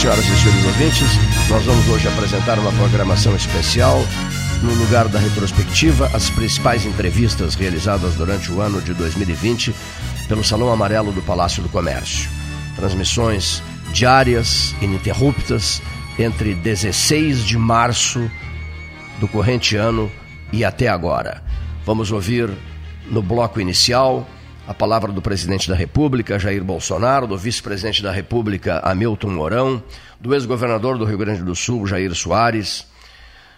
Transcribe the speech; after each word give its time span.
senhoras 0.00 0.24
e 0.24 0.36
senhores 0.38 0.64
ouvintes. 0.64 1.08
Nós 1.50 1.62
vamos 1.66 1.86
hoje 1.88 2.08
apresentar 2.08 2.58
uma 2.58 2.72
programação 2.72 3.36
especial 3.36 3.98
no 4.62 4.72
lugar 4.72 5.06
da 5.08 5.18
retrospectiva, 5.18 6.10
as 6.14 6.30
principais 6.30 6.86
entrevistas 6.86 7.54
realizadas 7.54 8.14
durante 8.14 8.50
o 8.50 8.62
ano 8.62 8.80
de 8.80 8.94
2020 8.94 9.74
pelo 10.26 10.42
Salão 10.42 10.72
Amarelo 10.72 11.12
do 11.12 11.20
Palácio 11.20 11.62
do 11.62 11.68
Comércio. 11.68 12.30
Transmissões 12.76 13.62
diárias, 13.92 14.74
ininterruptas, 14.80 15.82
entre 16.18 16.54
16 16.54 17.44
de 17.44 17.58
março 17.58 18.30
do 19.18 19.28
corrente 19.28 19.76
ano 19.76 20.10
e 20.50 20.64
até 20.64 20.88
agora. 20.88 21.42
Vamos 21.84 22.10
ouvir 22.10 22.48
no 23.10 23.20
bloco 23.20 23.60
inicial 23.60 24.26
a 24.66 24.74
palavra 24.74 25.12
do 25.12 25.22
presidente 25.22 25.68
da 25.68 25.74
República, 25.74 26.38
Jair 26.38 26.62
Bolsonaro, 26.62 27.26
do 27.26 27.36
vice-presidente 27.36 28.02
da 28.02 28.12
República, 28.12 28.80
Hamilton 28.84 29.30
Mourão, 29.30 29.82
do 30.20 30.34
ex-governador 30.34 30.98
do 30.98 31.04
Rio 31.04 31.18
Grande 31.18 31.42
do 31.42 31.54
Sul, 31.56 31.86
Jair 31.86 32.14
Soares, 32.14 32.86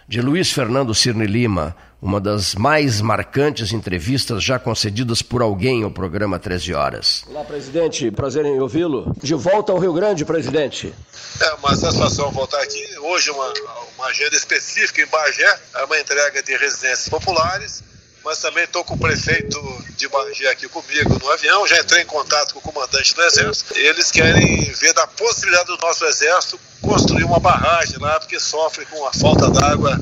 de 0.07 0.21
Luiz 0.21 0.51
Fernando 0.51 0.93
Cirne 0.93 1.25
Lima, 1.25 1.75
uma 2.01 2.19
das 2.19 2.53
mais 2.55 2.99
marcantes 2.99 3.71
entrevistas 3.71 4.43
já 4.43 4.59
concedidas 4.59 5.21
por 5.21 5.41
alguém 5.41 5.83
ao 5.83 5.91
programa 5.91 6.37
13 6.37 6.73
Horas. 6.73 7.23
Olá, 7.27 7.45
presidente, 7.45 8.11
prazer 8.11 8.45
em 8.45 8.59
ouvi-lo. 8.59 9.15
De 9.23 9.33
volta 9.33 9.71
ao 9.71 9.79
Rio 9.79 9.93
Grande, 9.93 10.25
presidente. 10.25 10.93
É 11.39 11.53
uma 11.53 11.73
satisfação 11.75 12.29
voltar 12.31 12.61
aqui. 12.61 12.83
Hoje, 12.99 13.31
uma, 13.31 13.53
uma 13.97 14.07
agenda 14.07 14.35
específica 14.35 15.01
em 15.01 15.07
Bagé, 15.07 15.59
é 15.75 15.83
uma 15.85 15.97
entrega 15.97 16.43
de 16.43 16.57
residências 16.57 17.07
populares, 17.07 17.81
mas 18.23 18.39
também 18.39 18.63
estou 18.63 18.83
com 18.83 18.95
o 18.95 18.97
prefeito 18.97 19.59
de 19.97 20.07
Bagé 20.07 20.49
aqui 20.49 20.67
comigo 20.67 21.19
no 21.19 21.31
avião. 21.31 21.67
Já 21.67 21.79
entrei 21.79 22.03
em 22.03 22.05
contato 22.05 22.53
com 22.53 22.59
o 22.59 22.61
comandante 22.61 23.13
do 23.13 23.21
Exército. 23.21 23.77
Eles 23.77 24.11
querem 24.11 24.71
ver 24.71 24.93
da 24.93 25.05
possibilidade 25.05 25.67
do 25.67 25.77
nosso 25.77 26.05
Exército 26.05 26.59
construir 26.81 27.23
uma 27.23 27.39
barragem 27.39 27.97
lá, 27.99 28.19
porque 28.19 28.39
sofre 28.39 28.85
com 28.85 29.05
a 29.05 29.13
falta 29.13 29.49
d'água 29.49 29.99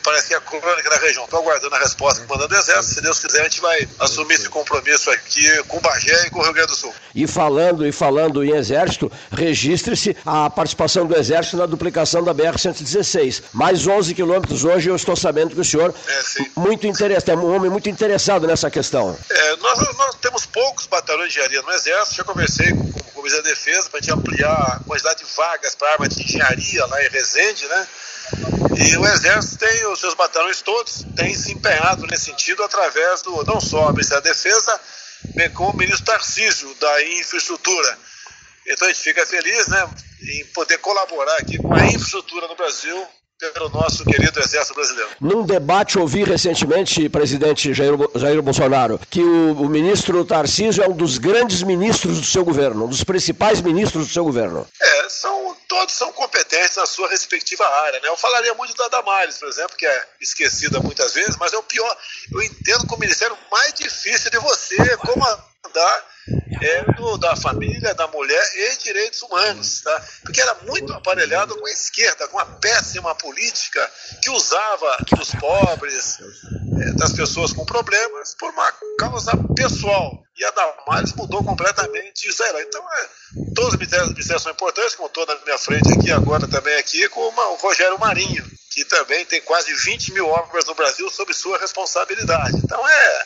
que 0.00 0.34
é 0.34 0.40
crônica 0.40 0.90
na 0.90 0.96
região. 0.96 1.24
Estou 1.24 1.40
aguardando 1.40 1.74
a 1.74 1.78
resposta 1.78 2.20
do 2.20 2.26
comandante 2.26 2.50
do 2.50 2.56
Exército. 2.56 2.94
Se 2.94 3.00
Deus 3.00 3.18
quiser, 3.18 3.40
a 3.40 3.44
gente 3.44 3.60
vai 3.60 3.88
assumir 4.00 4.34
esse 4.34 4.48
compromisso 4.48 5.10
aqui 5.10 5.62
com 5.64 5.78
o 5.78 5.80
Bagé 5.80 6.26
e 6.26 6.30
com 6.30 6.40
o 6.40 6.42
Rio 6.42 6.52
Grande 6.52 6.68
do 6.68 6.76
Sul. 6.76 6.92
E 7.14 7.26
falando 7.26 7.86
e 7.86 7.92
falando 7.92 8.44
em 8.44 8.50
Exército, 8.50 9.10
registre-se 9.30 10.16
a 10.26 10.50
participação 10.50 11.06
do 11.06 11.16
Exército 11.16 11.56
na 11.56 11.66
duplicação 11.66 12.22
da 12.22 12.34
BR-116. 12.34 13.44
Mais 13.52 13.86
11 13.86 14.14
quilômetros 14.14 14.64
hoje, 14.64 14.88
eu 14.88 14.96
estou 14.96 15.16
sabendo 15.16 15.54
que 15.54 15.60
o 15.60 15.64
senhor 15.64 15.94
é, 16.08 16.22
muito 16.56 16.86
interessado, 16.86 17.40
é 17.40 17.42
um 17.42 17.54
homem 17.54 17.70
muito 17.70 17.88
interessado 17.88 18.46
nessa 18.46 18.70
questão. 18.70 19.16
É, 19.30 19.56
nós, 19.56 19.78
nós, 19.96 20.14
temos 20.16 20.46
poucos 20.46 20.86
batalhões 20.86 21.32
de 21.32 21.38
engenharia 21.38 21.62
no 21.62 21.72
Exército. 21.72 22.16
Já 22.16 22.24
conversei 22.24 22.70
com, 22.72 22.92
com 22.92 23.00
o 23.00 23.12
Comissário 23.12 23.44
da 23.44 23.50
Defesa 23.50 23.88
para 23.90 24.00
a 24.00 24.02
gente 24.02 24.12
ampliar 24.12 24.52
a 24.52 24.80
quantidade 24.84 25.24
de 25.24 25.36
vagas 25.36 25.74
para 25.74 25.92
arma 25.92 26.08
de 26.08 26.22
engenharia 26.22 26.86
lá 26.86 27.04
em 27.04 27.08
Resende, 27.08 27.66
né? 27.66 27.86
E 28.76 28.96
o 28.96 29.06
Exército 29.06 29.58
tem 29.58 29.86
os 29.86 30.00
seus 30.00 30.14
batalhões 30.14 30.62
todos, 30.62 31.04
tem 31.16 31.34
se 31.34 31.52
empenhado 31.52 32.06
nesse 32.06 32.26
sentido 32.26 32.62
através 32.64 33.22
do 33.22 33.44
não 33.44 33.60
só 33.60 33.88
o 33.88 33.92
Ministério 33.92 34.22
da 34.22 34.30
Defesa, 34.30 34.80
bem 35.34 35.50
como 35.50 35.70
o 35.70 35.76
ministro 35.76 36.06
Tarcísio 36.06 36.74
da 36.74 37.02
Infraestrutura. 37.04 37.98
Então 38.66 38.88
a 38.88 38.90
gente 38.90 39.02
fica 39.02 39.26
feliz 39.26 39.68
né, 39.68 39.88
em 40.22 40.44
poder 40.46 40.78
colaborar 40.78 41.36
aqui 41.36 41.58
com 41.58 41.74
a 41.74 41.84
infraestrutura 41.84 42.48
no 42.48 42.56
Brasil 42.56 43.08
pelo 43.52 43.68
nosso 43.68 44.04
querido 44.04 44.40
Exército 44.40 44.74
Brasileiro. 44.74 45.10
Num 45.20 45.44
debate 45.44 45.98
ouvi 45.98 46.24
recentemente, 46.24 47.08
presidente 47.08 47.72
Jair, 47.72 47.92
Jair 48.14 48.42
Bolsonaro, 48.42 49.00
que 49.10 49.20
o, 49.20 49.52
o, 49.62 49.68
ministro 49.68 50.24
Tarcísio 50.24 50.82
é 50.82 50.88
um 50.88 50.96
dos 50.96 51.18
grandes 51.18 51.62
ministros 51.62 52.20
do 52.20 52.26
seu 52.26 52.44
governo, 52.44 52.84
um 52.84 52.88
dos 52.88 53.04
principais 53.04 53.60
ministros 53.60 54.06
do 54.06 54.12
seu 54.12 54.24
governo. 54.24 54.66
É, 54.80 55.08
são, 55.08 55.56
todos 55.68 55.94
são 55.94 56.12
competentes 56.12 56.76
na 56.76 56.86
sua 56.86 57.08
respectiva 57.08 57.64
área. 57.66 58.00
Né? 58.00 58.08
Eu 58.08 58.16
falaria 58.16 58.54
muito 58.54 58.74
da 58.74 58.88
Damares, 58.88 59.38
por 59.38 59.48
exemplo, 59.48 59.76
que 59.76 59.86
é 59.86 60.06
esquecida 60.20 60.80
muitas 60.80 61.12
vezes, 61.12 61.36
mas 61.38 61.52
é 61.52 61.58
o 61.58 61.62
pior. 61.62 61.96
Eu 62.32 62.42
entendo 62.42 62.86
que 62.86 62.94
o 62.94 62.98
ministério 62.98 63.36
mais 63.50 63.72
difícil 63.74 64.30
de 64.30 64.38
você 64.38 64.96
comandar 64.98 66.13
é, 66.62 66.92
do, 66.92 67.18
da 67.18 67.36
família, 67.36 67.94
da 67.94 68.06
mulher 68.08 68.42
e 68.54 68.76
direitos 68.78 69.20
humanos, 69.22 69.80
tá? 69.82 70.04
porque 70.22 70.40
era 70.40 70.54
muito 70.66 70.92
aparelhado 70.92 71.56
com 71.56 71.66
a 71.66 71.70
esquerda, 71.70 72.28
com 72.28 72.38
a 72.38 72.46
péssima 72.46 73.14
política 73.14 73.90
que 74.22 74.30
usava 74.30 74.96
dos 75.10 75.30
pobres, 75.32 76.18
é, 76.80 76.92
das 76.92 77.12
pessoas 77.12 77.52
com 77.52 77.64
problemas, 77.64 78.34
por 78.38 78.50
uma 78.50 78.72
causa 78.98 79.32
pessoal. 79.54 80.22
E 80.36 80.44
a 80.44 80.50
Damares 80.50 81.12
mudou 81.12 81.44
completamente 81.44 82.28
isso 82.28 82.42
aí. 82.42 82.64
Então, 82.66 82.82
é, 82.82 83.08
todos 83.54 83.74
os 83.74 83.78
ministérios 83.78 84.42
são 84.42 84.50
importantes, 84.50 84.94
como 84.96 85.06
estou 85.06 85.26
na 85.26 85.36
minha 85.44 85.58
frente 85.58 85.92
aqui, 85.92 86.10
agora 86.10 86.48
também 86.48 86.76
aqui, 86.76 87.08
com 87.10 87.28
uma, 87.28 87.48
o 87.50 87.56
Rogério 87.56 87.98
Marinho, 87.98 88.44
que 88.72 88.84
também 88.84 89.24
tem 89.26 89.40
quase 89.42 89.72
20 89.72 90.12
mil 90.12 90.26
obras 90.26 90.64
no 90.64 90.74
Brasil 90.74 91.08
sob 91.10 91.32
sua 91.32 91.58
responsabilidade. 91.58 92.56
Então, 92.56 92.88
é 92.88 93.24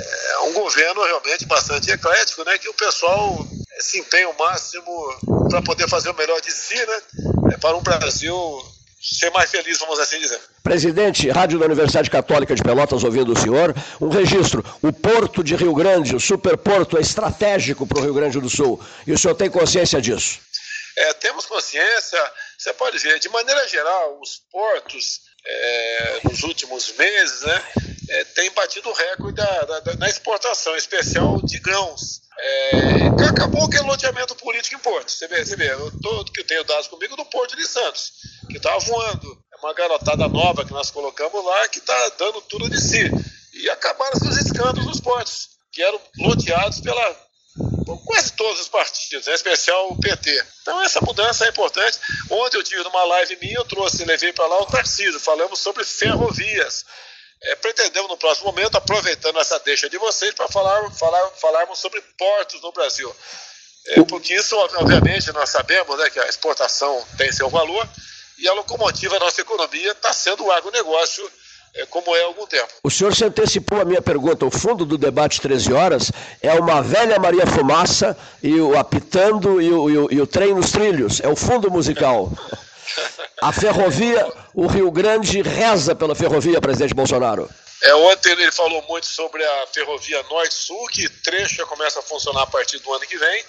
é 0.00 0.38
um 0.40 0.52
governo 0.52 1.02
realmente 1.04 1.46
bastante 1.46 1.90
eclético, 1.90 2.44
né, 2.44 2.58
que 2.58 2.68
o 2.68 2.74
pessoal 2.74 3.46
se 3.78 3.98
empenha 3.98 4.28
o 4.28 4.38
máximo 4.38 5.48
para 5.48 5.62
poder 5.62 5.88
fazer 5.88 6.10
o 6.10 6.14
melhor 6.14 6.40
de 6.40 6.52
si, 6.52 6.74
né, 6.74 7.02
é, 7.52 7.56
para 7.56 7.76
um 7.76 7.82
Brasil 7.82 8.34
ser 9.00 9.30
mais 9.30 9.50
feliz, 9.50 9.78
vamos 9.78 9.98
assim 9.98 10.18
dizer. 10.18 10.38
Presidente, 10.62 11.30
Rádio 11.30 11.58
da 11.58 11.64
Universidade 11.64 12.10
Católica 12.10 12.54
de 12.54 12.62
Pelotas, 12.62 13.02
ouvindo 13.02 13.32
o 13.32 13.38
senhor, 13.38 13.74
um 14.00 14.08
registro. 14.08 14.62
O 14.82 14.92
Porto 14.92 15.42
de 15.42 15.56
Rio 15.56 15.74
Grande, 15.74 16.14
o 16.14 16.20
superporto, 16.20 16.98
é 16.98 17.00
estratégico 17.00 17.86
para 17.86 17.98
o 17.98 18.02
Rio 18.02 18.12
Grande 18.12 18.38
do 18.38 18.50
Sul. 18.50 18.78
E 19.06 19.12
o 19.12 19.18
senhor 19.18 19.34
tem 19.34 19.48
consciência 19.48 20.00
disso? 20.02 20.38
É, 20.96 21.14
temos 21.14 21.46
consciência. 21.46 22.20
Você 22.58 22.74
pode 22.74 22.98
ver, 22.98 23.18
de 23.18 23.28
maneira 23.30 23.66
geral, 23.68 24.18
os 24.20 24.42
portos, 24.52 25.22
é, 25.46 26.20
nos 26.24 26.42
últimos 26.42 26.92
meses, 26.96 27.42
né, 27.42 27.64
é, 28.10 28.24
tem 28.24 28.50
batido 28.50 28.88
o 28.88 28.92
recorde 28.92 29.36
da, 29.36 29.62
da, 29.62 29.80
da, 29.80 29.94
na 29.96 30.08
exportação, 30.08 30.76
especial 30.76 31.40
de 31.42 31.58
grãos. 31.58 32.20
É, 32.38 33.26
acabou 33.28 33.66
aquele 33.66 33.84
loteamento 33.84 34.34
político 34.36 34.74
em 34.74 34.78
Porto. 34.78 35.10
Você 35.10 35.28
vê, 35.28 35.44
você 35.44 35.56
vê 35.56 35.72
eu, 35.72 35.92
tô, 36.00 36.24
que 36.24 36.40
eu 36.40 36.46
tenho 36.46 36.64
dados 36.64 36.88
comigo 36.88 37.16
do 37.16 37.24
Porto 37.26 37.56
de 37.56 37.66
Santos, 37.66 38.12
que 38.48 38.56
está 38.56 38.76
voando. 38.78 39.38
É 39.52 39.56
uma 39.58 39.74
garotada 39.74 40.26
nova 40.28 40.64
que 40.64 40.72
nós 40.72 40.90
colocamos 40.90 41.44
lá 41.44 41.68
que 41.68 41.78
está 41.78 42.08
dando 42.18 42.40
tudo 42.42 42.68
de 42.68 42.80
si. 42.80 43.10
E 43.52 43.68
acabaram 43.70 44.16
os 44.16 44.36
escândalos 44.38 44.86
nos 44.86 45.00
portos, 45.00 45.48
que 45.72 45.82
eram 45.82 46.00
loteados 46.18 46.80
pela 46.80 47.29
quase 47.98 48.32
todos 48.32 48.60
os 48.60 48.68
partidos, 48.68 49.26
em 49.26 49.32
especial 49.32 49.90
o 49.90 49.98
PT. 49.98 50.44
Então 50.62 50.82
essa 50.82 51.00
mudança 51.00 51.44
é 51.44 51.48
importante. 51.48 51.98
Ontem 52.30 52.56
eu 52.56 52.62
tive 52.62 52.82
numa 52.82 53.04
live 53.04 53.38
minha, 53.40 53.56
eu 53.56 53.64
trouxe, 53.64 54.04
levei 54.04 54.32
para 54.32 54.46
lá 54.46 54.60
o 54.62 54.66
Tarcísio, 54.66 55.20
falamos 55.20 55.58
sobre 55.58 55.84
ferrovias. 55.84 56.84
É, 57.42 57.56
pretendemos 57.56 58.10
no 58.10 58.18
próximo 58.18 58.46
momento, 58.46 58.76
aproveitando 58.76 59.40
essa 59.40 59.58
deixa 59.60 59.88
de 59.88 59.96
vocês, 59.96 60.34
para 60.34 60.46
falar, 60.48 60.90
falar, 60.92 61.26
falarmos 61.40 61.78
sobre 61.78 62.00
portos 62.18 62.60
no 62.60 62.70
Brasil. 62.72 63.14
É, 63.86 64.02
porque 64.04 64.34
isso, 64.34 64.56
obviamente, 64.56 65.32
nós 65.32 65.48
sabemos 65.48 65.98
né, 65.98 66.10
que 66.10 66.20
a 66.20 66.26
exportação 66.26 67.02
tem 67.16 67.32
seu 67.32 67.48
valor 67.48 67.88
e 68.38 68.48
a 68.48 68.52
locomotiva 68.52 69.18
da 69.18 69.24
nossa 69.24 69.40
economia 69.40 69.92
está 69.92 70.12
sendo 70.12 70.44
o 70.44 70.52
agronegócio 70.52 71.30
como 71.88 72.14
é 72.14 72.22
há 72.22 72.26
algum 72.26 72.46
tempo. 72.46 72.68
O 72.82 72.90
senhor 72.90 73.14
se 73.14 73.24
antecipou 73.24 73.80
a 73.80 73.84
minha 73.84 74.02
pergunta. 74.02 74.44
O 74.44 74.50
fundo 74.50 74.84
do 74.84 74.98
debate 74.98 75.40
13 75.40 75.72
horas 75.72 76.12
é 76.42 76.52
uma 76.54 76.82
velha 76.82 77.18
Maria 77.18 77.46
Fumaça 77.46 78.16
e 78.42 78.60
o 78.60 78.78
apitando 78.78 79.60
e 79.60 79.70
o, 79.70 79.90
e 79.90 79.98
o, 79.98 80.12
e 80.12 80.20
o 80.20 80.26
trem 80.26 80.54
nos 80.54 80.70
trilhos. 80.70 81.20
É 81.20 81.28
o 81.28 81.36
fundo 81.36 81.70
musical. 81.70 82.30
A 83.42 83.52
ferrovia, 83.52 84.30
o 84.52 84.66
Rio 84.66 84.90
Grande 84.90 85.40
reza 85.40 85.94
pela 85.94 86.14
ferrovia, 86.14 86.60
presidente 86.60 86.92
Bolsonaro. 86.92 87.48
É, 87.82 87.94
ontem 87.94 88.32
ele 88.32 88.52
falou 88.52 88.84
muito 88.86 89.06
sobre 89.06 89.42
a 89.42 89.66
ferrovia 89.72 90.22
Norte-Sul, 90.24 90.86
que 90.88 91.08
trecho 91.08 91.66
começa 91.66 92.00
a 92.00 92.02
funcionar 92.02 92.42
a 92.42 92.46
partir 92.46 92.78
do 92.80 92.92
ano 92.92 93.06
que 93.06 93.16
vem. 93.16 93.44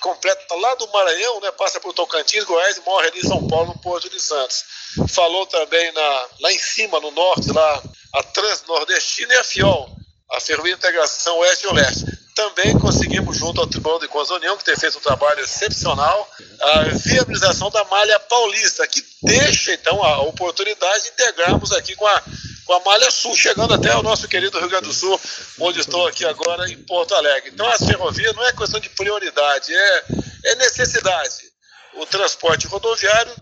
Completa 0.00 0.54
lá 0.54 0.74
do 0.76 0.88
Maranhão, 0.88 1.40
né, 1.40 1.50
passa 1.52 1.80
por 1.80 1.92
Tocantins, 1.92 2.44
Goiás 2.44 2.78
e 2.78 2.80
morre 2.80 3.08
ali 3.08 3.20
em 3.20 3.28
São 3.28 3.46
Paulo, 3.46 3.68
no 3.68 3.78
Porto 3.78 4.08
de 4.08 4.18
Santos. 4.18 4.64
Falou 5.08 5.46
também 5.46 5.92
na, 5.92 6.28
lá 6.40 6.52
em 6.52 6.58
cima, 6.58 6.98
no 7.00 7.10
norte, 7.10 7.52
lá, 7.52 7.82
a 8.14 8.22
Transnordestina 8.22 9.34
e 9.34 9.36
a 9.36 9.44
FIOL, 9.44 9.90
a 10.30 10.40
Ferrovia 10.40 10.74
Integração 10.74 11.38
Oeste-Oeste. 11.38 12.06
Também 12.34 12.78
conseguimos, 12.78 13.36
junto 13.36 13.60
ao 13.60 13.66
Tribunal 13.66 13.98
de 13.98 14.08
Contas 14.08 14.28
da 14.28 14.36
União, 14.36 14.56
que 14.56 14.64
tem 14.64 14.76
feito 14.76 14.96
um 14.96 15.00
trabalho 15.00 15.40
excepcional, 15.40 16.30
a 16.60 16.82
viabilização 16.84 17.70
da 17.70 17.84
malha 17.84 18.18
paulista, 18.20 18.86
que 18.86 19.04
deixa, 19.22 19.74
então, 19.74 20.02
a 20.02 20.22
oportunidade 20.22 21.04
de 21.04 21.10
integrarmos 21.10 21.72
aqui 21.72 21.94
com 21.96 22.06
a, 22.06 22.22
com 22.64 22.72
a 22.74 22.80
malha 22.80 23.10
sul, 23.10 23.36
chegando 23.36 23.74
até 23.74 23.94
o 23.96 24.02
nosso 24.02 24.28
querido 24.28 24.58
Rio 24.58 24.68
Grande 24.68 24.86
do 24.86 24.94
Sul, 24.94 25.20
onde 25.58 25.80
estou 25.80 26.06
aqui 26.06 26.24
agora, 26.24 26.70
em 26.70 26.78
Porto 26.78 27.14
Alegre. 27.14 27.50
Então, 27.52 27.66
as 27.66 27.84
ferrovias 27.84 28.34
não 28.34 28.46
é 28.46 28.52
questão 28.52 28.80
de 28.80 28.88
prioridade, 28.90 29.74
é, 29.74 30.04
é 30.44 30.54
necessidade. 30.54 31.50
O 31.94 32.06
transporte 32.06 32.66
rodoviário 32.68 33.34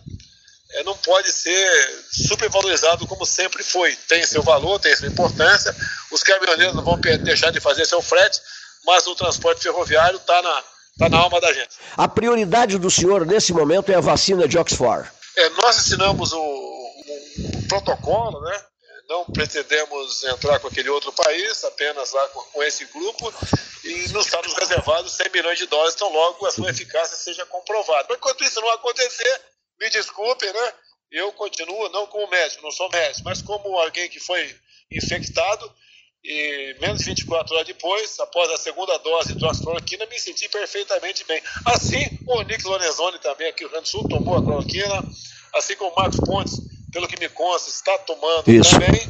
é, 0.72 0.82
não 0.84 0.96
pode 0.98 1.30
ser 1.32 2.04
supervalorizado 2.10 3.06
como 3.06 3.24
sempre 3.24 3.62
foi. 3.62 3.94
Tem 4.08 4.24
seu 4.26 4.42
valor, 4.42 4.78
tem 4.78 4.94
sua 4.96 5.08
importância. 5.08 5.74
Os 6.10 6.22
caminhoneiros 6.22 6.74
não 6.74 6.84
vão 6.84 6.98
deixar 7.00 7.50
de 7.50 7.60
fazer 7.60 7.86
seu 7.86 8.02
frete, 8.02 8.40
mas 8.84 9.06
o 9.06 9.14
transporte 9.14 9.62
ferroviário 9.62 10.16
está 10.16 10.42
na 10.42 10.64
tá 10.98 11.08
na 11.08 11.18
alma 11.18 11.40
da 11.40 11.52
gente. 11.52 11.76
A 11.96 12.08
prioridade 12.08 12.76
do 12.76 12.90
senhor 12.90 13.24
nesse 13.24 13.52
momento 13.52 13.90
é 13.92 13.94
a 13.94 14.00
vacina 14.00 14.48
de 14.48 14.58
Oxford. 14.58 15.08
É, 15.36 15.48
nós 15.50 15.78
assinamos 15.78 16.32
o, 16.32 16.40
o, 16.40 17.58
o 17.58 17.68
protocolo, 17.68 18.40
né? 18.40 18.64
não 19.08 19.24
pretendemos 19.24 20.22
entrar 20.24 20.60
com 20.60 20.68
aquele 20.68 20.90
outro 20.90 21.10
país, 21.12 21.64
apenas 21.64 22.12
lá 22.12 22.28
com, 22.28 22.62
esse 22.62 22.84
grupo, 22.86 23.32
e 23.82 24.08
nos 24.08 24.26
estamos 24.26 24.52
reservados 24.52 25.12
100 25.12 25.30
milhões 25.32 25.58
de 25.58 25.66
dólares, 25.66 25.94
então 25.94 26.12
logo 26.12 26.46
a 26.46 26.50
sua 26.50 26.70
eficácia 26.70 27.16
seja 27.16 27.46
comprovada. 27.46 28.06
Mas 28.08 28.18
enquanto 28.18 28.44
isso 28.44 28.60
não 28.60 28.70
acontecer, 28.70 29.40
me 29.80 29.90
desculpe, 29.90 30.46
né? 30.46 30.72
Eu 31.10 31.32
continuo, 31.32 31.88
não 31.88 32.06
como 32.06 32.28
médico, 32.28 32.62
não 32.62 32.70
sou 32.70 32.88
médico, 32.90 33.24
mas 33.24 33.40
como 33.40 33.78
alguém 33.78 34.08
que 34.08 34.20
foi 34.20 34.54
infectado, 34.90 35.72
e 36.22 36.76
menos 36.80 36.98
de 36.98 37.06
24 37.06 37.54
horas 37.54 37.66
depois, 37.66 38.18
após 38.20 38.50
a 38.50 38.56
segunda 38.56 38.98
dose 38.98 39.34
de 39.34 39.62
cloroquina, 39.62 40.04
me 40.06 40.18
senti 40.18 40.48
perfeitamente 40.48 41.24
bem. 41.24 41.40
Assim, 41.66 42.04
o 42.26 42.38
Onix 42.38 42.64
Lorenzoni 42.64 43.18
também 43.20 43.48
aqui 43.48 43.62
no 43.62 43.68
Rio 43.68 43.70
Grande 43.70 43.90
do 43.90 43.90
Sul 43.90 44.08
tomou 44.08 44.36
a 44.36 44.42
cloroquina, 44.42 45.02
assim 45.54 45.76
como 45.76 45.92
o 45.92 45.96
Marcos 45.96 46.20
Pontes, 46.20 46.60
pelo 46.92 47.08
que 47.08 47.18
me 47.18 47.28
consta, 47.28 47.70
está 47.70 47.96
tomando 47.98 48.50
Isso. 48.50 48.72
também. 48.72 49.00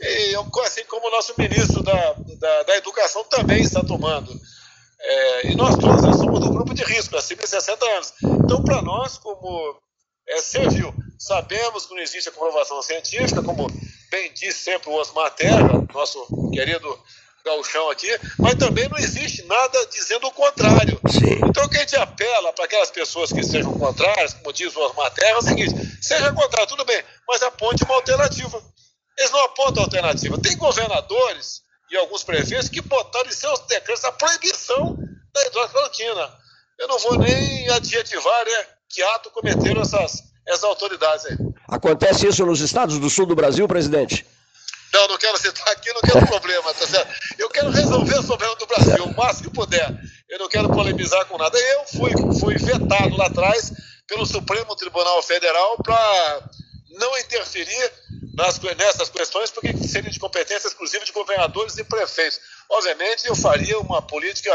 E 0.00 0.34
assim 0.64 0.84
como 0.84 1.06
o 1.06 1.10
nosso 1.10 1.34
ministro 1.38 1.82
da, 1.82 2.12
da, 2.38 2.62
da 2.64 2.76
Educação 2.76 3.24
também 3.24 3.62
está 3.62 3.82
tomando. 3.84 4.32
É, 5.00 5.48
e 5.48 5.56
nós 5.56 5.76
todos 5.76 6.02
nós 6.02 6.16
somos 6.16 6.40
do 6.40 6.50
grupo 6.50 6.74
de 6.74 6.84
risco, 6.84 7.16
acima 7.16 7.42
de 7.42 7.48
60 7.48 7.84
anos. 7.84 8.14
Então, 8.22 8.62
para 8.62 8.80
nós, 8.82 9.18
como 9.18 9.81
é, 10.28 10.40
serviu, 10.40 10.94
sabemos 11.18 11.86
que 11.86 11.94
não 11.94 12.02
existe 12.02 12.28
a 12.28 12.32
comprovação 12.32 12.80
científica, 12.82 13.42
como 13.42 13.66
bem 14.10 14.32
disse 14.32 14.64
sempre 14.64 14.90
o 14.90 14.94
Osmar 14.94 15.30
Terra, 15.34 15.86
nosso 15.92 16.50
querido 16.52 16.98
gauchão 17.44 17.90
aqui, 17.90 18.08
mas 18.38 18.54
também 18.54 18.88
não 18.88 18.98
existe 18.98 19.42
nada 19.44 19.86
dizendo 19.86 20.26
o 20.26 20.32
contrário. 20.32 21.00
Sim. 21.10 21.40
Então, 21.44 21.68
que 21.68 21.76
a 21.76 21.80
gente 21.80 21.96
apela 21.96 22.52
para 22.52 22.64
aquelas 22.64 22.90
pessoas 22.90 23.32
que 23.32 23.42
sejam 23.42 23.72
contrárias, 23.78 24.34
como 24.34 24.52
diz 24.52 24.74
o 24.74 24.80
Osmar 24.80 25.10
Terra, 25.12 25.30
é 25.30 25.38
o 25.38 25.42
seguinte: 25.42 25.74
seja 26.00 26.32
contrário, 26.32 26.68
tudo 26.68 26.84
bem, 26.84 27.02
mas 27.26 27.42
aponte 27.42 27.84
uma 27.84 27.94
alternativa. 27.94 28.62
Eles 29.18 29.30
não 29.30 29.44
apontam 29.44 29.82
alternativa. 29.82 30.40
Tem 30.40 30.56
governadores 30.56 31.62
e 31.90 31.96
alguns 31.96 32.24
prefeitos 32.24 32.68
que 32.68 32.80
botaram 32.80 33.28
em 33.28 33.32
seus 33.32 33.60
decretos 33.66 34.04
a 34.04 34.12
proibição 34.12 34.96
da 35.34 35.46
hidroxicloroquina. 35.46 36.42
Eu 36.78 36.88
não 36.88 36.98
vou 36.98 37.18
nem 37.18 37.68
adjetivar 37.68 38.44
né, 38.44 38.66
que 38.92 39.02
ato 39.02 39.30
cometeram 39.30 39.80
essas, 39.80 40.22
essas 40.46 40.64
autoridades 40.64 41.26
aí. 41.26 41.36
Acontece 41.68 42.26
isso 42.26 42.44
nos 42.44 42.60
estados 42.60 42.98
do 42.98 43.08
sul 43.08 43.26
do 43.26 43.34
Brasil, 43.34 43.66
presidente? 43.66 44.26
Não, 44.92 45.08
não 45.08 45.16
quero 45.16 45.38
citar 45.38 45.68
aqui, 45.68 45.90
não 45.94 46.02
quero 46.02 46.26
problema, 46.26 46.74
tá 46.74 46.86
certo? 46.86 47.10
Eu 47.38 47.48
quero 47.48 47.70
resolver 47.70 48.18
o 48.18 48.24
problema 48.24 48.54
do 48.56 48.66
Brasil 48.66 49.04
o 49.04 49.16
máximo 49.16 49.48
que 49.48 49.56
puder. 49.56 49.88
Eu 50.28 50.38
não 50.38 50.48
quero 50.48 50.68
polemizar 50.68 51.24
com 51.26 51.38
nada. 51.38 51.58
Eu 51.58 51.84
fui, 51.86 52.12
fui 52.38 52.58
vetado 52.58 53.16
lá 53.16 53.26
atrás 53.26 53.72
pelo 54.06 54.26
Supremo 54.26 54.76
Tribunal 54.76 55.22
Federal 55.22 55.78
para 55.82 56.50
não 56.90 57.18
interferir 57.18 57.92
nas, 58.34 58.58
nessas 58.76 59.08
questões, 59.08 59.50
porque 59.50 59.74
seria 59.78 60.10
de 60.10 60.18
competência 60.18 60.68
exclusiva 60.68 61.04
de 61.04 61.12
governadores 61.12 61.78
e 61.78 61.84
prefeitos. 61.84 62.38
Obviamente, 62.68 63.26
eu 63.26 63.34
faria 63.34 63.78
uma 63.78 64.02
política 64.02 64.52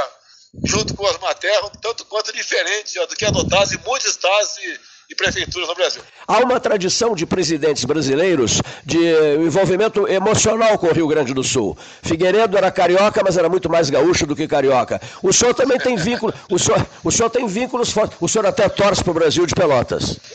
junto 0.63 0.93
com 0.95 1.05
as 1.05 1.17
matérias, 1.19 1.71
tanto 1.81 2.05
quanto 2.05 2.33
diferente 2.33 2.99
do 3.07 3.15
que 3.15 3.25
adotasse 3.25 3.77
muitos 3.85 4.07
estados 4.07 4.57
e 4.57 4.79
e 5.09 5.15
prefeituras 5.15 5.67
no 5.67 5.75
Brasil. 5.75 6.01
Há 6.27 6.39
uma 6.39 6.59
tradição 6.59 7.15
de 7.15 7.25
presidentes 7.25 7.85
brasileiros 7.85 8.61
de 8.83 8.97
envolvimento 9.35 10.07
emocional 10.07 10.77
com 10.77 10.87
o 10.87 10.93
Rio 10.93 11.07
Grande 11.07 11.33
do 11.33 11.43
Sul. 11.43 11.77
Figueiredo 12.03 12.57
era 12.57 12.71
carioca, 12.71 13.21
mas 13.23 13.37
era 13.37 13.47
muito 13.47 13.69
mais 13.69 13.89
gaúcho 13.89 14.25
do 14.25 14.35
que 14.35 14.47
carioca. 14.47 15.01
O 15.23 15.31
senhor 15.31 15.53
também 15.53 15.77
tem 15.77 15.95
vínculo, 15.95 16.33
o 16.51 16.59
senhor, 16.59 16.85
o 17.03 17.11
senhor 17.11 17.29
tem 17.29 17.47
vínculos 17.47 17.91
fortes. 17.91 18.17
O 18.19 18.27
senhor 18.27 18.45
até 18.45 18.67
torce 18.67 19.03
para 19.03 19.11
o 19.11 19.13
Brasil 19.13 19.45
de 19.45 19.55
Pelotas. 19.55 20.17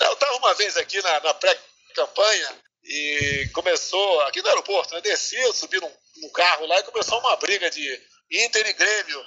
Eu 0.00 0.12
estava 0.14 0.36
uma 0.38 0.54
vez 0.54 0.76
aqui 0.76 1.00
na, 1.02 1.20
na 1.20 1.34
pré-campanha 1.34 2.48
e 2.84 3.48
começou, 3.52 4.20
aqui 4.22 4.42
no 4.42 4.48
aeroporto, 4.48 4.94
né? 4.94 5.00
Desci, 5.02 5.36
subi 5.54 5.78
num, 5.78 5.90
num 6.22 6.28
carro 6.30 6.66
lá 6.66 6.80
e 6.80 6.84
começou 6.84 7.18
uma 7.20 7.36
briga 7.36 7.70
de 7.70 8.00
Inter 8.30 8.66
e 8.66 8.72
Grêmio. 8.72 9.26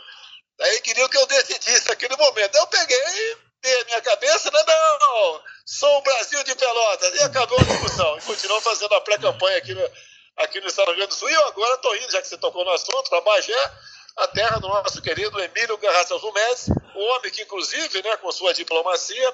Daí 0.58 0.82
queriam 0.82 1.10
que 1.10 1.18
eu 1.18 1.26
decidisse 1.26 1.92
aquele 1.92 2.16
momento. 2.16 2.56
Eu 2.56 2.68
peguei 2.68 3.38
ter 3.62 3.82
a 3.82 3.86
minha 3.86 4.02
cabeça, 4.02 4.52
né? 4.52 4.64
Não, 4.68 5.42
sou 5.66 5.98
o 5.98 6.02
Brasil 6.02 6.44
de 6.44 6.56
Pelotas. 6.56 7.16
E 7.16 7.24
acabou 7.24 7.60
a 7.60 7.64
discussão. 7.64 8.18
E 8.18 8.22
continuou 8.22 8.62
fazendo 8.62 8.94
a 8.94 9.02
pré-campanha 9.02 9.58
aqui 9.58 9.74
no, 9.74 9.92
aqui 10.38 10.62
no 10.62 10.68
Estado 10.68 10.86
do 10.88 10.92
Rio 10.92 10.98
Grande 11.00 11.16
do 11.16 11.20
Sul. 11.20 11.30
E 11.30 11.34
eu 11.34 11.48
agora 11.48 11.76
estou 11.76 11.96
indo, 11.96 12.12
já 12.12 12.22
que 12.22 12.28
você 12.28 12.38
tocou 12.38 12.64
no 12.64 12.72
assunto, 12.72 13.10
para 13.10 13.22
Bagé, 13.22 13.72
a 14.18 14.28
terra 14.28 14.60
do 14.60 14.68
nosso 14.68 15.02
querido 15.02 15.42
Emílio 15.42 15.78
Garraça 15.78 16.16
Médici, 16.34 16.72
o 16.96 17.00
homem 17.00 17.32
que, 17.32 17.42
inclusive, 17.42 18.04
né, 18.04 18.18
com 18.18 18.32
sua 18.32 18.54
diplomacia, 18.54 19.34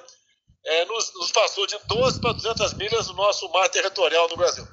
é, 0.66 0.86
nos, 0.86 1.14
nos 1.16 1.32
passou 1.32 1.66
de 1.66 1.78
12 1.88 2.20
para 2.20 2.34
200 2.34 2.74
milhas 2.74 3.08
do 3.08 3.14
nosso 3.14 3.50
mar 3.52 3.70
territorial 3.70 4.28
no 4.30 4.38
Brasil. 4.38 4.68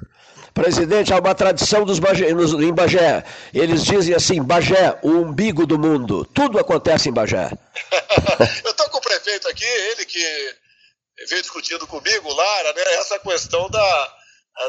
Presidente, 0.53 1.12
há 1.12 1.19
uma 1.19 1.35
tradição 1.35 1.85
dos 1.85 1.99
Bagé, 1.99 2.33
nos, 2.33 2.53
em 2.53 2.73
Bagé. 2.73 3.25
Eles 3.53 3.85
dizem 3.85 4.15
assim: 4.15 4.43
Bagé, 4.43 4.99
o 5.03 5.11
umbigo 5.11 5.67
do 5.67 5.79
mundo. 5.79 6.25
Tudo 6.25 6.59
acontece 6.59 7.09
em 7.09 7.12
Bagé. 7.12 7.50
Eu 8.65 8.71
estou 8.71 8.88
com 8.88 8.99
o 8.99 9.03
prefeito 9.03 9.49
aqui, 9.49 9.65
ele 9.65 10.06
que 10.06 10.55
veio 11.29 11.43
discutindo 11.43 11.87
comigo, 11.87 12.33
Lara, 12.33 12.73
né, 12.73 12.83
essa 12.94 13.19
questão 13.19 13.69
da, 13.71 14.15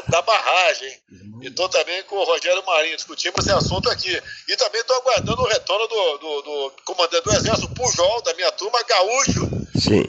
da 0.08 0.22
barragem. 0.22 0.96
Uhum. 1.10 1.40
E 1.42 1.48
estou 1.48 1.68
também 1.68 2.02
com 2.04 2.16
o 2.16 2.24
Rogério 2.24 2.64
Marinho, 2.64 2.96
discutimos 2.96 3.38
esse 3.40 3.52
assunto 3.52 3.90
aqui. 3.90 4.20
E 4.48 4.56
também 4.56 4.80
estou 4.80 4.96
aguardando 4.96 5.42
o 5.42 5.46
retorno 5.46 5.86
do, 5.86 6.18
do, 6.18 6.42
do, 6.42 6.72
comandante 6.84 7.24
do 7.24 7.32
Exército, 7.32 7.74
Pujol, 7.74 8.22
da 8.22 8.34
minha 8.34 8.52
turma, 8.52 8.82
Gaúcho, 8.82 9.48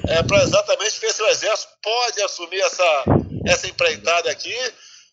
é, 0.08 0.24
para 0.24 0.44
exatamente 0.44 1.00
ver 1.00 1.14
se 1.14 1.22
o 1.22 1.28
Exército 1.28 1.72
pode 1.82 2.22
assumir 2.22 2.62
essa, 2.62 3.04
essa 3.46 3.68
empreitada 3.68 4.30
aqui 4.30 4.56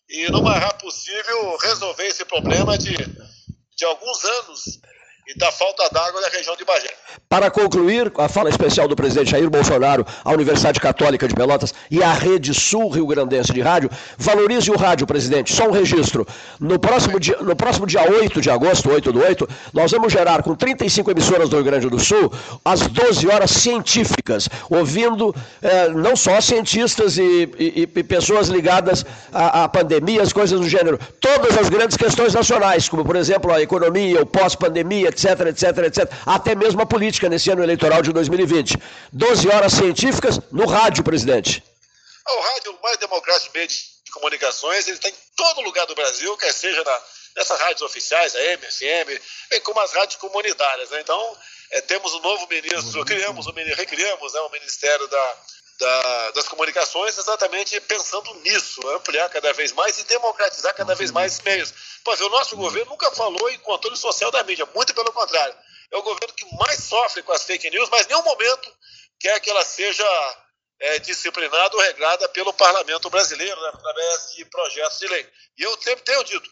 e, 0.09 0.29
no 0.31 0.41
mais 0.41 0.61
rápido 0.61 0.85
possível, 0.85 1.57
resolver 1.57 2.07
esse 2.07 2.25
problema 2.25 2.77
de, 2.77 2.95
de 2.95 3.85
alguns 3.85 4.23
anos 4.23 4.79
e 5.27 5.37
da 5.37 5.51
falta 5.51 5.89
d'água 5.91 6.21
na 6.21 6.29
região 6.29 6.55
de 6.55 6.63
Bagé. 6.63 6.89
Para 7.27 7.51
concluir, 7.51 8.11
a 8.17 8.29
fala 8.29 8.49
especial 8.49 8.87
do 8.87 8.95
presidente 8.95 9.31
Jair 9.31 9.49
Bolsonaro 9.49 10.05
à 10.23 10.31
Universidade 10.31 10.79
Católica 10.79 11.27
de 11.27 11.35
Pelotas 11.35 11.73
e 11.91 12.01
à 12.01 12.13
Rede 12.13 12.53
Sul 12.53 12.89
Rio 12.89 13.05
Grandense 13.05 13.51
de 13.51 13.59
Rádio, 13.59 13.89
valorize 14.17 14.71
o 14.71 14.77
rádio, 14.77 15.05
presidente. 15.05 15.53
Só 15.53 15.67
um 15.67 15.71
registro. 15.71 16.25
No 16.59 16.79
próximo 16.79 17.19
dia, 17.19 17.35
no 17.41 17.55
próximo 17.55 17.85
dia 17.85 18.09
8 18.09 18.39
de 18.39 18.49
agosto, 18.49 18.89
8 18.89 19.11
do 19.11 19.19
8, 19.19 19.49
nós 19.73 19.91
vamos 19.91 20.13
gerar 20.13 20.41
com 20.41 20.55
35 20.55 21.11
emissoras 21.11 21.49
do 21.49 21.57
Rio 21.57 21.65
Grande 21.65 21.89
do 21.89 21.99
Sul 21.99 22.31
as 22.63 22.87
12 22.87 23.27
horas 23.27 23.51
científicas, 23.51 24.47
ouvindo 24.69 25.35
eh, 25.61 25.89
não 25.89 26.15
só 26.15 26.39
cientistas 26.39 27.17
e, 27.17 27.49
e, 27.59 27.89
e 27.93 28.03
pessoas 28.03 28.47
ligadas 28.47 29.05
à, 29.33 29.63
à 29.63 29.67
pandemia, 29.67 30.21
as 30.21 30.31
coisas 30.31 30.57
do 30.59 30.69
gênero, 30.69 30.97
todas 31.19 31.57
as 31.57 31.67
grandes 31.67 31.97
questões 31.97 32.33
nacionais, 32.33 32.87
como 32.87 33.03
por 33.03 33.17
exemplo 33.17 33.51
a 33.51 33.61
economia, 33.61 34.21
o 34.21 34.25
pós-pandemia, 34.25 35.11
etc, 35.17 35.47
etc, 35.47 35.77
etc. 35.85 36.11
Até 36.25 36.53
mesmo 36.53 36.81
a 36.81 36.85
política 36.85 37.27
nesse 37.27 37.49
ano 37.49 37.63
eleitoral 37.63 38.01
de 38.03 38.13
2020. 38.13 38.77
12 39.11 39.49
horas 39.49 39.73
científicas 39.73 40.39
no 40.51 40.67
rádio, 40.67 41.03
presidente. 41.03 41.63
O 42.27 42.41
rádio, 42.41 42.71
o 42.73 42.83
mais 42.83 42.97
democrático 42.97 43.51
meio 43.55 43.67
de 43.67 43.83
comunicações, 44.11 44.87
ele 44.87 44.97
está 44.97 45.09
em 45.09 45.15
todo 45.35 45.61
lugar 45.61 45.85
do 45.87 45.95
Brasil, 45.95 46.35
quer 46.37 46.53
seja 46.53 46.83
na, 46.83 47.01
nessas 47.35 47.59
rádios 47.59 47.81
oficiais, 47.81 48.35
a 48.35 48.39
MFM, 48.57 49.19
bem 49.49 49.61
como 49.61 49.79
as 49.79 49.93
rádios 49.93 50.17
comunitárias. 50.17 50.89
Né? 50.91 51.01
Então, 51.01 51.37
é, 51.71 51.81
temos 51.81 52.13
um 52.13 52.19
novo 52.19 52.47
ministro, 52.47 53.03
criamos, 53.05 53.45
recriamos 53.75 54.33
né, 54.33 54.39
o 54.41 54.49
Ministério 54.51 55.07
da, 55.07 55.35
da, 55.77 56.31
das 56.31 56.47
Comunicações 56.47 57.17
exatamente 57.17 57.79
pensando 57.81 58.33
nisso, 58.35 58.87
ampliar 58.89 59.29
cada 59.29 59.53
vez 59.53 59.71
mais 59.73 59.97
e 59.99 60.03
democratizar 60.05 60.73
cada 60.75 60.95
vez 60.95 61.11
mais 61.11 61.33
esses 61.33 61.43
meios. 61.43 61.73
Pois 62.03 62.19
o 62.19 62.29
nosso 62.29 62.55
governo 62.55 62.91
nunca 62.91 63.11
falou 63.11 63.49
em 63.49 63.59
controle 63.59 63.95
social 63.95 64.31
da 64.31 64.43
mídia, 64.43 64.67
muito 64.73 64.93
pelo 64.93 65.11
contrário. 65.11 65.55
É 65.91 65.97
o 65.97 66.03
governo 66.03 66.33
que 66.33 66.45
mais 66.57 66.83
sofre 66.83 67.21
com 67.23 67.31
as 67.31 67.43
fake 67.43 67.69
news, 67.69 67.89
mas 67.89 68.05
em 68.05 68.09
nenhum 68.09 68.23
momento 68.23 68.73
quer 69.19 69.39
que 69.39 69.49
ela 69.49 69.63
seja 69.63 70.05
é, 70.79 70.99
disciplinada 70.99 71.75
ou 71.75 71.81
regrada 71.81 72.27
pelo 72.29 72.53
parlamento 72.53 73.09
brasileiro, 73.09 73.59
né, 73.61 73.69
através 73.73 74.33
de 74.35 74.45
projetos 74.45 74.99
de 74.99 75.07
lei. 75.07 75.29
E 75.57 75.63
eu 75.63 75.81
sempre 75.81 76.03
tenho 76.03 76.23
dito, 76.23 76.49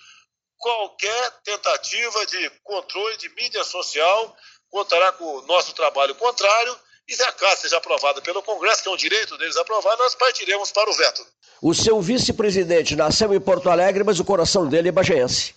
qualquer 0.57 1.31
tentativa 1.43 2.25
de 2.25 2.49
controle 2.63 3.17
de 3.17 3.29
mídia 3.29 3.63
social 3.63 4.35
contará 4.69 5.11
com 5.13 5.23
o 5.23 5.41
nosso 5.43 5.73
trabalho 5.73 6.15
contrário 6.15 6.79
e 7.07 7.15
se 7.15 7.23
a 7.23 7.31
casa 7.31 7.61
seja 7.61 7.77
aprovada 7.77 8.21
pelo 8.21 8.41
Congresso, 8.41 8.83
que 8.83 8.89
é 8.89 8.91
um 8.91 8.97
direito 8.97 9.37
deles 9.37 9.55
aprovar, 9.57 9.95
nós 9.97 10.15
partiremos 10.15 10.71
para 10.71 10.89
o 10.89 10.93
veto. 10.93 11.25
O 11.61 11.73
seu 11.73 12.01
vice-presidente 12.01 12.95
nasceu 12.95 13.33
em 13.33 13.39
Porto 13.39 13.69
Alegre, 13.69 14.03
mas 14.03 14.19
o 14.19 14.25
coração 14.25 14.67
dele 14.67 14.89
é 14.89 14.91
bageense. 14.91 15.53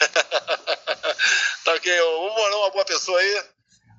tá 1.64 1.74
ok, 1.74 2.00
o 2.00 2.30
Morão 2.30 2.58
é 2.58 2.60
uma 2.62 2.70
boa 2.70 2.84
pessoa 2.84 3.18
aí, 3.18 3.42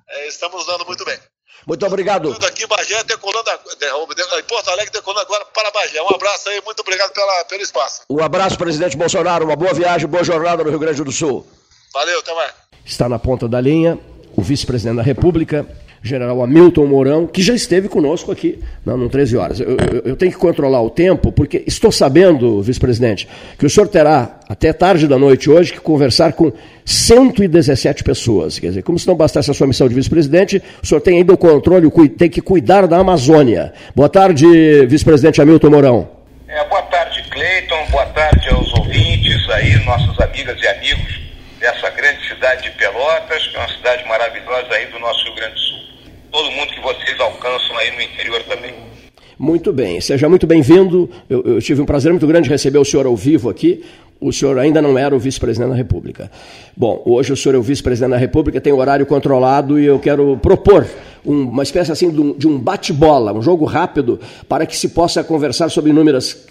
é, 0.08 0.28
estamos 0.28 0.66
dando 0.66 0.84
muito 0.84 1.04
bem. 1.04 1.18
Muito 1.66 1.86
obrigado. 1.86 2.32
Tudo 2.32 2.46
aqui 2.46 2.64
em 2.64 2.66
Bagé, 2.66 3.04
decolando, 3.04 3.48
em 3.50 4.42
Porto 4.42 4.68
Alegre, 4.68 4.92
decolando 4.92 5.20
agora 5.20 5.44
para 5.46 5.70
Bagé. 5.70 6.02
Um 6.02 6.14
abraço 6.14 6.48
aí, 6.48 6.60
muito 6.64 6.80
obrigado 6.80 7.12
pela, 7.12 7.44
pelo 7.44 7.62
espaço. 7.62 8.02
Um 8.10 8.22
abraço, 8.22 8.58
presidente 8.58 8.96
Bolsonaro, 8.96 9.44
uma 9.44 9.54
boa 9.54 9.72
viagem, 9.72 10.08
boa 10.08 10.24
jornada 10.24 10.64
no 10.64 10.70
Rio 10.70 10.78
Grande 10.78 11.04
do 11.04 11.12
Sul. 11.12 11.46
Valeu, 11.92 12.18
até 12.18 12.34
mais. 12.34 12.52
Está 12.84 13.08
na 13.08 13.18
ponta 13.18 13.48
da 13.48 13.60
linha 13.60 13.98
o 14.36 14.42
vice-presidente 14.42 14.96
da 14.96 15.02
República, 15.02 15.66
general 16.02 16.42
Hamilton 16.42 16.86
Mourão, 16.86 17.26
que 17.26 17.40
já 17.40 17.54
esteve 17.54 17.88
conosco 17.88 18.32
aqui 18.32 18.58
não, 18.84 18.96
no 18.96 19.08
13 19.08 19.36
horas. 19.36 19.60
Eu, 19.60 19.68
eu, 19.70 20.02
eu, 20.06 20.16
tenho 20.16 20.32
que 20.32 20.38
controlar 20.38 20.82
o 20.82 20.90
tempo, 20.90 21.30
porque 21.30 21.62
estou 21.66 21.92
sabendo, 21.92 22.60
vice-presidente, 22.60 23.28
que 23.56 23.64
o 23.64 23.70
senhor 23.70 23.86
terá 23.86 24.40
até 24.48 24.72
tarde 24.72 25.06
da 25.06 25.18
noite 25.18 25.48
hoje 25.48 25.72
que 25.72 25.80
conversar 25.80 26.32
com 26.32 26.52
117 26.84 28.02
pessoas. 28.02 28.58
Quer 28.58 28.68
dizer, 28.68 28.82
como 28.82 28.98
se 28.98 29.06
não 29.06 29.14
bastasse 29.14 29.50
a 29.50 29.54
sua 29.54 29.66
missão 29.66 29.88
de 29.88 29.94
vice-presidente, 29.94 30.60
o 30.82 30.86
senhor 30.86 31.00
tem 31.00 31.18
ainda 31.18 31.32
o 31.32 31.38
controle, 31.38 31.88
tem 32.10 32.28
que 32.28 32.40
cuidar 32.40 32.86
da 32.88 32.98
Amazônia. 32.98 33.72
Boa 33.94 34.08
tarde, 34.08 34.44
vice-presidente 34.86 35.40
Hamilton 35.40 35.70
Mourão. 35.70 36.22
É, 36.48 36.68
boa 36.68 36.82
tarde, 36.82 37.22
Cleiton. 37.30 37.86
Boa 37.90 38.06
tarde 38.06 38.48
aos 38.50 38.70
ouvintes 38.74 39.48
aí, 39.50 39.82
nossas 39.84 40.20
amigas 40.20 40.60
e 40.60 40.66
amigos 40.66 41.22
dessa 41.62 41.88
grande 41.90 42.28
cidade 42.28 42.64
de 42.64 42.70
Pelotas, 42.72 43.46
que 43.46 43.56
é 43.56 43.60
uma 43.60 43.68
cidade 43.68 44.04
maravilhosa 44.06 44.74
aí 44.74 44.86
do 44.86 44.98
nosso 44.98 45.24
Rio 45.24 45.34
Grande 45.36 45.54
do 45.54 45.60
todo 46.32 46.50
mundo 46.50 46.72
que 46.72 46.80
vocês 46.80 47.20
alcançam 47.20 47.76
aí 47.76 47.94
no 47.94 48.02
interior 48.02 48.42
também. 48.44 48.74
Muito 49.38 49.72
bem, 49.72 50.00
seja 50.00 50.28
muito 50.28 50.46
bem-vindo. 50.46 51.10
Eu, 51.28 51.42
eu, 51.42 51.60
tive 51.60 51.82
um 51.82 51.86
prazer 51.86 52.10
muito 52.10 52.26
grande 52.26 52.48
receber 52.48 52.78
o 52.78 52.84
senhor 52.84 53.06
ao 53.06 53.16
vivo 53.16 53.50
aqui. 53.50 53.84
O 54.22 54.32
senhor 54.32 54.56
ainda 54.56 54.80
não 54.80 54.96
era 54.96 55.14
o 55.14 55.18
vice-presidente 55.18 55.70
da 55.70 55.74
República. 55.74 56.30
Bom, 56.76 57.02
hoje 57.04 57.32
o 57.32 57.36
senhor 57.36 57.56
é 57.56 57.58
o 57.58 57.62
vice-presidente 57.62 58.12
da 58.12 58.16
República, 58.16 58.60
tem 58.60 58.72
horário 58.72 59.04
controlado 59.04 59.80
e 59.80 59.84
eu 59.84 59.98
quero 59.98 60.38
propor 60.38 60.86
um, 61.26 61.42
uma 61.42 61.62
espécie 61.62 61.90
assim 61.90 62.10
de 62.10 62.46
um, 62.46 62.58
bate-bola, 62.58 63.32
um 63.32 63.42
jogo 63.42 63.64
rápido, 63.64 64.18
para 64.48 64.66
que 64.66 64.76
se 64.76 64.88
possa 64.88 65.22
conversar 65.22 65.70
sobre 65.70 65.90
inúmeras, 65.90 66.46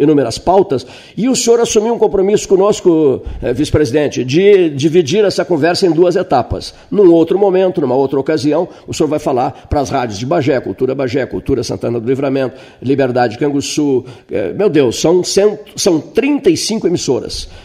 inúmeras 0.00 0.38
pautas. 0.38 0.86
E 1.16 1.28
o 1.28 1.36
senhor 1.36 1.60
assumiu 1.60 1.94
um 1.94 1.98
compromisso 1.98 2.48
conosco, 2.48 3.22
eh, 3.42 3.52
vice-presidente, 3.52 4.24
de 4.24 4.70
dividir 4.70 5.24
essa 5.24 5.44
conversa 5.44 5.86
em 5.86 5.92
duas 5.92 6.16
etapas. 6.16 6.74
Num 6.90 7.10
outro 7.12 7.38
momento, 7.38 7.80
numa 7.80 7.94
outra 7.94 8.18
ocasião, 8.18 8.68
o 8.86 8.94
senhor 8.94 9.08
vai 9.08 9.18
falar 9.18 9.66
para 9.68 9.80
as 9.80 9.90
rádios 9.90 10.18
de 10.18 10.26
Bagé, 10.26 10.60
Cultura 10.60 10.94
Bagé, 10.94 11.24
Cultura 11.26 11.62
Santana 11.62 12.00
do 12.00 12.06
Livramento, 12.06 12.56
Liberdade 12.82 13.38
Canguçu. 13.38 14.04
Eh, 14.30 14.52
meu 14.52 14.68
Deus, 14.68 15.00
são, 15.00 15.22
cento, 15.24 15.58
são 15.76 16.00
35 16.00 16.86
emissoras 16.86 17.01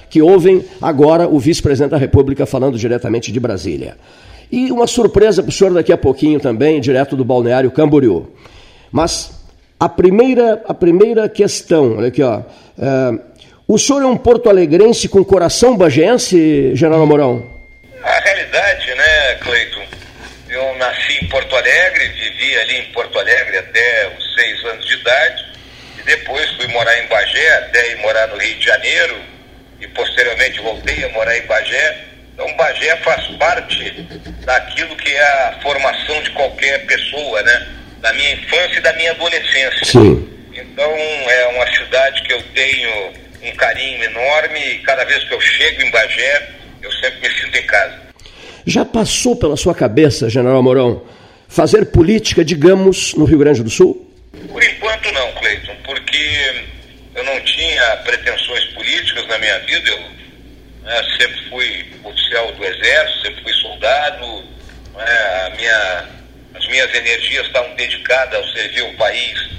que 0.09 0.21
ouvem 0.21 0.65
agora 0.81 1.27
o 1.27 1.39
vice-presidente 1.39 1.91
da 1.91 1.97
República 1.97 2.45
falando 2.45 2.77
diretamente 2.77 3.31
de 3.31 3.39
Brasília. 3.39 3.97
E 4.51 4.71
uma 4.71 4.87
surpresa 4.87 5.43
para 5.43 5.49
o 5.49 5.51
senhor 5.51 5.73
daqui 5.73 5.91
a 5.91 5.97
pouquinho 5.97 6.39
também, 6.39 6.79
direto 6.79 7.15
do 7.15 7.25
balneário 7.25 7.71
Camboriú. 7.71 8.31
Mas 8.91 9.31
a 9.79 9.89
primeira, 9.89 10.63
a 10.67 10.73
primeira 10.73 11.29
questão, 11.29 11.97
olha 11.97 12.07
aqui, 12.07 12.23
ó. 12.23 12.41
É, 12.79 13.19
o 13.67 13.77
senhor 13.77 14.01
é 14.01 14.05
um 14.05 14.15
porto-alegrense 14.15 15.09
com 15.09 15.23
coração 15.25 15.75
bagense, 15.75 16.73
General 16.73 17.05
Mourão? 17.05 17.45
A 18.01 18.19
realidade, 18.21 18.87
né, 18.95 19.35
Cleiton? 19.41 19.83
Eu 20.49 20.77
nasci 20.77 21.21
em 21.21 21.27
Porto 21.27 21.53
Alegre, 21.53 22.07
vivi 22.07 22.55
ali 22.55 22.77
em 22.77 22.91
Porto 22.93 23.19
Alegre 23.19 23.57
até 23.57 24.13
os 24.17 24.35
seis 24.35 24.63
anos 24.65 24.87
de 24.87 24.93
idade, 24.93 25.45
depois 26.07 26.49
fui 26.51 26.67
morar 26.69 26.97
em 27.03 27.07
Bagé, 27.07 27.53
até 27.57 27.91
ir 27.91 27.97
morar 27.97 28.27
no 28.27 28.37
Rio 28.37 28.55
de 28.55 28.65
Janeiro, 28.65 29.17
e 29.81 29.87
posteriormente 29.89 30.61
voltei 30.61 31.03
a 31.03 31.09
morar 31.09 31.37
em 31.37 31.45
Bagé. 31.45 31.97
Então, 32.33 32.55
Bagé 32.55 32.95
faz 33.03 33.27
parte 33.37 33.91
daquilo 34.45 34.95
que 34.95 35.11
é 35.11 35.21
a 35.21 35.59
formação 35.61 36.21
de 36.23 36.29
qualquer 36.31 36.85
pessoa, 36.85 37.43
né? 37.43 37.67
Da 37.99 38.13
minha 38.13 38.31
infância 38.35 38.77
e 38.77 38.81
da 38.81 38.93
minha 38.93 39.11
adolescência. 39.11 39.85
Sim. 39.85 40.29
Então, 40.53 40.89
é 40.89 41.47
uma 41.47 41.67
cidade 41.75 42.21
que 42.23 42.31
eu 42.31 42.41
tenho 42.55 43.11
um 43.43 43.55
carinho 43.57 44.01
enorme 44.05 44.59
e 44.59 44.79
cada 44.79 45.03
vez 45.03 45.21
que 45.25 45.33
eu 45.33 45.41
chego 45.41 45.81
em 45.81 45.91
Bagé, 45.91 46.49
eu 46.81 46.91
sempre 46.93 47.27
me 47.27 47.35
sinto 47.35 47.57
em 47.57 47.67
casa. 47.67 47.95
Já 48.65 48.85
passou 48.85 49.35
pela 49.35 49.57
sua 49.57 49.75
cabeça, 49.75 50.29
General 50.29 50.63
Mourão, 50.63 51.03
fazer 51.49 51.87
política, 51.87 52.45
digamos, 52.45 53.13
no 53.13 53.25
Rio 53.25 53.39
Grande 53.39 53.61
do 53.61 53.69
Sul? 53.69 54.06
Por 54.45 54.63
enquanto 54.63 55.11
não, 55.11 55.31
Cleiton, 55.33 55.75
porque 55.83 56.65
eu 57.15 57.23
não 57.23 57.39
tinha 57.41 57.97
pretensões 57.97 58.63
políticas 58.73 59.27
na 59.27 59.37
minha 59.39 59.59
vida. 59.59 59.89
Eu 59.89 59.99
né? 60.83 61.03
sempre 61.19 61.49
fui 61.49 61.85
oficial 62.03 62.51
do 62.53 62.63
Exército, 62.63 63.21
sempre 63.21 63.43
fui 63.43 63.53
soldado, 63.53 64.43
né? 64.95 65.53
minha, 65.57 66.09
as 66.55 66.67
minhas 66.67 66.93
energias 66.93 67.47
estavam 67.47 67.73
dedicadas 67.75 68.35
ao 68.35 68.47
servir 68.53 68.83
o 68.83 68.93
país 68.93 69.49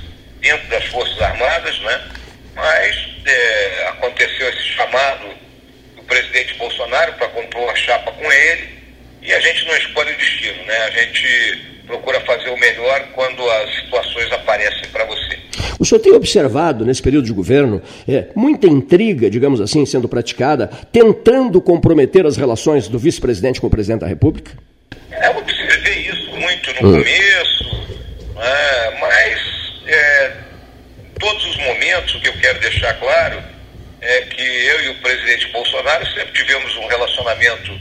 dentro 0.40 0.66
das 0.68 0.84
Forças 0.84 1.20
Armadas, 1.20 1.78
né? 1.80 2.00
mas 2.54 2.96
é, 3.26 3.88
aconteceu 3.88 4.48
esse 4.48 4.68
chamado 4.68 5.34
do 5.96 6.02
presidente 6.04 6.54
Bolsonaro 6.54 7.12
para 7.14 7.28
compor 7.28 7.62
uma 7.62 7.76
chapa 7.76 8.12
com 8.12 8.32
ele 8.32 8.78
e 9.20 9.32
a 9.32 9.40
gente 9.40 9.64
não 9.64 9.76
escolhe 9.76 10.12
o 10.12 10.16
destino, 10.16 10.64
né? 10.64 10.76
a 10.84 10.90
gente 10.90 11.77
procura 11.88 12.20
fazer 12.20 12.50
o 12.50 12.60
melhor 12.60 13.08
quando 13.14 13.50
as 13.50 13.74
situações 13.76 14.30
aparecem 14.30 14.88
para 14.92 15.04
você. 15.06 15.38
O 15.80 15.84
senhor 15.84 16.00
tem 16.00 16.12
observado 16.12 16.84
nesse 16.84 17.02
período 17.02 17.24
de 17.24 17.32
governo 17.32 17.82
é, 18.06 18.26
muita 18.34 18.66
intriga, 18.66 19.30
digamos 19.30 19.60
assim, 19.60 19.84
sendo 19.86 20.08
praticada, 20.08 20.68
tentando 20.92 21.60
comprometer 21.60 22.26
as 22.26 22.36
relações 22.36 22.88
do 22.88 22.98
vice-presidente 22.98 23.60
com 23.60 23.66
o 23.66 23.70
presidente 23.70 24.00
da 24.00 24.06
República? 24.06 24.52
É, 25.10 25.28
eu 25.28 25.38
observei 25.38 26.08
isso 26.08 26.30
muito 26.36 26.82
no 26.82 26.90
hum. 26.90 26.98
começo, 26.98 27.96
é, 28.36 28.98
mas 29.00 29.40
é, 29.86 30.32
todos 31.18 31.46
os 31.46 31.56
momentos, 31.56 32.14
o 32.14 32.20
que 32.20 32.28
eu 32.28 32.34
quero 32.34 32.60
deixar 32.60 32.94
claro 32.94 33.42
é 34.00 34.20
que 34.22 34.42
eu 34.42 34.84
e 34.84 34.88
o 34.90 34.94
presidente 34.96 35.48
Bolsonaro 35.52 36.06
sempre 36.06 36.32
tivemos 36.32 36.76
um 36.76 36.86
relacionamento 36.86 37.72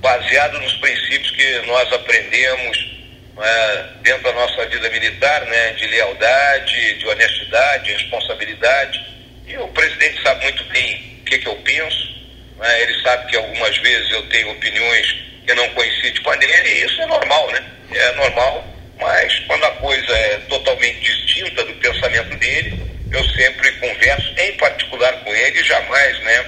baseado 0.00 0.58
nos 0.60 0.72
princípios 0.74 1.30
que 1.30 1.66
nós 1.66 1.90
aprendemos 1.92 3.01
é, 3.40 3.84
dentro 4.02 4.22
da 4.24 4.32
nossa 4.32 4.66
vida 4.66 4.90
militar, 4.90 5.44
né, 5.46 5.70
de 5.72 5.86
lealdade, 5.86 6.98
de 6.98 7.06
honestidade, 7.06 7.84
de 7.84 7.92
responsabilidade. 7.92 9.00
E 9.46 9.56
o 9.56 9.68
presidente 9.68 10.22
sabe 10.22 10.44
muito 10.44 10.64
bem 10.64 11.20
o 11.20 11.24
que, 11.24 11.38
que 11.38 11.48
eu 11.48 11.56
penso. 11.56 12.12
Né, 12.58 12.82
ele 12.82 13.02
sabe 13.02 13.30
que 13.30 13.36
algumas 13.36 13.76
vezes 13.78 14.10
eu 14.10 14.28
tenho 14.28 14.50
opiniões 14.50 15.16
que 15.46 15.54
não 15.54 15.68
coincidem 15.70 16.22
com 16.22 16.30
a 16.30 16.36
dele, 16.36 16.68
e 16.68 16.84
isso 16.84 17.00
é 17.00 17.06
normal, 17.06 17.50
né? 17.50 17.64
É 17.90 18.12
normal, 18.12 18.64
mas 19.00 19.38
quando 19.40 19.64
a 19.64 19.70
coisa 19.72 20.12
é 20.12 20.38
totalmente 20.48 21.00
distinta 21.00 21.64
do 21.64 21.74
pensamento 21.74 22.36
dele, 22.38 22.80
eu 23.12 23.24
sempre 23.30 23.70
converso, 23.72 24.32
em 24.38 24.52
particular 24.56 25.12
com 25.24 25.34
ele, 25.34 25.62
jamais, 25.64 26.18
né, 26.20 26.44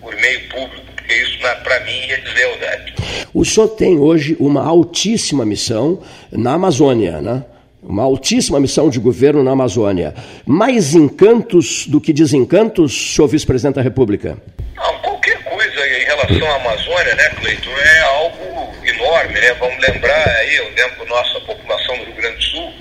por 0.00 0.14
meio 0.16 0.48
público, 0.48 0.84
porque 0.96 1.14
isso 1.14 1.38
para 1.38 1.80
mim 1.80 2.10
é 2.10 2.16
deslealdade. 2.16 2.94
O 3.32 3.44
senhor 3.44 3.68
tem 3.68 3.98
hoje 3.98 4.36
uma 4.40 4.66
altíssima 4.66 5.44
missão 5.44 6.02
na 6.32 6.54
Amazônia, 6.54 7.20
né? 7.20 7.44
Uma 7.82 8.02
altíssima 8.02 8.58
missão 8.58 8.90
de 8.90 8.98
governo 8.98 9.42
na 9.42 9.52
Amazônia. 9.52 10.14
Mais 10.44 10.94
encantos 10.94 11.86
do 11.86 12.00
que 12.00 12.12
desencantos, 12.12 13.14
senhor 13.14 13.28
vice-presidente 13.28 13.76
da 13.76 13.82
República? 13.82 14.36
Não, 14.74 14.98
qualquer 14.98 15.42
coisa 15.44 15.86
em 15.86 16.04
relação 16.04 16.50
à 16.50 16.56
Amazônia, 16.56 17.14
né, 17.14 17.28
Cleiton, 17.40 17.70
é 17.70 18.00
algo 18.00 18.74
enorme, 18.84 19.40
né? 19.40 19.54
Vamos 19.54 19.78
lembrar 19.78 20.28
aí, 20.28 20.56
eu 20.56 20.70
lembro 20.76 21.06
nossa 21.06 21.40
população 21.40 21.96
do 21.98 22.04
Rio 22.04 22.14
Grande 22.14 22.36
do 22.36 22.42
Sul, 22.42 22.72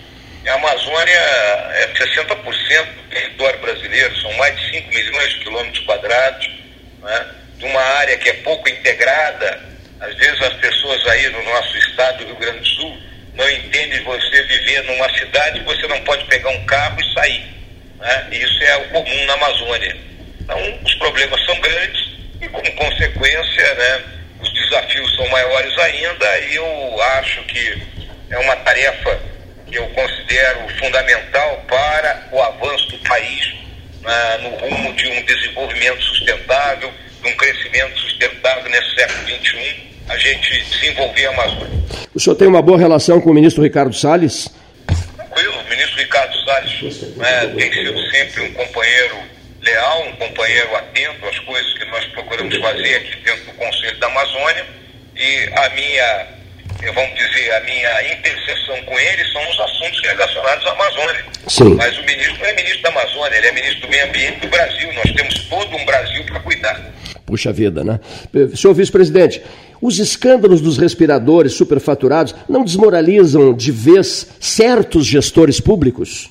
a 0.48 0.54
Amazônia 0.54 1.13
é 1.13 1.92
60% 1.94 2.25
do 2.25 3.10
território 3.10 3.60
brasileiro, 3.60 4.22
são 4.22 4.32
mais 4.34 4.56
de 4.56 4.72
5 4.77 4.89
milhões 4.89 5.30
de 5.34 5.39
quilômetros 5.39 5.86
quadrados, 5.86 6.50
né? 7.01 7.27
de 7.58 7.66
uma 7.66 7.82
área 7.82 8.18
que 8.18 8.30
é 8.30 8.34
pouco 8.34 8.70
integrada. 8.70 9.62
Às 10.00 10.16
vezes 10.16 10.42
as 10.42 10.54
pessoas 10.54 11.06
aí 11.08 11.30
no 11.30 11.44
nosso 11.44 11.77
estado 11.77 12.20
do 12.20 12.25
Rio 12.27 12.36
Grande 12.38 12.60
do 12.60 12.66
Sul 12.66 12.98
não 13.38 13.50
entendem 13.50 14.03
você 14.03 14.44
viver 14.44 14.84
numa 14.84 15.10
cidade 15.17 15.60
você 15.62 15.88
não 15.88 16.01
pode 16.01 16.25
pegar 16.25 16.50
um 16.50 16.65
carro 16.65 17.00
e 17.00 17.13
sair. 17.13 17.46
Né? 18.00 18.27
Isso 18.32 18.63
é 18.63 18.77
o 18.77 18.89
comum 18.89 19.25
na 19.25 19.34
Amazônia. 19.34 19.96
Então 20.41 20.79
os 20.84 20.96
problemas 20.96 21.46
são 21.46 21.60
grandes 21.60 22.10
e 22.41 22.48
como 22.50 22.72
consequência 22.74 23.75
né, 23.75 24.03
os 24.41 24.53
desafios 24.53 25.15
são 25.15 25.27
maiores 25.29 25.77
ainda 25.77 26.39
e 26.39 26.56
eu 26.56 27.01
acho 27.17 27.44
que 27.44 27.77
é 28.29 28.38
uma 28.39 28.56
tarefa 28.58 29.20
que 29.67 29.75
eu 29.75 29.88
considero 29.89 30.67
fundamental 30.79 31.63
para 31.67 32.27
o 32.32 32.41
avanço 32.41 32.88
do 32.88 32.98
país 33.00 33.53
né, 34.01 34.38
no 34.41 34.50
rumo 34.50 34.94
de 34.94 35.08
um 35.08 35.25
desenvolvimento 35.25 36.01
sustentável, 36.01 36.94
de 37.22 37.27
um 37.27 37.36
crescimento 37.36 38.00
sustentável 38.00 38.70
nesse 38.70 38.96
século 38.96 39.27
XXI, 39.27 39.97
a 40.10 40.18
gente 40.18 40.64
desenvolver 40.70 41.26
a 41.26 41.30
Amazônia. 41.32 41.80
O 42.14 42.20
senhor 42.20 42.36
tem 42.36 42.48
uma 42.48 42.62
boa 42.62 42.78
relação 42.78 43.20
com 43.22 43.30
o 43.30 43.34
ministro 43.34 43.64
Ricardo 43.64 43.94
Salles? 43.94 44.50
Tranquilo, 45.16 45.60
o 45.60 45.70
ministro 45.70 45.98
Ricardo 45.98 46.36
Salles 46.46 47.02
né, 47.16 47.48
tem 47.58 47.72
sido 47.74 48.12
sempre 48.12 48.42
um 48.44 48.54
companheiro 48.54 49.18
leal, 49.62 50.08
um 50.08 50.16
companheiro 50.16 50.76
atento 50.76 51.26
às 51.28 51.40
coisas 51.40 51.74
que 51.78 51.86
nós 51.86 52.06
procuramos 52.06 52.56
fazer 52.58 52.96
aqui 52.96 53.16
dentro 53.24 53.46
do 53.46 53.54
Conselho 53.54 54.00
da 54.00 54.08
Amazônia 54.08 54.66
e 55.16 55.50
a 55.56 55.70
minha, 55.72 56.28
vamos 56.94 57.16
dizer, 57.18 57.52
a 57.54 57.60
minha 57.62 58.14
interseção 58.14 58.82
com 58.84 59.00
ele 59.00 59.26
são 59.32 59.50
os 59.50 59.60
assuntos 59.60 60.02
relacionados 60.04 60.66
à 60.66 60.72
Amazônia. 60.72 61.26
Sim. 61.48 61.76
Mas 61.76 61.98
o 61.98 62.04
ministro 62.04 62.38
não 62.40 62.46
é 62.46 62.54
ministro 62.54 62.82
da 62.84 62.90
Amazônia, 62.90 63.38
ele 63.38 63.48
é 63.48 63.52
ministro 63.52 63.82
do 63.82 63.88
meio 63.90 64.06
ambiente 64.06 64.40
do 64.40 64.48
Brasil. 64.48 64.94
Nós 64.94 65.12
temos 65.12 65.34
todo 65.50 65.76
um 65.76 65.86
Brasil 65.86 66.24
para 66.26 66.40
cuidar. 66.40 66.82
Puxa 67.26 67.52
vida, 67.52 67.84
né? 67.84 68.00
Senhor 68.56 68.74
vice-presidente, 68.74 69.42
os 69.81 70.00
escândalos 70.00 70.62
dos 70.62 70.77
respiradores 70.77 71.53
superfaturados 71.53 72.36
não 72.50 72.63
desmoralizam 72.63 73.53
de 73.53 73.72
vez 73.72 74.27
certos 74.39 75.05
gestores 75.05 75.60
públicos? 75.60 76.29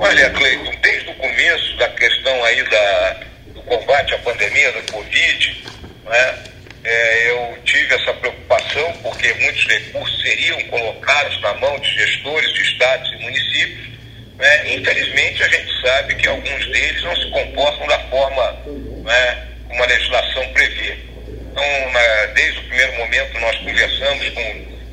Olha, 0.00 0.30
Cleiton, 0.30 0.74
desde 0.82 1.10
o 1.10 1.14
começo 1.14 1.76
da 1.78 1.88
questão 1.90 2.44
aí 2.44 2.62
da, 2.68 3.20
do 3.54 3.62
combate 3.62 4.14
à 4.14 4.18
pandemia 4.18 4.72
da 4.72 4.92
Covid, 4.92 5.64
né, 6.04 6.38
é, 6.84 7.30
eu 7.30 7.58
tive 7.64 7.94
essa 7.94 8.12
preocupação 8.14 8.92
porque 9.02 9.32
muitos 9.34 9.66
recursos 9.66 10.22
seriam 10.22 10.58
colocados 10.64 11.40
na 11.42 11.54
mão 11.54 11.78
de 11.80 11.90
gestores 11.94 12.52
de 12.54 12.62
estados 12.62 13.12
e 13.12 13.16
municípios. 13.16 13.88
Né? 14.38 14.74
Infelizmente, 14.74 15.42
a 15.42 15.48
gente 15.48 15.80
sabe 15.82 16.14
que 16.14 16.28
alguns 16.28 16.66
deles 16.66 17.02
não 17.02 17.16
se 17.16 17.30
comportam 17.30 17.86
da 17.88 17.98
forma 18.08 18.52
né, 19.04 19.48
como 19.68 19.82
a 19.82 19.86
legislação 19.86 20.48
prevê. 20.52 20.96
Então, 21.50 21.92
na, 21.92 22.26
desde 22.34 22.58
o 22.60 22.62
primeiro 22.64 22.92
momento, 22.96 23.40
nós 23.40 23.56
conversamos 23.58 24.28
com 24.30 24.40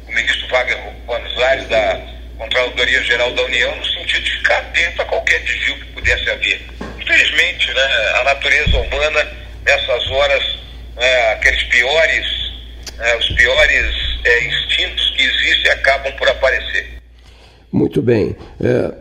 o 0.08 0.14
ministro 0.14 0.48
Wagner 0.48 0.94
Buenos 1.06 1.36
da 1.68 2.02
Controladoria 2.38 3.04
Geral 3.04 3.32
da 3.34 3.44
União 3.44 3.76
no 3.76 3.86
sentido 3.86 4.24
de 4.24 4.32
ficar 4.32 4.58
atento 4.58 5.02
a 5.02 5.06
qualquer 5.06 5.40
desvio 5.42 5.76
que 5.80 5.86
pudesse 5.94 6.30
haver. 6.30 6.62
Infelizmente, 7.02 7.74
né, 7.74 7.84
a 8.20 8.24
natureza 8.24 8.78
humana, 8.78 9.28
nessas 9.66 10.12
horas, 10.12 10.60
né, 10.96 11.34
aqueles 11.34 11.64
piores, 11.64 12.26
né, 12.98 13.16
os 13.18 13.30
piores 13.30 13.96
é, 14.24 14.46
instintos 14.46 15.10
que 15.12 15.24
existem 15.24 15.72
acabam 15.72 16.12
por 16.14 16.28
aparecer. 16.28 17.02
Muito 17.72 18.02
bem. 18.02 18.36
É, 18.62 18.94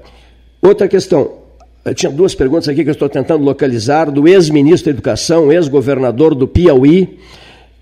outra 0.61 0.89
questão. 0.89 1.44
Tinha 1.93 2.11
duas 2.11 2.35
perguntas 2.35 2.67
aqui 2.67 2.83
que 2.83 2.89
eu 2.89 2.95
estou 2.95 3.11
tentando 3.11 3.45
localizar, 3.45 4.11
do 4.11 4.27
ex-ministro 4.27 4.87
da 4.87 4.97
Educação, 4.97 5.53
ex-governador 5.53 6.35
do 6.35 6.49
Piauí, 6.49 7.19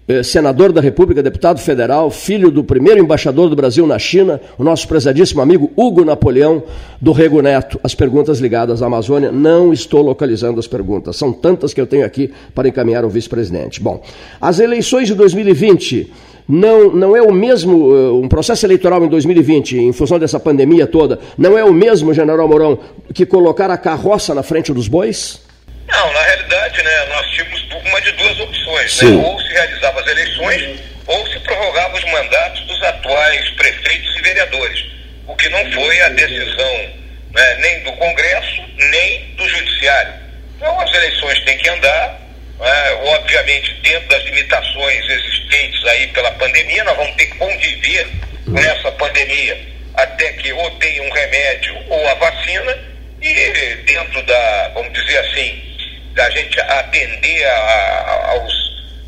eh, 0.09 0.25
senador 0.25 0.73
da 0.73 0.81
República, 0.81 1.23
deputado 1.23 1.61
federal, 1.61 2.11
filho 2.11 2.51
do 2.51 2.65
primeiro 2.65 3.01
embaixador 3.01 3.49
do 3.49 3.55
Brasil 3.55 3.87
na 3.87 4.01
China, 4.01 4.41
o 4.59 4.65
nosso 4.65 4.89
prezadíssimo 4.89 5.41
amigo 5.41 5.71
Hugo 5.77 6.05
Napoleão 6.05 6.65
do 7.01 7.13
Rego 7.13 7.41
Neto. 7.41 7.79
As 7.85 7.95
perguntas 7.95 8.41
ligadas 8.41 8.83
à 8.83 8.87
Amazônia, 8.87 9.31
não 9.31 9.73
estou 9.73 10.03
localizando 10.03 10.59
as 10.59 10.67
perguntas, 10.67 11.15
são 11.15 11.33
tantas 11.33 11.73
que 11.73 11.81
eu 11.81 11.87
tenho 11.87 12.05
aqui 12.05 12.33
para 12.53 12.67
encaminhar 12.69 13.05
ao 13.05 13.11
vice-presidente. 13.11 13.81
Bom, 13.81 14.03
as 14.41 14.59
eleições 14.59 15.07
de 15.07 15.15
2020 15.15 16.11
não, 16.49 16.91
não 16.91 17.17
é 17.17 17.23
o 17.23 17.33
mesmo, 17.33 17.95
eh, 17.95 18.11
um 18.13 18.29
processo 18.29 18.67
eleitoral 18.67 19.05
em 19.05 19.09
2020, 19.09 19.79
em 19.79 19.93
função 19.93 20.19
dessa 20.19 20.41
pandemia 20.41 20.87
toda, 20.87 21.19
não 21.39 21.57
é 21.57 21.65
o 21.65 21.73
mesmo, 21.73 22.13
general 22.13 22.49
Mourão, 22.49 22.79
que 23.15 23.25
colocar 23.25 23.71
a 23.71 23.79
carroça 23.79 24.35
na 24.35 24.43
frente 24.43 24.73
dos 24.73 24.89
bois? 24.89 25.43
Não, 25.89 26.13
na 26.13 26.21
realidade, 26.21 26.83
né, 26.83 27.07
nós 27.09 27.27
tínhamos 27.31 27.63
uma 27.87 28.01
de 28.01 28.13
duas 28.13 28.41
opções, 28.41 29.03
né? 29.03 29.23
ou 29.25 29.41
se 29.41 29.49
realizava 29.49 30.01
as 30.01 30.07
eleições, 30.07 30.81
ou 31.07 31.27
se 31.27 31.39
prorrogava 31.41 31.97
os 31.97 32.05
mandatos 32.05 32.61
dos 32.67 32.83
atuais 32.83 33.51
prefeitos 33.51 34.17
e 34.17 34.23
vereadores, 34.23 34.85
o 35.27 35.37
que 35.37 35.49
não 35.49 35.73
foi 35.73 36.01
a 36.01 36.09
decisão 36.11 37.03
né, 37.35 37.55
nem 37.61 37.83
do 37.83 37.93
Congresso, 37.93 38.63
nem 38.91 39.35
do 39.37 39.49
Judiciário. 39.49 40.15
Então 40.57 40.81
as 40.81 40.95
eleições 40.95 41.41
têm 41.45 41.59
que 41.59 41.69
andar, 41.69 42.21
né, 42.63 42.93
obviamente 43.17 43.75
dentro 43.83 44.09
das 44.09 44.23
limitações 44.25 45.05
existentes 45.11 45.85
aí 45.87 46.07
pela 46.09 46.31
pandemia, 46.33 46.85
nós 46.85 46.97
vamos 46.97 47.17
ter 47.17 47.27
que 47.27 47.37
conviver 47.37 48.07
com 48.45 48.59
essa 48.59 48.93
pandemia 48.93 49.59
até 49.95 50.33
que 50.35 50.53
ou 50.53 50.71
tenha 50.79 51.03
um 51.03 51.11
remédio 51.11 51.77
ou 51.89 52.09
a 52.09 52.15
vacina, 52.15 52.79
e 53.21 53.75
dentro 53.87 54.23
da, 54.23 54.71
vamos 54.75 54.93
dizer 54.93 55.19
assim, 55.19 55.63
da 56.15 56.29
gente 56.31 56.61
atender 56.61 57.45
a, 57.45 57.55
a, 57.55 58.31
aos, 58.31 58.55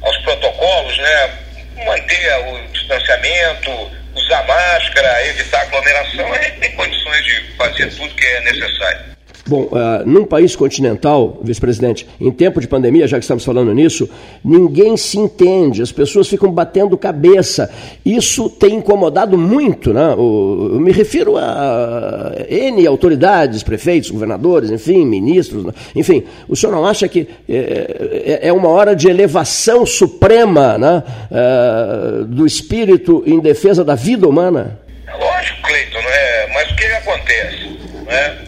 aos 0.03 0.17
protocolos, 0.19 0.99
né? 0.99 1.39
manter 1.85 2.37
o 2.47 2.69
distanciamento, 2.69 3.91
usar 4.15 4.43
máscara, 4.45 5.27
evitar 5.27 5.63
aglomeração, 5.63 6.33
a 6.33 6.43
gente 6.43 6.61
tem 6.61 6.73
condições 6.73 7.25
de 7.25 7.41
fazer 7.57 7.91
tudo 7.95 8.15
que 8.15 8.27
é 8.27 8.41
necessário. 8.43 9.14
Bom, 9.47 9.65
uh, 9.65 10.07
num 10.07 10.25
país 10.25 10.57
continental, 10.57 11.39
vice-presidente, 11.43 12.09
em 12.19 12.31
tempo 12.31 12.63
de 12.63 12.67
pandemia, 12.67 13.07
já 13.07 13.19
que 13.19 13.25
estamos 13.25 13.45
falando 13.45 13.75
nisso, 13.75 14.09
ninguém 14.43 14.97
se 14.97 15.19
entende, 15.19 15.83
as 15.83 15.93
pessoas 15.93 16.29
ficam 16.29 16.51
batendo 16.51 16.97
cabeça. 16.97 17.71
Isso 18.07 18.49
tem 18.49 18.77
incomodado 18.77 19.37
muito, 19.37 19.93
né? 19.93 20.15
O, 20.17 20.71
eu 20.73 20.81
me 20.81 20.93
refiro 20.93 21.37
a 21.37 22.33
N 22.49 22.87
autoridades, 22.87 23.63
prefeitos, 23.63 24.11
governadores, 24.11 24.71
enfim, 24.71 25.05
ministros, 25.05 25.67
enfim. 25.95 26.25
O 26.49 26.57
senhor 26.57 26.73
não 26.73 26.87
acha 26.87 27.07
que 27.07 27.29
é, 27.47 28.41
é, 28.43 28.49
é 28.49 28.53
uma 28.53 28.69
hora 28.69 28.97
de 28.97 29.09
elevação 29.09 29.85
suprema 29.85 30.79
né? 30.79 31.03
Uh, 31.31 32.25
do 32.25 32.47
espírito 32.47 33.23
em 33.27 33.41
defesa 33.41 33.85
da 33.85 33.95
vida 33.95 34.27
humana? 34.27 34.81
É 35.07 35.13
lógico, 35.13 35.63
Cleiton, 35.63 35.99
é? 35.99 36.51
mas 36.55 36.71
o 36.71 36.77
que 36.77 36.85
acontece? 36.87 37.79
Né? 38.07 38.44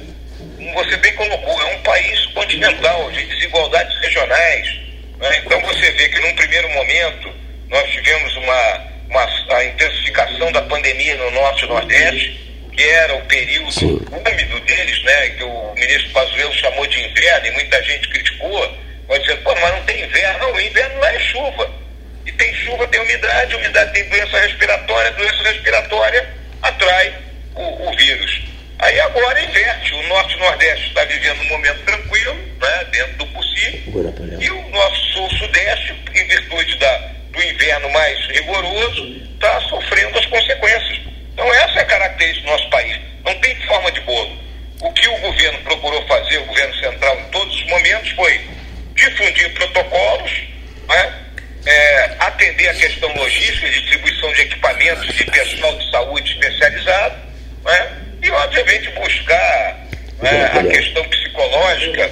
Você 0.76 0.94
bem 0.98 1.12
colocou, 1.14 1.62
é 1.62 1.74
um 1.74 1.78
país 1.80 2.26
continental, 2.26 3.10
de 3.10 3.24
desigualdades 3.24 3.98
regionais. 3.98 4.68
Né? 5.18 5.42
Então 5.44 5.58
você 5.62 5.90
vê 5.92 6.08
que 6.10 6.20
num 6.20 6.34
primeiro 6.34 6.68
momento 6.68 7.32
nós 7.70 7.90
tivemos 7.90 8.36
uma, 8.36 8.84
uma 9.08 9.56
a 9.56 9.64
intensificação 9.64 10.52
da 10.52 10.60
pandemia 10.62 11.16
no 11.16 11.30
norte 11.30 11.64
e 11.64 11.68
nordeste, 11.68 12.68
que 12.74 12.82
era 12.82 13.14
o 13.14 13.22
período 13.22 13.72
Sim. 13.72 13.98
úmido 14.12 14.60
deles, 14.60 15.02
né? 15.02 15.30
que 15.30 15.44
o 15.44 15.74
ministro 15.74 16.10
Pazuello 16.10 16.52
chamou 16.52 16.86
de 16.86 17.00
inverno 17.02 17.46
e 17.46 17.52
muita 17.52 17.82
gente 17.82 18.08
criticou, 18.08 18.78
vai 19.08 19.18
dizendo, 19.18 19.42
pô, 19.42 19.54
mas 19.54 19.72
não 19.72 19.82
tem 19.84 20.02
inverno, 20.02 20.38
não, 20.40 20.52
o 20.52 20.60
inverno 20.60 21.00
lá 21.00 21.14
é 21.14 21.18
chuva. 21.20 21.70
E 22.26 22.32
tem 22.32 22.54
chuva, 22.54 22.86
tem 22.88 23.00
umidade, 23.00 23.56
umidade 23.56 23.92
tem 23.94 24.06
doença 24.10 24.38
respiratória, 24.40 25.10
doença 25.12 25.42
respiratória 25.42 26.28
atrai 26.60 27.14
o, 27.54 27.88
o 27.88 27.96
vírus. 27.96 28.55
Aí 28.78 29.00
agora 29.00 29.42
inverte. 29.42 29.94
O 29.94 30.02
norte 30.08 30.34
e 30.34 30.38
nordeste 30.38 30.88
está 30.88 31.04
vivendo 31.04 31.40
um 31.40 31.48
momento 31.48 31.84
tranquilo, 31.84 32.34
né, 32.60 32.84
dentro 32.90 33.16
do 33.18 33.26
possível. 33.28 34.38
E 34.40 34.50
o 34.50 34.68
nosso 34.70 35.12
sul-sudeste, 35.12 35.94
em 36.14 36.26
virtude 36.26 36.76
da, 36.78 36.96
do 37.30 37.42
inverno 37.42 37.90
mais 37.90 38.18
rigoroso, 38.26 39.22
está 39.34 39.60
sofrendo 39.62 40.18
as 40.18 40.26
consequências. 40.26 41.00
Então 41.32 41.52
essa 41.54 41.78
é 41.78 41.82
a 41.82 41.86
característica 41.86 42.46
do 42.46 42.52
nosso 42.52 42.70
país. 42.70 43.00
Não 43.24 43.34
tem 43.40 43.56
forma 43.66 43.90
de 43.92 44.00
bolo. 44.00 44.38
O 44.80 44.92
que 44.92 45.08
o 45.08 45.18
governo 45.20 45.58
procurou 45.60 46.06
fazer, 46.06 46.38
o 46.38 46.46
governo 46.46 46.74
central, 46.76 47.18
em 47.18 47.30
todos 47.30 47.54
os 47.54 47.66
momentos, 47.66 48.10
foi 48.10 48.40
difundir 48.94 49.52
protocolos, 49.54 50.32
né, 50.88 51.14
é, 51.66 52.16
atender 52.20 52.68
a 52.68 52.74
questão 52.74 53.12
logística, 53.14 53.68
distribuição 53.70 54.32
de 54.34 54.42
equipamentos 54.42 55.14
de 55.14 55.24
pessoal 55.24 55.76
de 55.78 55.90
saúde 55.90 56.32
especializado, 56.32 57.16
né, 57.64 58.05
e, 58.26 58.30
obviamente, 58.30 58.90
buscar 58.90 59.86
né, 60.20 60.44
a 60.52 60.64
questão 60.64 61.04
psicológica 61.04 62.10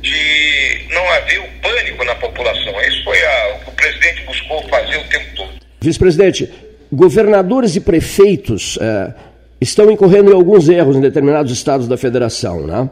de 0.00 0.86
não 0.90 1.08
haver 1.12 1.40
o 1.40 1.48
pânico 1.60 2.04
na 2.04 2.14
população. 2.14 2.80
Isso 2.82 3.02
foi 3.02 3.18
a, 3.18 3.56
o 3.56 3.64
que 3.64 3.70
o 3.70 3.72
presidente 3.72 4.22
buscou 4.24 4.62
fazer 4.68 4.96
o 4.98 5.04
tempo 5.04 5.26
todo. 5.34 5.50
Vice-presidente, 5.80 6.52
governadores 6.92 7.74
e 7.74 7.80
prefeitos 7.80 8.78
é, 8.80 9.12
estão 9.60 9.90
incorrendo 9.90 10.30
em 10.30 10.34
alguns 10.34 10.68
erros 10.68 10.96
em 10.96 11.00
determinados 11.00 11.50
estados 11.52 11.88
da 11.88 11.96
federação, 11.96 12.66
né? 12.66 12.88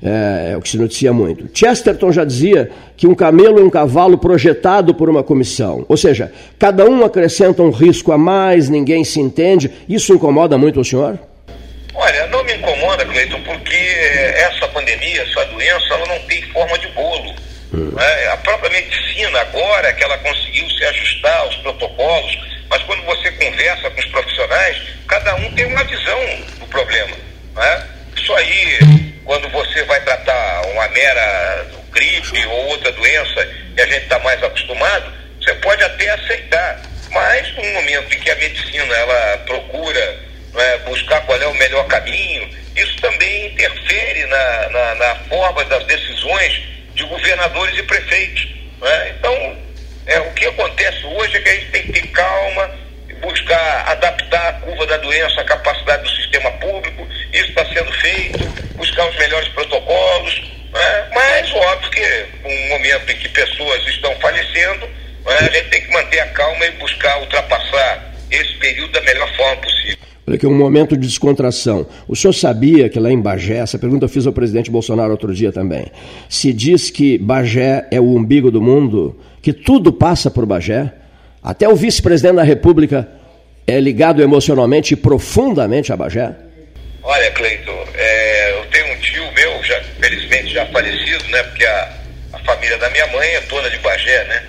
É, 0.00 0.50
é, 0.52 0.56
o 0.56 0.60
que 0.60 0.68
se 0.68 0.78
noticia 0.78 1.12
muito. 1.12 1.48
Chesterton 1.52 2.12
já 2.12 2.24
dizia 2.24 2.70
que 2.96 3.08
um 3.08 3.16
camelo 3.16 3.58
é 3.58 3.62
um 3.62 3.70
cavalo 3.70 4.16
projetado 4.16 4.94
por 4.94 5.10
uma 5.10 5.24
comissão. 5.24 5.84
Ou 5.88 5.96
seja, 5.96 6.30
cada 6.56 6.84
um 6.84 7.04
acrescenta 7.04 7.62
um 7.64 7.70
risco 7.70 8.12
a 8.12 8.18
mais, 8.18 8.68
ninguém 8.68 9.02
se 9.02 9.18
entende. 9.18 9.68
Isso 9.88 10.14
incomoda 10.14 10.56
muito 10.56 10.78
o 10.78 10.84
senhor? 10.84 11.18
Olha, 12.00 12.28
não 12.28 12.44
me 12.44 12.54
incomoda, 12.54 13.04
Cleiton, 13.04 13.42
porque 13.42 13.74
essa 13.74 14.68
pandemia, 14.68 15.20
essa 15.20 15.44
doença, 15.46 15.94
ela 15.94 16.06
não 16.06 16.20
tem 16.26 16.40
forma 16.52 16.78
de 16.78 16.86
bolo. 16.88 17.34
É, 18.00 18.28
a 18.28 18.36
própria 18.36 18.70
medicina, 18.70 19.40
agora 19.40 19.92
que 19.92 20.04
ela 20.04 20.16
conseguiu 20.18 20.70
se 20.70 20.84
ajustar 20.84 21.38
aos 21.38 21.56
protocolos, 21.56 22.38
mas 22.70 22.80
quando 22.84 23.02
você 23.02 23.32
conversa 23.32 23.90
com 23.90 23.98
os 23.98 24.06
profissionais, 24.06 24.80
cada 25.08 25.34
um 25.34 25.52
tem 25.54 25.64
uma 25.64 25.82
visão 25.82 26.20
do 26.60 26.66
problema. 26.68 27.16
Né? 27.56 27.88
Isso 28.16 28.32
aí, 28.32 28.78
quando 29.24 29.48
você 29.48 29.82
vai 29.82 30.00
tratar 30.02 30.66
uma 30.66 30.86
mera 30.90 31.66
gripe 31.90 32.46
ou 32.46 32.66
outra 32.68 32.92
doença 32.92 33.48
e 33.76 33.82
a 33.82 33.86
gente 33.86 34.04
está 34.04 34.20
mais 34.20 34.40
acostumado, 34.40 35.12
você 35.42 35.52
pode 35.54 35.82
até 35.82 36.10
aceitar. 36.10 36.80
Mas 37.10 37.56
no 37.56 37.64
momento 37.72 38.14
em 38.14 38.20
que 38.20 38.30
a 38.30 38.36
medicina 38.36 38.94
ela 38.94 39.38
procura 39.38 40.27
né, 40.54 40.78
buscar 40.78 41.20
qual 41.22 41.40
é 41.40 41.46
o 41.46 41.54
melhor 41.54 41.86
caminho, 41.86 42.48
isso 42.76 42.96
também 43.00 43.46
interfere 43.46 44.24
na, 44.26 44.68
na, 44.70 44.94
na 44.94 45.14
forma 45.28 45.64
das 45.64 45.84
decisões 45.84 46.62
de 46.94 47.04
governadores 47.04 47.78
e 47.78 47.82
prefeitos. 47.82 48.48
Né? 48.80 49.14
Então, 49.18 49.58
é, 50.06 50.20
o 50.20 50.32
que 50.32 50.46
acontece 50.46 51.04
hoje 51.04 51.36
é 51.36 51.40
que 51.40 51.48
a 51.48 51.54
gente 51.54 51.70
tem 51.70 51.82
que 51.82 51.92
ter 51.92 52.06
calma, 52.08 52.70
buscar 53.20 53.88
adaptar 53.88 54.48
a 54.48 54.52
curva 54.54 54.86
da 54.86 54.96
doença 54.98 55.40
à 55.40 55.44
capacidade 55.44 56.02
do 56.02 56.10
sistema 56.10 56.50
público, 56.52 57.06
isso 57.32 57.48
está 57.48 57.64
sendo 57.66 57.92
feito, 57.94 58.38
buscar 58.74 59.08
os 59.08 59.16
melhores 59.16 59.48
protocolos, 59.48 60.40
né? 60.72 61.08
mas 61.12 61.52
óbvio 61.52 61.90
que 61.90 62.26
um 62.44 62.68
momento 62.68 63.10
em 63.10 63.16
que 63.16 63.28
pessoas 63.28 63.86
estão 63.88 64.14
falecendo, 64.20 64.86
né, 64.86 65.36
a 65.40 65.42
gente 65.44 65.68
tem 65.68 65.82
que 65.82 65.92
manter 65.92 66.20
a 66.20 66.26
calma 66.28 66.64
e 66.64 66.70
buscar 66.72 67.18
ultrapassar 67.20 68.14
esse 68.30 68.54
período 68.54 68.92
da 68.92 69.00
melhor 69.02 69.36
forma 69.36 69.56
possível. 69.56 69.98
Olha 70.28 70.36
aqui, 70.36 70.46
um 70.46 70.54
momento 70.54 70.94
de 70.94 71.06
descontração. 71.06 71.86
O 72.06 72.14
senhor 72.14 72.34
sabia 72.34 72.90
que 72.90 73.00
lá 73.00 73.10
em 73.10 73.18
Bagé, 73.18 73.56
essa 73.56 73.78
pergunta 73.78 74.04
eu 74.04 74.10
fiz 74.10 74.26
ao 74.26 74.32
presidente 74.34 74.70
Bolsonaro 74.70 75.10
outro 75.10 75.32
dia 75.32 75.50
também, 75.50 75.86
se 76.28 76.52
diz 76.52 76.90
que 76.90 77.16
Bagé 77.16 77.88
é 77.90 77.98
o 77.98 78.14
umbigo 78.14 78.50
do 78.50 78.60
mundo, 78.60 79.18
que 79.40 79.54
tudo 79.54 79.90
passa 79.90 80.30
por 80.30 80.44
Bagé, 80.44 80.92
até 81.42 81.66
o 81.66 81.74
vice-presidente 81.74 82.36
da 82.36 82.42
República 82.42 83.08
é 83.66 83.80
ligado 83.80 84.20
emocionalmente 84.20 84.92
e 84.92 84.98
profundamente 84.98 85.94
a 85.94 85.96
Bagé? 85.96 86.36
Olha, 87.02 87.30
Cleiton, 87.30 87.84
é, 87.94 88.52
eu 88.52 88.66
tenho 88.66 88.92
um 88.92 88.98
tio 88.98 89.24
meu, 89.32 89.64
já, 89.64 89.80
felizmente 89.98 90.52
já 90.52 90.66
falecido, 90.66 91.24
né? 91.30 91.42
Porque 91.44 91.64
a, 91.64 91.88
a 92.34 92.38
família 92.40 92.76
da 92.76 92.90
minha 92.90 93.06
mãe 93.06 93.28
é 93.28 93.40
dona 93.48 93.70
de 93.70 93.78
Bagé, 93.78 94.24
né? 94.24 94.42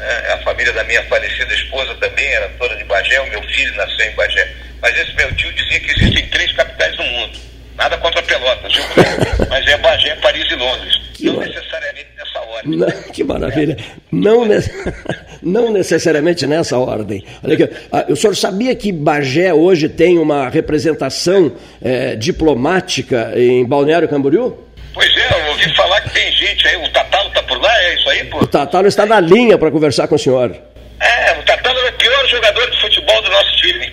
É, 0.00 0.32
a 0.32 0.38
família 0.38 0.72
da 0.72 0.84
minha 0.84 1.02
falecida 1.04 1.52
esposa 1.54 1.94
também 1.96 2.26
era 2.26 2.48
dona 2.58 2.76
de 2.76 2.84
Bagé, 2.84 3.20
o 3.20 3.30
meu 3.30 3.42
filho 3.42 3.74
nasceu 3.74 4.06
em 4.06 4.14
Bagé. 4.14 4.48
Mas 4.80 4.96
esse 4.96 5.14
meu 5.16 5.34
tio 5.34 5.52
dizia 5.52 5.80
que 5.80 5.90
existem 5.90 6.26
três 6.28 6.52
capitais 6.52 6.96
no 6.96 7.04
mundo. 7.04 7.38
Nada 7.76 7.96
contra 7.98 8.22
Pelotas, 8.22 8.72
viu? 8.74 8.84
Mas 9.48 9.66
é 9.66 9.76
Bagé, 9.78 10.14
Paris 10.16 10.50
e 10.50 10.54
Londres. 10.54 11.00
Que 11.14 11.26
não 11.26 11.40
necessariamente 11.40 12.08
nessa 12.16 12.40
ordem. 12.40 12.76
Não, 12.76 13.12
que 13.12 13.24
maravilha. 13.24 13.76
Não, 14.12 14.44
ne... 14.44 14.56
não 15.42 15.72
necessariamente 15.72 16.46
nessa 16.46 16.78
ordem. 16.78 17.24
Olha 17.42 17.54
aqui, 17.54 17.74
ah, 17.90 18.06
o 18.08 18.16
senhor 18.16 18.36
sabia 18.36 18.74
que 18.74 18.92
Bagé 18.92 19.52
hoje 19.52 19.88
tem 19.88 20.18
uma 20.18 20.48
representação 20.48 21.52
é, 21.82 22.14
diplomática 22.14 23.32
em 23.36 23.64
Balneário 23.64 24.08
Camboriú? 24.08 24.67
Pois 24.98 25.16
é, 25.16 25.32
eu 25.32 25.46
ouvi 25.50 25.72
falar 25.76 26.00
que 26.00 26.10
tem 26.10 26.32
gente 26.32 26.66
aí, 26.66 26.76
o 26.76 26.90
Tatalo 26.90 27.28
está 27.28 27.40
por 27.44 27.56
lá, 27.62 27.82
é 27.84 27.94
isso 27.94 28.10
aí, 28.10 28.24
pô? 28.24 28.38
O 28.38 28.46
Tatalo 28.48 28.88
está 28.88 29.06
na 29.06 29.20
linha 29.20 29.56
para 29.56 29.70
conversar 29.70 30.08
com 30.08 30.16
o 30.16 30.18
senhor. 30.18 30.50
É, 30.98 31.38
o 31.38 31.42
Tatalo 31.44 31.78
é 31.78 31.88
o 31.88 31.92
pior 31.92 32.26
jogador 32.26 32.68
de 32.68 32.80
futebol 32.80 33.22
do 33.22 33.30
nosso 33.30 33.56
time. 33.58 33.86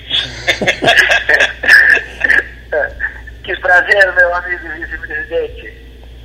que 3.43 3.55
prazer, 3.57 4.13
meu 4.15 4.33
amigo 4.33 4.67
vice-presidente. 4.79 5.73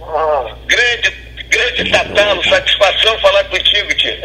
Oh. 0.01 0.49
Grande, 0.67 1.11
grande 1.51 1.91
Tatalo, 1.91 2.43
satisfação 2.49 3.19
falar 3.19 3.45
contigo, 3.45 3.95
tio. 3.97 4.17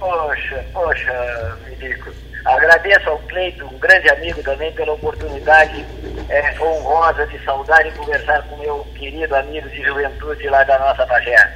poxa, 0.00 0.64
poxa, 0.72 1.56
Milico. 1.68 2.12
Agradeço 2.44 3.08
ao 3.08 3.18
Cleito, 3.20 3.66
um 3.66 3.78
grande 3.78 4.08
amigo 4.08 4.42
também, 4.42 4.72
pela 4.72 4.92
oportunidade 4.92 5.84
é, 6.28 6.60
honrosa 6.60 7.26
de 7.26 7.38
saudar 7.44 7.86
e 7.86 7.92
conversar 7.92 8.42
com 8.42 8.56
meu 8.56 8.84
querido 8.98 9.34
amigo 9.36 9.68
de 9.68 9.82
juventude 9.82 10.48
lá 10.48 10.64
da 10.64 10.78
nossa 10.78 11.04
Bagé. 11.06 11.52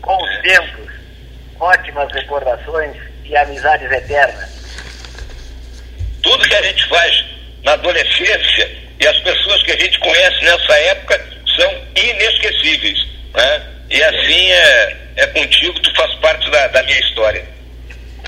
Com 0.00 0.16
os 0.16 0.38
tempos, 0.42 0.92
ótimas 1.58 2.12
recordações 2.12 2.96
e 3.24 3.36
amizades 3.36 3.90
eternas. 3.90 4.60
Tudo 6.22 6.48
que 6.48 6.54
a 6.54 6.62
gente 6.62 6.88
faz 6.88 7.24
na 7.64 7.72
adolescência 7.72 8.70
e 9.00 9.06
as 9.06 9.18
pessoas 9.20 9.62
que 9.64 9.72
a 9.72 9.78
gente 9.78 9.98
conhece 9.98 10.44
nessa 10.44 10.78
época 10.78 11.20
são 11.56 11.74
inesquecíveis. 11.96 12.98
Né? 13.34 13.62
E 13.90 14.02
assim 14.02 14.52
é, 14.52 14.96
é 15.16 15.26
contigo, 15.28 15.80
tu 15.80 15.94
faz 15.96 16.14
parte 16.16 16.48
da, 16.50 16.68
da 16.68 16.82
minha 16.84 17.00
história. 17.00 17.59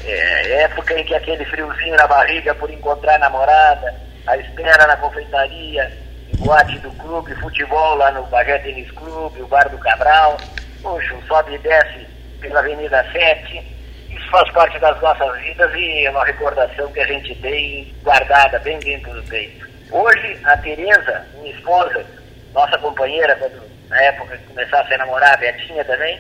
É, 0.05 0.63
época 0.63 0.99
em 0.99 1.05
que 1.05 1.15
aquele 1.15 1.45
friozinho 1.45 1.97
na 1.97 2.07
barriga 2.07 2.55
por 2.55 2.71
encontrar 2.71 3.19
namorada, 3.19 3.95
a 4.27 4.37
espera 4.37 4.87
na 4.87 4.97
confeitaria, 4.97 5.93
boate 6.39 6.79
do 6.81 6.91
clube, 6.93 7.35
futebol 7.37 7.97
lá 7.97 8.11
no 8.11 8.25
Bagé 8.25 8.59
Tênis 8.59 8.91
Clube, 8.93 9.43
o 9.43 9.47
Bar 9.47 9.69
do 9.69 9.79
Cabral, 9.79 10.37
puxa, 10.83 11.15
sobe 11.27 11.55
e 11.55 11.59
desce 11.59 12.07
pela 12.41 12.61
Avenida 12.61 13.05
7. 13.13 13.73
Isso 14.11 14.31
faz 14.31 14.51
parte 14.51 14.79
das 14.79 15.01
nossas 15.01 15.41
vidas 15.41 15.73
e 15.75 16.07
é 16.07 16.11
uma 16.11 16.25
recordação 16.25 16.91
que 16.93 17.01
a 17.01 17.07
gente 17.07 17.35
tem 17.37 17.95
guardada 18.03 18.59
bem 18.59 18.79
dentro 18.81 19.13
do 19.13 19.23
peito. 19.29 19.67
Hoje, 19.91 20.39
a 20.45 20.57
Tereza, 20.59 21.27
minha 21.35 21.55
esposa, 21.55 22.05
nossa 22.53 22.79
companheira, 22.79 23.37
quando, 23.37 23.63
na 23.89 24.03
época 24.03 24.37
que 24.37 24.45
começasse 24.45 24.95
a 24.95 24.99
namorar, 24.99 25.35
a 25.35 25.37
Betinha 25.37 25.85
também, 25.85 26.19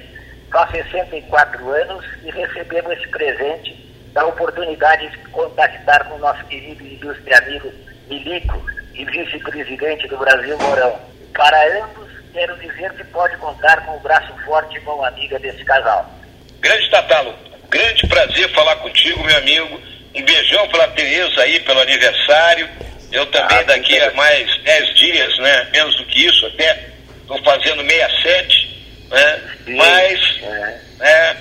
faz 0.52 0.70
64 0.70 1.70
anos 1.70 2.04
e 2.22 2.30
recebemos 2.30 2.92
esse 2.92 3.08
presente 3.08 3.74
da 4.12 4.26
oportunidade 4.26 5.08
de 5.08 5.18
contactar 5.30 6.04
com 6.04 6.16
o 6.16 6.18
nosso 6.18 6.44
querido 6.44 6.84
ilustre 6.84 7.34
amigo 7.34 7.72
Milico 8.08 8.62
e 8.94 9.04
vice-presidente 9.06 10.06
do 10.06 10.18
Brasil 10.18 10.56
Mourão. 10.58 11.00
Para 11.32 11.82
ambos, 11.82 12.10
quero 12.32 12.54
dizer 12.58 12.92
que 12.92 13.04
pode 13.04 13.36
contar 13.38 13.86
com 13.86 13.96
o 13.96 14.00
braço 14.00 14.32
forte 14.44 14.76
e 14.76 14.80
mão 14.80 15.02
amiga 15.02 15.38
desse 15.38 15.64
casal. 15.64 16.10
Grande 16.60 16.90
Tatalo, 16.90 17.34
grande 17.70 18.06
prazer 18.06 18.50
falar 18.50 18.76
contigo, 18.76 19.24
meu 19.24 19.36
amigo. 19.38 19.80
Um 20.14 20.22
beijão 20.22 20.68
pela 20.68 20.88
Tereza 20.88 21.40
aí, 21.40 21.58
pelo 21.60 21.80
aniversário. 21.80 22.68
Eu 23.10 23.24
também 23.26 23.58
ah, 23.58 23.62
daqui 23.62 23.98
a 23.98 24.12
mais 24.12 24.62
10 24.62 24.94
dias, 24.94 25.38
né? 25.38 25.68
Menos 25.72 25.96
do 25.96 26.04
que 26.04 26.26
isso, 26.26 26.46
até 26.46 26.86
estou 27.22 27.42
fazendo 27.42 27.82
67, 27.82 28.71
né? 29.12 29.40
Mas 29.68 30.40
é. 30.42 30.80
É, 31.00 31.36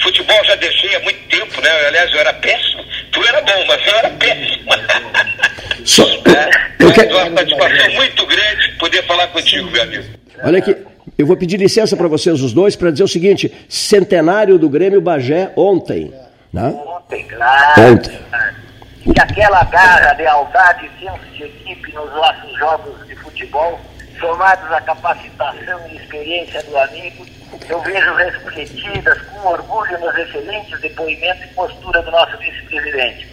futebol 0.00 0.44
já 0.44 0.54
deixei 0.56 0.94
há 0.96 1.00
muito 1.00 1.20
tempo, 1.28 1.60
né? 1.60 1.70
Aliás, 1.86 2.10
eu 2.12 2.20
era 2.20 2.32
péssimo. 2.34 2.84
Tu 3.12 3.22
era 3.26 3.40
bom, 3.42 3.64
mas 3.66 3.86
eu 3.86 3.94
era 3.98 4.10
péssimo. 4.10 4.70
So, 5.82 6.02
é, 6.02 6.50
eu 6.78 6.92
quero... 6.92 7.16
uma 7.16 7.38
satisfação 7.38 7.90
muito 7.94 8.26
grande 8.26 8.72
poder 8.78 9.02
falar 9.06 9.26
contigo, 9.28 9.70
meu 9.70 9.82
amigo. 9.82 10.04
Olha 10.44 10.58
aqui, 10.58 10.76
eu 11.16 11.26
vou 11.26 11.36
pedir 11.38 11.56
licença 11.56 11.96
para 11.96 12.06
vocês 12.06 12.40
os 12.42 12.52
dois 12.52 12.76
para 12.76 12.90
dizer 12.90 13.04
o 13.04 13.08
seguinte: 13.08 13.50
centenário 13.66 14.58
do 14.58 14.68
Grêmio 14.68 15.00
Bagé 15.00 15.50
ontem. 15.56 16.12
Né? 16.52 16.68
Ontem, 16.68 17.26
claro. 17.28 17.94
Ontem. 17.94 18.20
E 19.06 19.20
aquela 19.20 19.64
garra, 19.64 20.12
lealdade 20.12 20.86
e 20.86 21.04
senso 21.04 21.26
de 21.34 21.44
equipe 21.44 21.92
nos 21.92 22.10
nossos 22.12 22.58
jogos 22.58 23.06
de 23.08 23.16
futebol, 23.16 23.80
somados 24.20 24.70
à 24.70 24.80
capacitação 24.82 25.88
e 25.88 25.96
experiência 25.96 26.62
do 26.64 26.76
amigo, 26.76 27.26
eu 27.68 27.80
vejo 27.80 28.14
refletidas 28.14 29.20
com 29.22 29.48
orgulho 29.48 29.98
nos 29.98 30.14
excelentes 30.16 30.78
depoimentos 30.80 31.42
e 31.44 31.54
postura 31.54 32.02
do 32.02 32.10
nosso 32.10 32.36
vice-presidente. 32.36 33.26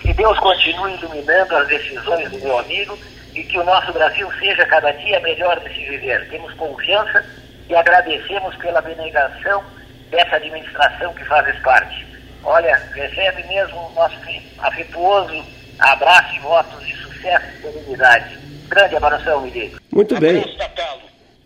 Que 0.00 0.12
Deus 0.12 0.38
continue 0.38 0.94
iluminando 0.94 1.56
as 1.56 1.66
decisões 1.66 2.30
do 2.30 2.38
meu 2.38 2.58
amigo 2.58 2.96
e 3.34 3.42
que 3.42 3.58
o 3.58 3.64
nosso 3.64 3.92
Brasil 3.92 4.30
seja 4.38 4.64
cada 4.66 4.92
dia 4.92 5.18
melhor 5.20 5.58
de 5.60 5.74
se 5.74 5.84
viver. 5.86 6.28
Temos 6.28 6.52
confiança 6.54 7.24
e 7.68 7.74
agradecemos 7.74 8.54
pela 8.56 8.78
abnegação 8.78 9.64
dessa 10.10 10.36
administração 10.36 11.12
que 11.14 11.24
fazes 11.24 11.58
parte. 11.60 12.06
Olha, 12.44 12.76
recebe 12.94 13.42
mesmo 13.48 13.78
o 13.78 13.92
nosso 13.94 14.16
afetuoso 14.58 15.44
abraço 15.78 16.36
e 16.36 16.40
votos 16.40 16.86
de 16.86 16.94
sucesso 16.96 17.46
e 17.58 17.62
serenidade. 17.62 18.45
Grande 18.68 18.96
abração, 18.96 19.42
Miguel. 19.42 19.70
Muito 19.92 20.18
bem. 20.18 20.44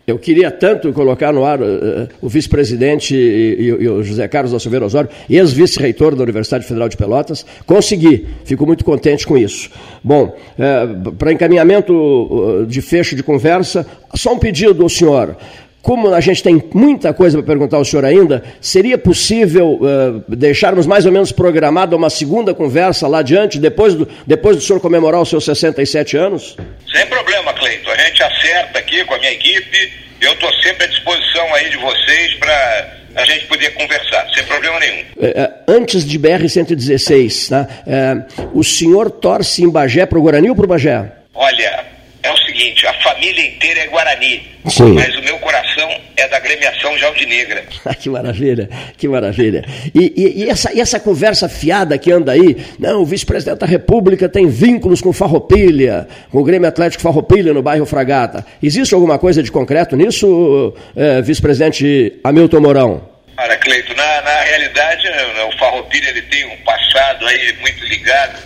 Eu 0.07 0.17
queria 0.17 0.49
tanto 0.49 0.91
colocar 0.91 1.31
no 1.31 1.45
ar 1.45 1.61
uh, 1.61 2.09
o 2.21 2.27
vice-presidente 2.27 3.15
e, 3.15 3.55
e, 3.59 3.65
e, 3.83 3.87
o 3.87 4.03
José 4.03 4.27
Carlos 4.27 4.59
Silveira 4.61 4.85
Osório, 4.85 5.09
ex-vice-reitor 5.29 6.15
da 6.15 6.23
Universidade 6.23 6.65
Federal 6.65 6.89
de 6.89 6.97
Pelotas. 6.97 7.45
Consegui, 7.65 8.27
fico 8.43 8.65
muito 8.65 8.83
contente 8.83 9.25
com 9.27 9.37
isso. 9.37 9.69
Bom, 10.03 10.35
uh, 10.57 11.11
para 11.13 11.31
encaminhamento 11.31 12.65
de 12.67 12.81
fecho 12.81 13.15
de 13.15 13.21
conversa, 13.21 13.85
só 14.15 14.33
um 14.33 14.39
pedido 14.39 14.81
ao 14.81 14.89
senhor. 14.89 15.37
Como 15.81 16.13
a 16.13 16.21
gente 16.21 16.43
tem 16.43 16.63
muita 16.73 17.13
coisa 17.13 17.37
para 17.37 17.47
perguntar 17.47 17.77
ao 17.77 17.85
senhor 17.85 18.05
ainda, 18.05 18.43
seria 18.61 18.97
possível 18.97 19.79
uh, 19.81 20.23
deixarmos 20.35 20.85
mais 20.85 21.05
ou 21.05 21.11
menos 21.11 21.31
programada 21.31 21.95
uma 21.95 22.09
segunda 22.09 22.53
conversa 22.53 23.07
lá 23.07 23.19
adiante, 23.19 23.59
depois 23.59 23.95
do, 23.95 24.07
depois 24.27 24.55
do 24.55 24.61
senhor 24.61 24.79
comemorar 24.79 25.21
os 25.21 25.29
seus 25.29 25.43
67 25.43 26.15
anos? 26.15 26.55
Sem 26.93 27.05
problema, 27.07 27.51
Cleito. 27.53 27.89
A 27.89 27.97
gente 27.97 28.21
acerta 28.21 28.79
aqui 28.79 29.03
com 29.05 29.15
a 29.15 29.17
minha 29.17 29.31
equipe. 29.31 29.93
Eu 30.21 30.33
estou 30.33 30.51
sempre 30.61 30.83
à 30.83 30.87
disposição 30.87 31.55
aí 31.55 31.69
de 31.69 31.77
vocês 31.77 32.35
para 32.35 32.97
a 33.15 33.25
gente 33.25 33.45
poder 33.47 33.71
conversar, 33.71 34.27
sem 34.33 34.43
problema 34.45 34.79
nenhum. 34.79 35.03
É, 35.19 35.51
antes 35.67 36.05
de 36.05 36.19
BR-116, 36.19 37.51
né, 37.51 37.67
é, 37.87 38.47
o 38.53 38.63
senhor 38.63 39.09
torce 39.09 39.63
em 39.63 39.69
Bagé 39.69 40.05
para 40.05 40.19
o 40.19 40.21
Guarani 40.21 40.49
ou 40.49 40.55
para 40.55 40.65
o 40.65 40.67
Bagé? 40.67 41.11
Olha, 41.33 41.85
é 42.23 42.31
o 42.31 42.37
seguinte, 42.37 42.85
a 42.85 42.93
família 43.01 43.45
inteira 43.45 43.81
é 43.81 43.87
Guarani, 43.87 44.43
Sim. 44.67 44.93
mas 44.93 45.15
o 45.15 45.21
meu 45.23 45.39
coração 45.39 45.89
é 46.15 46.27
da 46.27 46.39
gremiação 46.39 46.95
Jaldinegra. 46.97 47.63
que 47.99 48.09
maravilha, 48.09 48.69
que 48.97 49.07
maravilha. 49.07 49.65
E, 49.93 50.13
e, 50.15 50.43
e, 50.43 50.49
essa, 50.49 50.71
e 50.73 50.79
essa 50.79 50.99
conversa 50.99 51.49
fiada 51.49 51.97
que 51.97 52.11
anda 52.11 52.31
aí, 52.31 52.57
não, 52.77 53.01
o 53.01 53.05
vice-presidente 53.05 53.59
da 53.59 53.65
República 53.65 54.29
tem 54.29 54.47
vínculos 54.47 55.01
com 55.01 55.11
Farroupilha, 55.11 56.07
com 56.31 56.37
o 56.37 56.43
Grêmio 56.43 56.67
Atlético 56.67 57.01
Farroupilha 57.01 57.53
no 57.53 57.63
bairro 57.63 57.85
Fragata. 57.85 58.45
Existe 58.61 58.93
alguma 58.93 59.17
coisa 59.17 59.41
de 59.41 59.51
concreto 59.51 59.95
nisso, 59.95 60.75
é, 60.95 61.21
vice-presidente 61.21 62.19
Hamilton 62.23 62.59
Mourão? 62.59 63.11
Cara, 63.35 63.57
Cleito, 63.57 63.95
na, 63.95 64.21
na 64.21 64.41
realidade, 64.41 65.03
né, 65.09 65.43
o 65.51 65.57
Farroupilha 65.57 66.09
ele 66.09 66.21
tem 66.23 66.45
um 66.45 66.57
passado 66.57 67.25
aí 67.25 67.55
muito 67.61 67.83
ligado 67.85 68.37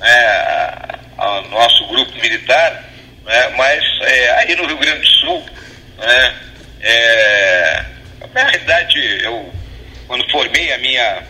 né, 0.00 0.98
ao 1.16 1.48
nosso 1.48 1.86
grupo 1.86 2.12
militar, 2.20 2.84
né? 3.24 3.48
mas 3.56 3.82
é, 4.02 4.30
aí 4.38 4.56
no 4.56 4.66
Rio 4.66 4.78
Grande 4.78 5.00
do 5.00 5.06
Sul, 5.06 5.44
né? 5.98 6.34
É, 6.80 7.84
Na 8.34 8.42
realidade, 8.42 8.98
eu, 9.22 9.50
quando 10.06 10.30
formei 10.30 10.72
a 10.72 10.78
minha 10.78 11.22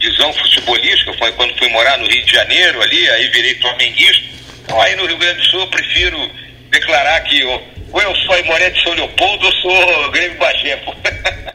visão 0.00 0.32
futebolística, 0.32 1.12
foi 1.14 1.32
quando 1.32 1.56
fui 1.58 1.68
morar 1.68 1.98
no 1.98 2.06
Rio 2.06 2.24
de 2.24 2.32
Janeiro, 2.32 2.80
ali, 2.80 3.10
aí 3.10 3.28
virei 3.28 3.54
flamenguista. 3.56 4.24
Então, 4.64 4.80
aí 4.80 4.96
no 4.96 5.06
Rio 5.06 5.18
Grande 5.18 5.38
do 5.40 5.46
Sul, 5.46 5.60
eu 5.60 5.66
prefiro 5.68 6.30
declarar 6.70 7.20
que 7.22 7.40
eu, 7.40 7.62
ou 7.92 8.00
eu 8.00 8.14
sou 8.16 8.34
Aimoré 8.34 8.70
de 8.70 8.82
São 8.82 8.94
Leopoldo 8.94 9.46
ou 9.46 9.52
sou 9.52 10.10
Grêmio 10.10 10.38
Bagé. 10.38 10.80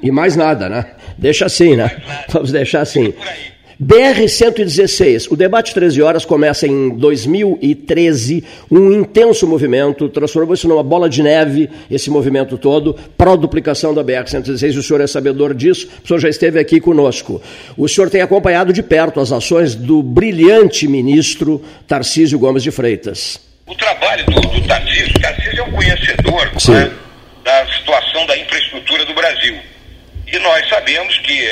E 0.01 0.11
mais 0.11 0.35
nada, 0.35 0.69
né? 0.69 0.85
Deixa 1.17 1.45
assim, 1.45 1.75
né? 1.75 1.91
Vamos 2.29 2.51
deixar 2.51 2.81
assim. 2.81 3.13
BR-116, 3.81 5.31
o 5.31 5.35
debate 5.35 5.73
13 5.73 6.03
horas 6.03 6.23
começa 6.23 6.67
em 6.67 6.89
2013, 6.89 8.43
um 8.69 8.91
intenso 8.91 9.47
movimento, 9.47 10.07
transformou 10.07 10.53
isso 10.53 10.67
numa 10.67 10.83
bola 10.83 11.09
de 11.09 11.23
neve, 11.23 11.67
esse 11.89 12.07
movimento 12.11 12.59
todo, 12.59 12.93
para 13.17 13.31
a 13.33 13.35
duplicação 13.35 13.91
da 13.91 14.03
BR-116, 14.03 14.77
o 14.77 14.83
senhor 14.83 15.01
é 15.01 15.07
sabedor 15.07 15.55
disso, 15.55 15.89
o 16.03 16.07
senhor 16.07 16.19
já 16.19 16.29
esteve 16.29 16.59
aqui 16.59 16.79
conosco. 16.79 17.41
O 17.75 17.87
senhor 17.87 18.07
tem 18.11 18.21
acompanhado 18.21 18.71
de 18.71 18.83
perto 18.83 19.19
as 19.19 19.31
ações 19.31 19.73
do 19.73 20.03
brilhante 20.03 20.87
ministro 20.87 21.59
Tarcísio 21.87 22.37
Gomes 22.37 22.61
de 22.61 22.69
Freitas. 22.69 23.41
O 23.65 23.73
trabalho 23.73 24.23
do, 24.27 24.41
do 24.41 24.61
Tarcísio, 24.67 25.19
Tarcísio 25.19 25.59
é 25.59 25.63
um 25.63 25.71
conhecedor 25.71 26.51
né, 26.69 26.91
da 27.43 27.65
situação 27.73 28.27
da 28.27 28.37
infraestrutura 28.37 29.05
do 29.05 29.15
Brasil. 29.15 29.57
E 30.31 30.37
nós 30.37 30.69
sabemos 30.69 31.17
que 31.17 31.49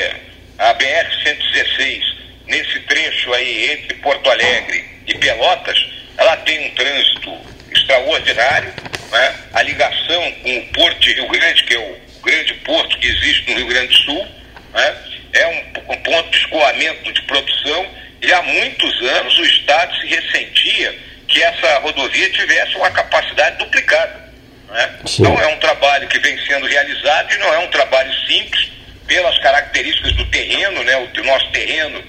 a 0.60 0.76
BR-116 0.76 2.19
nesse 2.50 2.80
trecho 2.82 3.34
aí 3.34 3.72
entre 3.72 3.94
Porto 3.96 4.30
Alegre 4.30 4.84
e 5.08 5.14
Pelotas, 5.18 5.78
ela 6.18 6.36
tem 6.38 6.68
um 6.68 6.76
trânsito 6.76 7.38
extraordinário, 7.72 8.74
né? 9.12 9.36
a 9.54 9.62
ligação 9.62 10.32
com 10.44 10.58
o 10.58 10.66
Porto 10.68 11.00
de 11.00 11.14
Rio 11.14 11.28
Grande, 11.30 11.64
que 11.64 11.76
é 11.76 11.80
o 11.80 12.00
grande 12.22 12.54
porto 12.56 12.98
que 12.98 13.08
existe 13.08 13.50
no 13.50 13.58
Rio 13.58 13.68
Grande 13.68 13.88
do 13.88 14.04
Sul, 14.04 14.28
né? 14.74 14.98
é 15.34 15.48
um, 15.48 15.94
um 15.94 15.98
ponto 15.98 16.30
de 16.32 16.38
escoamento 16.38 17.14
de 17.14 17.22
produção 17.22 17.88
e 18.22 18.34
há 18.34 18.42
muitos 18.42 19.02
anos 19.02 19.38
o 19.38 19.46
Estado 19.46 19.96
se 20.02 20.08
ressentia 20.08 21.00
que 21.28 21.42
essa 21.42 21.80
rodovia 21.80 22.30
tivesse 22.32 22.76
uma 22.76 22.90
capacidade 22.92 23.58
duplicada. 23.58 24.30
Né? 24.70 25.00
Então 25.08 25.40
é 25.40 25.48
um 25.48 25.58
trabalho 25.60 26.08
que 26.08 26.20
vem 26.20 26.38
sendo 26.46 26.66
realizado 26.66 27.34
e 27.34 27.38
não 27.38 27.54
é 27.54 27.60
um 27.60 27.68
trabalho 27.68 28.12
simples 28.26 28.72
pelas 29.08 29.38
características 29.40 30.14
do 30.14 30.26
terreno, 30.26 30.84
né? 30.84 30.98
o, 30.98 31.22
o 31.22 31.24
nosso 31.24 31.50
terreno 31.52 32.04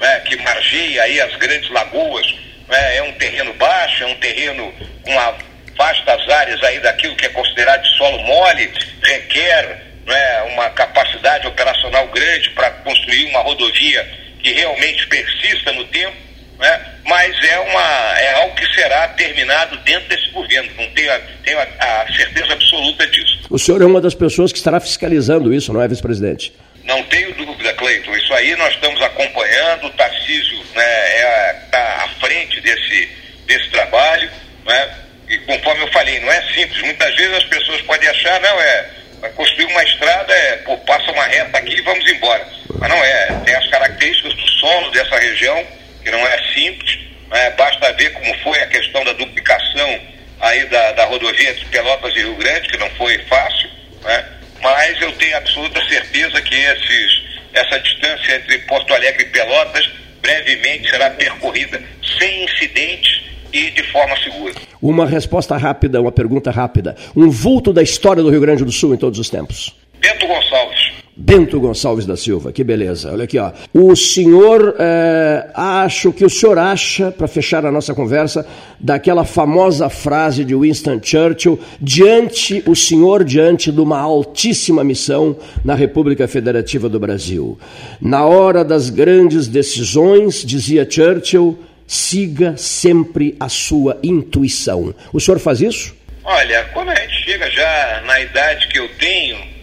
né, 0.00 0.20
que 0.20 0.36
margeia 0.36 1.02
aí 1.02 1.20
as 1.20 1.34
grandes 1.36 1.70
lagoas, 1.70 2.26
né, 2.68 2.96
é 2.96 3.02
um 3.02 3.12
terreno 3.12 3.52
baixo, 3.54 4.04
é 4.04 4.06
um 4.06 4.16
terreno 4.16 4.72
com 5.02 5.10
uma, 5.10 5.34
vastas 5.76 6.28
áreas 6.28 6.62
aí 6.62 6.80
daquilo 6.80 7.16
que 7.16 7.26
é 7.26 7.28
considerado 7.30 7.82
de 7.82 7.96
solo 7.96 8.18
mole, 8.22 8.72
requer 9.02 9.82
né, 10.06 10.42
uma 10.52 10.70
capacidade 10.70 11.46
operacional 11.46 12.06
grande 12.08 12.50
para 12.50 12.70
construir 12.70 13.26
uma 13.26 13.40
rodovia 13.40 14.06
que 14.42 14.52
realmente 14.52 15.06
persista 15.08 15.72
no 15.72 15.84
tempo, 15.86 16.16
né, 16.58 16.86
mas 17.04 17.36
é, 17.44 17.58
uma, 17.58 18.18
é 18.18 18.34
algo 18.42 18.54
que 18.54 18.66
será 18.74 19.08
terminado 19.08 19.76
dentro 19.78 20.08
desse 20.08 20.30
governo, 20.30 20.70
não 20.76 20.88
tenho, 20.90 21.12
a, 21.12 21.20
tenho 21.44 21.58
a, 21.58 21.62
a 21.62 22.12
certeza 22.14 22.52
absoluta 22.52 23.06
disso. 23.08 23.38
O 23.50 23.58
senhor 23.58 23.82
é 23.82 23.84
uma 23.84 24.00
das 24.00 24.14
pessoas 24.14 24.52
que 24.52 24.58
estará 24.58 24.80
fiscalizando 24.80 25.52
isso, 25.52 25.72
não 25.72 25.82
é, 25.82 25.88
vice-presidente? 25.88 26.52
Não 26.86 27.02
tenho 27.04 27.34
dúvida, 27.34 27.72
Cleiton. 27.74 28.16
Isso 28.16 28.32
aí 28.34 28.54
nós 28.56 28.72
estamos 28.74 29.00
acompanhando. 29.02 29.86
O 29.86 29.90
Tarcísio 29.90 30.62
está 30.62 30.80
né, 30.80 31.20
é, 31.20 31.52
tá 31.70 32.04
à 32.04 32.08
frente 32.20 32.60
desse, 32.60 33.08
desse 33.46 33.68
trabalho. 33.70 34.30
Né? 34.64 34.94
E 35.28 35.38
conforme 35.38 35.82
eu 35.82 35.92
falei, 35.92 36.20
não 36.20 36.32
é 36.32 36.42
simples. 36.54 36.80
Muitas 36.82 37.14
vezes 37.14 37.34
as 37.34 37.44
pessoas 37.44 37.82
podem 37.82 38.08
achar, 38.08 38.40
não, 38.40 38.60
é 38.60 38.86
construir 39.34 39.66
uma 39.66 39.82
estrada, 39.82 40.32
é, 40.32 40.56
pô, 40.58 40.76
passa 40.78 41.10
uma 41.10 41.24
reta 41.24 41.58
aqui 41.58 41.74
e 41.74 41.82
vamos 41.82 42.08
embora. 42.10 42.46
Mas 42.78 42.88
não 42.88 43.04
é. 43.04 43.26
Tem 43.44 43.54
as 43.54 43.66
características 43.68 44.34
do 44.34 44.48
solo 44.48 44.90
dessa 44.90 45.18
região, 45.18 45.66
que 46.02 46.10
não 46.10 46.26
é 46.26 46.38
simples. 46.54 46.98
Né? 47.28 47.50
Basta 47.50 47.92
ver 47.94 48.10
como 48.12 48.38
foi 48.38 48.60
a 48.60 48.66
questão 48.66 49.04
da 49.04 49.12
duplicação 49.12 50.00
aí 50.40 50.64
da, 50.66 50.92
da 50.92 51.04
rodovia 51.06 51.54
de 51.54 51.64
Pelotas 51.66 52.14
e 52.14 52.18
Rio 52.18 52.36
Grande, 52.36 52.68
que 52.68 52.78
não 52.78 52.90
foi 52.90 53.18
fácil. 53.24 53.70
Né? 54.02 54.24
Mas 54.66 55.00
eu 55.00 55.12
tenho 55.12 55.36
absoluta 55.36 55.80
certeza 55.88 56.42
que 56.42 56.56
esses, 56.56 57.22
essa 57.54 57.78
distância 57.78 58.34
entre 58.34 58.58
Porto 58.66 58.92
Alegre 58.92 59.22
e 59.22 59.26
Pelotas 59.26 59.88
brevemente 60.20 60.90
será 60.90 61.08
percorrida 61.10 61.80
sem 62.18 62.44
incidentes 62.44 63.22
e 63.52 63.70
de 63.70 63.82
forma 63.92 64.16
segura. 64.16 64.54
Uma 64.82 65.06
resposta 65.06 65.56
rápida, 65.56 66.00
uma 66.00 66.10
pergunta 66.10 66.50
rápida. 66.50 66.96
Um 67.14 67.30
vulto 67.30 67.72
da 67.72 67.80
história 67.80 68.24
do 68.24 68.28
Rio 68.28 68.40
Grande 68.40 68.64
do 68.64 68.72
Sul 68.72 68.92
em 68.92 68.96
todos 68.98 69.20
os 69.20 69.30
tempos. 69.30 69.72
Bento 70.00 70.26
Gonçalves. 70.26 70.90
Bento 71.18 71.58
Gonçalves 71.58 72.04
da 72.04 72.14
Silva, 72.14 72.52
que 72.52 72.62
beleza. 72.62 73.10
Olha 73.10 73.24
aqui, 73.24 73.38
ó. 73.38 73.50
O 73.72 73.96
senhor, 73.96 74.76
é, 74.78 75.48
acho 75.54 76.12
que 76.12 76.26
o 76.26 76.28
senhor 76.28 76.58
acha, 76.58 77.10
para 77.10 77.26
fechar 77.26 77.64
a 77.64 77.72
nossa 77.72 77.94
conversa, 77.94 78.46
daquela 78.78 79.24
famosa 79.24 79.88
frase 79.88 80.44
de 80.44 80.54
Winston 80.54 81.00
Churchill, 81.02 81.58
diante, 81.80 82.62
o 82.66 82.76
senhor 82.76 83.24
diante 83.24 83.72
de 83.72 83.80
uma 83.80 83.98
altíssima 83.98 84.84
missão 84.84 85.34
na 85.64 85.74
República 85.74 86.28
Federativa 86.28 86.86
do 86.86 87.00
Brasil. 87.00 87.58
Na 87.98 88.26
hora 88.26 88.62
das 88.62 88.90
grandes 88.90 89.48
decisões, 89.48 90.44
dizia 90.44 90.86
Churchill, 90.88 91.58
siga 91.86 92.58
sempre 92.58 93.34
a 93.40 93.48
sua 93.48 93.98
intuição. 94.02 94.94
O 95.14 95.18
senhor 95.18 95.38
faz 95.38 95.62
isso? 95.62 95.94
Olha, 96.22 96.64
quando 96.74 96.90
a 96.90 96.94
gente 96.94 97.24
chega 97.24 97.50
já 97.50 98.02
na 98.04 98.20
idade 98.20 98.68
que 98.68 98.78
eu 98.78 98.88
tenho, 98.98 99.55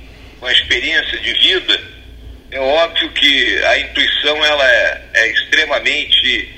com 0.44 0.48
a 0.48 0.52
experiência 0.52 1.18
de 1.20 1.34
vida, 1.36 1.82
é 2.52 2.60
óbvio 2.60 3.10
que 3.12 3.64
a 3.64 3.80
intuição 3.80 4.46
ela 4.46 4.70
é, 4.70 5.02
é 5.14 5.28
extremamente 5.32 6.50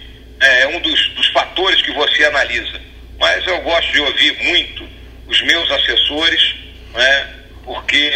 é, 0.42 0.62
é 0.64 0.68
um 0.70 0.80
dos, 0.80 1.10
dos 1.10 1.28
fatores 1.28 1.80
que 1.84 1.92
você 1.92 2.26
analisa. 2.26 2.82
Mas 3.20 3.46
eu 3.46 3.62
gosto 3.62 3.92
de 3.92 4.00
ouvir 4.00 4.44
muito 4.44 4.90
os 5.28 5.40
meus 5.44 5.70
assessores, 5.70 6.56
né, 6.96 7.30
porque 7.64 8.12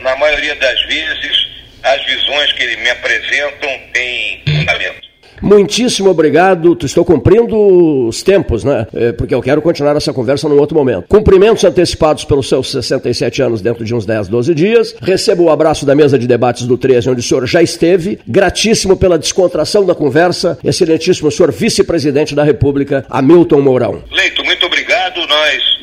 na 0.00 0.14
maioria 0.16 0.54
das 0.56 0.78
vezes 0.82 1.48
as 1.82 2.04
visões 2.04 2.52
que 2.52 2.62
eles 2.62 2.78
me 2.80 2.90
apresentam 2.90 3.80
têm 3.94 4.42
fundamento. 4.46 5.08
Muitíssimo 5.42 6.10
obrigado. 6.10 6.76
Estou 6.82 7.04
cumprindo 7.04 8.08
os 8.08 8.22
tempos, 8.22 8.64
né? 8.64 8.86
É, 8.94 9.12
porque 9.12 9.34
eu 9.34 9.42
quero 9.42 9.60
continuar 9.60 9.96
essa 9.96 10.12
conversa 10.12 10.48
num 10.48 10.58
outro 10.58 10.76
momento. 10.76 11.06
Cumprimentos 11.08 11.64
antecipados 11.64 12.24
pelos 12.24 12.48
seus 12.48 12.70
67 12.70 13.42
anos 13.42 13.60
dentro 13.60 13.84
de 13.84 13.94
uns 13.94 14.06
10, 14.06 14.28
12 14.28 14.54
dias. 14.54 14.94
Recebo 15.00 15.44
o 15.44 15.50
abraço 15.50 15.84
da 15.84 15.94
mesa 15.94 16.18
de 16.18 16.26
debates 16.26 16.66
do 16.66 16.78
13, 16.78 17.10
onde 17.10 17.20
o 17.20 17.22
senhor 17.22 17.46
já 17.46 17.62
esteve. 17.62 18.18
Gratíssimo 18.26 18.96
pela 18.96 19.18
descontração 19.18 19.84
da 19.84 19.94
conversa. 19.94 20.58
Excelentíssimo 20.64 21.30
senhor 21.30 21.52
vice-presidente 21.52 22.34
da 22.34 22.44
República, 22.44 23.04
Hamilton 23.10 23.60
Mourão. 23.60 24.02
Leito, 24.10 24.44
muito 24.44 24.66
obrigado. 24.66 25.20
Nós. 25.26 25.73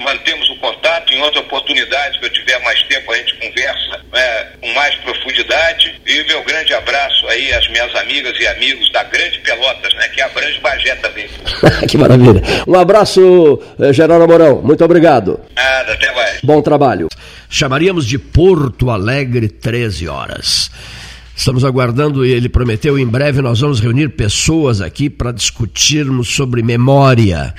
Em 1.12 1.22
outra 1.22 1.42
oportunidade 1.42 2.20
que 2.20 2.26
eu 2.26 2.30
tiver 2.30 2.58
mais 2.64 2.82
tempo, 2.84 3.12
a 3.12 3.18
gente 3.18 3.36
conversa 3.36 4.00
né, 4.14 4.48
com 4.62 4.74
mais 4.74 4.96
profundidade. 4.96 6.02
E 6.06 6.24
meu 6.24 6.42
grande 6.44 6.74
abraço 6.74 7.28
aí 7.28 7.54
às 7.54 7.68
minhas 7.70 7.94
amigas 7.96 8.34
e 8.40 8.48
amigos 8.48 8.90
da 8.94 9.04
grande 9.04 9.40
Pelotas, 9.40 9.94
né? 9.96 10.08
Que 10.10 10.22
abrange 10.22 10.60
Bagé 10.60 10.96
também. 10.96 11.28
que 11.88 11.98
maravilha. 11.98 12.42
Um 12.66 12.76
abraço, 12.76 13.62
eh, 13.80 13.92
Geraldo 13.92 14.28
Mourão. 14.28 14.62
Muito 14.62 14.84
obrigado. 14.86 15.40
Nada, 15.56 15.94
até 15.94 16.14
mais. 16.14 16.40
Bom 16.42 16.62
trabalho. 16.62 17.10
Chamaríamos 17.50 18.08
de 18.08 18.18
Porto 18.18 18.90
Alegre 18.90 19.50
13 19.50 20.08
horas. 20.08 20.72
Estamos 21.36 21.64
aguardando, 21.64 22.24
ele 22.26 22.50
prometeu, 22.50 23.00
em 23.00 23.08
breve 23.08 23.42
nós 23.42 23.60
vamos 23.60 23.80
reunir 23.80 24.10
pessoas 24.10 24.82
aqui 24.82 25.10
para 25.10 25.32
discutirmos 25.32 26.28
sobre 26.28 26.62
memória 26.62 27.54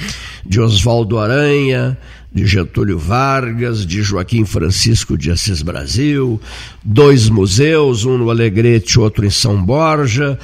de 0.45 0.61
Oswaldo 0.61 1.19
Aranha, 1.19 1.99
de 2.33 2.47
Getúlio 2.47 2.99
Vargas, 2.99 3.85
de 3.85 4.03
Joaquim 4.03 4.45
Francisco 4.45 5.19
de 5.19 5.31
Assis 5.31 5.61
Brasil, 5.61 6.41
dois 6.83 7.29
museus, 7.29 8.05
um 8.05 8.17
no 8.17 8.31
Alegrete, 8.31 8.99
outro 8.99 9.27
em 9.27 9.31
São 9.31 9.63
Borja, 9.63 10.39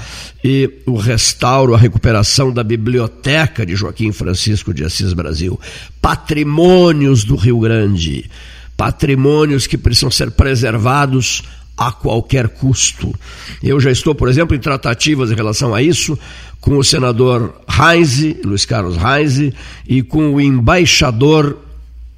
e 0.44 0.70
o 0.86 0.96
restauro, 0.96 1.74
a 1.74 1.78
recuperação 1.78 2.52
da 2.52 2.62
biblioteca 2.62 3.64
de 3.64 3.74
Joaquim 3.74 4.12
Francisco 4.12 4.74
de 4.74 4.84
Assis 4.84 5.12
Brasil. 5.12 5.58
Patrimônios 6.00 7.24
do 7.24 7.36
Rio 7.36 7.60
Grande, 7.60 8.28
patrimônios 8.76 9.66
que 9.66 9.78
precisam 9.78 10.10
ser 10.10 10.30
preservados 10.32 11.42
a 11.78 11.92
qualquer 11.92 12.48
custo. 12.48 13.14
Eu 13.62 13.78
já 13.78 13.90
estou, 13.90 14.14
por 14.14 14.28
exemplo, 14.28 14.56
em 14.56 14.58
tratativas 14.58 15.30
em 15.30 15.34
relação 15.34 15.72
a 15.72 15.80
isso 15.80 16.18
com 16.60 16.76
o 16.76 16.84
senador 16.84 17.62
Heinze, 17.68 18.36
Luiz 18.44 18.64
Carlos 18.64 18.96
Heinze, 18.96 19.54
e 19.86 20.02
com 20.02 20.34
o 20.34 20.40
embaixador 20.40 21.56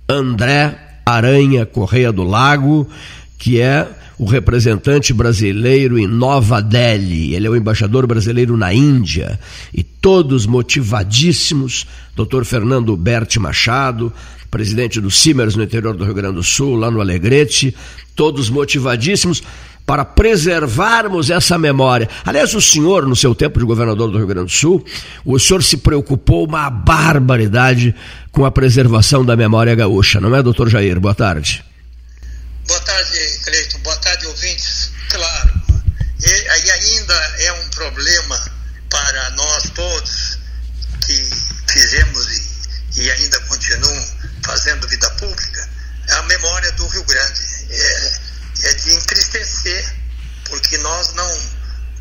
André 0.09 0.77
Aranha 1.05 1.67
Correia 1.67 2.11
do 2.11 2.23
Lago, 2.23 2.89
que 3.39 3.61
é 3.61 3.87
o 4.19 4.25
representante 4.27 5.13
brasileiro 5.13 5.99
em 5.99 6.07
Nova 6.07 6.61
Delhi. 6.61 7.35
Ele 7.35 7.47
é 7.47 7.51
o 7.51 7.57
embaixador 7.57 8.07
brasileiro 8.07 8.57
na 8.57 8.73
Índia. 8.73 9.39
E 9.73 9.83
todos 9.83 10.47
motivadíssimos. 10.47 11.87
Dr. 12.15 12.45
Fernando 12.45 12.95
Berti 12.99 13.39
Machado, 13.39 14.13
presidente 14.51 15.01
do 15.01 15.11
CIMERS 15.11 15.57
no 15.57 15.63
interior 15.63 15.97
do 15.97 16.05
Rio 16.05 16.13
Grande 16.13 16.35
do 16.35 16.43
Sul, 16.43 16.75
lá 16.75 16.91
no 16.91 17.01
Alegrete. 17.01 17.75
Todos 18.21 18.51
motivadíssimos 18.51 19.43
para 19.87 20.05
preservarmos 20.05 21.31
essa 21.31 21.57
memória. 21.57 22.07
Aliás, 22.23 22.53
o 22.53 22.61
senhor, 22.61 23.07
no 23.07 23.17
seu 23.17 23.35
tempo 23.35 23.59
de 23.59 23.65
governador 23.65 24.11
do 24.11 24.19
Rio 24.19 24.27
Grande 24.27 24.53
do 24.53 24.53
Sul, 24.53 24.85
o 25.25 25.39
senhor 25.39 25.63
se 25.63 25.79
preocupou 25.79 26.47
uma 26.47 26.69
barbaridade 26.69 27.95
com 28.31 28.45
a 28.45 28.51
preservação 28.51 29.25
da 29.25 29.35
memória 29.35 29.75
gaúcha, 29.75 30.21
não 30.21 30.37
é, 30.37 30.43
doutor 30.43 30.69
Jair? 30.69 31.01
Boa 31.01 31.15
tarde. 31.15 31.65
Boa 32.67 32.81
tarde, 32.81 33.19
Cleito. 33.43 33.79
Boa 33.79 33.97
tarde, 33.97 34.27
ouvintes. 34.27 34.93
Claro, 35.09 35.51
e, 36.23 36.27
e 36.27 36.71
ainda 36.73 37.15
é 37.39 37.53
um 37.55 37.69
problema 37.71 38.39
para 38.91 39.31
nós 39.31 39.63
todos 39.75 40.39
que 41.07 41.31
fizemos 41.73 42.27
e, 42.97 43.01
e 43.01 43.11
ainda 43.13 43.41
continuam 43.49 44.05
fazendo 44.45 44.87
vida 44.89 45.09
pública, 45.13 45.69
a 46.11 46.23
memória 46.25 46.71
do 46.73 46.87
Rio 46.87 47.05
Grande. 47.05 47.60
É, 47.71 48.21
é 48.65 48.75
de 48.75 48.93
entristecer, 48.95 49.95
porque 50.47 50.77
nós 50.79 51.13
não 51.15 51.51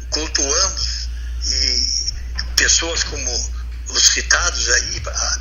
cultuamos 0.09 1.09
e 1.45 2.13
pessoas 2.55 3.03
como 3.03 3.51
os 3.89 4.03
citados 4.03 4.69
aí, 4.69 5.01
a, 5.05 5.39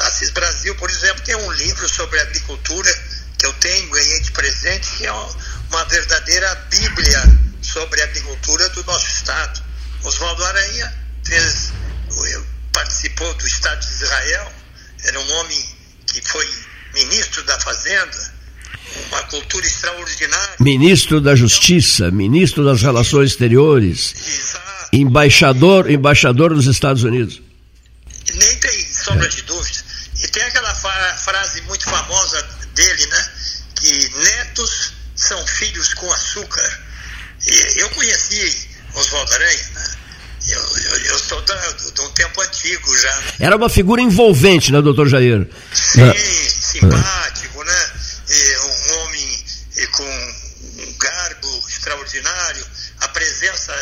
a 0.00 0.06
Assis 0.06 0.30
Brasil, 0.30 0.74
por 0.76 0.88
exemplo, 0.90 1.22
tem 1.22 1.34
um 1.34 1.52
livro 1.52 1.88
sobre 1.88 2.20
agricultura 2.20 2.92
que 3.38 3.46
eu 3.46 3.52
tenho, 3.54 3.90
ganhei 3.90 4.20
de 4.20 4.32
presente, 4.32 4.90
que 4.96 5.06
é 5.06 5.12
uma 5.12 5.84
verdadeira 5.86 6.54
bíblia 6.70 7.22
sobre 7.62 8.00
a 8.00 8.04
agricultura 8.04 8.68
do 8.70 8.84
nosso 8.84 9.06
estado. 9.06 9.62
Oswaldo 10.02 10.44
Aranha 10.44 10.94
fez, 11.24 11.72
participou 12.72 13.32
do 13.34 13.46
Estado 13.46 13.80
de 13.80 13.92
Israel, 13.92 14.52
era 15.04 15.20
um 15.20 15.32
homem 15.34 15.76
que 16.06 16.22
foi 16.22 16.48
ministro 16.94 17.42
da 17.44 17.58
Fazenda, 17.60 18.37
uma 19.10 19.22
cultura 19.24 19.66
extraordinária. 19.66 20.56
Ministro 20.60 21.20
da 21.20 21.34
Justiça, 21.34 22.10
ministro 22.10 22.64
das 22.64 22.82
Relações 22.82 23.30
Exteriores, 23.30 24.14
Exato. 24.14 24.88
embaixador, 24.92 25.90
embaixador 25.90 26.54
dos 26.54 26.66
Estados 26.66 27.04
Unidos. 27.04 27.40
Nem 28.34 28.56
tem 28.56 28.92
sombra 28.92 29.26
é. 29.26 29.28
de 29.28 29.42
dúvida. 29.42 29.78
E 30.22 30.28
tem 30.28 30.42
aquela 30.42 30.74
frase 30.74 31.60
muito 31.62 31.84
famosa 31.84 32.42
dele, 32.74 33.06
né? 33.06 33.30
Que 33.76 34.10
netos 34.16 34.92
são 35.14 35.46
filhos 35.46 35.94
com 35.94 36.10
açúcar. 36.12 36.80
E 37.46 37.80
eu 37.80 37.88
conheci 37.90 38.68
Oswaldo 38.94 39.32
Aranha, 39.32 39.68
né? 39.74 39.98
Eu, 40.48 40.60
eu, 40.60 40.98
eu 41.04 41.18
sou 41.18 41.42
de 41.42 42.00
um 42.00 42.10
tempo 42.10 42.40
antigo 42.40 42.98
já. 42.98 43.22
Era 43.40 43.56
uma 43.56 43.68
figura 43.68 44.00
envolvente, 44.00 44.72
né, 44.72 44.80
doutor 44.80 45.08
Jair? 45.08 45.46
Sim, 45.74 46.02
é. 46.02 46.14
simpático, 46.14 47.62
né? 47.64 47.90
E 49.78 49.86
com 49.86 50.04
um 50.04 50.98
garbo 50.98 51.68
extraordinário. 51.68 52.66
A 53.00 53.08
presença 53.08 53.72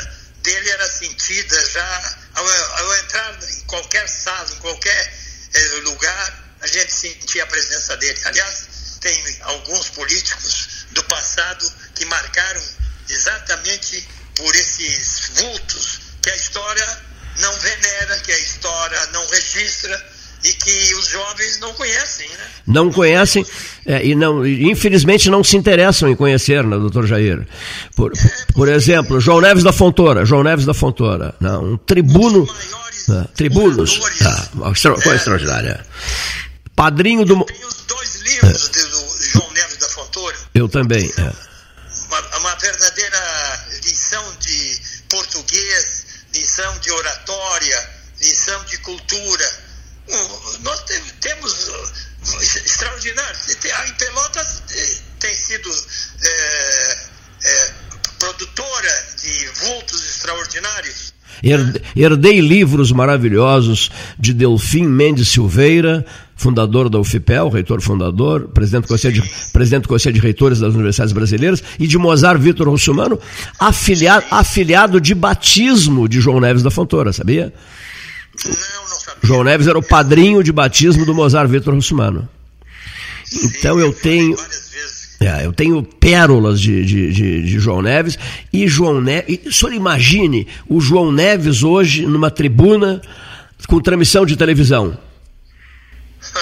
dele 0.43 0.71
era 0.71 0.89
sentida 0.89 1.71
já 1.71 2.17
ao, 2.35 2.47
ao 2.47 2.97
entrar 2.99 3.39
em 3.43 3.61
qualquer 3.63 4.09
sala, 4.09 4.53
em 4.53 4.57
qualquer 4.57 5.15
eh, 5.55 5.81
lugar, 5.85 6.45
a 6.61 6.67
gente 6.67 6.93
sentia 6.93 7.43
a 7.43 7.47
presença 7.47 7.97
dele. 7.97 8.21
Aliás, 8.25 8.99
tem 9.01 9.39
alguns 9.43 9.89
políticos 9.91 10.87
do 10.93 11.03
passado 11.05 11.73
que 11.95 12.05
marcaram 12.05 12.63
exatamente 13.09 14.07
por 14.35 14.55
esses 14.55 15.31
vultos 15.35 16.01
que 16.23 16.31
a 16.31 16.37
história 16.37 17.05
não 17.39 17.61
venera, 17.61 18.19
que 18.21 18.33
a 18.33 18.39
história 18.39 19.07
não 19.07 19.27
registra 19.29 20.16
e 20.45 20.53
que 20.53 20.95
os 20.95 21.09
jovens 21.09 21.59
não 21.61 21.73
conhecem, 21.75 22.29
né? 22.29 22.45
Não 22.67 22.93
conhecem 22.93 23.45
é, 23.85 24.05
e 24.05 24.15
não, 24.15 24.47
infelizmente 24.47 25.31
não 25.31 25.43
se 25.43 25.57
interessam 25.57 26.09
em 26.09 26.17
conhecer, 26.17 26.63
né, 26.65 26.77
doutor 26.77 27.07
Jair? 27.07 27.47
Por, 27.95 28.13
é, 28.13 28.53
por 28.53 28.69
exemplo, 28.69 29.21
João 29.21 29.41
Neves 29.41 29.65
da 29.65 29.73
Fontoura, 29.73 30.25
João 30.25 30.43
Neves 30.43 30.67
da 30.67 30.75
Fontoura, 30.75 31.35
não, 31.41 31.73
um 31.73 31.77
tribuno, 31.77 32.43
uh, 32.43 33.29
tribunos, 33.35 34.01
ah, 34.23 34.71
extra, 34.71 34.95
é, 34.95 35.15
extraordinária. 35.15 35.87
Padrinho 36.75 37.25
do... 37.25 37.45
Tem 37.45 37.65
os 37.65 37.85
dois 37.87 38.17
livros 38.23 38.69
é. 38.69 38.83
do 38.83 39.31
João 39.33 39.53
Neves 39.53 39.77
da 39.79 39.89
Fontoura. 39.89 40.37
Eu 40.55 40.69
também, 40.69 41.11
é. 41.19 41.33
Uma, 42.09 42.39
uma 42.39 42.55
verdadeira 42.57 43.67
lição 43.85 44.23
de 44.41 44.79
português, 45.09 46.07
lição 46.35 46.79
de 46.81 46.91
oratória, 46.91 47.91
lição 48.21 48.65
de 48.65 48.79
cultura, 48.79 49.66
nós 50.63 50.85
temos 51.21 51.69
uh, 51.69 52.43
extraordinário. 52.43 53.37
A 53.75 53.93
Pelotas 53.93 54.63
eh, 54.71 54.99
tem 55.21 55.35
sido 55.35 55.69
é, 55.69 56.97
é, 57.45 57.73
produtora 58.19 59.07
de 59.23 59.67
vultos 59.67 60.05
extraordinários. 60.09 61.15
Herdei 61.95 62.41
livros 62.41 62.93
maravilhosos 62.93 63.91
de 64.19 64.33
Delfim 64.33 64.87
Mendes 64.87 65.29
Silveira, 65.29 66.05
fundador 66.35 66.89
da 66.89 66.99
UFPEL, 66.99 67.49
reitor 67.49 67.81
fundador, 67.81 68.49
presidente 68.49 68.85
do, 68.85 68.89
Conselho 68.89 69.23
de, 69.23 69.31
presidente 69.53 69.83
do 69.83 69.89
Conselho 69.89 70.15
de 70.15 70.21
Reitores 70.21 70.61
das 70.61 70.75
Universidades 70.75 71.13
Brasileiras, 71.13 71.63
e 71.79 71.87
de 71.87 71.99
Mozart 71.99 72.41
Vitor 72.41 72.69
Russumano, 72.69 73.19
afiliado, 73.59 74.25
afiliado 74.31 75.01
de 75.01 75.15
batismo 75.15 76.09
de 76.09 76.21
João 76.21 76.41
Neves 76.41 76.63
da 76.63 76.71
Fontoura, 76.71 77.13
sabia? 77.13 77.53
Não, 78.45 78.89
não 78.89 79.01
sabia. 79.01 79.21
João 79.23 79.45
Neves 79.45 79.67
era 79.67 79.79
o 79.79 79.83
padrinho 79.83 80.43
de 80.43 80.53
batismo 80.53 81.05
do 81.05 81.15
Mozart 81.15 81.49
Vitor 81.49 81.75
Russumano. 81.75 82.29
Então 83.33 83.79
eu 83.79 83.93
tenho. 83.93 84.37
É, 85.19 85.47
eu 85.47 85.53
tenho 85.53 85.83
pérolas 85.83 86.61
de, 86.61 86.85
de, 86.85 87.11
de, 87.11 87.43
de, 87.43 87.59
João 87.59 87.81
Neves 87.81 88.19
e 88.53 88.69
João 88.69 89.01
Neves. 89.01 89.47
O 89.47 89.53
senhor 89.53 89.73
imagine 89.73 90.47
o 90.69 90.79
João 90.79 91.11
Neves 91.11 91.63
hoje 91.63 92.05
numa 92.05 92.31
tribuna 92.31 93.01
com 93.67 93.81
transmissão 93.81 94.27
de 94.27 94.37
televisão. 94.37 94.99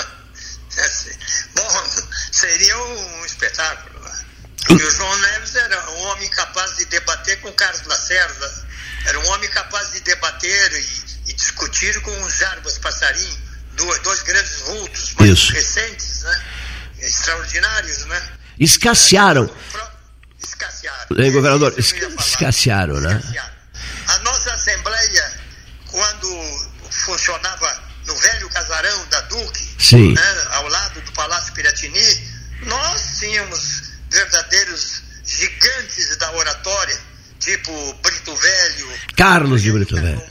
Bom, 1.55 1.85
seria 2.33 2.77
um 2.77 3.25
espetáculo. 3.25 4.01
Né? 4.05 4.25
E 4.71 4.75
o 4.75 4.91
João 4.91 5.19
Neves 5.21 5.55
era 5.55 5.91
um 5.93 5.99
homem 6.09 6.29
capaz 6.31 6.77
de 6.77 6.85
debater 6.87 7.41
com 7.41 7.53
Carlos 7.53 7.87
Lacerda, 7.87 8.67
era 9.07 9.21
um 9.21 9.29
homem 9.29 9.49
capaz 9.51 9.93
de 9.93 10.01
debater 10.01 10.73
e 10.73 11.04
discutir 11.45 12.01
com 12.01 12.23
os 12.23 12.39
Jarbas 12.39 12.79
Passarinho, 12.79 13.39
dois 14.03 14.23
grandes 14.23 14.61
vultos 14.61 15.15
mais 15.19 15.31
Isso. 15.31 15.53
recentes, 15.53 16.23
né? 16.23 16.45
extraordinários, 17.01 18.07
né? 18.07 18.29
Escassearam. 18.59 19.51
Escassearam. 20.43 21.07
Ei, 21.19 21.31
governador, 21.31 21.75
escassearam, 21.79 22.99
né? 23.01 23.21
A 24.07 24.19
nossa 24.21 24.53
Assembleia, 24.55 25.33
quando 25.91 26.69
funcionava 26.91 27.83
no 28.07 28.17
velho 28.17 28.49
casarão 28.49 29.07
da 29.09 29.21
Duque. 29.23 29.75
Né, 30.15 30.47
ao 30.53 30.69
lado 30.69 31.01
do 31.03 31.13
Palácio 31.13 31.53
Piratini, 31.53 32.31
nós 32.63 33.19
tínhamos 33.19 33.83
verdadeiros 34.11 35.03
gigantes 35.27 36.17
da 36.17 36.33
oratória, 36.33 36.99
tipo 37.39 37.95
Brito 38.03 38.35
Velho, 38.35 38.93
Carlos 39.17 39.63
de 39.63 39.73
Brito 39.73 39.97
Velho. 39.97 40.23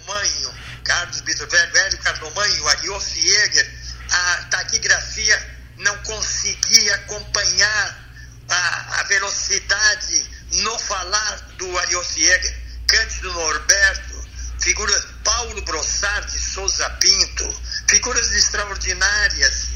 Carlos 0.83 1.21
Brito 1.21 1.47
Velho, 1.47 1.97
Carlomanho, 1.99 2.63
o 2.63 2.67
Ariel 2.69 2.99
Jäger, 2.99 3.71
a 4.09 4.35
taquigrafia 4.51 5.57
não 5.77 5.97
conseguia 5.99 6.95
acompanhar 6.95 8.09
a, 8.49 8.99
a 8.99 9.03
velocidade 9.03 10.29
no 10.63 10.77
falar 10.79 11.37
do 11.57 11.77
Ariel 11.79 12.03
Jäger, 12.03 12.59
Cândido 12.87 13.33
Norberto, 13.33 14.27
figuras 14.61 15.05
Paulo 15.23 15.61
Brossard 15.63 16.39
Souza 16.39 16.89
Pinto, 16.91 17.61
figuras 17.89 18.31
extraordinárias 18.31 19.67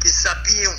que 0.00 0.08
sabiam 0.08 0.72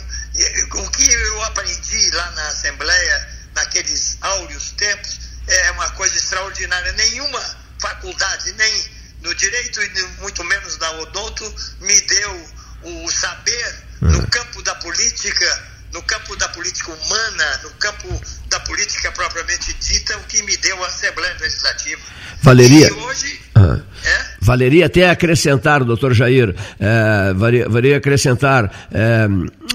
o 0.73 0.91
que 0.91 1.11
eu 1.11 1.43
aprendi 1.43 2.11
lá 2.11 2.31
na 2.31 2.47
Assembleia 2.47 3.29
naqueles 3.53 4.17
áureos 4.21 4.71
tempos 4.71 5.19
é 5.47 5.71
uma 5.71 5.89
coisa 5.91 6.15
extraordinária. 6.15 6.91
Nenhuma 6.93 7.57
faculdade, 7.79 8.53
nem 8.53 9.00
no 9.21 9.33
direito 9.35 9.81
e 9.81 10.07
muito 10.19 10.43
menos 10.43 10.77
na 10.77 10.91
odonto, 10.93 11.55
me 11.79 12.01
deu 12.01 12.49
o 12.83 13.11
saber 13.11 13.83
no 14.01 14.23
é. 14.23 14.27
campo 14.27 14.61
da 14.63 14.75
política, 14.75 15.71
no 15.93 16.01
campo 16.03 16.35
da 16.37 16.47
política 16.49 16.91
humana, 16.91 17.59
no 17.63 17.69
campo 17.71 18.21
da 18.49 18.59
política 18.61 19.11
propriamente 19.11 19.75
dita, 19.79 20.17
o 20.17 20.23
que 20.23 20.41
me 20.43 20.55
deu 20.57 20.83
a 20.83 20.87
Assembleia 20.87 21.35
Legislativa. 21.39 22.01
Valeria. 22.41 22.87
E 22.87 22.91
hoje. 22.91 23.39
Ah. 23.55 23.79
É? 24.03 24.25
Valeria 24.41 24.87
até 24.87 25.09
acrescentar, 25.09 25.83
doutor 25.83 26.13
Jair, 26.13 26.55
é, 26.79 27.33
valeria, 27.35 27.97
acrescentar 27.97 28.87
é, 28.91 29.27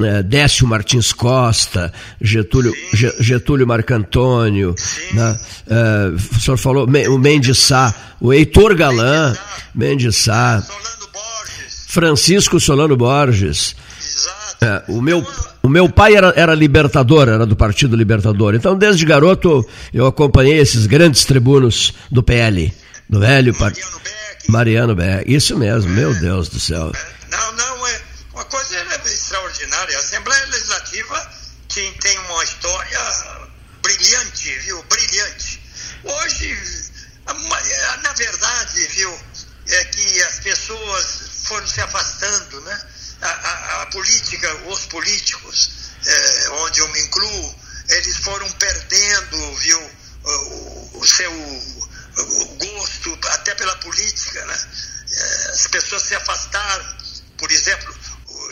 é, 0.05 0.23
Décio 0.25 0.67
Martins 0.67 1.12
Costa, 1.12 1.93
Getúlio, 2.21 2.75
Getúlio 3.21 3.67
Marcantônio, 3.67 4.75
né? 5.12 5.39
É, 5.69 6.09
o 6.09 6.41
senhor 6.41 6.57
falou 6.57 6.87
o 6.87 7.19
Mendes 7.19 7.59
Sá, 7.59 7.95
o 8.21 8.33
Heitor 8.33 8.75
Galan, 8.75 9.37
Mendes 9.73 10.17
Sá, 10.17 10.61
Solano 10.61 11.09
Borges. 11.12 11.85
Francisco 11.87 12.59
Solano 12.59 12.97
Borges. 12.97 13.77
Exato. 14.17 14.64
É, 14.64 14.85
o, 14.89 15.03
meu, 15.03 15.27
o 15.62 15.69
meu 15.69 15.91
pai 15.91 16.17
era, 16.17 16.33
era 16.35 16.55
libertador, 16.55 17.29
era 17.29 17.45
do 17.45 17.55
Partido 17.55 17.95
Libertador. 17.95 18.55
Então, 18.55 18.77
desde 18.77 19.05
garoto, 19.05 19.62
eu 19.93 20.07
acompanhei 20.07 20.59
esses 20.59 20.87
grandes 20.87 21.27
tribunos 21.27 21.93
do 22.11 22.23
PL, 22.23 22.75
do 23.11 23.21
velho 23.21 23.55
Mariano 23.59 24.01
Beck. 24.01 24.51
Mariano 24.51 24.95
Beck. 24.95 25.31
Isso 25.31 25.55
mesmo, 25.59 25.91
meu 25.91 26.14
Deus 26.14 26.49
do 26.49 26.59
céu. 26.59 26.93
Não, 27.31 27.53
não, 27.53 27.87
é 27.87 28.01
uma 28.33 28.45
coisa 28.47 28.75
extraordinária. 29.05 29.95
A 29.95 30.01
Assembleia 30.01 30.47
Legislativa 30.47 31.31
tem, 31.75 31.93
tem 31.93 32.19
uma 32.19 32.43
história 32.43 32.99
brilhante, 33.83 34.51
viu? 34.61 34.83
Brilhante. 34.89 35.61
Hoje, 36.05 36.57
na 38.03 38.12
verdade, 38.14 38.87
viu, 38.95 39.19
é 39.69 39.85
que 39.85 40.23
as 40.23 40.41
pessoas 40.41 41.21
foram 41.45 41.67
se 41.67 41.83
afastando, 41.83 42.62
né? 42.62 42.81
A, 43.23 43.29
a, 43.29 43.83
a 43.83 43.87
política, 43.87 44.55
os 44.67 44.87
políticos, 44.87 45.71
é, 46.05 46.51
onde 46.51 46.81
eu 46.81 46.89
me 46.93 47.01
incluo, 47.01 47.55
eles 47.89 48.17
foram 48.19 48.51
perdendo, 48.53 49.55
viu, 49.57 49.91
o, 50.25 50.99
o 51.01 51.07
seu 51.07 51.33
o 52.19 52.45
gosto 52.57 53.19
até 53.33 53.55
pela 53.55 53.77
política, 53.77 54.45
né? 54.47 54.59
É, 55.12 55.51
as 55.53 55.67
pessoas 55.67 56.03
se 56.03 56.14
afastaram. 56.14 56.97
Por 57.37 57.51
exemplo, 57.51 57.95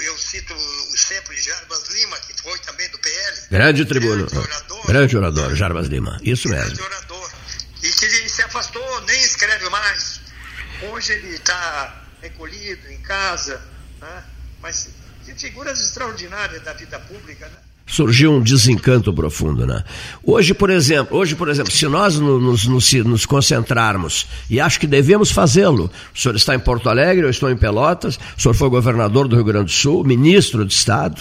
eu 0.03 0.19
cito 0.19 0.55
sempre 0.97 1.41
Jarbas 1.41 1.89
Lima, 1.89 2.19
que 2.21 2.43
foi 2.43 2.59
também 2.61 2.89
do 2.91 2.99
PL. 2.99 3.41
Grande 3.51 3.85
tribuno. 3.87 4.27
Grande 4.27 4.39
orador. 4.39 4.87
Grande 4.87 5.17
orador, 5.17 5.55
Jarbas 5.55 5.87
Lima. 5.89 6.21
Isso 6.23 6.49
mesmo. 6.49 6.77
Grande 6.77 6.83
orador. 6.83 7.31
E 7.83 7.89
que 7.93 8.05
ele 8.05 8.29
se 8.29 8.43
afastou, 8.43 9.01
nem 9.03 9.23
escreve 9.23 9.69
mais. 9.71 10.21
Hoje 10.83 11.13
ele 11.13 11.37
está 11.37 12.05
recolhido 12.21 12.91
em 12.91 13.01
casa, 13.01 13.61
né? 14.01 14.25
Mas 14.65 14.89
figuras 15.37 15.79
extraordinárias 15.79 16.63
da 16.63 16.73
vida 16.73 16.99
pública, 17.01 17.45
né? 17.47 17.59
surgiu 17.87 18.33
um 18.33 18.41
desencanto 18.41 19.13
profundo, 19.13 19.67
né? 19.67 19.85
Hoje, 20.23 20.55
por 20.55 20.71
exemplo, 20.71 21.19
hoje, 21.19 21.37
por 21.37 21.51
exemplo, 21.51 21.71
se 21.71 21.87
nós 21.87 22.19
nos, 22.19 22.67
nos, 22.67 22.93
nos 22.95 23.27
concentrarmos 23.27 24.27
e 24.49 24.59
acho 24.59 24.81
que 24.81 24.87
devemos 24.87 25.31
fazê-lo, 25.31 25.91
o 26.15 26.19
senhor 26.19 26.35
está 26.35 26.55
em 26.55 26.59
Porto 26.59 26.89
Alegre, 26.89 27.27
eu 27.27 27.31
estou 27.31 27.51
em 27.51 27.57
Pelotas, 27.59 28.19
o 28.39 28.41
senhor 28.41 28.55
foi 28.55 28.71
governador 28.71 29.29
do 29.29 29.37
Rio 29.37 29.45
Grande 29.45 29.67
do 29.67 29.71
Sul, 29.71 30.03
ministro 30.03 30.65
de 30.65 30.73
Estado 30.73 31.21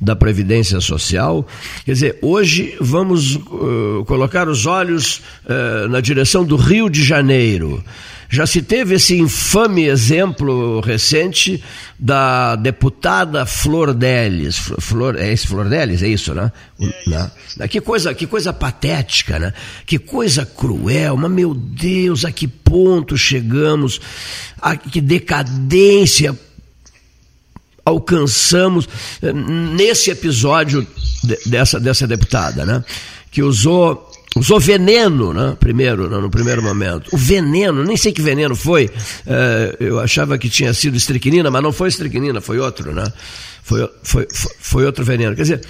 da 0.00 0.16
Previdência 0.16 0.80
Social, 0.80 1.46
quer 1.84 1.92
dizer, 1.92 2.18
hoje 2.20 2.76
vamos 2.80 3.36
uh, 3.36 4.04
colocar 4.04 4.48
os 4.48 4.66
olhos 4.66 5.22
uh, 5.44 5.88
na 5.88 6.00
direção 6.00 6.44
do 6.44 6.56
Rio 6.56 6.90
de 6.90 7.04
Janeiro. 7.04 7.84
Já 8.32 8.46
se 8.46 8.62
teve 8.62 8.94
esse 8.94 9.18
infame 9.18 9.86
exemplo 9.86 10.80
recente 10.80 11.60
da 11.98 12.54
deputada 12.54 13.44
Flor 13.44 13.92
Delis. 13.92 14.56
Flor, 14.78 15.16
é 15.16 15.32
esse 15.32 15.48
Flor 15.48 15.68
Delis? 15.68 16.00
É 16.00 16.06
isso, 16.06 16.32
né? 16.32 16.52
É 16.80 17.10
né? 17.58 17.68
Que, 17.68 17.80
coisa, 17.80 18.14
que 18.14 18.28
coisa 18.28 18.52
patética, 18.52 19.36
né? 19.40 19.52
Que 19.84 19.98
coisa 19.98 20.46
cruel. 20.46 21.16
Mas, 21.16 21.30
meu 21.32 21.52
Deus, 21.52 22.24
a 22.24 22.30
que 22.30 22.46
ponto 22.46 23.18
chegamos? 23.18 24.00
A 24.62 24.76
que 24.76 25.00
decadência 25.00 26.38
alcançamos 27.84 28.88
eh, 29.20 29.32
nesse 29.32 30.08
episódio 30.08 30.86
dessa, 31.46 31.80
dessa 31.80 32.06
deputada, 32.06 32.64
né? 32.64 32.84
Que 33.28 33.42
usou 33.42 34.09
usou 34.36 34.60
veneno, 34.60 35.32
né? 35.32 35.56
Primeiro, 35.58 36.08
né? 36.08 36.18
no 36.18 36.30
primeiro 36.30 36.62
momento. 36.62 37.08
O 37.12 37.16
veneno, 37.16 37.84
nem 37.84 37.96
sei 37.96 38.12
que 38.12 38.22
veneno 38.22 38.54
foi. 38.54 38.90
É, 39.26 39.76
eu 39.80 39.98
achava 39.98 40.38
que 40.38 40.48
tinha 40.48 40.72
sido 40.72 40.96
estricnina, 40.96 41.50
mas 41.50 41.62
não 41.62 41.72
foi 41.72 41.88
estricnina, 41.88 42.40
foi 42.40 42.58
outro, 42.58 42.92
né? 42.92 43.12
Foi, 43.62 43.90
foi, 44.02 44.28
foi, 44.32 44.86
outro 44.86 45.04
veneno. 45.04 45.34
Quer 45.34 45.42
dizer, 45.42 45.60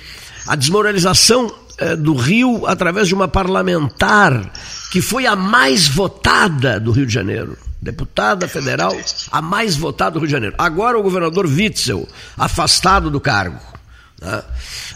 a 0.47 0.55
desmoralização 0.57 1.53
é, 1.79 1.97
do 1.97 2.15
Rio 2.15 2.67
através 2.67 3.09
de 3.09 3.15
uma 3.15 3.29
parlamentar 3.29 4.53
que 4.91 5.01
foi 5.01 5.27
a 5.27 5.37
mais 5.37 5.89
votada 5.89 6.79
do 6.79 6.93
Rio 6.93 7.07
de 7.07 7.13
Janeiro. 7.13 7.57
Deputada 7.83 8.47
federal, 8.47 8.95
a 9.33 9.41
mais 9.41 9.75
votada 9.75 10.13
do 10.13 10.19
Rio 10.19 10.27
de 10.27 10.33
Janeiro. 10.33 10.55
Agora 10.59 10.99
o 10.99 11.03
governador 11.03 11.47
Witzel, 11.47 12.07
afastado 12.37 13.11
do 13.11 13.19
cargo. 13.19 13.59
Né? 14.21 14.43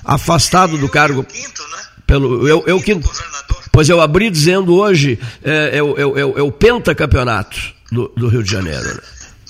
Afastado 0.04 0.76
do 0.76 0.88
cargo. 0.88 1.26
Pelo, 2.06 2.46
eu, 2.46 2.64
eu, 2.66 2.82
que, 2.82 2.94
Pois 3.74 3.88
eu 3.88 4.00
abri 4.00 4.30
dizendo 4.30 4.74
hoje, 4.76 5.18
é, 5.42 5.50
é, 5.50 5.78
é, 5.78 5.80
é 5.80 6.42
o 6.42 6.52
pentacampeonato 6.52 7.58
do, 7.90 8.08
do 8.16 8.28
Rio 8.28 8.42
de 8.42 8.50
Janeiro. 8.50 8.94
Né? 8.94 9.00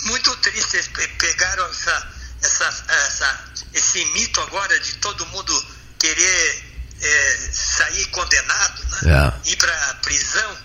Muito 0.07 0.35
triste, 0.37 0.77
eles 0.77 0.89
pegaram 1.19 1.67
essa, 1.67 2.09
essa, 2.43 2.85
essa, 2.89 3.45
esse 3.75 4.05
mito 4.13 4.41
agora 4.41 4.81
de 4.81 4.95
todo 4.95 5.27
mundo 5.27 5.67
querer 5.99 6.63
é, 7.03 7.51
sair 7.53 8.07
condenado, 8.07 8.83
né? 9.03 9.33
É. 9.45 9.51
ir 9.51 9.57
para 9.57 9.95
prisão. 10.03 10.57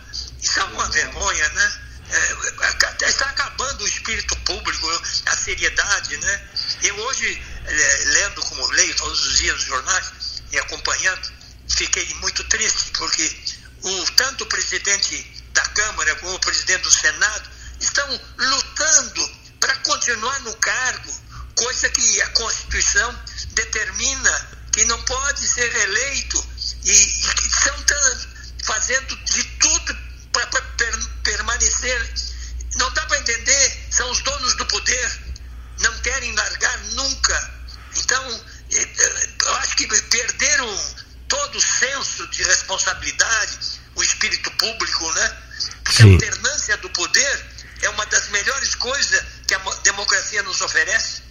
Isso 0.42 0.60
é 0.60 0.64
uma 0.64 0.90
vergonha, 0.90 1.50
né? 1.50 1.74
É, 2.12 3.06
está 3.06 3.26
acabando 3.26 3.84
o 3.84 3.88
espírito 3.88 4.36
público, 4.38 5.02
a 5.26 5.36
seriedade, 5.36 6.16
né? 6.18 6.42
Eu 6.84 6.96
hoje, 6.96 7.42
é, 7.66 8.04
lendo 8.06 8.42
como 8.42 8.66
leio 8.72 8.96
todos 8.96 9.28
os 9.28 9.38
dias 9.38 9.58
os 9.58 9.66
jornais 9.66 10.12
e 10.52 10.60
acompanhando, 10.60 11.39
fiquei 11.76 12.13
muito 12.15 12.43
triste, 12.45 12.91
porque 12.97 13.38
o, 13.84 14.05
tanto 14.11 14.43
o 14.43 14.47
presidente 14.47 15.43
da 15.53 15.61
Câmara 15.61 16.15
como 16.17 16.36
o 16.36 16.39
presidente 16.39 16.84
do 16.84 16.91
Senado 16.91 17.49
estão 17.80 18.22
lutando 18.38 19.39
para 19.59 19.76
continuar 19.78 20.39
no 20.41 20.55
cargo, 20.57 21.13
coisa 21.55 21.89
que 21.89 22.22
a 22.22 22.30
Constituição 22.30 23.24
determina 23.49 24.59
que 24.72 24.86
não 24.86 25.01
pode 25.03 25.47
ser 25.47 25.74
eleito 25.76 26.45
e, 26.84 26.91
e 26.91 27.47
estão 27.47 27.76
fazendo 28.63 29.15
de 29.26 29.43
tudo 29.43 29.97
para 30.32 30.45
per, 30.47 31.05
permanecer. 31.24 32.13
Não 32.76 32.91
dá 32.93 33.05
para 33.07 33.20
entender, 33.20 33.88
são 33.91 34.09
os 34.11 34.22
donos 34.22 34.55
do 34.55 34.65
poder, 34.67 35.20
não 35.80 35.99
querem 35.99 36.34
largar 36.36 36.78
nunca. 36.93 37.51
Então, 37.95 38.45
eh, 38.72 38.82
eh, 38.82 39.30
eu 39.45 39.55
acho 39.55 39.76
que 39.76 39.88
perderam 39.88 40.99
todo 41.50 41.58
o 41.58 41.62
senso 41.62 42.28
de 42.28 42.43
responsabilidade, 42.43 43.58
o 43.95 44.04
espírito 44.04 44.52
público, 44.52 45.12
né? 45.14 45.38
Porque 45.84 46.04
Sim. 46.04 46.10
a 46.10 46.14
alternância 46.14 46.78
do 46.78 46.89
poder 46.91 47.45
é 47.82 47.89
uma 47.89 48.06
das 48.06 48.30
melhores 48.30 48.76
coisas 48.76 49.24
que 49.47 49.54
a 49.54 49.60
democracia 49.84 50.43
nos 50.43 50.62
oferece. 50.62 51.22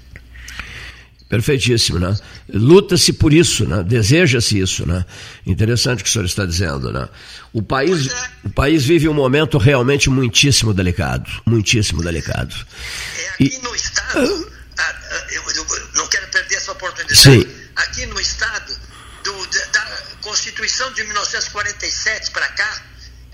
Perfeitíssimo, 1.29 1.99
né? 1.99 2.17
Luta-se 2.49 3.13
por 3.13 3.33
isso, 3.33 3.67
né? 3.67 3.83
Deseja-se 3.83 4.59
isso, 4.59 4.87
né? 4.87 5.05
Interessante 5.47 6.01
o 6.01 6.05
que 6.05 6.09
o 6.09 6.13
senhor 6.13 6.25
está 6.25 6.47
dizendo, 6.47 6.91
né? 6.91 7.07
O 7.53 7.63
país, 7.63 8.09
é. 8.09 8.31
o 8.45 8.51
país 8.51 8.85
vive 8.85 9.09
um 9.09 9.15
momento 9.15 9.59
realmente 9.59 10.09
muitíssimo 10.09 10.73
delicado, 10.73 11.31
muitíssimo 11.45 12.03
delicado. 12.03 12.55
É 13.19 13.29
aqui 13.29 13.55
e... 13.55 13.59
no 13.59 13.75
estado, 13.75 14.21
eu, 15.31 15.43
eu, 15.51 15.67
não 15.95 16.07
quero 16.09 16.27
perder 16.29 16.57
essa 16.57 16.73
oportunidade. 16.73 17.21
Sim. 17.21 17.47
Aqui 17.77 18.07
no 18.07 18.19
estado, 18.19 18.75
Constituição 20.29 20.93
de 20.93 21.03
1947 21.05 22.33
para 22.33 22.47
cá, 22.49 22.83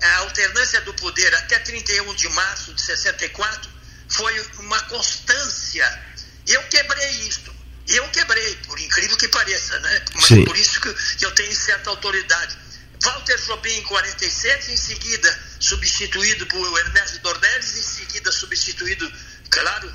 a 0.01 0.15
alternância 0.19 0.79
do 0.79 0.93
poder 0.93 1.35
até 1.35 1.59
31 1.59 2.15
de 2.15 2.29
março 2.29 2.73
de 2.73 2.81
64 2.81 3.69
foi 4.07 4.39
uma 4.59 4.79
constância. 4.83 6.03
Eu 6.47 6.63
quebrei 6.69 7.09
isto. 7.27 7.53
Eu 7.85 8.07
quebrei, 8.11 8.55
por 8.65 8.79
incrível 8.79 9.17
que 9.17 9.27
pareça, 9.27 9.77
né? 9.79 10.05
Mas 10.13 10.25
Sim. 10.25 10.45
por 10.45 10.55
isso 10.55 10.79
que 10.79 11.25
eu 11.25 11.31
tenho 11.31 11.53
certa 11.53 11.89
autoridade. 11.89 12.57
Walter 13.03 13.37
Jobim 13.41 13.73
em 13.73 13.83
47, 13.83 14.71
em 14.71 14.77
seguida 14.77 15.43
substituído 15.59 16.45
por 16.45 16.79
Ernesto 16.79 17.19
Dornelles, 17.19 17.75
em 17.75 17.83
seguida 17.83 18.31
substituído, 18.31 19.11
claro, 19.49 19.93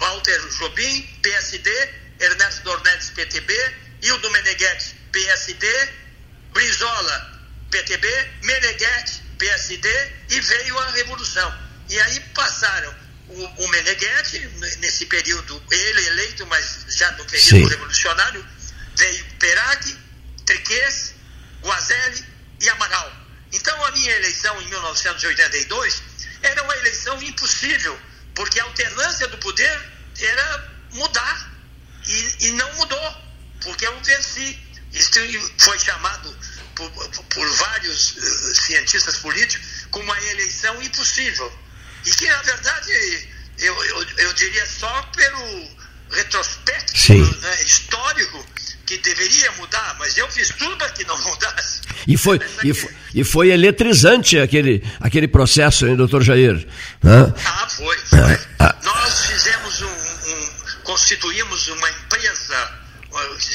Walter 0.00 0.40
Jobim, 0.58 1.02
PSD, 1.20 1.70
Ernesto 2.18 2.62
Dornelles, 2.62 3.10
PTB, 3.10 3.52
e 4.00 4.10
o 4.10 4.18
do 4.18 4.30
Meneghetti, 4.30 4.94
PSD, 5.12 5.97
Brizola, 6.52 7.40
PTB, 7.70 8.30
Meneghetti, 8.42 9.22
PSD 9.38 9.88
e 10.30 10.40
veio 10.40 10.78
a 10.78 10.90
Revolução. 10.90 11.68
E 11.88 12.00
aí 12.00 12.20
passaram 12.34 12.94
o, 13.28 13.44
o 13.64 13.68
Meneghetti, 13.68 14.38
nesse 14.78 15.06
período, 15.06 15.62
ele 15.70 16.06
eleito, 16.06 16.46
mas 16.46 16.86
já 16.88 17.10
no 17.12 17.24
período 17.24 17.48
Sim. 17.48 17.68
revolucionário, 17.68 18.46
veio 18.96 19.24
Perac, 19.38 19.98
Triquês, 20.46 21.14
Guazelli 21.62 22.24
e 22.60 22.68
Amaral. 22.70 23.12
Então 23.52 23.84
a 23.84 23.90
minha 23.92 24.12
eleição 24.16 24.60
em 24.62 24.68
1982 24.68 26.02
era 26.42 26.62
uma 26.62 26.76
eleição 26.76 27.22
impossível, 27.22 27.98
porque 28.34 28.60
a 28.60 28.64
alternância 28.64 29.28
do 29.28 29.38
poder 29.38 29.80
era 30.20 30.72
mudar 30.92 31.52
e, 32.06 32.46
e 32.46 32.50
não 32.52 32.72
mudou 32.74 33.28
porque 33.62 33.86
eu 33.86 34.00
venci. 34.00 34.58
Isso 34.92 35.10
foi 35.58 35.78
chamado 35.78 36.36
por, 36.74 36.90
por 36.90 37.48
vários 37.56 38.12
uh, 38.12 38.54
cientistas 38.54 39.16
políticos 39.18 39.66
como 39.90 40.04
uma 40.04 40.20
eleição 40.30 40.80
impossível. 40.82 41.52
E 42.06 42.10
que, 42.10 42.26
na 42.26 42.42
verdade, 42.42 43.28
eu, 43.58 43.84
eu, 43.84 44.06
eu 44.18 44.32
diria 44.34 44.66
só 44.66 45.02
pelo, 45.14 45.78
retrospecto 46.10 47.12
né, 47.40 47.62
histórico 47.62 48.44
que 48.86 48.96
deveria 48.98 49.52
mudar, 49.52 49.96
mas 49.98 50.16
eu 50.16 50.30
fiz 50.30 50.48
tudo 50.48 50.76
para 50.78 50.88
que 50.90 51.04
não 51.04 51.18
mudasse. 51.22 51.82
E 52.06 52.16
foi, 52.16 52.40
e 52.64 52.72
foi, 52.72 52.94
e 53.14 53.24
foi 53.24 53.50
eletrizante 53.50 54.38
aquele, 54.38 54.82
aquele 54.98 55.28
processo, 55.28 55.86
hein, 55.86 55.94
doutor 55.94 56.22
Jair? 56.22 56.66
Hã? 57.04 57.34
Ah, 57.44 57.68
foi. 57.68 57.98
foi. 57.98 58.18
Ah, 58.20 58.38
ah. 58.60 58.76
Nós 58.82 59.26
fizemos 59.26 59.82
um, 59.82 59.86
um, 59.86 60.50
constituímos 60.84 61.68
uma 61.68 61.90
empresa 61.90 62.87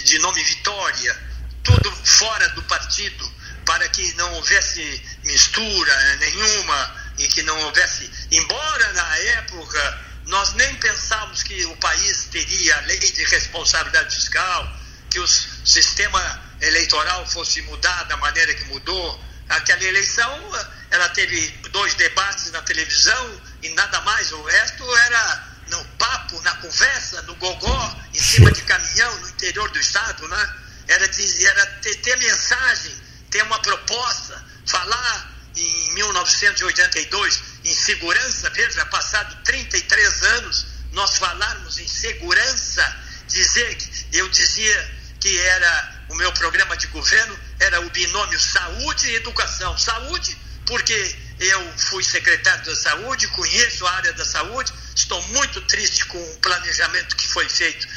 de 0.04 0.20
nome 0.20 0.44
Vitória, 0.44 1.18
tudo 1.64 1.92
fora 2.06 2.50
do 2.50 2.64
partido, 2.64 3.32
para 3.66 3.88
que 3.90 4.14
não 4.16 4.34
houvesse 4.34 5.02
mistura 5.24 6.16
nenhuma 6.18 6.96
e 7.18 7.28
que 7.28 7.42
não 7.44 7.58
houvesse. 7.62 8.10
Embora 8.32 8.94
na 8.94 9.18
época 9.18 10.00
nós 10.26 10.54
nem 10.54 10.76
pensávamos 10.76 11.44
que 11.44 11.66
o 11.66 11.76
país 11.78 12.26
teria 12.32 12.80
lei 12.82 13.00
de 13.00 13.24
responsabilidade 13.26 14.16
fiscal, 14.16 14.80
que 15.10 15.20
o 15.20 15.28
sistema 15.28 16.42
eleitoral 16.62 17.26
fosse 17.28 17.62
mudar 17.64 18.04
da 18.04 18.18
maneira 18.18 18.54
que 18.54 18.66
mudou. 18.66 19.24
Aquela 19.50 19.84
eleição, 19.84 20.52
ela 20.90 21.10
teve 21.10 21.48
dois 21.70 21.94
debates 21.96 22.52
na 22.52 22.62
televisão 22.62 23.42
e 23.62 23.70
nada 23.70 24.02
mais. 24.02 24.32
O 24.32 24.44
resto 24.44 24.96
era 24.96 25.53
no 25.74 25.86
papo, 25.98 26.40
na 26.42 26.56
conversa, 26.58 27.22
no 27.24 27.36
gogó, 27.36 28.00
em 28.14 28.20
cima 28.20 28.52
de 28.52 28.62
caminhão, 28.62 29.20
no 29.22 29.30
interior 29.30 29.70
do 29.72 29.80
estado, 29.80 30.28
né? 30.28 30.56
Era, 30.88 31.08
de, 31.08 31.46
era 31.46 31.66
ter, 31.82 31.96
ter 31.96 32.18
mensagem, 32.18 32.94
ter 33.32 33.42
uma 33.44 33.60
proposta, 33.60 34.46
falar 34.68 35.32
em 35.56 35.94
1982 35.94 37.42
em 37.64 37.76
segurança, 37.76 38.50
veja, 38.52 38.86
passado 38.88 39.36
33 39.44 40.24
anos, 40.24 40.66
nós 40.92 41.18
falarmos 41.18 41.80
em 41.80 41.88
segurança, 41.88 42.96
dizer 43.28 43.76
que 43.76 44.18
eu 44.18 44.30
dizia 44.30 45.04
que 45.20 45.40
era 45.40 46.06
o 46.10 46.16
meu 46.16 46.32
programa 46.34 46.76
de 46.78 46.88
governo, 46.88 47.40
era 47.60 47.82
o 47.82 47.90
binômio 47.90 48.40
saúde 48.40 49.08
e 49.10 49.16
educação. 49.16 49.78
Saúde, 49.78 50.38
porque 50.66 51.16
eu 51.40 51.78
fui 51.78 52.04
secretário 52.04 52.66
da 52.66 52.76
saúde, 52.76 53.28
conheço 53.30 53.86
a 53.86 53.92
área 53.92 54.14
da 54.14 54.26
saúde, 54.26 54.72
estou 54.96 55.22
muito 55.30 55.62
triste 55.62 56.06
com 56.06 56.18
o 56.18 56.38
planejamento 56.38 57.16
que 57.16 57.28
foi 57.28 57.48
feito 57.50 57.88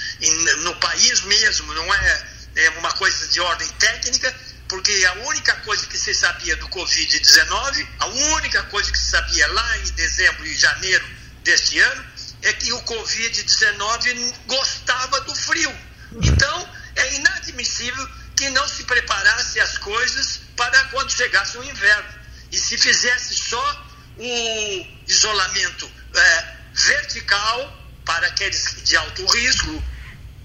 no 0.62 0.74
país 0.76 1.20
mesmo, 1.22 1.72
não 1.74 1.94
é, 1.94 2.26
é 2.56 2.70
uma 2.70 2.92
coisa 2.92 3.28
de 3.28 3.40
ordem 3.40 3.68
técnica, 3.78 4.34
porque 4.68 5.04
a 5.06 5.12
única 5.26 5.54
coisa 5.56 5.86
que 5.86 5.98
se 5.98 6.12
sabia 6.14 6.56
do 6.56 6.68
Covid-19, 6.68 7.86
a 8.00 8.06
única 8.06 8.62
coisa 8.64 8.90
que 8.90 8.98
se 8.98 9.10
sabia 9.10 9.46
lá 9.52 9.78
em 9.78 9.90
dezembro 9.92 10.46
e 10.46 10.54
janeiro 10.54 11.06
deste 11.44 11.78
ano, 11.78 12.04
é 12.42 12.52
que 12.52 12.72
o 12.72 12.82
Covid-19 12.82 14.34
gostava 14.46 15.20
do 15.20 15.34
frio. 15.34 15.74
Então, 16.22 16.70
é 16.96 17.14
inadmissível 17.14 18.08
que 18.36 18.50
não 18.50 18.66
se 18.68 18.84
preparasse 18.84 19.58
as 19.60 19.78
coisas 19.78 20.40
para 20.56 20.84
quando 20.86 21.10
chegasse 21.10 21.56
o 21.58 21.64
inverno. 21.64 22.15
E 22.52 22.58
se 22.58 22.78
fizesse 22.78 23.34
só 23.34 23.86
o 24.18 24.86
isolamento 25.06 25.90
é, 26.14 26.56
vertical 26.72 27.90
para 28.04 28.26
aqueles 28.28 28.82
de 28.84 28.96
alto 28.96 29.26
risco, 29.26 29.84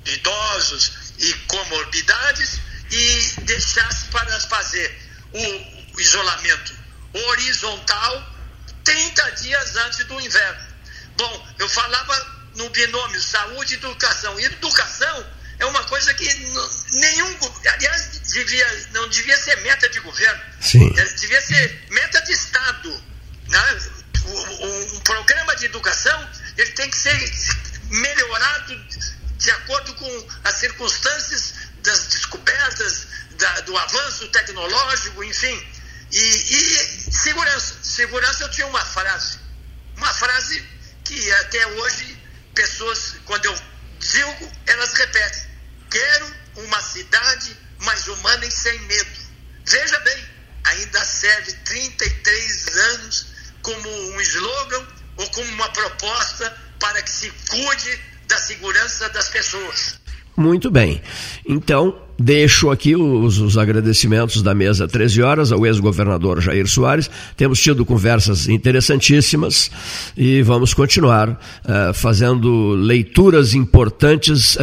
idosos 0.06 1.14
e 1.20 1.34
comorbidades, 1.48 2.60
e 2.90 3.34
deixasse 3.46 4.08
para 4.08 4.40
fazer 4.42 5.02
o 5.34 6.00
isolamento 6.00 6.76
horizontal 7.14 8.36
30 8.84 9.32
dias 9.34 9.76
antes 9.78 10.06
do 10.06 10.20
inverno. 10.20 10.72
Bom, 11.16 11.48
eu 11.60 11.70
falava 11.70 12.42
no 12.56 12.70
binômio 12.70 13.22
saúde 13.22 13.76
e 13.76 13.78
educação. 13.78 14.40
E 14.40 14.46
educação 14.46 15.28
é 15.62 15.66
uma 15.68 15.84
coisa 15.84 16.12
que 16.16 16.26
nenhum, 16.92 17.38
aliás, 17.72 18.20
devia, 18.34 18.90
não 18.94 19.08
devia 19.10 19.38
ser 19.38 19.62
meta 19.62 19.88
de 19.90 20.00
governo, 20.00 20.42
Sim. 20.60 20.92
É, 20.98 21.04
devia 21.04 21.40
ser 21.40 21.86
meta 21.92 22.20
de 22.24 22.32
Estado. 22.34 23.04
Né? 23.48 23.82
Um 24.26 25.00
programa 25.02 25.56
de 25.56 25.66
educação 25.66 26.30
ele 26.58 26.72
tem 26.72 26.90
que 26.90 26.98
ser 26.98 27.34
melhorado 27.92 28.76
de 29.38 29.52
acordo 29.52 29.94
com 29.94 30.28
as 30.46 30.56
circunstâncias 30.56 31.54
das 31.84 32.08
descobertas, 32.08 33.08
da, 33.38 33.60
do 33.62 33.78
avanço 33.78 34.28
tecnológico, 34.30 35.24
enfim. 35.24 35.68
E, 36.12 36.18
e 36.18 37.12
segurança. 37.12 37.76
Segurança 37.84 38.44
eu 38.44 38.50
tinha 38.50 38.66
uma 38.66 38.84
frase, 38.84 39.38
uma 39.96 40.12
frase 40.12 40.64
que 41.06 41.32
até 41.34 41.68
hoje 41.68 42.20
pessoas, 42.56 43.16
quando 43.26 43.46
eu 43.46 43.56
digo, 44.00 44.52
elas 44.66 44.94
repetem. 44.94 45.51
Quero 45.92 46.34
uma 46.56 46.82
cidade 46.82 47.56
mais 47.80 48.08
humana 48.08 48.46
e 48.46 48.52
sem 48.52 48.80
medo. 48.84 49.10
Veja 49.66 50.00
bem, 50.00 50.26
ainda 50.64 51.04
serve 51.04 51.54
33 51.66 52.68
anos 52.78 53.28
como 53.62 53.90
um 53.90 54.22
slogan 54.22 54.88
ou 55.18 55.30
como 55.30 55.52
uma 55.52 55.70
proposta 55.70 56.58
para 56.80 57.02
que 57.02 57.10
se 57.10 57.30
cuide 57.50 58.00
da 58.28 58.38
segurança 58.38 59.10
das 59.10 59.30
pessoas. 59.30 60.00
Muito 60.38 60.72
bem. 60.72 61.04
Então, 61.46 62.08
Deixo 62.24 62.70
aqui 62.70 62.96
os, 62.96 63.40
os, 63.40 63.58
agradecimentos 63.58 64.44
da 64.44 64.54
mesa 64.54 64.88
13 64.88 65.24
horas 65.24 65.52
ao 65.52 65.66
ex-governador 65.66 66.40
Jair 66.40 66.68
Soares. 66.68 67.10
Temos 67.36 67.60
tido 67.60 67.84
conversas 67.84 68.48
interessantíssimas 68.48 69.72
e 70.16 70.44
vamos 70.44 70.72
continuar 70.72 71.30
uh, 71.30 71.94
fazendo 71.96 72.76
leituras 72.76 73.56
importantes 73.56 74.56
uh, 74.56 74.60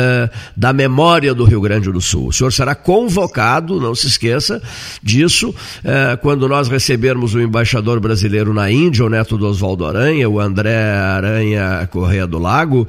da 0.57 0.73
memória 0.73 1.35
do 1.35 1.45
Rio 1.45 1.61
Grande 1.61 1.91
do 1.91 2.01
Sul. 2.01 2.29
O 2.29 2.33
senhor 2.33 2.53
será 2.53 2.77
convocado, 2.77 3.81
não 3.81 3.95
se 3.95 4.07
esqueça 4.07 4.63
disso, 5.03 5.51
uh, 5.51 6.17
quando 6.23 6.49
nós 6.49 6.69
recebermos 6.69 7.35
o 7.35 7.41
embaixador 7.41 7.99
brasileiro 7.99 8.55
na 8.55 8.71
Índia, 8.71 9.05
o 9.05 9.11
neto 9.11 9.37
do 9.37 9.49
Oswaldo 9.49 9.85
Aranha, 9.85 10.29
o 10.29 10.39
André 10.39 10.93
Aranha 10.93 11.89
Correia 11.91 12.27
do 12.27 12.39
Lago. 12.39 12.87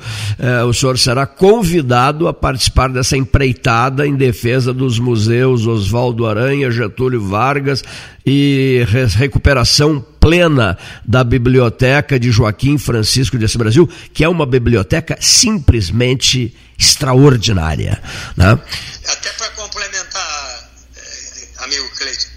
o 0.67 0.73
senhor 0.73 0.97
será 0.99 1.25
convidado 1.25 2.27
a 2.27 2.33
participar 2.33 2.89
dessa 2.89 3.17
empreitada 3.17 4.05
em 4.05 4.15
defesa 4.15 4.58
defesa 4.59 4.73
dos 4.73 4.99
museus 4.99 5.65
Oswaldo 5.65 6.27
Aranha, 6.27 6.69
Getúlio 6.69 7.25
Vargas 7.25 7.83
e 8.25 8.85
recuperação 9.17 10.01
plena 10.19 10.77
da 11.05 11.23
biblioteca 11.23 12.19
de 12.19 12.29
Joaquim 12.29 12.77
Francisco 12.77 13.37
de 13.37 13.57
Brasil, 13.57 13.87
que 14.13 14.23
é 14.23 14.29
uma 14.29 14.45
biblioteca 14.45 15.17
simplesmente 15.21 16.55
extraordinária. 16.77 18.01
Né? 18.35 18.59
Até 19.07 19.31
para 19.31 19.49
complementar, 19.51 20.69
eh, 20.95 21.47
amigo 21.59 21.89
Cleiton, 21.97 22.27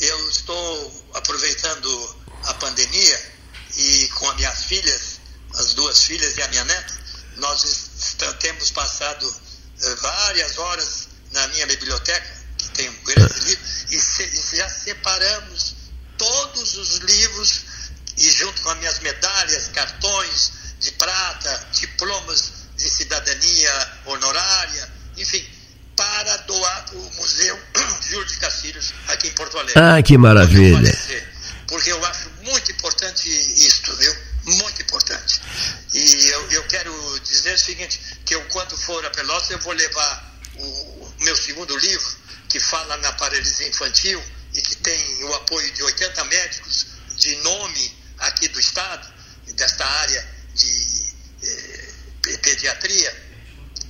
eu 0.00 0.28
estou 0.28 1.04
aproveitando 1.14 2.16
a 2.44 2.54
pandemia 2.54 3.18
e 3.76 4.08
com 4.14 4.28
as 4.30 4.36
minhas 4.36 4.64
filhas, 4.64 5.20
as 5.54 5.74
duas 5.74 6.02
filhas 6.02 6.36
e 6.36 6.42
a 6.42 6.48
minha 6.48 6.64
neta, 6.64 6.94
nós 7.36 8.16
temos 8.40 8.70
passado 8.72 9.26
eh, 9.80 9.94
várias 10.02 10.58
horas 10.58 11.07
na 11.32 11.46
minha 11.48 11.66
biblioteca, 11.66 12.38
que 12.56 12.68
tem 12.70 12.88
um 12.88 13.04
grande 13.04 13.40
livro, 13.40 13.64
e, 13.90 13.98
se, 13.98 14.22
e 14.24 14.56
já 14.56 14.68
separamos 14.68 15.76
todos 16.16 16.76
os 16.76 16.96
livros, 16.98 17.62
e 18.16 18.30
junto 18.32 18.60
com 18.62 18.70
as 18.70 18.78
minhas 18.78 18.98
medalhas, 19.00 19.68
cartões 19.68 20.52
de 20.80 20.92
prata, 20.92 21.68
diplomas 21.72 22.52
de 22.76 22.88
cidadania 22.88 23.92
honorária, 24.06 24.92
enfim, 25.16 25.44
para 25.96 26.36
doar 26.38 26.84
para 26.84 26.96
o 26.96 27.14
Museu 27.16 27.58
Júlio 28.08 28.24
de 28.24 28.36
Castilhos, 28.36 28.94
aqui 29.08 29.28
em 29.28 29.32
Porto 29.32 29.58
Alegre. 29.58 29.82
Ah, 29.82 30.02
que 30.02 30.16
maravilha! 30.16 30.96
Porque 31.66 31.92
eu 31.92 32.04
acho 32.06 32.30
muito 32.42 32.72
importante 32.72 33.28
isto, 33.28 33.94
viu? 33.96 34.16
Muito 34.44 34.80
importante. 34.80 35.40
E 35.92 36.28
eu, 36.28 36.50
eu 36.52 36.62
quero 36.64 37.20
dizer 37.20 37.54
o 37.54 37.58
seguinte, 37.58 38.00
que 38.24 38.34
eu 38.34 38.42
quando 38.46 38.76
for 38.78 39.04
a 39.04 39.10
Pelotas 39.10 39.50
eu 39.50 39.58
vou 39.58 39.74
levar 39.74 40.37
o, 40.58 41.14
meu 41.20 41.36
segundo 41.36 41.76
livro, 41.76 42.16
que 42.48 42.60
fala 42.60 42.96
na 42.98 43.12
paralisia 43.12 43.68
infantil 43.68 44.22
e 44.54 44.60
que 44.60 44.76
tem 44.76 45.24
o 45.24 45.34
apoio 45.34 45.70
de 45.72 45.82
80 45.82 46.24
médicos 46.24 46.86
de 47.16 47.36
nome 47.36 47.92
aqui 48.18 48.48
do 48.48 48.60
Estado, 48.60 49.06
desta 49.54 49.84
área 49.84 50.24
de 50.54 51.12
eh, 51.42 52.36
pediatria, 52.42 53.12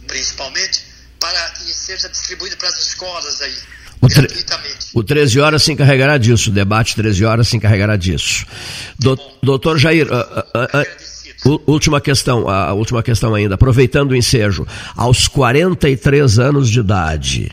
principalmente, 0.07 0.85
para 1.21 1.51
que 1.51 1.73
seja 1.73 2.09
distribuído 2.09 2.57
para 2.57 2.69
as 2.69 2.79
escolas 2.79 3.41
aí. 3.41 3.59
O, 4.01 4.09
gratuitamente. 4.09 4.87
o 4.95 5.03
13 5.03 5.41
horas 5.41 5.63
se 5.65 5.73
encarregará 5.73 6.19
disso, 6.19 6.51
o 6.51 6.53
debate 6.53 6.95
13 6.95 7.25
horas 7.25 7.49
se 7.49 7.57
encarregará 7.57 7.97
disso. 7.97 8.47
Do, 8.97 9.17
doutor 9.43 9.77
Jair, 9.77 10.07
uh, 10.07 10.15
uh, 10.15 10.21
uh, 10.21 11.08
última 11.67 12.01
questão, 12.01 12.49
a 12.49 12.73
última 12.73 13.03
questão 13.03 13.35
ainda, 13.35 13.55
aproveitando 13.55 14.13
o 14.13 14.17
ensejo, 14.17 14.67
aos 14.97 15.29
43 15.29 16.39
anos 16.39 16.69
de 16.69 16.81
idade, 16.81 17.51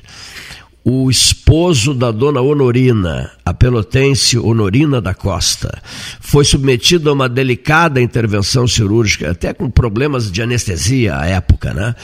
o 0.86 1.10
esposo 1.10 1.96
da 1.96 2.12
dona 2.12 2.42
Honorina 2.42 3.36
a 3.46 3.54
pelotense 3.54 4.40
Honorina 4.40 5.00
da 5.00 5.14
Costa, 5.14 5.80
foi 6.20 6.44
submetida 6.44 7.12
a 7.12 7.14
uma 7.14 7.30
delicada 7.30 8.02
intervenção 8.02 8.68
cirúrgica, 8.68 9.30
até 9.30 9.54
com 9.54 9.70
problemas 9.70 10.32
de 10.32 10.42
anestesia 10.42 11.16
à 11.16 11.28
época, 11.28 11.72
né? 11.72 11.96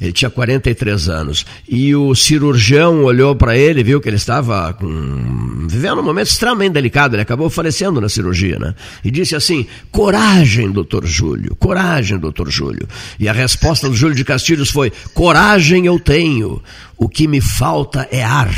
Ele 0.00 0.10
tinha 0.10 0.30
43 0.30 1.10
anos. 1.10 1.44
E 1.68 1.94
o 1.94 2.14
cirurgião 2.14 3.04
olhou 3.04 3.36
para 3.36 3.58
ele, 3.58 3.84
viu 3.84 4.00
que 4.00 4.08
ele 4.08 4.16
estava 4.16 4.72
com... 4.72 5.66
vivendo 5.68 6.00
um 6.00 6.02
momento 6.02 6.28
extremamente 6.28 6.72
delicado, 6.72 7.14
ele 7.14 7.22
acabou 7.22 7.50
falecendo 7.50 8.00
na 8.00 8.08
cirurgia, 8.08 8.58
né? 8.58 8.74
E 9.04 9.10
disse 9.10 9.36
assim: 9.36 9.66
coragem, 9.92 10.70
doutor 10.70 11.04
Júlio, 11.04 11.54
coragem, 11.56 12.16
doutor 12.16 12.50
Júlio. 12.50 12.88
E 13.20 13.28
a 13.28 13.34
resposta 13.34 13.86
do 13.86 13.94
Júlio 13.94 14.16
de 14.16 14.24
Castilhos 14.24 14.70
foi: 14.70 14.90
coragem 15.12 15.84
eu 15.84 16.00
tenho, 16.00 16.62
o 16.98 17.08
que 17.08 17.26
me 17.26 17.40
falta 17.40 18.08
é 18.10 18.22
ar. 18.22 18.50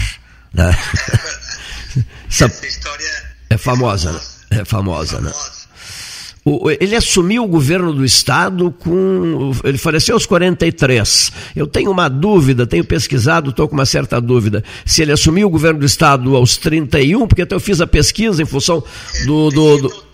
Né? 0.53 0.70
Essa, 2.28 2.45
Essa 2.47 2.66
história 2.66 3.28
é 3.51 3.57
famosa, 3.57 4.12
né? 4.12 4.20
É 4.51 4.64
famosa, 4.64 5.20
né? 5.20 5.32
O, 6.45 6.70
ele 6.70 6.97
assumiu 6.97 7.45
o 7.45 7.49
governo 7.49 7.93
do 7.93 8.05
estado 8.05 8.70
com. 8.70 9.53
Ele 9.62 9.76
faleceu 9.76 10.14
aos 10.14 10.24
43. 10.24 11.32
Eu 11.55 11.66
tenho 11.66 11.91
uma 11.91 12.09
dúvida, 12.09 12.66
tenho 12.66 12.84
pesquisado, 12.84 13.51
estou 13.51 13.68
com 13.68 13.74
uma 13.74 13.84
certa 13.84 14.18
dúvida. 14.18 14.64
Se 14.86 15.03
ele 15.03 15.12
assumiu 15.12 15.49
o 15.49 15.51
governo 15.51 15.80
do 15.80 15.86
estado 15.86 16.34
aos 16.34 16.57
31, 16.57 17.26
porque 17.26 17.43
até 17.43 17.55
eu 17.55 17.61
fiz 17.61 17.82
a 17.82 17.86
pesquisa 17.86 18.43
em 18.43 18.47
função 18.47 18.82
do. 19.26 19.51
do, 19.51 19.78
do 19.78 20.08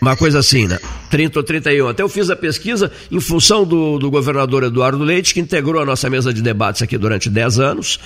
uma 0.00 0.16
coisa 0.16 0.38
assim, 0.38 0.66
né? 0.66 0.78
30 1.10 1.38
ou 1.38 1.42
31. 1.42 1.88
Até 1.88 2.02
eu 2.02 2.08
fiz 2.08 2.30
a 2.30 2.36
pesquisa 2.36 2.90
em 3.10 3.20
função 3.20 3.64
do, 3.64 3.98
do 3.98 4.10
governador 4.10 4.62
Eduardo 4.62 5.02
Leite, 5.02 5.34
que 5.34 5.40
integrou 5.40 5.82
a 5.82 5.84
nossa 5.84 6.08
mesa 6.08 6.32
de 6.32 6.40
debates 6.40 6.82
aqui 6.82 6.96
durante 6.96 7.28
10 7.28 7.58
anos 7.58 7.98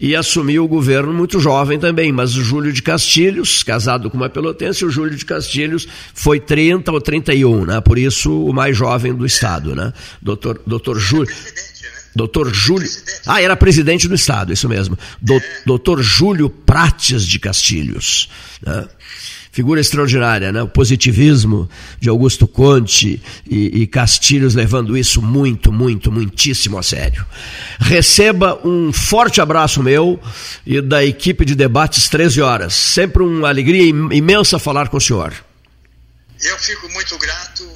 e 0.00 0.14
assumiu 0.14 0.64
o 0.64 0.68
governo 0.68 1.12
muito 1.12 1.40
jovem 1.40 1.78
também. 1.78 2.12
Mas 2.12 2.36
o 2.36 2.44
Júlio 2.44 2.72
de 2.72 2.82
Castilhos, 2.82 3.62
casado 3.62 4.08
com 4.08 4.16
uma 4.16 4.28
pelotense, 4.28 4.84
o 4.84 4.90
Júlio 4.90 5.16
de 5.16 5.24
Castilhos 5.24 5.88
foi 6.14 6.38
30 6.38 6.92
ou 6.92 7.00
31, 7.00 7.64
né? 7.64 7.80
Por 7.80 7.98
isso 7.98 8.32
o 8.44 8.52
mais 8.52 8.76
jovem 8.76 9.14
do 9.14 9.26
Estado, 9.26 9.74
né? 9.74 9.92
Doutor, 10.20 10.60
doutor 10.66 10.98
Júlio. 10.98 11.34
Doutor 12.14 12.52
Júlio. 12.52 12.88
Ah, 13.26 13.40
era 13.40 13.56
presidente 13.56 14.06
do 14.06 14.14
Estado, 14.14 14.52
isso 14.52 14.68
mesmo. 14.68 14.98
Doutor 15.64 16.02
Júlio 16.02 16.50
Prates 16.50 17.26
de 17.26 17.38
Castilhos. 17.38 18.28
Né? 18.64 18.86
Figura 19.52 19.82
extraordinária, 19.82 20.50
né? 20.50 20.62
o 20.62 20.68
positivismo 20.68 21.68
de 22.00 22.08
Augusto 22.08 22.48
Conte 22.48 23.22
e, 23.46 23.82
e 23.82 23.86
Castilhos 23.86 24.54
levando 24.54 24.96
isso 24.96 25.20
muito, 25.20 25.70
muito, 25.70 26.10
muitíssimo 26.10 26.78
a 26.78 26.82
sério. 26.82 27.24
Receba 27.78 28.58
um 28.66 28.90
forte 28.90 29.42
abraço 29.42 29.82
meu 29.82 30.18
e 30.66 30.80
da 30.80 31.04
equipe 31.04 31.44
de 31.44 31.54
debates 31.54 32.08
13 32.08 32.40
horas. 32.40 32.74
Sempre 32.74 33.22
uma 33.22 33.48
alegria 33.48 33.82
imensa 33.84 34.58
falar 34.58 34.88
com 34.88 34.96
o 34.96 35.00
senhor. 35.00 35.34
Eu 36.40 36.58
fico 36.58 36.88
muito 36.88 37.16
grato 37.18 37.70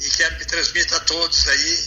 e 0.00 0.10
quero 0.10 0.36
que 0.38 0.46
transmita 0.46 0.96
a 0.96 1.00
todos 1.00 1.46
aí, 1.46 1.78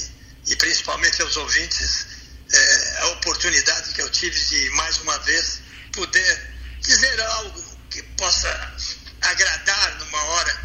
e 0.48 0.56
principalmente 0.56 1.22
aos 1.22 1.36
ouvintes, 1.36 2.08
é, 2.52 2.98
a 3.02 3.08
oportunidade 3.08 3.94
que 3.94 4.02
eu 4.02 4.10
tive 4.10 4.40
de, 4.40 4.70
mais 4.72 4.98
uma 5.02 5.18
vez, 5.20 5.60
poder 5.92 6.56
dizer 6.82 7.22
algo 7.22 7.62
que 7.90 8.02
possa 8.18 8.74
agradar 9.30 9.96
numa 10.00 10.24
hora 10.24 10.60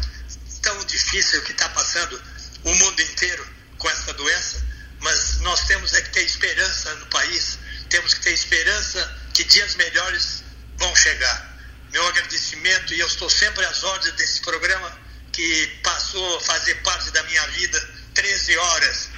tão 0.61 0.85
difícil 0.85 1.41
que 1.43 1.51
está 1.51 1.67
passando 1.69 2.21
o 2.63 2.73
mundo 2.75 3.01
inteiro 3.01 3.47
com 3.77 3.89
essa 3.89 4.13
doença, 4.13 4.63
mas 4.99 5.39
nós 5.39 5.61
temos 5.65 5.93
é 5.93 6.01
que 6.01 6.09
ter 6.11 6.23
esperança 6.23 6.93
no 6.95 7.05
país, 7.07 7.57
temos 7.89 8.13
que 8.13 8.21
ter 8.21 8.33
esperança 8.33 9.17
que 9.33 9.43
dias 9.43 9.75
melhores 9.75 10.43
vão 10.77 10.95
chegar. 10.95 11.51
Meu 11.91 12.07
agradecimento 12.07 12.93
e 12.93 12.99
eu 12.99 13.07
estou 13.07 13.29
sempre 13.29 13.65
às 13.65 13.83
ordens 13.83 14.13
desse 14.15 14.41
programa 14.41 14.99
que 15.31 15.67
passou 15.83 16.37
a 16.37 16.41
fazer 16.41 16.75
parte 16.83 17.09
da 17.11 17.23
minha 17.23 17.45
vida 17.47 17.89
13 18.13 18.57
horas. 18.57 19.09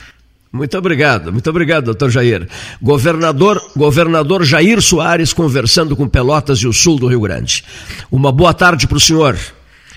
Muito 0.54 0.78
obrigado, 0.78 1.34
muito 1.34 1.50
obrigado, 1.50 1.86
doutor 1.86 2.12
Jair. 2.12 2.48
Governador, 2.80 3.60
governador 3.76 4.44
Jair 4.44 4.80
Soares 4.84 5.34
conversando 5.34 5.96
com 5.96 6.08
Pelotas 6.08 6.60
e 6.60 6.68
o 6.68 6.72
sul 6.72 7.00
do 7.00 7.08
Rio 7.08 7.22
Grande. 7.22 7.66
Uma 8.12 8.32
boa 8.32 8.54
tarde 8.54 8.88
para 8.88 8.98
o 8.98 9.02
senhor. 9.02 9.36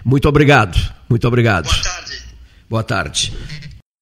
Muito 0.03 0.27
obrigado, 0.27 0.79
muito 1.11 1.29
obrigado. 1.29 1.67
Boa 1.67 1.83
tarde. 1.83 2.23
Boa 2.71 2.83
tarde. 2.83 3.33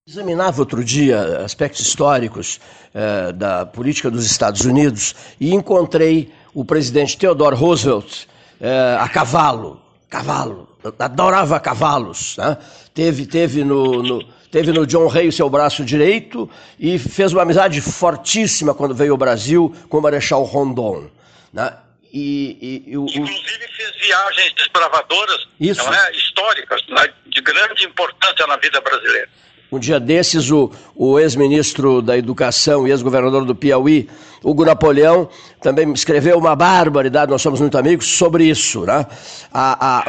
Examinava 0.09 0.61
outro 0.61 0.85
dia 0.85 1.45
aspectos 1.45 1.81
históricos 1.81 2.61
eh, 2.95 3.33
da 3.33 3.67
política 3.67 4.09
dos 4.09 4.25
Estados 4.25 4.61
Unidos 4.61 5.13
e 5.41 5.53
encontrei 5.53 6.33
o 6.55 6.65
presidente 6.65 7.19
Theodore 7.19 7.57
Roosevelt 7.57 8.27
eh, 8.61 8.97
a 9.01 9.09
cavalo, 9.09 9.81
cavalo, 10.09 10.69
adorava 11.01 11.59
cavalos. 11.59 12.37
Né? 12.39 12.57
Teve, 12.95 13.27
teve 13.27 13.65
no, 13.65 14.05
no 14.05 14.34
teve 14.55 14.71
no 14.71 14.87
John 14.87 15.09
Rey 15.09 15.27
o 15.27 15.33
seu 15.33 15.51
braço 15.51 15.85
direito 15.85 16.49
e 16.79 16.97
fez 16.97 17.33
uma 17.33 17.43
amizade 17.43 17.81
fortíssima 17.81 18.73
quando 18.73 18.95
veio 18.95 19.11
ao 19.11 19.19
Brasil 19.19 19.75
com 19.89 19.99
o 19.99 20.01
Marechal 20.01 20.45
Rondon. 20.45 21.11
Né? 21.53 21.77
E, 22.13 22.85
e, 22.87 22.93
e 22.93 22.97
o, 22.97 23.05
Inclusive 23.05 23.67
fez 23.77 23.91
viagens 24.01 24.55
desbravadoras 24.55 25.49
é, 25.61 26.17
históricas, 26.17 26.83
né? 26.89 27.13
de 27.27 27.41
grande 27.41 27.85
importância 27.85 28.47
na 28.47 28.57
vida 28.59 28.81
brasileira. 28.81 29.29
Um 29.73 29.79
dia 29.81 29.99
desses, 29.99 30.49
o, 30.53 30.71
o 30.95 31.19
ex-ministro 31.19 32.01
da 32.01 32.17
Educação 32.17 32.87
e 32.87 32.93
ex-governador 32.93 33.45
do 33.45 33.57
Piauí, 33.57 34.09
Hugo 34.45 34.65
Napoleão, 34.65 35.29
também 35.61 35.93
escreveu 35.93 36.39
uma 36.39 36.55
barbaridade, 36.55 37.31
nós 37.31 37.43
somos 37.43 37.61
muito 37.61 37.79
amigos, 37.79 38.07
sobre 38.07 38.45
isso. 38.45 38.85
Né? 38.85 39.07
A, 39.53 39.99
a, 39.99 40.05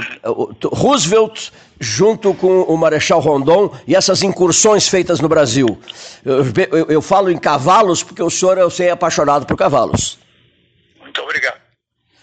Roosevelt, 0.74 1.52
junto 1.80 2.34
com 2.34 2.64
o 2.64 2.78
Marechal 2.78 3.20
Rondon, 3.20 3.76
e 3.88 3.96
essas 3.96 4.22
incursões 4.22 4.88
feitas 4.88 5.20
no 5.20 5.30
Brasil. 5.30 5.82
Eu, 6.24 6.44
eu, 6.72 6.86
eu 6.90 7.02
falo 7.02 7.32
em 7.32 7.38
cavalos 7.38 8.04
porque 8.04 8.22
o 8.22 8.30
senhor 8.30 8.58
eu 8.58 8.70
sei, 8.70 8.88
é 8.88 8.92
apaixonado 8.92 9.46
por 9.46 9.58
cavalos. 9.58 10.20
Muito 11.00 11.22
obrigado. 11.22 11.62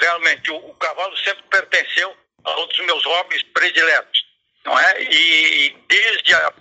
Realmente, 0.00 0.50
o, 0.50 0.56
o 0.56 0.74
cavalo 0.74 1.16
sempre 1.16 1.42
pertenceu 1.50 2.12
a 2.44 2.60
um 2.60 2.66
dos 2.66 2.86
meus 2.86 3.04
hobbies 3.04 3.42
prediletos 3.54 4.32
não 4.64 4.78
é? 4.78 5.02
E 5.02 5.76
desde 5.88 6.34
a 6.34 6.52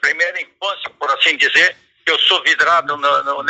primeira 0.00 0.40
infância, 0.40 0.90
por 0.98 1.10
assim 1.12 1.36
dizer, 1.36 1.76
eu 2.06 2.18
sou 2.20 2.42
vidrado 2.42 2.96
no, 2.96 3.24
no, 3.24 3.42
no, 3.42 3.44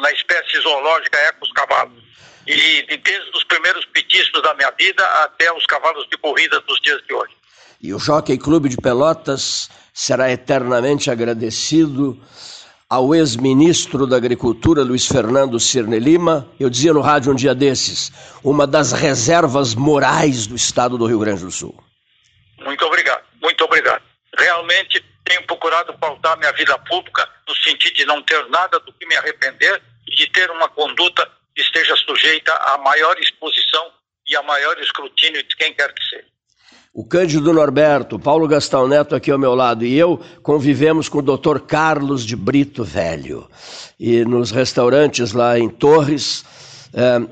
na 0.00 0.10
espécie 0.12 0.60
zoológica 0.60 1.18
Ecos 1.28 1.50
Cavalos. 1.52 2.02
E 2.46 2.82
desde 2.96 3.30
os 3.36 3.44
primeiros 3.44 3.84
petiscos 3.86 4.42
da 4.42 4.54
minha 4.54 4.70
vida 4.70 5.04
até 5.22 5.52
os 5.52 5.66
cavalos 5.66 6.08
de 6.08 6.16
corrida 6.16 6.60
dos 6.60 6.80
dias 6.80 7.02
de 7.06 7.12
hoje. 7.12 7.34
E 7.80 7.92
o 7.92 7.98
Jockey 7.98 8.38
Clube 8.38 8.68
de 8.68 8.76
Pelotas 8.76 9.70
será 9.92 10.30
eternamente 10.30 11.10
agradecido 11.10 12.18
ao 12.88 13.14
ex-ministro 13.14 14.06
da 14.06 14.16
Agricultura, 14.16 14.82
Luiz 14.82 15.06
Fernando 15.06 15.60
Cirne 15.60 15.98
Lima. 15.98 16.48
Eu 16.58 16.70
dizia 16.70 16.94
no 16.94 17.02
rádio 17.02 17.32
um 17.32 17.34
dia 17.34 17.54
desses, 17.54 18.10
uma 18.42 18.66
das 18.66 18.92
reservas 18.92 19.74
morais 19.74 20.46
do 20.46 20.56
estado 20.56 20.96
do 20.96 21.04
Rio 21.06 21.18
Grande 21.18 21.44
do 21.44 21.50
Sul. 21.50 21.78
Muito 22.64 22.84
obrigado, 22.86 23.22
muito 23.42 23.62
obrigado. 23.62 24.02
Realmente 24.38 25.04
tenho 25.24 25.42
procurado 25.46 25.92
pautar 25.98 26.38
minha 26.38 26.52
vida 26.52 26.78
pública 26.78 27.28
no 27.48 27.56
sentido 27.56 27.94
de 27.94 28.04
não 28.04 28.22
ter 28.22 28.46
nada 28.48 28.78
do 28.80 28.92
que 28.92 29.06
me 29.06 29.16
arrepender 29.16 29.82
e 30.06 30.14
de 30.14 30.30
ter 30.30 30.50
uma 30.50 30.68
conduta 30.68 31.28
que 31.54 31.62
esteja 31.62 31.96
sujeita 31.96 32.52
à 32.52 32.78
maior 32.78 33.18
exposição 33.18 33.90
e 34.26 34.36
a 34.36 34.42
maior 34.42 34.78
escrutínio 34.78 35.42
de 35.42 35.56
quem 35.56 35.72
quer 35.72 35.92
que 35.92 36.04
seja. 36.04 36.26
O 36.92 37.04
Cândido 37.04 37.52
Norberto, 37.52 38.18
Paulo 38.18 38.48
Gastão 38.48 38.88
Neto 38.88 39.14
aqui 39.14 39.30
ao 39.30 39.38
meu 39.38 39.54
lado 39.54 39.84
e 39.84 39.96
eu 39.96 40.20
convivemos 40.42 41.08
com 41.08 41.18
o 41.18 41.22
Dr. 41.22 41.60
Carlos 41.60 42.26
de 42.26 42.34
Brito 42.34 42.82
Velho. 42.82 43.48
E 44.00 44.24
nos 44.24 44.50
restaurantes 44.50 45.32
lá 45.32 45.58
em 45.58 45.68
Torres, 45.68 46.44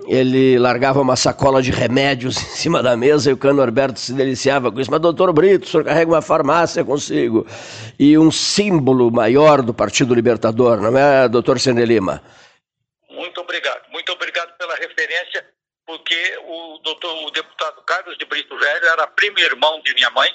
ele 0.07 0.59
largava 0.59 1.01
uma 1.01 1.17
sacola 1.17 1.61
de 1.61 1.71
remédios 1.71 2.37
em 2.39 2.57
cima 2.57 2.83
da 2.83 2.97
mesa 2.97 3.31
e 3.31 3.33
o 3.33 3.37
Cano 3.37 3.55
Norberto 3.55 3.99
se 3.99 4.13
deliciava 4.13 4.71
com 4.71 4.81
isso. 4.81 4.91
Mas, 4.91 5.01
doutor 5.01 5.33
Brito, 5.33 5.67
o 5.67 5.69
senhor 5.69 5.85
carrega 5.85 6.11
uma 6.11 6.23
farmácia 6.23 6.85
consigo. 6.85 7.47
E 7.99 8.17
um 8.17 8.31
símbolo 8.31 9.11
maior 9.11 9.63
do 9.63 9.75
Partido 9.75 10.15
Libertador, 10.15 10.81
não 10.81 10.97
é, 10.97 11.29
doutor 11.29 11.59
Sene 11.59 11.85
Lima? 11.85 12.23
Muito 13.11 13.41
obrigado. 13.41 13.83
Muito 13.91 14.13
obrigado 14.13 14.57
pela 14.57 14.77
referência, 14.77 15.45
porque 15.87 16.39
o, 16.47 16.79
doutor, 16.85 17.25
o 17.25 17.31
deputado 17.31 17.83
Carlos 17.83 18.17
de 18.19 18.25
Brito 18.25 18.57
Velho 18.57 18.87
era 18.87 19.07
primo 19.09 19.39
irmão 19.41 19.81
de 19.83 19.95
minha 19.95 20.11
mãe. 20.11 20.31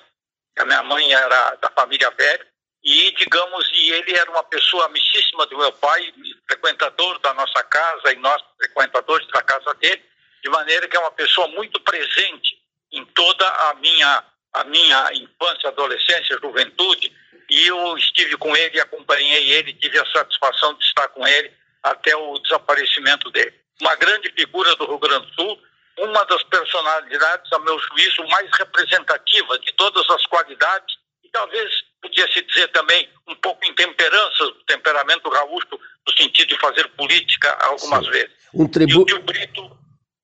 A 0.60 0.66
minha 0.66 0.84
mãe 0.84 1.14
era 1.14 1.56
da 1.62 1.70
família 1.70 2.12
Velho 2.12 2.51
e, 2.84 3.12
digamos, 3.12 3.70
e 3.74 3.92
ele 3.92 4.18
era 4.18 4.30
uma 4.32 4.44
pessoa 4.44 4.86
amicíssima 4.86 5.46
do 5.46 5.58
meu 5.58 5.72
pai, 5.74 6.14
frequentador 6.48 7.20
da 7.20 7.34
nossa 7.34 7.64
casa 7.64 8.12
e 8.12 8.16
nós 8.16 8.42
frequentadores 8.58 9.28
da 9.28 9.42
casa 9.44 9.74
dele, 9.76 10.04
de 10.44 10.50
maneira 10.50 10.88
que 10.88 10.98
é 10.98 11.00
uma 11.00 11.12
pessoa 11.12 11.48
muito 11.50 11.80
presente 11.82 12.60
em 12.92 13.06
toda 13.06 13.48
a 13.48 13.76
minha, 13.76 14.24
a 14.54 14.64
minha 14.64 15.14
infância, 15.14 15.70
adolescência, 15.70 16.40
juventude, 16.42 17.16
e 17.50 17.68
eu 17.68 17.98
estive 17.98 18.36
com 18.38 18.56
ele, 18.56 18.80
acompanhei 18.80 19.52
ele, 19.52 19.74
tive 19.74 20.00
a 20.00 20.06
satisfação 20.12 20.74
de 20.74 20.84
estar 20.84 21.08
com 21.10 21.28
ele 21.28 21.54
até 21.84 22.16
o 22.16 22.40
desaparecimento 22.40 23.30
dele. 23.30 23.54
Uma 23.80 23.96
grande 23.96 24.32
figura 24.32 24.76
do 24.76 24.86
Rio 24.86 25.00
Grande 25.00 25.28
do 25.28 25.34
Sul, 25.34 25.62
uma 25.98 26.24
das 26.26 26.44
personalidades, 26.44 27.52
a 27.54 27.60
meu 27.60 27.78
juízo, 27.78 28.24
mais 28.28 28.50
representativa 28.58 29.60
de 29.60 29.72
todas 29.74 30.10
as 30.10 30.26
qualidades 30.26 30.96
e 31.24 31.30
talvez 31.30 31.72
podia 32.02 32.28
se 32.34 32.42
dizer 32.42 32.68
também 32.70 33.08
um 33.28 33.36
pouco 33.36 33.64
intemperança 33.66 34.46
do 34.46 34.64
temperamento 34.66 35.30
gaúcho 35.30 35.80
no 36.06 36.14
sentido 36.18 36.50
de 36.50 36.60
fazer 36.60 36.88
política 36.90 37.52
algumas 37.62 38.06
Sim. 38.06 38.12
vezes. 38.12 38.32
Um 38.54 38.68
tribu... 38.68 38.92
e, 38.92 38.98
o 38.98 39.06
tio 39.06 39.22
Brito, 39.22 39.78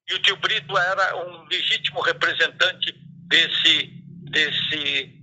e 0.09 0.13
o 0.15 0.19
tio 0.19 0.38
Brito 0.38 0.78
era 0.78 1.15
um 1.17 1.45
legítimo 1.47 2.01
representante 2.01 2.93
desse, 3.28 3.89
desse, 4.32 5.13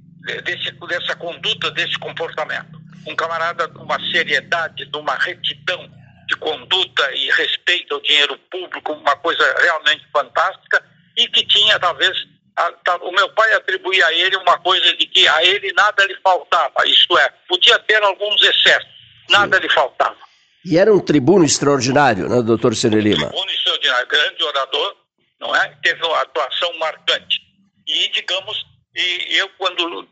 desse, 0.45 0.71
dessa 0.89 1.17
conduta, 1.17 1.71
desse 1.73 1.99
comportamento. 1.99 2.81
Um 3.07 3.17
camarada 3.17 3.69
de 3.69 3.79
uma 3.79 3.99
seriedade, 4.11 4.87
de 4.87 4.97
uma 4.97 5.15
retidão 5.17 5.91
de 6.27 6.37
conduta 6.37 7.15
e 7.15 7.31
respeito 7.33 7.95
ao 7.95 8.01
dinheiro 8.01 8.39
público, 8.51 8.93
uma 8.93 9.17
coisa 9.17 9.45
realmente 9.61 10.07
fantástica, 10.11 10.83
e 11.17 11.29
que 11.29 11.45
tinha, 11.47 11.79
talvez, 11.79 12.17
a, 12.57 12.73
tá, 12.73 12.97
o 12.97 13.11
meu 13.11 13.29
pai 13.31 13.53
atribuía 13.55 14.07
a 14.07 14.13
ele 14.13 14.37
uma 14.37 14.59
coisa 14.59 14.97
de 14.97 15.07
que 15.07 15.27
a 15.27 15.45
ele 15.45 15.73
nada 15.73 16.05
lhe 16.07 16.17
faltava, 16.23 16.87
isto 16.87 17.19
é, 17.19 17.29
podia 17.49 17.79
ter 17.81 18.03
alguns 18.03 18.41
excessos, 18.43 18.89
nada 19.29 19.57
Sim. 19.57 19.63
lhe 19.63 19.73
faltava. 19.73 20.17
E 20.65 20.79
era 20.79 20.93
um 20.93 21.01
tribuno 21.01 21.45
extraordinário, 21.45 22.29
né, 22.29 22.43
doutor 22.43 22.75
Cine 22.75 23.01
Lima? 23.01 23.27
Um 23.27 23.29
tribuno 23.29 23.51
extraordinário, 23.51 24.07
grande 24.07 24.45
orador, 24.45 24.97
não 25.41 25.55
é? 25.55 25.77
Teve 25.83 26.03
uma 26.05 26.21
atuação 26.21 26.73
marcante. 26.79 27.41
E, 27.87 28.09
digamos, 28.09 28.65
e 28.95 29.37
eu 29.37 29.49
quando, 29.59 30.09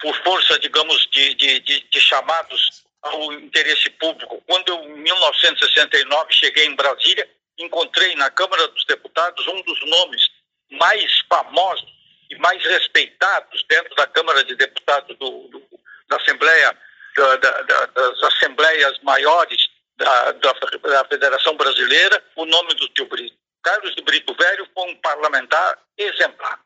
por 0.00 0.14
força, 0.22 0.58
digamos, 0.60 1.08
de, 1.10 1.34
de, 1.34 1.60
de, 1.60 1.80
de 1.90 2.00
chamados 2.00 2.84
ao 3.02 3.32
interesse 3.32 3.90
público, 3.90 4.42
quando 4.46 4.68
eu, 4.68 4.84
em 4.84 5.00
1969, 5.00 6.32
cheguei 6.32 6.66
em 6.66 6.76
Brasília, 6.76 7.28
encontrei 7.58 8.14
na 8.14 8.30
Câmara 8.30 8.68
dos 8.68 8.84
Deputados 8.84 9.46
um 9.48 9.62
dos 9.62 9.80
nomes 9.88 10.37
mais 10.72 11.20
famosos 11.28 11.86
e 12.30 12.36
mais 12.38 12.62
respeitados 12.62 13.64
dentro 13.68 13.94
da 13.94 14.06
Câmara 14.06 14.44
de 14.44 14.54
Deputados 14.54 15.16
do, 15.18 15.48
do, 15.48 15.62
da 16.08 16.16
Assembleia, 16.16 16.76
da, 17.16 17.36
da, 17.36 17.86
das 17.86 18.22
Assembleias 18.22 18.98
maiores 19.02 19.68
da, 19.96 20.32
da, 20.32 21.04
Federação 21.08 21.56
Brasileira, 21.56 22.22
o 22.36 22.44
nome 22.46 22.74
do 22.74 22.88
tio 22.88 23.08
Brito. 23.08 23.36
Carlos 23.62 23.94
de 23.94 24.02
Brito 24.02 24.34
Velho 24.34 24.66
foi 24.72 24.90
um 24.90 24.96
parlamentar 24.96 25.78
exemplar. 25.98 26.60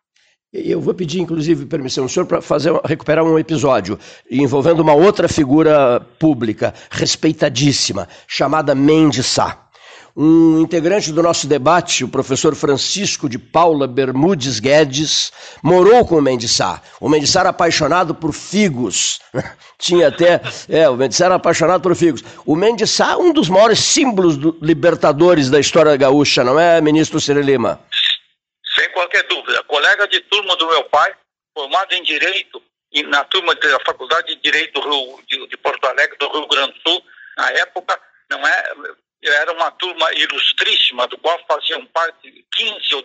Eu 0.53 0.83
vou 0.83 0.93
pedir, 0.93 1.21
inclusive, 1.21 1.65
permissão 1.65 2.05
ao 2.05 2.11
senhor 2.11 2.27
para 2.27 2.43
fazer, 2.43 2.71
recuperar 2.85 3.25
um 3.25 3.39
episódio 3.39 3.99
envolvendo 4.31 4.81
uma 4.81 4.93
outra 4.93 5.27
figura 5.27 5.99
pública 6.19 6.75
respeitadíssima, 6.91 8.07
chamada 8.29 8.75
Mendes 8.75 9.27
Sá. 9.27 9.67
Um 10.15 10.61
integrante 10.61 11.11
do 11.11 11.23
nosso 11.23 11.47
debate, 11.47 12.05
o 12.05 12.09
professor 12.09 12.55
Francisco 12.55 13.31
de 13.31 13.39
Paula 13.39 13.89
Bermudes 13.89 14.61
Guedes, 14.61 15.33
morou 15.63 16.07
com 16.07 16.17
o 16.17 16.23
Mendes 16.23 16.51
Sá. 16.51 16.83
O 17.01 17.09
Mendes 17.09 17.31
Sá 17.31 17.41
era 17.41 17.49
apaixonado 17.49 18.15
por 18.15 18.33
figos. 18.33 19.21
Tinha 19.79 20.09
até. 20.09 20.41
É, 20.69 20.87
o 20.89 20.97
Mendes 20.97 21.17
Sá 21.17 21.25
era 21.25 21.37
apaixonado 21.37 21.83
por 21.83 21.97
figos. 21.97 22.23
O 22.45 22.55
Mendes 22.55 22.91
Sá, 22.91 23.17
um 23.17 23.33
dos 23.33 23.49
maiores 23.49 23.79
símbolos 23.79 24.37
do, 24.37 24.59
libertadores 24.61 25.49
da 25.49 25.59
história 25.59 25.97
gaúcha, 25.97 26.45
não 26.45 26.61
é, 26.61 26.79
ministro 26.83 27.19
Ciro 27.19 27.41
Lima? 27.41 27.81
Sem 28.79 28.91
qualquer 28.91 29.27
dúvida. 29.29 29.63
Colega 29.65 30.07
de 30.09 30.21
turma 30.21 30.55
do 30.57 30.67
meu 30.69 30.85
pai, 30.85 31.11
formado 31.55 31.93
em 31.95 32.03
Direito, 32.03 32.63
na 33.07 33.25
turma 33.25 33.55
da 33.55 33.81
Faculdade 33.87 34.35
de 34.35 34.43
Direito 34.43 34.79
do 34.79 34.91
Rio, 34.91 35.19
de, 35.27 35.47
de 35.49 35.57
Porto 35.57 35.87
Alegre, 35.87 36.19
do 36.19 36.29
Rio 36.29 36.47
Grande 36.49 36.75
do 36.75 36.91
Sul, 36.91 37.03
na 37.39 37.51
época, 37.53 37.99
não 38.31 38.47
é, 38.47 38.65
era 39.31 39.53
uma 39.53 39.71
turma 39.73 40.13
ilustríssima, 40.15 41.07
do 41.07 41.19
qual 41.19 41.39
faziam 41.47 41.85
parte 41.87 42.45
15, 42.57 43.05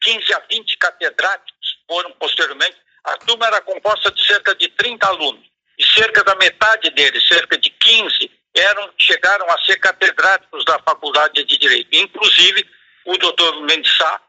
15 0.00 0.34
a 0.34 0.38
20 0.50 0.76
catedráticos, 0.76 1.78
foram 1.86 2.12
posteriormente. 2.12 2.76
A 3.04 3.16
turma 3.18 3.46
era 3.46 3.60
composta 3.62 4.10
de 4.10 4.24
cerca 4.24 4.54
de 4.54 4.68
30 4.68 5.06
alunos, 5.06 5.46
e 5.78 5.84
cerca 5.84 6.24
da 6.24 6.34
metade 6.34 6.90
deles, 6.90 7.26
cerca 7.26 7.56
de 7.56 7.70
15, 7.70 8.30
eram, 8.54 8.92
chegaram 8.98 9.46
a 9.48 9.64
ser 9.64 9.76
catedráticos 9.78 10.64
da 10.64 10.78
Faculdade 10.80 11.44
de 11.44 11.56
Direito. 11.56 11.88
Inclusive, 11.92 12.68
o 13.04 13.16
doutor 13.16 13.60
Mendes 13.62 13.96
Sá, 13.96 14.20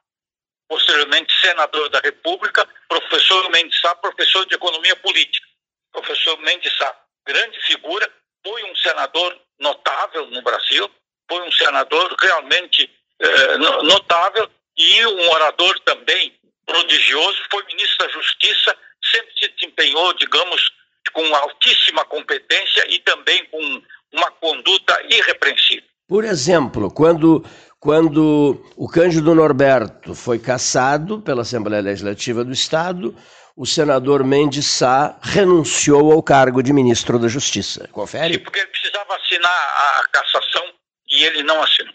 posteriormente 0.68 1.34
senador 1.42 1.90
da 1.90 2.00
República, 2.00 2.68
professor 2.88 3.50
Mendes 3.50 3.80
Sá, 3.82 3.96
professor 3.96 4.46
de 4.46 4.56
Economia 4.56 4.96
Política. 4.98 5.48
Professor 5.92 6.38
Mendes 6.42 6.76
Sá, 6.78 6.96
grande 7.26 7.60
figura, 7.62 8.08
foi 8.44 8.64
um 8.72 8.76
senador 8.76 9.40
notável 9.60 10.28
no 10.28 10.42
Brasil, 10.44 10.90
foi 11.30 11.48
um 11.48 11.52
senador 11.52 12.16
realmente 12.20 12.90
eh, 13.22 13.58
notável 13.58 14.50
e 14.78 15.06
um 15.06 15.30
orador 15.32 15.80
também 15.82 16.34
prodigioso, 16.66 17.38
foi 17.52 17.64
ministro 17.66 18.06
da 18.06 18.14
Justiça, 18.14 18.76
sempre 19.12 19.32
se 19.38 19.48
desempenhou, 19.54 20.14
digamos, 20.14 20.72
com 21.14 21.36
altíssima 21.36 22.06
competência 22.06 22.86
e 22.90 23.00
também 23.00 23.44
com 23.46 23.82
uma 24.14 24.32
conduta 24.32 25.02
irrepreensível. 25.10 25.84
Por 26.08 26.24
exemplo, 26.24 26.92
quando 26.92 27.44
quando 27.80 28.62
o 28.76 28.90
Cândido 28.90 29.34
Norberto 29.34 30.14
foi 30.14 30.38
cassado 30.38 31.22
pela 31.22 31.44
Assembleia 31.44 31.82
Legislativa 31.82 32.44
do 32.44 32.52
Estado, 32.52 33.16
o 33.56 33.66
senador 33.66 34.24
Mendes 34.24 34.66
Sá 34.66 35.18
renunciou 35.22 36.12
ao 36.12 36.22
cargo 36.22 36.62
de 36.62 36.74
ministro 36.74 37.18
da 37.18 37.30
Justiça. 37.30 37.88
Confere? 37.92 38.34
Sim, 38.34 38.40
porque 38.40 38.60
ele 38.60 38.68
precisava 38.68 39.16
assinar 39.16 39.52
a 39.52 40.04
cassação 40.12 40.66
e 41.10 41.24
ele 41.24 41.44
não 41.44 41.62
assinou. 41.62 41.94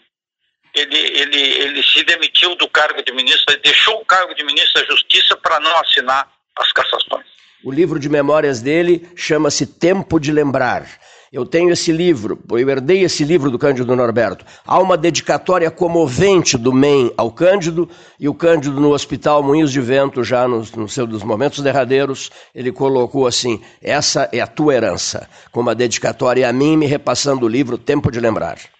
Ele, 0.73 0.97
ele, 0.97 1.37
ele 1.37 1.83
se 1.83 2.03
demitiu 2.03 2.53
do 2.55 2.67
cargo 2.67 3.01
de 3.01 3.13
ministro, 3.13 3.57
deixou 3.61 4.01
o 4.01 4.05
cargo 4.05 4.33
de 4.35 4.43
ministro 4.43 4.81
da 4.81 4.87
Justiça 4.87 5.37
para 5.37 5.59
não 5.59 5.73
assinar 5.79 6.29
as 6.57 6.71
cassações. 6.73 7.25
O 7.63 7.71
livro 7.71 7.97
de 7.97 8.09
memórias 8.09 8.61
dele 8.61 9.09
chama-se 9.15 9.65
Tempo 9.65 10.19
de 10.19 10.31
Lembrar. 10.31 10.85
Eu 11.31 11.45
tenho 11.45 11.71
esse 11.71 11.91
livro, 11.91 12.39
eu 12.49 12.69
herdei 12.69 13.03
esse 13.03 13.23
livro 13.23 13.49
do 13.49 13.57
Cândido 13.57 13.95
Norberto. 13.95 14.45
Há 14.65 14.79
uma 14.79 14.95
dedicatória 14.95 15.71
comovente 15.71 16.57
do 16.57 16.71
MEN 16.71 17.11
ao 17.17 17.31
Cândido, 17.31 17.89
e 18.19 18.29
o 18.29 18.33
Cândido 18.33 18.79
no 18.79 18.93
Hospital 18.93 19.41
Moinhos 19.41 19.71
de 19.71 19.81
Vento, 19.81 20.23
já 20.23 20.47
nos, 20.47 20.71
seus 20.93 21.23
momentos 21.23 21.61
derradeiros, 21.61 22.29
ele 22.53 22.71
colocou 22.71 23.27
assim: 23.27 23.61
essa 23.81 24.29
é 24.31 24.39
a 24.39 24.47
tua 24.47 24.75
herança, 24.75 25.27
com 25.51 25.59
uma 25.59 25.75
dedicatória 25.75 26.47
a 26.47 26.53
mim, 26.53 26.77
me 26.77 26.85
repassando 26.85 27.45
o 27.45 27.49
livro 27.49 27.77
Tempo 27.77 28.11
de 28.11 28.19
Lembrar. 28.19 28.74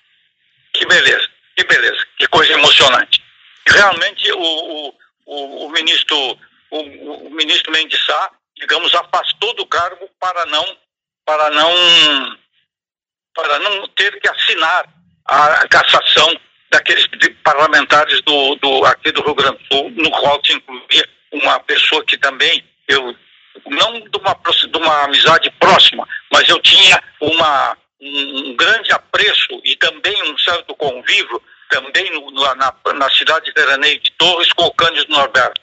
Que 0.77 0.85
beleza, 0.85 1.29
que 1.55 1.63
beleza, 1.63 2.07
que 2.17 2.27
coisa 2.27 2.53
emocionante. 2.53 3.23
Realmente 3.67 4.31
o, 4.33 4.93
o, 5.25 5.65
o 5.65 5.69
ministro, 5.69 6.17
o, 6.71 6.79
o 7.27 7.29
ministro 7.31 7.71
Mendes 7.71 8.03
Sá, 8.05 8.31
digamos, 8.57 8.93
afastou 8.93 9.53
do 9.55 9.65
cargo 9.65 10.09
para 10.19 10.45
não 10.45 10.77
para 11.25 11.49
não 11.49 12.37
para 13.33 13.59
não 13.59 13.87
ter 13.89 14.19
que 14.19 14.29
assinar 14.29 14.85
a 15.25 15.67
cassação 15.67 16.39
daqueles 16.71 17.07
parlamentares 17.43 18.21
do, 18.21 18.55
do, 18.55 18.85
aqui 18.85 19.11
do 19.11 19.23
Rio 19.23 19.35
Grande 19.35 19.57
do 19.57 19.75
Sul, 19.75 19.91
no 19.91 20.11
qual 20.11 20.39
se 20.45 20.53
incluía 20.53 21.07
uma 21.31 21.59
pessoa 21.61 22.03
que 22.05 22.17
também 22.17 22.63
eu 22.87 23.15
não 23.65 23.99
de 23.99 24.17
uma, 24.17 24.33
de 24.33 24.77
uma 24.77 25.03
amizade 25.03 25.49
próxima, 25.59 26.07
mas 26.31 26.47
eu 26.47 26.59
tinha 26.61 27.01
uma, 27.19 27.77
um, 28.01 28.49
um 28.49 28.55
grande 28.55 28.91
apreço 28.91 29.61
e 29.63 29.75
também 29.77 30.31
um 30.31 30.37
certo 30.37 30.75
convívio 30.75 31.41
também 31.69 32.11
no, 32.11 32.31
na, 32.31 32.73
na 32.93 33.09
cidade 33.11 33.45
de 33.45 33.53
Veraneio 33.53 33.99
de 33.99 34.11
Torres 34.11 34.51
com 34.53 34.63
o 34.63 34.73
Cândido 34.73 35.11
Norberto. 35.11 35.61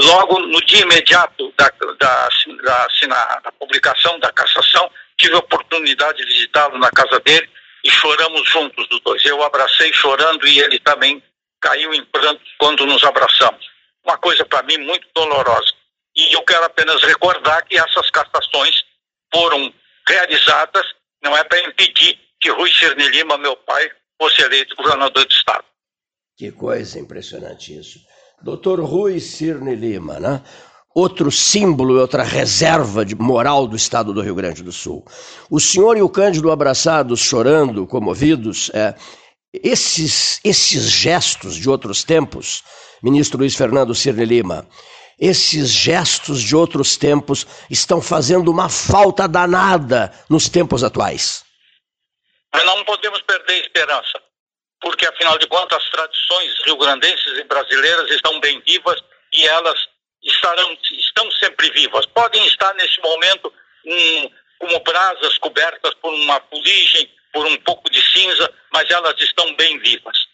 Logo 0.00 0.38
no 0.40 0.60
dia 0.64 0.82
imediato 0.82 1.52
da, 1.56 1.70
da, 1.98 2.28
da, 2.62 3.40
da 3.44 3.52
publicação 3.52 4.18
da 4.20 4.32
cassação, 4.32 4.90
tive 5.16 5.34
a 5.34 5.38
oportunidade 5.38 6.18
de 6.18 6.24
visitá-lo 6.24 6.78
na 6.78 6.90
casa 6.90 7.18
dele 7.20 7.48
e 7.84 7.90
choramos 7.90 8.48
juntos 8.48 8.86
os 8.90 9.00
dois. 9.00 9.24
Eu 9.24 9.42
abracei 9.42 9.92
chorando 9.92 10.46
e 10.46 10.60
ele 10.60 10.78
também 10.80 11.22
caiu 11.60 11.92
em 11.92 12.04
pranto 12.04 12.40
quando 12.58 12.86
nos 12.86 13.02
abraçamos. 13.04 13.66
Uma 14.04 14.16
coisa 14.18 14.44
para 14.44 14.62
mim 14.62 14.78
muito 14.78 15.06
dolorosa. 15.14 15.72
E 16.16 16.32
eu 16.32 16.42
quero 16.42 16.64
apenas 16.64 17.02
recordar 17.02 17.64
que 17.64 17.76
essas 17.78 18.10
cassações 18.10 18.84
foram 19.32 19.72
realizadas, 20.06 20.86
não 21.28 21.36
é 21.36 21.44
para 21.44 21.60
impedir 21.60 22.18
que 22.40 22.50
Rui 22.50 22.70
Cirne 22.72 23.08
Lima, 23.08 23.36
meu 23.36 23.56
pai, 23.56 23.90
fosse 24.20 24.40
eleito 24.42 24.74
governador 24.76 25.24
do 25.24 25.32
Estado. 25.32 25.64
Que 26.36 26.50
coisa 26.50 26.98
impressionante 26.98 27.76
isso. 27.76 27.98
Doutor 28.42 28.80
Rui 28.80 29.20
Cirne 29.20 29.74
Lima, 29.74 30.18
né? 30.18 30.42
outro 30.94 31.30
símbolo 31.30 31.96
e 31.96 32.00
outra 32.00 32.24
reserva 32.24 33.04
de 33.04 33.14
moral 33.14 33.66
do 33.68 33.76
estado 33.76 34.12
do 34.12 34.20
Rio 34.20 34.34
Grande 34.34 34.62
do 34.62 34.72
Sul. 34.72 35.04
O 35.50 35.60
senhor 35.60 35.96
e 35.96 36.02
o 36.02 36.08
Cândido 36.08 36.50
abraçados, 36.50 37.20
chorando, 37.20 37.86
comovidos, 37.86 38.70
é, 38.74 38.94
esses, 39.52 40.40
esses 40.42 40.90
gestos 40.90 41.56
de 41.56 41.68
outros 41.70 42.02
tempos, 42.02 42.64
ministro 43.02 43.38
Luiz 43.38 43.54
Fernando 43.54 43.94
Cirne 43.94 44.24
Lima, 44.24 44.66
esses 45.18 45.70
gestos 45.70 46.40
de 46.42 46.54
outros 46.54 46.96
tempos 46.96 47.46
estão 47.68 48.00
fazendo 48.00 48.50
uma 48.50 48.68
falta 48.68 49.26
danada 49.26 50.12
nos 50.28 50.48
tempos 50.48 50.84
atuais. 50.84 51.44
Mas 52.52 52.64
não 52.64 52.84
podemos 52.84 53.20
perder 53.22 53.60
esperança. 53.60 54.22
porque 54.80 55.06
afinal 55.06 55.36
de 55.38 55.46
contas 55.48 55.82
as 55.82 55.90
tradições 55.90 56.64
rio-grandenses 56.64 57.36
e 57.38 57.44
brasileiras 57.44 58.08
estão 58.10 58.38
bem 58.38 58.62
vivas 58.64 59.02
e 59.32 59.44
elas 59.46 59.88
estarão, 60.22 60.76
estão 60.98 61.30
sempre 61.32 61.70
vivas. 61.70 62.06
Podem 62.06 62.46
estar 62.46 62.72
nesse 62.74 63.00
momento 63.00 63.52
um, 63.84 64.30
como 64.60 64.80
brasas 64.80 65.36
cobertas 65.38 65.94
por 65.94 66.12
uma 66.12 66.40
fuligem, 66.42 67.10
por 67.32 67.44
um 67.46 67.56
pouco 67.58 67.90
de 67.90 68.00
cinza, 68.12 68.52
mas 68.72 68.88
elas 68.90 69.20
estão 69.20 69.54
bem 69.56 69.78
vivas. 69.80 70.27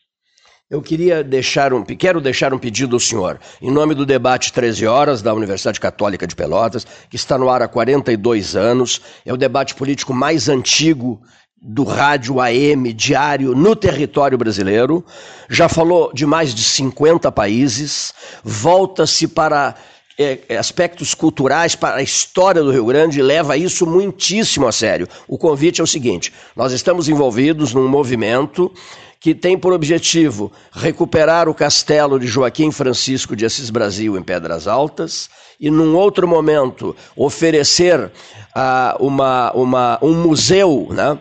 Eu 0.70 0.80
queria 0.80 1.22
deixar 1.22 1.74
um, 1.74 1.84
quero 1.84 2.22
deixar 2.22 2.54
um 2.54 2.58
pedido 2.58 2.96
ao 2.96 3.00
senhor, 3.00 3.38
em 3.60 3.70
nome 3.70 3.94
do 3.94 4.06
debate 4.06 4.50
13 4.50 4.86
horas 4.86 5.20
da 5.20 5.34
Universidade 5.34 5.78
Católica 5.78 6.26
de 6.26 6.34
Pelotas, 6.34 6.86
que 7.10 7.16
está 7.16 7.36
no 7.36 7.50
ar 7.50 7.60
há 7.60 7.68
42 7.68 8.56
anos, 8.56 9.02
é 9.26 9.32
o 9.32 9.36
debate 9.36 9.74
político 9.74 10.14
mais 10.14 10.48
antigo 10.48 11.20
do 11.60 11.84
rádio 11.84 12.40
AM 12.40 12.94
diário 12.94 13.54
no 13.54 13.76
território 13.76 14.38
brasileiro, 14.38 15.04
já 15.50 15.68
falou 15.68 16.10
de 16.14 16.24
mais 16.24 16.54
de 16.54 16.64
50 16.64 17.30
países, 17.30 18.14
volta-se 18.42 19.28
para 19.28 19.74
é, 20.18 20.38
é, 20.48 20.56
aspectos 20.56 21.12
culturais 21.12 21.74
para 21.74 21.96
a 21.96 22.02
história 22.02 22.62
do 22.62 22.70
Rio 22.70 22.86
Grande 22.86 23.18
e 23.18 23.22
leva 23.22 23.56
isso 23.56 23.84
muitíssimo 23.84 24.66
a 24.66 24.72
sério. 24.72 25.08
O 25.26 25.36
convite 25.36 25.80
é 25.80 25.84
o 25.84 25.86
seguinte: 25.88 26.32
nós 26.54 26.72
estamos 26.72 27.08
envolvidos 27.08 27.74
num 27.74 27.88
movimento 27.88 28.72
que 29.24 29.34
tem 29.34 29.56
por 29.56 29.72
objetivo 29.72 30.52
recuperar 30.70 31.48
o 31.48 31.54
castelo 31.54 32.20
de 32.20 32.26
Joaquim 32.26 32.70
Francisco 32.70 33.34
de 33.34 33.46
Assis 33.46 33.70
Brasil 33.70 34.18
em 34.18 34.22
Pedras 34.22 34.68
Altas 34.68 35.30
e, 35.58 35.70
num 35.70 35.96
outro 35.96 36.28
momento, 36.28 36.94
oferecer 37.16 37.98
uh, 38.04 39.02
uma, 39.02 39.50
uma, 39.52 39.98
um 40.02 40.12
museu, 40.12 40.88
né? 40.90 41.18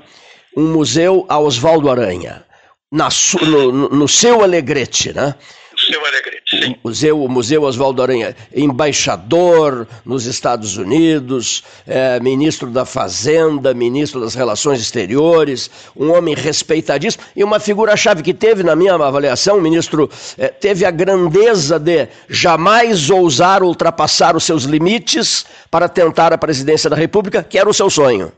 um 0.58 0.74
museu 0.74 1.26
a 1.30 1.39
Oswaldo 1.39 1.89
Aranha, 1.89 2.43
na, 2.91 3.08
no, 3.41 3.88
no 3.88 4.08
seu 4.10 4.43
Alegrete, 4.43 5.14
né? 5.14 5.34
Seu 5.78 6.06
Alegrete, 6.06 6.33
sim. 6.62 6.76
O 6.84 6.88
museu, 6.88 7.24
o 7.24 7.30
museu 7.30 7.64
Oswaldo 7.64 8.01
Aranha, 8.01 8.36
embaixador 8.54 9.88
nos 10.06 10.26
Estados 10.26 10.78
Unidos, 10.78 11.64
é, 11.88 12.20
ministro 12.20 12.70
da 12.70 12.86
Fazenda, 12.86 13.74
ministro 13.74 14.20
das 14.20 14.36
Relações 14.36 14.80
Exteriores, 14.80 15.70
um 15.95 16.12
homem 16.12 16.36
respeitadíssimo 16.36 17.24
e 17.36 17.43
uma 17.43 17.60
figura-chave 17.60 18.22
que 18.24 18.34
teve, 18.34 18.64
na 18.64 18.76
minha 18.76 18.93
avaliação, 18.93 19.58
o 19.58 19.62
ministro 19.62 20.10
é, 20.38 20.47
teve 20.47 20.86
a 20.86 20.91
grandeza 20.91 21.80
de 21.80 22.08
jamais 22.30 23.10
ousar 23.10 23.64
ultrapassar 23.64 24.36
os 24.36 24.43
seus 24.43 24.64
limites 24.64 25.45
para 25.72 25.88
tentar 25.88 26.34
a 26.34 26.38
presidência 26.38 26.89
da 26.89 26.95
República, 26.95 27.43
que 27.43 27.58
era 27.58 27.70
o 27.70 27.74
seu 27.74 27.89
sonho. 27.89 28.32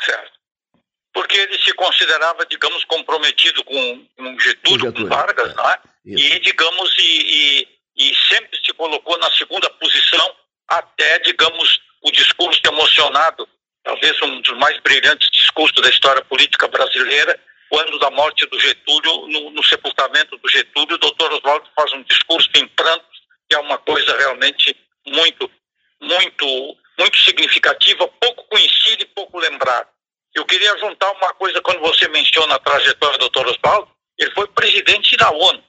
Certo 0.00 0.34
porque 1.14 1.38
ele 1.38 1.56
se 1.58 1.72
considerava, 1.74 2.44
digamos, 2.44 2.84
comprometido 2.84 3.62
com, 3.64 4.04
com 4.16 4.38
Getúlio, 4.40 4.86
Getúlio, 4.86 4.92
com 4.92 5.14
Vargas, 5.14 5.52
é. 5.52 5.54
não 5.54 5.70
é? 5.70 5.78
E, 6.06 6.38
digamos, 6.40 6.94
e, 6.98 7.66
e, 7.96 8.10
e, 8.10 8.14
sempre 8.28 8.58
se 8.62 8.72
colocou 8.74 9.16
na 9.18 9.30
segunda 9.32 9.70
posição, 9.70 10.36
até, 10.68 11.18
digamos, 11.20 11.80
o 12.02 12.10
discurso 12.10 12.60
emocionado, 12.66 13.48
talvez 13.82 14.20
um 14.22 14.40
dos 14.42 14.56
mais 14.58 14.78
brilhantes 14.80 15.30
discursos 15.30 15.80
da 15.80 15.88
história 15.88 16.22
política 16.24 16.68
brasileira, 16.68 17.40
quando 17.70 17.98
da 17.98 18.10
morte 18.10 18.46
do 18.46 18.60
Getúlio, 18.60 19.28
no, 19.28 19.50
no 19.50 19.64
sepultamento 19.64 20.36
do 20.36 20.48
Getúlio, 20.48 20.96
o 20.96 20.98
doutor 20.98 21.32
Oswaldo 21.32 21.68
faz 21.74 21.92
um 21.94 22.02
discurso 22.02 22.50
em 22.54 22.68
prantos, 22.68 23.20
que 23.48 23.56
é 23.56 23.58
uma 23.58 23.78
coisa 23.78 24.16
realmente 24.18 24.76
muito, 25.06 25.50
muito, 26.00 26.76
muito 26.98 27.18
significativa, 27.18 28.06
pouco 28.06 28.44
conhecida 28.44 29.02
e 29.02 29.06
pouco 29.06 29.38
lembrada. 29.38 29.88
Eu 30.34 30.44
queria 30.44 30.76
juntar 30.78 31.10
uma 31.12 31.32
coisa 31.34 31.62
quando 31.62 31.80
você 31.80 32.08
menciona 32.08 32.56
a 32.56 32.58
trajetória 32.58 33.18
do 33.18 33.28
Dr. 33.28 33.46
Oswaldo, 33.46 33.90
ele 34.18 34.30
foi 34.32 34.46
presidente 34.48 35.16
da 35.16 35.30
ONU, 35.30 35.64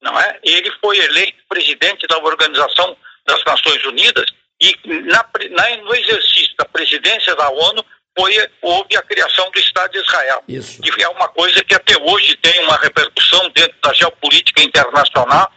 não 0.00 0.18
é? 0.18 0.38
Ele 0.42 0.70
foi 0.80 0.98
eleito 0.98 1.38
presidente 1.48 2.06
da 2.06 2.18
Organização 2.18 2.96
das 3.26 3.42
Nações 3.44 3.84
Unidas 3.84 4.26
e 4.60 4.74
na, 5.04 5.28
na, 5.50 5.76
no 5.82 5.94
exercício 5.94 6.54
da 6.56 6.64
presidência 6.64 7.34
da 7.36 7.48
ONU 7.50 7.84
foi, 8.18 8.34
houve 8.62 8.96
a 8.96 9.02
criação 9.02 9.50
do 9.50 9.58
Estado 9.58 9.92
de 9.92 9.98
Israel, 9.98 10.42
Isso. 10.48 10.82
que 10.82 11.02
é 11.02 11.08
uma 11.08 11.28
coisa 11.28 11.62
que 11.62 11.74
até 11.74 11.96
hoje 12.00 12.36
tem 12.36 12.64
uma 12.64 12.76
repercussão 12.76 13.48
dentro 13.50 13.76
da 13.82 13.92
geopolítica 13.92 14.62
internacional 14.62 15.52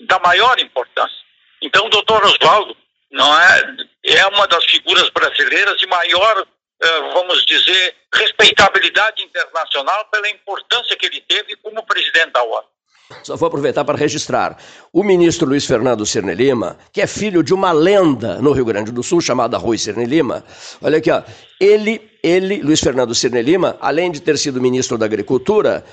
da 0.00 0.18
maior 0.20 0.58
importância. 0.60 1.16
Então, 1.60 1.86
o 1.86 1.90
doutor 1.90 2.24
Oswaldo 2.24 2.76
não 3.10 3.40
é, 3.40 3.76
é 4.04 4.26
uma 4.28 4.46
das 4.46 4.64
figuras 4.66 5.10
brasileiras 5.10 5.76
de 5.78 5.86
maior 5.86 6.46
eh, 6.84 7.00
vamos 7.14 7.44
dizer, 7.46 7.96
respeitabilidade 8.12 9.22
internacional 9.22 10.04
pela 10.06 10.28
importância 10.28 10.96
que 10.96 11.06
ele 11.06 11.20
teve 11.22 11.56
como 11.56 11.86
presidente 11.86 12.32
da 12.32 12.42
ONU. 12.42 12.66
Só 13.22 13.36
vou 13.36 13.48
aproveitar 13.48 13.84
para 13.84 13.98
registrar. 13.98 14.56
O 14.92 15.02
ministro 15.02 15.46
Luiz 15.46 15.66
Fernando 15.66 16.06
Cirne 16.06 16.34
Lima, 16.34 16.78
que 16.92 17.02
é 17.02 17.06
filho 17.06 17.42
de 17.42 17.52
uma 17.52 17.70
lenda 17.70 18.40
no 18.40 18.52
Rio 18.52 18.64
Grande 18.64 18.90
do 18.90 19.02
Sul, 19.02 19.20
chamada 19.20 19.58
Rui 19.58 19.76
Cirne 19.76 20.06
Lima, 20.06 20.44
olha 20.80 20.98
aqui, 20.98 21.10
ó, 21.10 21.22
ele, 21.60 22.00
ele, 22.22 22.62
Luiz 22.62 22.80
Fernando 22.80 23.14
Cirne 23.14 23.42
Lima, 23.42 23.76
além 23.80 24.10
de 24.10 24.20
ter 24.20 24.38
sido 24.38 24.60
ministro 24.60 24.96
da 24.96 25.04
Agricultura, 25.04 25.84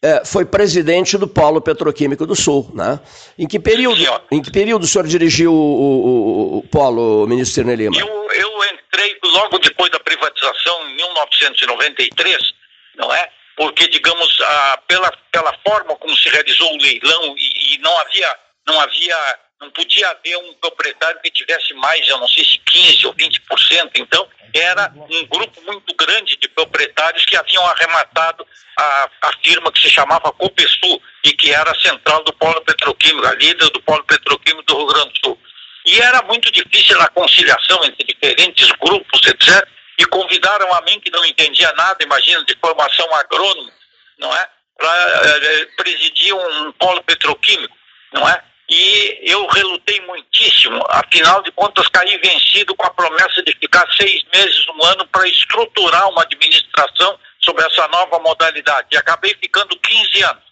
é, 0.00 0.24
foi 0.24 0.44
presidente 0.44 1.18
do 1.18 1.28
Polo 1.28 1.60
Petroquímico 1.60 2.26
do 2.26 2.34
Sul. 2.34 2.70
Né? 2.74 2.98
Em, 3.38 3.46
que 3.46 3.58
período, 3.58 4.02
em 4.30 4.40
que 4.40 4.50
período 4.50 4.84
o 4.84 4.86
senhor 4.86 5.06
dirigiu 5.06 5.52
o, 5.52 5.56
o, 5.56 6.58
o 6.58 6.62
Polo, 6.68 7.26
ministro 7.26 7.54
Cirne 7.54 7.76
Lima? 7.76 7.96
Eu, 7.96 8.06
eu 8.06 8.50
entrei 8.64 9.16
logo 9.22 9.58
depois 9.58 9.90
da 9.90 10.00
privatização, 10.00 10.88
em 10.88 10.96
1993, 10.96 12.54
não 12.96 13.12
é? 13.12 13.28
Porque, 13.56 13.88
digamos, 13.88 14.40
a, 14.40 14.78
pela, 14.88 15.12
pela 15.30 15.52
forma 15.66 15.94
como 15.96 16.16
se 16.16 16.28
realizou 16.28 16.72
o 16.72 16.78
leilão 16.78 17.34
e, 17.36 17.74
e 17.74 17.78
não 17.78 17.96
havia, 17.98 18.36
não 18.66 18.80
havia, 18.80 19.38
não 19.60 19.70
podia 19.70 20.08
haver 20.10 20.36
um 20.38 20.54
proprietário 20.54 21.20
que 21.22 21.30
tivesse 21.30 21.72
mais, 21.74 22.06
eu 22.08 22.18
não 22.18 22.28
sei 22.28 22.44
se 22.44 22.58
15 22.58 23.06
ou 23.06 23.14
20%, 23.14 23.90
então 23.96 24.28
era 24.54 24.92
um 25.10 25.26
grupo 25.26 25.60
muito 25.62 25.94
grande 25.94 26.36
de 26.36 26.48
proprietários 26.48 27.24
que 27.24 27.36
haviam 27.36 27.64
arrematado 27.66 28.46
a, 28.78 29.10
a 29.22 29.32
firma 29.42 29.72
que 29.72 29.80
se 29.80 29.90
chamava 29.90 30.32
Copesul 30.32 31.02
e 31.24 31.32
que 31.32 31.52
era 31.52 31.70
a 31.70 31.80
central 31.80 32.22
do 32.24 32.32
polo 32.34 32.60
petroquímico, 32.62 33.26
a 33.26 33.34
líder 33.34 33.70
do 33.70 33.82
polo 33.82 34.04
petroquímico 34.04 34.62
do 34.62 34.76
Rio 34.76 34.86
Grande 34.86 35.12
do 35.12 35.28
Sul. 35.28 35.38
E 35.86 36.00
era 36.00 36.22
muito 36.22 36.50
difícil 36.50 37.00
a 37.00 37.08
conciliação 37.08 37.84
entre 37.84 38.04
diferentes 38.04 38.70
grupos, 38.80 39.20
etc. 39.26 39.68
E 39.98 40.04
convidaram 40.06 40.72
a 40.74 40.80
mim, 40.82 41.00
que 41.00 41.10
não 41.10 41.24
entendia 41.24 41.72
nada, 41.72 42.02
imagina, 42.02 42.44
de 42.44 42.56
formação 42.56 43.12
agrônoma, 43.14 43.72
não 44.18 44.34
é? 44.34 44.48
Para 44.76 44.90
é, 44.90 45.66
presidir 45.76 46.34
um 46.34 46.72
polo 46.72 47.02
petroquímico, 47.04 47.76
não 48.12 48.28
é? 48.28 48.42
E 48.68 49.20
eu 49.22 49.46
relutei 49.46 50.00
muitíssimo, 50.00 50.82
afinal 50.88 51.42
de 51.42 51.52
contas 51.52 51.86
caí 51.88 52.16
vencido 52.18 52.74
com 52.74 52.86
a 52.86 52.90
promessa 52.90 53.42
de 53.42 53.52
ficar 53.52 53.86
seis 53.92 54.24
meses, 54.32 54.66
um 54.68 54.82
ano, 54.84 55.06
para 55.08 55.28
estruturar 55.28 56.08
uma 56.08 56.22
administração 56.22 57.18
sobre 57.40 57.64
essa 57.66 57.86
nova 57.88 58.18
modalidade. 58.20 58.88
E 58.92 58.96
acabei 58.96 59.34
ficando 59.34 59.78
15 59.78 60.22
anos. 60.24 60.42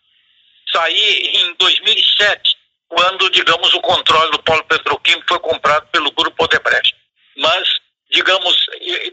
Saí 0.71 1.37
em 1.37 1.55
2007, 1.55 2.57
quando, 2.89 3.31
digamos, 3.31 3.73
o 3.73 3.81
controle 3.81 4.31
do 4.31 4.43
polo 4.43 4.65
petroquímico 4.65 5.25
foi 5.27 5.39
comprado 5.41 5.87
pelo 5.89 6.13
Grupo 6.13 6.45
Odebrecht. 6.45 6.95
Mas, 7.37 7.81
digamos, 8.13 8.67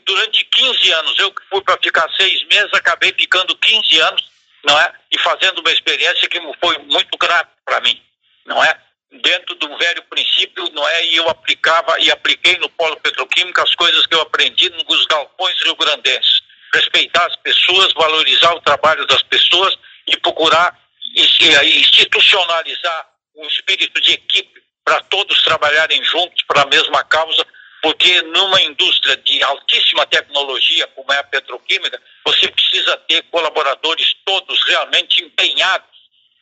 durante 0.06 0.44
15 0.46 0.92
anos, 0.92 1.20
eu 1.20 1.34
fui 1.50 1.62
para 1.62 1.78
ficar 1.82 2.08
seis 2.16 2.44
meses, 2.46 2.74
acabei 2.74 3.14
ficando 3.14 3.56
15 3.56 4.00
anos, 4.02 4.30
não 4.64 4.80
é? 4.80 4.94
E 5.12 5.18
fazendo 5.20 5.60
uma 5.60 5.72
experiência 5.72 6.28
que 6.28 6.40
foi 6.60 6.78
muito 6.80 7.18
grave 7.18 7.50
para 7.66 7.80
mim, 7.82 8.02
não 8.46 8.62
é? 8.64 8.78
Dentro 9.12 9.56
do 9.56 9.78
velho 9.78 10.04
princípio, 10.04 10.70
não 10.74 10.88
é? 10.88 11.06
E 11.06 11.16
eu 11.16 11.30
aplicava 11.30 12.00
e 12.00 12.12
apliquei 12.12 12.58
no 12.58 12.70
polo 12.70 12.98
petroquímico 12.98 13.62
as 13.62 13.74
coisas 13.76 14.06
que 14.06 14.14
eu 14.14 14.22
aprendi 14.22 14.70
nos 14.70 15.06
galpões 15.08 15.56
rio-grandenses. 15.64 16.42
Respeitar 16.74 17.26
as 17.26 17.36
pessoas, 17.38 17.94
valorizar 17.94 18.54
o 18.54 18.62
trabalho 18.62 19.08
das 19.08 19.24
pessoas 19.24 19.76
e 20.08 20.18
procurar 20.18 20.78
institucionalizar 21.16 23.10
um 23.36 23.48
espírito 23.48 24.00
de 24.02 24.14
equipe 24.14 24.62
para 24.84 25.02
todos 25.04 25.42
trabalharem 25.44 26.04
juntos 26.04 26.44
para 26.48 26.64
a 26.64 26.66
mesma 26.66 27.04
causa, 27.04 27.46
porque 27.82 28.22
numa 28.24 28.62
indústria 28.62 29.16
de 29.18 29.42
altíssima 29.44 30.06
tecnologia, 30.08 30.88
como 30.88 31.12
é 31.14 31.20
a 31.20 31.24
petroquímica, 31.24 32.02
você 32.26 32.50
precisa 32.50 32.98
ter 33.08 33.24
colaboradores 33.24 34.16
todos 34.26 34.64
realmente 34.66 35.24
empenhados, 35.24 35.88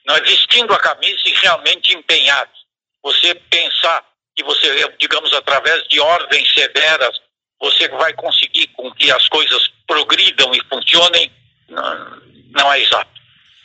não 0.05 0.15
é? 0.15 0.21
vestindo 0.21 0.73
a 0.73 0.79
camisa 0.79 1.21
e 1.25 1.33
realmente 1.33 1.95
empenhados. 1.95 2.57
Você 3.03 3.35
pensar 3.35 4.03
que 4.35 4.43
você, 4.43 4.95
digamos, 4.99 5.33
através 5.33 5.87
de 5.87 5.99
ordens 5.99 6.51
severas, 6.53 7.19
você 7.59 7.87
vai 7.89 8.13
conseguir 8.13 8.67
com 8.67 8.91
que 8.93 9.11
as 9.11 9.27
coisas 9.27 9.67
progridam 9.87 10.53
e 10.53 10.61
funcionem, 10.65 11.31
não, 11.69 12.21
não 12.51 12.73
é 12.73 12.79
exato. 12.81 13.17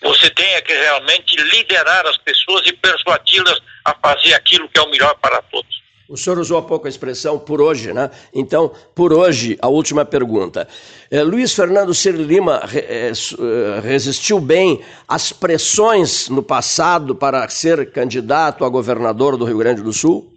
Você 0.03 0.29
tem 0.31 0.63
que 0.63 0.73
realmente 0.73 1.37
liderar 1.37 2.07
as 2.07 2.19
pessoas 2.19 2.67
e 2.67 2.73
persuadi-las 2.73 3.61
a 3.85 3.95
fazer 3.95 4.35
aquilo 4.35 4.69
que 4.69 4.79
é 4.79 4.83
o 4.83 4.91
melhor 4.91 5.15
para 5.17 5.41
todos. 5.43 5.82
O 6.13 6.17
senhor 6.19 6.39
usou 6.39 6.59
há 6.59 6.63
pouco 6.63 6.87
a 6.87 6.91
expressão 6.91 7.39
por 7.39 7.63
hoje, 7.63 7.91
né? 7.95 8.11
Então, 8.35 8.69
por 8.95 9.15
hoje, 9.15 9.59
a 9.63 9.69
última 9.69 10.05
pergunta. 10.05 10.69
É, 11.11 11.23
Luiz 11.23 11.55
Fernando 11.55 11.95
Ciro 11.95 12.23
Lima 12.23 12.63
é, 12.71 13.09
é, 13.09 13.81
resistiu 13.81 14.39
bem 14.39 14.85
às 15.09 15.33
pressões 15.33 16.29
no 16.29 16.43
passado 16.43 17.15
para 17.15 17.49
ser 17.49 17.91
candidato 17.93 18.63
a 18.63 18.69
governador 18.69 19.39
do 19.39 19.47
Rio 19.47 19.57
Grande 19.57 19.81
do 19.81 19.91
Sul? 19.91 20.31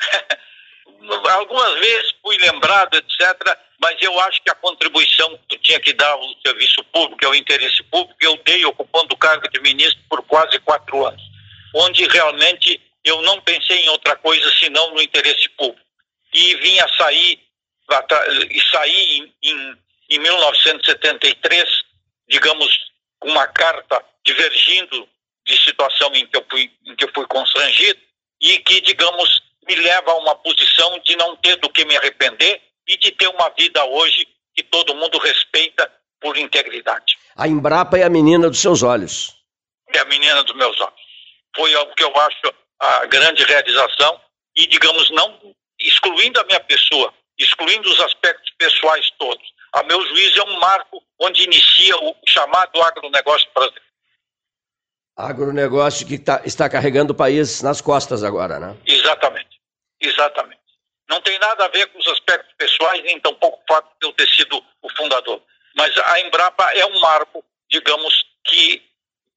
Algumas 1.32 1.80
vezes 1.80 2.12
fui 2.22 2.36
lembrado, 2.36 2.94
etc., 2.94 3.56
mas 3.80 3.96
eu 4.02 4.20
acho 4.20 4.42
que 4.42 4.50
a 4.50 4.54
contribuição 4.54 5.38
que 5.48 5.56
tinha 5.60 5.80
que 5.80 5.94
dar 5.94 6.10
ao 6.10 6.22
serviço 6.46 6.84
público, 6.92 7.24
ao 7.24 7.34
interesse 7.34 7.82
público, 7.84 8.18
eu 8.20 8.38
dei 8.44 8.66
ocupando 8.66 9.14
o 9.14 9.16
cargo 9.16 9.48
de 9.48 9.62
ministro 9.62 9.98
por 10.10 10.20
quase 10.24 10.58
quatro 10.58 11.06
anos, 11.06 11.22
onde 11.74 12.06
realmente 12.06 12.78
eu 13.04 13.22
não 13.22 13.40
pensei 13.40 13.78
em 13.78 13.88
outra 13.88 14.16
coisa 14.16 14.50
senão 14.58 14.94
no 14.94 15.02
interesse 15.02 15.48
público. 15.50 15.80
E 16.32 16.54
vim 16.56 16.78
a 16.78 16.88
sair, 16.96 17.40
e 18.50 18.60
saí 18.70 19.18
em, 19.18 19.34
em, 19.42 19.78
em 20.10 20.18
1973, 20.18 21.68
digamos, 22.28 22.90
com 23.18 23.28
uma 23.28 23.46
carta 23.48 24.04
divergindo 24.24 25.08
de 25.46 25.56
situação 25.64 26.14
em 26.14 26.26
que 26.26 26.36
eu 26.36 26.46
fui, 26.48 26.70
em 26.86 26.94
que 26.94 27.04
eu 27.04 27.10
fui 27.14 27.26
constrangido 27.26 28.00
e 28.40 28.58
que, 28.58 28.80
digamos, 28.82 29.42
me 29.66 29.74
leva 29.74 30.12
a 30.12 30.16
uma 30.16 30.34
posição 30.36 30.98
de 31.00 31.16
não 31.16 31.36
ter 31.36 31.56
do 31.56 31.68
que 31.70 31.84
me 31.84 31.96
arrepender 31.96 32.60
e 32.86 32.96
de 32.96 33.10
ter 33.12 33.28
uma 33.28 33.48
vida 33.50 33.84
hoje 33.84 34.26
que 34.54 34.62
todo 34.62 34.94
mundo 34.94 35.18
respeita 35.18 35.90
por 36.20 36.36
integridade. 36.36 37.18
A 37.36 37.48
Embrapa 37.48 37.98
é 37.98 38.02
a 38.02 38.10
menina 38.10 38.48
dos 38.48 38.60
seus 38.60 38.82
olhos. 38.82 39.34
É 39.92 39.98
a 39.98 40.04
menina 40.04 40.42
dos 40.44 40.54
meus 40.56 40.78
olhos. 40.80 41.00
Foi 41.56 41.74
o 41.74 41.86
que 41.94 42.04
eu 42.04 42.16
acho 42.16 42.54
a 42.80 43.06
grande 43.06 43.44
realização 43.44 44.20
e, 44.56 44.66
digamos, 44.66 45.10
não 45.10 45.54
excluindo 45.78 46.40
a 46.40 46.44
minha 46.44 46.60
pessoa, 46.60 47.12
excluindo 47.38 47.88
os 47.88 48.00
aspectos 48.00 48.50
pessoais 48.58 49.10
todos. 49.18 49.46
A 49.72 49.82
meu 49.84 50.02
juízo 50.06 50.40
é 50.40 50.44
um 50.44 50.58
marco 50.58 51.02
onde 51.18 51.44
inicia 51.44 51.96
o 51.96 52.16
chamado 52.26 52.82
agronegócio 52.82 53.48
brasileiro. 53.54 53.90
Agronegócio 55.16 56.06
que 56.06 56.18
tá, 56.18 56.40
está 56.44 56.68
carregando 56.68 57.12
o 57.12 57.16
país 57.16 57.62
nas 57.62 57.80
costas 57.80 58.24
agora, 58.24 58.58
né? 58.58 58.76
Exatamente, 58.86 59.60
exatamente. 60.00 60.60
Não 61.08 61.20
tem 61.20 61.38
nada 61.38 61.64
a 61.64 61.68
ver 61.68 61.86
com 61.88 61.98
os 61.98 62.06
aspectos 62.08 62.54
pessoais, 62.56 63.02
nem 63.02 63.20
tampouco 63.20 63.58
o 63.58 63.74
fato 63.74 63.90
de 64.00 64.08
eu 64.08 64.12
ter 64.12 64.28
sido 64.28 64.64
o 64.82 64.90
fundador. 64.96 65.42
Mas 65.76 65.96
a 65.98 66.20
Embrapa 66.20 66.64
é 66.74 66.86
um 66.86 67.00
marco, 67.00 67.44
digamos, 67.68 68.24
que 68.44 68.82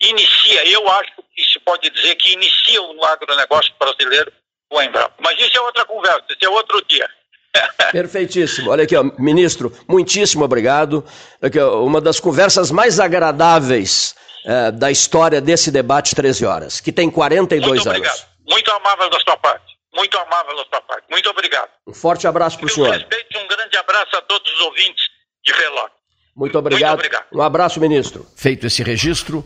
inicia, 0.09 0.65
eu 0.67 0.87
acho 0.91 1.11
que 1.35 1.43
se 1.43 1.59
pode 1.59 1.89
dizer 1.89 2.15
que 2.15 2.33
inicia 2.33 2.81
o 2.81 3.05
agronegócio 3.05 3.73
brasileiro 3.79 4.31
com 4.69 4.79
a 4.79 4.85
Embrapa. 4.85 5.13
Mas 5.19 5.39
isso 5.39 5.57
é 5.57 5.61
outra 5.61 5.85
conversa, 5.85 6.25
isso 6.29 6.45
é 6.45 6.49
outro 6.49 6.83
dia. 6.87 7.09
Perfeitíssimo. 7.91 8.71
Olha 8.71 8.83
aqui, 8.83 8.95
ó, 8.95 9.03
ministro, 9.19 9.71
muitíssimo 9.87 10.43
obrigado. 10.43 11.05
Aqui, 11.41 11.59
ó, 11.59 11.83
uma 11.83 12.01
das 12.01 12.19
conversas 12.19 12.71
mais 12.71 12.99
agradáveis 12.99 14.15
é, 14.45 14.71
da 14.71 14.91
história 14.91 15.39
desse 15.39 15.71
debate 15.71 16.15
13 16.15 16.45
horas, 16.45 16.79
que 16.81 16.91
tem 16.91 17.09
42 17.09 17.69
Muito 17.69 17.87
obrigado. 17.87 18.13
anos. 18.13 18.27
Muito 18.49 18.71
amável 18.71 19.09
da 19.09 19.19
sua 19.19 19.37
parte. 19.37 19.73
Muito 19.95 20.17
amável 20.17 20.55
da 20.55 20.65
sua 20.65 20.81
parte. 20.81 21.05
Muito 21.09 21.29
obrigado. 21.29 21.69
Um 21.87 21.93
forte 21.93 22.27
abraço 22.27 22.57
para 22.57 22.65
o 22.65 22.69
senhor. 22.69 22.91
respeito 22.91 23.27
e 23.31 23.37
um 23.37 23.47
grande 23.47 23.77
abraço 23.77 24.17
a 24.17 24.21
todos 24.21 24.51
os 24.51 24.61
ouvintes 24.61 25.03
de 25.45 25.53
Relógio. 25.53 25.91
Muito 26.35 26.57
obrigado. 26.57 26.89
Muito 26.97 27.05
obrigado. 27.05 27.25
Um 27.31 27.41
abraço, 27.41 27.79
ministro. 27.79 28.25
Feito 28.35 28.65
esse 28.65 28.81
registro, 28.81 29.45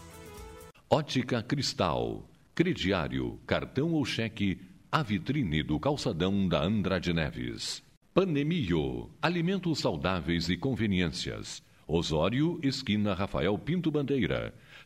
Ótica 0.93 1.41
Cristal, 1.41 2.29
crediário, 2.53 3.39
cartão 3.47 3.93
ou 3.93 4.03
cheque, 4.03 4.59
a 4.91 5.01
vitrine 5.01 5.63
do 5.63 5.79
calçadão 5.79 6.45
da 6.49 6.61
Andrade 6.61 7.13
Neves. 7.13 7.81
Panemio, 8.13 9.09
alimentos 9.21 9.79
saudáveis 9.79 10.49
e 10.49 10.57
conveniências. 10.57 11.63
Osório, 11.87 12.59
esquina 12.61 13.13
Rafael 13.13 13.57
Pinto 13.57 13.89
Bandeira. 13.89 14.53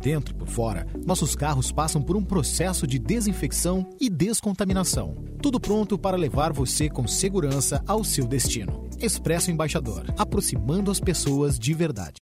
dentro 0.00 0.34
e 0.34 0.36
por 0.36 0.48
fora, 0.48 0.86
nossos 1.06 1.36
carros 1.36 1.70
passam 1.70 2.02
por 2.02 2.16
um 2.16 2.24
processo 2.24 2.86
de 2.86 2.98
desinfecção 2.98 3.88
e 4.00 4.08
descontaminação. 4.08 5.14
Tudo 5.42 5.60
pronto 5.60 5.98
para 5.98 6.16
levar 6.16 6.52
você 6.52 6.88
com 6.88 7.06
segurança 7.06 7.84
ao 7.86 8.02
seu 8.02 8.26
destino. 8.26 8.88
Expresso 8.98 9.50
Embaixador, 9.50 10.06
aproximando 10.18 10.90
as 10.90 10.98
pessoas 10.98 11.58
de 11.58 11.74
verdade. 11.74 12.14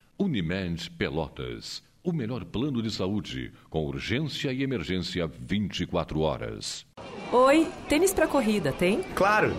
Unimed 0.21 0.91
Pelotas. 0.91 1.81
O 2.03 2.13
melhor 2.13 2.45
plano 2.45 2.79
de 2.79 2.91
saúde, 2.91 3.51
com 3.71 3.83
urgência 3.87 4.53
e 4.53 4.61
emergência 4.61 5.27
24 5.27 6.19
horas. 6.19 6.85
Oi, 7.31 7.67
tênis 7.89 8.13
para 8.13 8.27
corrida, 8.27 8.71
tem? 8.71 9.01
Claro! 9.15 9.51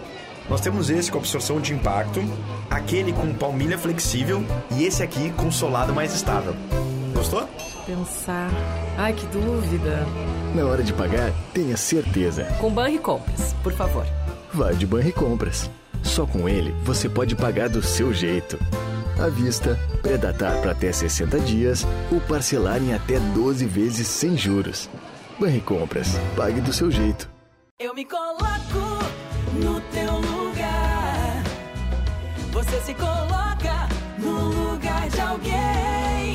Nós 0.48 0.60
temos 0.60 0.88
esse 0.88 1.10
com 1.10 1.18
absorção 1.18 1.60
de 1.60 1.74
impacto, 1.74 2.20
aquele 2.70 3.12
com 3.12 3.34
palmilha 3.34 3.76
flexível 3.76 4.40
e 4.78 4.84
esse 4.84 5.02
aqui 5.02 5.32
com 5.32 5.50
solado 5.50 5.92
mais 5.92 6.14
estável. 6.14 6.54
Gostou? 7.12 7.48
Pensar. 7.84 8.48
Ai, 8.96 9.12
que 9.14 9.26
dúvida. 9.26 10.06
Na 10.54 10.64
hora 10.64 10.84
de 10.84 10.92
pagar, 10.92 11.32
tenha 11.52 11.76
certeza. 11.76 12.44
Com 12.60 12.72
Banri 12.72 13.00
Compras, 13.00 13.52
por 13.64 13.72
favor. 13.72 14.06
Vá 14.54 14.70
de 14.70 14.86
Banri 14.86 15.10
Compras. 15.10 15.68
Só 16.04 16.24
com 16.24 16.48
ele 16.48 16.70
você 16.84 17.08
pode 17.08 17.34
pagar 17.34 17.68
do 17.68 17.82
seu 17.82 18.14
jeito. 18.14 18.56
À 19.22 19.28
vista, 19.28 19.78
predatar 20.02 20.60
para 20.60 20.72
até 20.72 20.90
60 20.90 21.38
dias 21.40 21.86
ou 22.10 22.20
parcelar 22.20 22.82
em 22.82 22.92
até 22.92 23.20
12 23.20 23.64
vezes 23.66 24.08
sem 24.08 24.36
juros. 24.36 24.90
Banricompras, 25.38 26.08
pague 26.36 26.60
do 26.60 26.72
seu 26.72 26.90
jeito. 26.90 27.30
Eu 27.78 27.94
me 27.94 28.04
coloco 28.04 28.42
no 29.54 29.80
teu 29.80 30.12
lugar. 30.14 31.42
Você 32.52 32.80
se 32.80 32.94
coloca 32.94 33.88
no 34.18 34.70
lugar 34.70 35.08
de 35.08 35.20
alguém. 35.20 36.34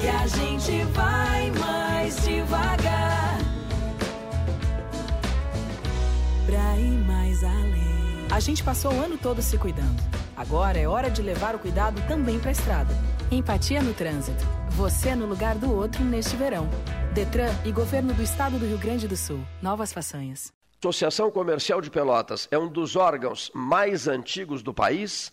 E 0.00 0.08
a 0.08 0.26
gente 0.26 0.84
vai 0.92 1.50
mais 1.52 2.16
devagar. 2.24 3.38
Pra 6.46 6.78
ir 6.78 7.04
mais 7.06 7.42
além. 7.42 8.26
A 8.30 8.40
gente 8.40 8.62
passou 8.62 8.92
o 8.92 9.00
ano 9.00 9.18
todo 9.18 9.42
se 9.42 9.58
cuidando. 9.58 10.27
Agora 10.38 10.78
é 10.78 10.86
hora 10.86 11.10
de 11.10 11.20
levar 11.20 11.56
o 11.56 11.58
cuidado 11.58 12.00
também 12.06 12.38
pra 12.38 12.52
estrada. 12.52 12.94
Empatia 13.28 13.82
no 13.82 13.92
trânsito. 13.92 14.46
Você 14.70 15.12
no 15.12 15.26
lugar 15.26 15.56
do 15.56 15.74
outro 15.74 16.04
neste 16.04 16.36
verão. 16.36 16.68
Detran 17.12 17.50
e 17.64 17.72
Governo 17.72 18.14
do 18.14 18.22
Estado 18.22 18.56
do 18.56 18.64
Rio 18.64 18.78
Grande 18.78 19.08
do 19.08 19.16
Sul. 19.16 19.40
Novas 19.60 19.92
façanhas. 19.92 20.52
Associação 20.80 21.28
Comercial 21.28 21.80
de 21.80 21.90
Pelotas 21.90 22.46
é 22.52 22.56
um 22.56 22.68
dos 22.68 22.94
órgãos 22.94 23.50
mais 23.52 24.06
antigos 24.06 24.62
do 24.62 24.72
país, 24.72 25.32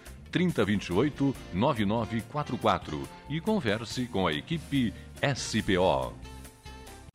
3028 0.31 1.35
9944 1.53 3.07
e 3.29 3.41
converse 3.41 4.05
com 4.07 4.25
a 4.25 4.33
equipe 4.33 4.93
SPO. 5.35 6.13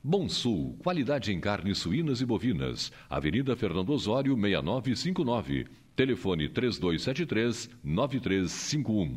Bom 0.09 0.29
Sul, 0.29 0.79
qualidade 0.85 1.33
em 1.33 1.41
carnes 1.41 1.79
suínas 1.79 2.21
e 2.21 2.25
bovinas. 2.25 2.93
Avenida 3.11 3.57
Fernando 3.57 3.91
Osório, 3.91 4.37
6959. 4.37 5.67
Telefone 5.97 6.49
3273 6.49 7.71
9351. 7.83 9.17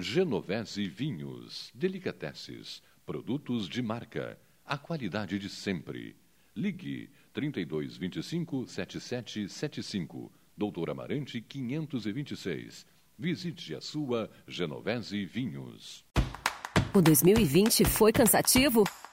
Genovese 0.00 0.86
Vinhos, 0.86 1.72
Delicateces, 1.74 2.80
produtos 3.04 3.68
de 3.68 3.82
marca, 3.82 4.38
a 4.64 4.78
qualidade 4.78 5.40
de 5.40 5.48
sempre. 5.48 6.14
Ligue 6.54 7.10
3225 7.32 8.64
7775, 8.68 10.30
Doutor 10.56 10.90
Amarante 10.90 11.40
526. 11.40 12.86
Visite 13.18 13.74
a 13.74 13.80
sua 13.80 14.30
Genovese 14.46 15.24
Vinhos. 15.24 16.04
O 16.94 17.02
2020 17.02 17.84
foi 17.84 18.12
cansativo? 18.12 18.84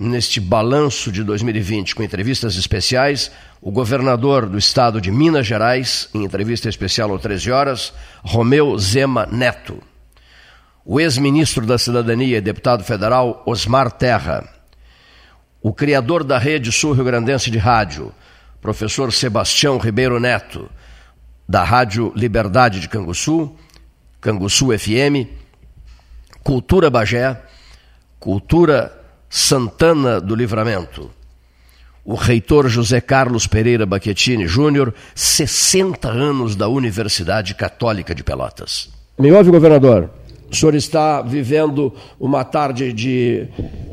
neste 0.00 0.40
balanço 0.40 1.10
de 1.10 1.24
2020 1.24 1.96
com 1.96 2.04
entrevistas 2.04 2.54
especiais 2.54 3.32
o 3.60 3.72
governador 3.72 4.46
do 4.46 4.56
estado 4.56 5.00
de 5.00 5.10
Minas 5.10 5.44
Gerais, 5.44 6.08
em 6.14 6.22
entrevista 6.22 6.68
especial 6.68 7.12
às 7.12 7.20
13 7.20 7.50
horas, 7.50 7.92
Romeu 8.22 8.78
Zema 8.78 9.26
Neto. 9.26 9.82
O 10.84 11.00
ex-ministro 11.00 11.66
da 11.66 11.76
Cidadania 11.76 12.38
e 12.38 12.40
deputado 12.40 12.84
federal 12.84 13.42
Osmar 13.44 13.90
Terra. 13.90 14.48
O 15.60 15.72
criador 15.72 16.22
da 16.22 16.38
rede 16.38 16.70
sul-rio 16.70 17.04
grandense 17.04 17.50
de 17.50 17.58
rádio, 17.58 18.14
professor 18.60 19.12
Sebastião 19.12 19.76
Ribeiro 19.78 20.20
Neto, 20.20 20.70
da 21.48 21.64
Rádio 21.64 22.12
Liberdade 22.14 22.78
de 22.78 22.88
Canguçu, 22.88 23.52
Canguçu 24.20 24.68
FM, 24.78 25.26
Cultura 26.44 26.88
Bagé, 26.88 27.42
Cultura 28.20 28.98
Santana 29.28 30.20
do 30.20 30.34
Livramento. 30.34 31.10
O 32.04 32.14
reitor 32.14 32.68
José 32.68 33.00
Carlos 33.00 33.46
Pereira 33.46 33.84
Baquetini 33.84 34.46
Júnior, 34.46 34.94
60 35.14 36.08
anos 36.08 36.56
da 36.56 36.68
Universidade 36.68 37.54
Católica 37.54 38.14
de 38.14 38.24
Pelotas. 38.24 38.88
Me 39.18 39.30
ouve, 39.30 39.50
governador? 39.50 40.10
O 40.50 40.56
senhor 40.56 40.74
está 40.74 41.20
vivendo 41.20 41.92
uma 42.18 42.42
tarde 42.42 42.92
de 42.94 43.46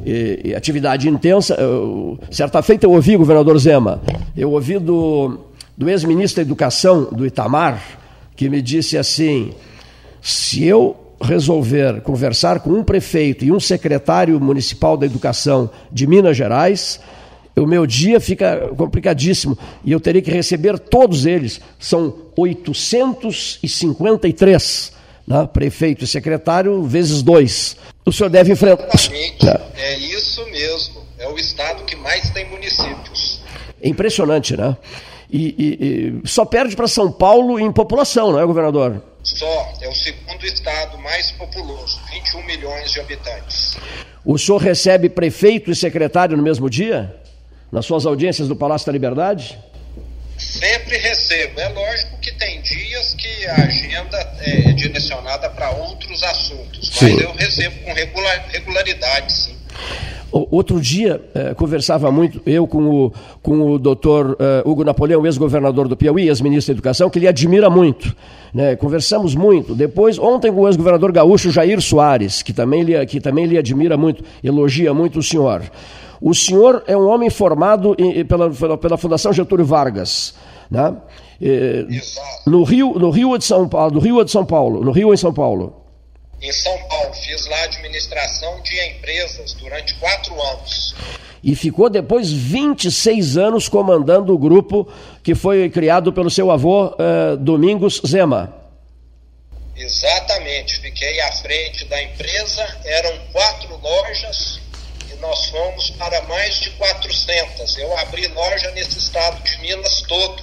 eh, 0.06 0.56
atividade 0.56 1.10
intensa. 1.10 1.56
Eu, 1.56 2.18
certa 2.32 2.62
feita 2.62 2.86
eu 2.86 2.92
ouvi, 2.92 3.18
governador 3.18 3.58
Zema, 3.58 4.02
eu 4.38 4.52
ouvi 4.52 4.80
do, 4.80 5.38
do 5.78 5.90
ex-ministro 5.90 6.38
da 6.38 6.48
Educação, 6.48 7.10
do 7.12 7.26
Itamar, 7.26 7.84
que 8.38 8.48
me 8.48 8.62
disse 8.62 8.98
assim: 8.98 9.52
se 10.22 10.64
eu 10.64 11.05
resolver 11.22 12.02
conversar 12.02 12.60
com 12.60 12.72
um 12.72 12.84
prefeito 12.84 13.46
e 13.46 13.52
um 13.52 13.60
secretário 13.60 14.40
municipal 14.40 14.98
da 14.98 15.06
educação 15.06 15.70
de 15.92 16.08
Minas 16.08 16.36
Gerais, 16.36 17.00
o 17.56 17.66
meu 17.66 17.88
dia 17.88 18.20
fica 18.20 18.70
complicadíssimo 18.76 19.58
e 19.84 19.92
eu 19.92 20.00
teria 20.00 20.22
que 20.22 20.30
receber 20.30 20.78
todos 20.78 21.26
eles. 21.26 21.60
São 21.80 22.14
853, 22.36 24.92
né? 25.26 25.50
prefeito 25.52 26.04
e 26.04 26.08
secretário, 26.08 26.84
vezes 26.84 27.22
dois. 27.22 27.78
O 28.06 28.12
senhor 28.12 28.30
deve 28.30 28.52
enfrentar. 28.52 28.90
Exatamente, 28.94 29.48
é 29.78 29.98
isso 29.98 30.46
mesmo. 30.52 31.06
É 31.18 31.30
o 31.30 31.38
estado 31.38 31.86
que 31.86 31.96
mais 31.96 32.30
tem 32.32 32.50
municípios. 32.50 33.40
É 33.82 33.88
impressionante, 33.88 34.58
né? 34.58 34.76
E, 35.36 35.54
e, 35.58 36.24
e 36.24 36.28
só 36.28 36.46
perde 36.46 36.78
para 36.78 36.88
São 36.88 37.12
Paulo 37.12 37.60
em 37.60 37.70
população, 37.70 38.32
não 38.32 38.40
é, 38.40 38.46
governador? 38.46 39.04
Só, 39.22 39.74
é 39.82 39.90
o 39.90 39.94
segundo 39.94 40.46
estado 40.46 40.98
mais 41.00 41.30
populoso, 41.32 42.00
21 42.10 42.46
milhões 42.46 42.92
de 42.92 43.02
habitantes. 43.02 43.76
O 44.24 44.38
senhor 44.38 44.60
recebe 44.62 45.10
prefeito 45.10 45.70
e 45.70 45.76
secretário 45.76 46.38
no 46.38 46.44
mesmo 46.44 46.70
dia? 46.70 47.14
Nas 47.70 47.86
suas 47.86 48.06
audiências 48.06 48.48
do 48.48 48.56
Palácio 48.56 48.88
da 48.88 48.94
Liberdade? 48.94 49.60
Sempre 50.38 50.98
recebo. 50.98 51.60
É 51.60 51.68
lógico 51.68 52.18
que 52.22 52.32
tem 52.36 52.62
dias 52.62 53.14
que 53.16 53.46
a 53.48 53.56
agenda 53.56 54.18
é 54.40 54.72
direcionada 54.72 55.50
para 55.50 55.70
outros 55.72 56.24
assuntos, 56.24 56.92
mas 57.02 57.12
sim. 57.12 57.20
eu 57.20 57.34
recebo 57.34 57.76
com 57.84 57.92
regular, 57.92 58.48
regularidade, 58.54 59.34
sim. 59.34 59.58
Outro 60.52 60.82
dia, 60.82 61.22
eh, 61.34 61.54
conversava 61.54 62.12
muito, 62.12 62.42
eu 62.46 62.68
com 62.68 63.06
o, 63.06 63.14
com 63.42 63.72
o 63.72 63.80
doutor 63.80 64.36
eh, 64.38 64.64
Hugo 64.66 64.84
Napoleão, 64.84 65.26
ex-governador 65.26 65.88
do 65.88 65.96
Piauí, 65.96 66.28
ex-ministro 66.28 66.74
da 66.74 66.76
Educação, 66.76 67.10
que 67.10 67.18
ele 67.18 67.28
admira 67.28 67.70
muito. 67.70 68.14
Né? 68.54 68.76
Conversamos 68.76 69.34
muito. 69.34 69.74
Depois, 69.74 70.20
ontem, 70.20 70.52
com 70.52 70.60
o 70.60 70.68
ex-governador 70.68 71.14
gaúcho 71.14 71.52
Jair 71.52 71.80
Soares, 71.80 72.44
que 72.44 72.52
também, 72.52 72.84
lhe, 72.84 73.06
que 73.06 73.22
também 73.22 73.46
lhe 73.46 73.58
admira 73.58 73.96
muito, 73.96 74.26
elogia 74.44 74.94
muito 74.94 75.20
o 75.20 75.24
senhor. 75.24 75.62
O 76.20 76.34
senhor 76.34 76.84
é 76.86 76.98
um 76.98 77.08
homem 77.08 77.30
formado 77.30 77.96
em, 77.98 78.26
pela, 78.26 78.50
pela 78.78 78.98
Fundação 78.98 79.32
Getúlio 79.32 79.66
Vargas. 79.66 80.36
Né? 80.70 80.98
Eh, 81.42 81.86
no 82.46 82.64
Rio, 82.64 83.00
no 83.00 83.10
Rio 83.10 83.38
de 83.38 83.46
São 83.46 83.70
Paulo, 83.70 83.94
no 83.94 84.00
Rio 84.02 84.22
de 84.22 84.32
São 84.32 84.44
Paulo, 84.44 84.84
no 84.84 84.92
Rio 84.92 85.14
em 85.14 85.18
São 85.18 85.34
Paulo 85.34 85.85
em 86.42 86.52
São 86.52 86.78
Paulo. 86.88 87.14
Fiz 87.14 87.46
lá 87.48 87.64
administração 87.64 88.62
de 88.62 88.80
empresas 88.90 89.54
durante 89.54 89.94
quatro 89.96 90.40
anos. 90.42 90.96
E 91.44 91.56
ficou 91.56 91.90
depois 91.90 92.32
26 92.32 93.38
anos 93.38 93.70
comandando 93.70 94.34
o 94.34 94.38
grupo 94.38 94.92
que 95.24 95.36
foi 95.36 95.70
criado 95.70 96.12
pelo 96.12 96.30
seu 96.30 96.50
avô 96.50 96.96
eh, 96.98 97.36
Domingos 97.38 98.02
Zema. 98.06 98.66
Exatamente, 99.76 100.80
fiquei 100.80 101.20
à 101.20 101.32
frente 101.34 101.86
da 101.86 102.02
empresa, 102.02 102.66
eram 102.86 103.20
quatro 103.32 103.78
lojas 103.84 104.62
e 105.12 105.16
nós 105.18 105.48
fomos 105.48 105.90
para 105.92 106.22
mais 106.24 106.56
de 106.62 106.70
400. 106.72 107.78
Eu 107.78 107.98
abri 108.00 108.26
loja 108.28 108.72
nesse 108.72 108.98
estado 108.98 109.42
de 109.44 109.60
Minas 109.60 110.02
todo. 110.08 110.42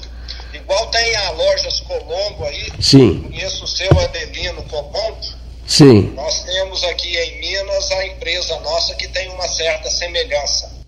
Igual 0.52 0.86
tem 0.88 1.16
a 1.16 1.30
Lojas 1.30 1.80
Colombo 1.80 2.44
aí, 2.44 2.70
Sim. 2.78 3.22
conheço 3.22 3.64
o 3.64 3.66
seu 3.66 3.90
Adelino 3.98 4.62
Colombo, 4.64 5.18
Sim. 5.66 6.12
Nós 6.14 6.42
temos 6.42 6.84
aqui 6.84 7.16
em 7.16 7.40
Minas 7.40 7.90
a 7.92 8.06
empresa 8.06 8.60
nossa 8.60 8.94
que 8.94 9.08
tem 9.08 9.28
uma 9.30 9.48
certa 9.48 9.90
semelhança. 9.90 10.82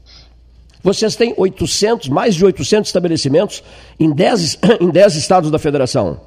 Vocês 0.82 1.16
têm 1.16 1.32
800, 1.36 2.09
mais 2.10 2.34
de 2.34 2.44
800 2.44 2.88
estabelecimentos 2.88 3.62
em 3.98 4.12
10, 4.12 4.59
em 4.80 4.90
10 4.90 5.14
estados 5.16 5.51
da 5.51 5.59
federação? 5.59 6.20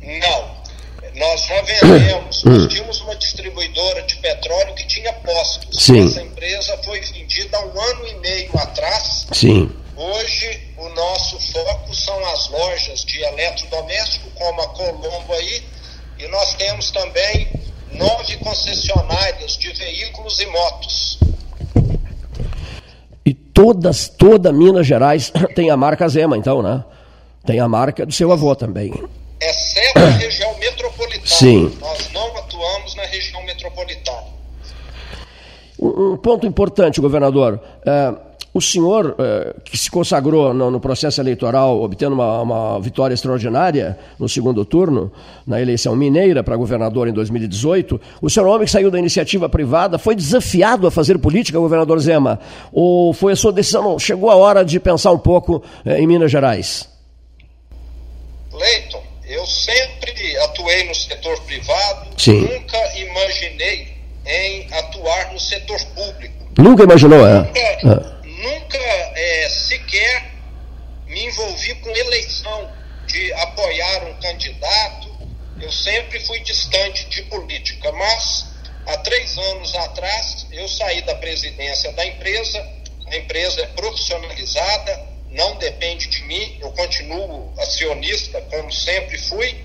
Não. 0.00 0.58
Nós 1.14 1.46
já 1.46 1.62
vendemos, 1.62 2.42
nós 2.44 2.68
tínhamos 2.68 3.00
uma 3.02 3.14
distribuidora 3.16 4.02
de 4.02 4.16
petróleo 4.16 4.74
que 4.74 4.86
tinha 4.86 5.12
postos. 5.12 5.84
Sim. 5.84 6.06
Essa 6.06 6.22
empresa 6.22 6.78
foi 6.84 7.00
vendida 7.00 7.56
há 7.56 7.66
um 7.66 7.80
ano 7.80 8.08
e 8.08 8.14
meio 8.14 8.58
atrás. 8.58 9.26
Sim. 9.32 9.70
Hoje, 9.96 10.60
o 10.76 10.88
nosso 10.90 11.40
foco 11.52 11.94
são 11.94 12.24
as 12.26 12.48
lojas 12.50 13.04
de 13.04 13.20
eletrodoméstico, 13.20 14.30
como 14.30 14.60
a 14.60 14.68
Colombo 14.68 15.32
aí, 15.34 15.62
e 16.18 16.28
nós 16.28 16.54
temos 16.54 16.90
também 16.90 17.48
nove 17.92 18.36
concessionárias 18.38 19.56
de 19.56 19.72
veículos 19.72 20.38
e 20.40 20.46
motos. 20.46 21.18
E 23.24 23.34
todas, 23.34 24.08
toda 24.08 24.52
Minas 24.52 24.86
Gerais 24.86 25.32
tem 25.54 25.70
a 25.70 25.76
marca 25.76 26.08
Zema, 26.08 26.36
então, 26.36 26.62
né? 26.62 26.84
Tem 27.46 27.60
a 27.60 27.68
marca 27.68 28.04
do 28.04 28.12
seu 28.12 28.32
avô 28.32 28.54
também. 28.54 28.92
Exceto 29.40 29.98
a 29.98 30.10
região 30.18 30.58
metropolitana. 30.58 31.26
Sim. 31.26 31.76
Nós 31.80 32.12
não 32.12 32.36
atuamos 32.36 32.94
na 32.94 33.04
região 33.04 33.42
metropolitana. 33.44 34.38
Um, 35.80 36.16
ponto 36.16 36.46
importante, 36.46 37.00
governador. 37.00 37.60
Uh, 37.86 38.27
o 38.52 38.60
senhor, 38.60 39.14
eh, 39.18 39.54
que 39.64 39.76
se 39.76 39.90
consagrou 39.90 40.54
no, 40.54 40.80
processo 40.80 41.20
eleitoral, 41.20 41.80
obtendo 41.82 42.14
uma, 42.14 42.42
uma, 42.42 42.80
vitória 42.80 43.12
extraordinária 43.12 43.98
no 44.18 44.28
segundo 44.28 44.64
turno, 44.64 45.12
na 45.46 45.60
eleição 45.60 45.94
mineira 45.94 46.42
para 46.42 46.56
governador 46.56 47.08
em 47.08 47.12
2018, 47.12 48.00
o 48.22 48.30
senhor, 48.30 48.46
homem 48.46 48.64
que 48.64 48.70
saiu 48.70 48.90
da 48.90 48.98
iniciativa 48.98 49.48
privada, 49.48 49.98
foi 49.98 50.14
desafiado 50.14 50.86
a 50.86 50.90
fazer 50.90 51.18
política, 51.18 51.58
governador 51.58 51.98
Zema? 52.00 52.40
Ou 52.72 53.12
foi 53.12 53.32
a 53.32 53.36
sua 53.36 53.52
decisão? 53.52 53.82
Não, 53.82 53.98
chegou 53.98 54.30
a 54.30 54.36
hora 54.36 54.64
de 54.64 54.80
pensar 54.80 55.12
um 55.12 55.18
pouco 55.18 55.62
eh, 55.84 56.00
em 56.00 56.06
Minas 56.06 56.30
Gerais? 56.30 56.88
Leiton, 58.52 59.02
eu 59.28 59.46
sempre 59.46 60.36
atuei 60.44 60.88
no 60.88 60.94
setor 60.94 61.38
privado, 61.42 62.08
Sim. 62.16 62.40
nunca 62.40 62.98
imaginei 62.98 63.88
em 64.26 64.66
atuar 64.72 65.32
no 65.32 65.38
setor 65.38 65.78
público. 65.94 66.34
Nunca 66.58 66.82
imaginou, 66.82 67.26
é? 67.26 67.38
Nunca, 67.38 67.60
é 67.60 68.17
nunca 68.38 68.78
é, 68.78 69.48
sequer 69.48 70.32
me 71.06 71.24
envolvi 71.24 71.74
com 71.76 71.90
eleição 71.90 72.72
de 73.06 73.32
apoiar 73.34 74.04
um 74.04 74.14
candidato. 74.20 75.08
Eu 75.60 75.72
sempre 75.72 76.20
fui 76.20 76.40
distante 76.40 77.08
de 77.08 77.22
política, 77.22 77.90
mas 77.92 78.46
há 78.86 78.96
três 78.98 79.36
anos 79.38 79.74
atrás 79.74 80.46
eu 80.52 80.68
saí 80.68 81.02
da 81.02 81.14
presidência 81.16 81.92
da 81.92 82.06
empresa. 82.06 82.58
A 83.06 83.16
empresa 83.16 83.62
é 83.62 83.66
profissionalizada, 83.68 85.08
não 85.30 85.56
depende 85.56 86.08
de 86.08 86.22
mim, 86.24 86.58
eu 86.60 86.70
continuo 86.72 87.52
acionista, 87.58 88.40
como 88.42 88.70
sempre 88.70 89.18
fui, 89.18 89.64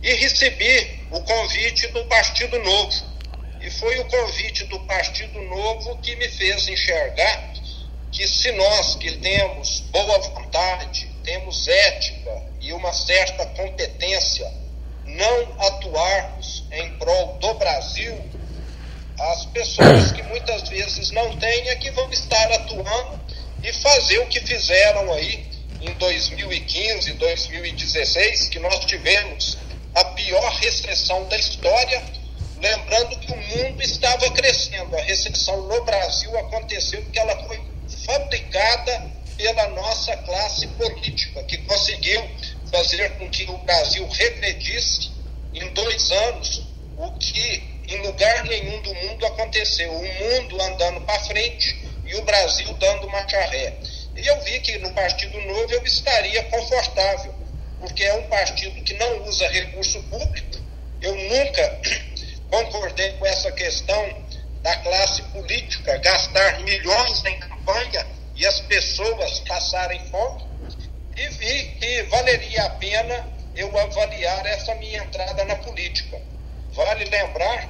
e 0.00 0.14
recebi 0.14 1.00
o 1.10 1.20
convite 1.22 1.88
do 1.88 2.04
Partido 2.04 2.58
Novo. 2.60 3.08
E 3.60 3.68
foi 3.70 3.98
o 3.98 4.04
convite 4.04 4.64
do 4.66 4.78
Partido 4.80 5.42
Novo 5.42 5.98
que 5.98 6.14
me 6.14 6.28
fez 6.28 6.68
enxergar 6.68 7.57
que 8.10 8.26
se 8.26 8.52
nós 8.52 8.94
que 8.96 9.12
temos 9.18 9.80
boa 9.90 10.18
vontade, 10.18 11.10
temos 11.22 11.68
ética 11.68 12.42
e 12.60 12.72
uma 12.72 12.92
certa 12.92 13.46
competência, 13.46 14.50
não 15.04 15.60
atuarmos 15.60 16.64
em 16.72 16.90
prol 16.98 17.38
do 17.38 17.54
Brasil, 17.54 18.16
as 19.18 19.46
pessoas 19.46 20.12
que 20.12 20.22
muitas 20.22 20.68
vezes 20.68 21.10
não 21.10 21.36
têm 21.36 21.68
é 21.68 21.76
que 21.76 21.90
vão 21.90 22.10
estar 22.10 22.52
atuando 22.52 23.20
e 23.62 23.72
fazer 23.72 24.18
o 24.20 24.26
que 24.26 24.40
fizeram 24.40 25.12
aí 25.12 25.48
em 25.80 25.92
2015, 25.94 27.12
2016, 27.14 28.48
que 28.48 28.58
nós 28.58 28.84
tivemos 28.84 29.58
a 29.94 30.04
pior 30.04 30.50
recessão 30.60 31.24
da 31.28 31.36
história, 31.36 32.02
lembrando 32.60 33.18
que 33.18 33.32
o 33.32 33.36
mundo 33.36 33.82
estava 33.82 34.30
crescendo. 34.30 34.96
A 34.96 35.02
recessão 35.02 35.62
no 35.62 35.84
Brasil 35.84 36.36
aconteceu 36.38 37.02
porque 37.02 37.18
ela 37.18 37.36
foi 37.46 37.58
fabricada 38.08 39.12
pela 39.36 39.68
nossa 39.68 40.16
classe 40.16 40.66
política, 40.68 41.42
que 41.44 41.58
conseguiu 41.58 42.26
fazer 42.72 43.10
com 43.18 43.28
que 43.28 43.44
o 43.50 43.58
Brasil 43.58 44.08
regredisse 44.08 45.10
em 45.52 45.68
dois 45.74 46.10
anos 46.10 46.66
o 46.96 47.12
que 47.12 47.62
em 47.86 47.98
lugar 47.98 48.44
nenhum 48.44 48.80
do 48.80 48.94
mundo 48.94 49.26
aconteceu. 49.26 49.92
O 49.92 50.02
mundo 50.02 50.60
andando 50.62 51.02
para 51.02 51.20
frente 51.20 51.84
e 52.06 52.14
o 52.16 52.22
Brasil 52.22 52.72
dando 52.74 53.08
marcha 53.10 53.40
ré. 53.42 53.74
E 54.16 54.26
eu 54.26 54.40
vi 54.40 54.58
que 54.60 54.78
no 54.78 54.90
Partido 54.92 55.38
Novo 55.42 55.72
eu 55.72 55.84
estaria 55.84 56.42
confortável, 56.44 57.34
porque 57.78 58.04
é 58.04 58.14
um 58.14 58.22
partido 58.24 58.82
que 58.82 58.94
não 58.94 59.22
usa 59.24 59.48
recurso 59.48 60.02
público. 60.04 60.58
Eu 61.00 61.14
nunca 61.14 61.80
concordei 62.50 63.12
com 63.12 63.26
essa 63.26 63.52
questão 63.52 64.26
da 64.62 64.74
classe 64.76 65.22
política 65.24 65.98
gastar 65.98 66.60
milhões 66.60 67.24
em 67.24 67.47
campanha 67.68 68.06
e 68.34 68.46
as 68.46 68.60
pessoas 68.62 69.40
passarem 69.40 70.00
fome, 70.06 70.42
e 71.16 71.28
vi 71.28 71.64
que 71.78 72.02
valeria 72.04 72.64
a 72.64 72.70
pena 72.70 73.26
eu 73.54 73.76
avaliar 73.78 74.46
essa 74.46 74.74
minha 74.76 75.02
entrada 75.02 75.44
na 75.44 75.56
política. 75.56 76.20
Vale 76.72 77.04
lembrar 77.04 77.68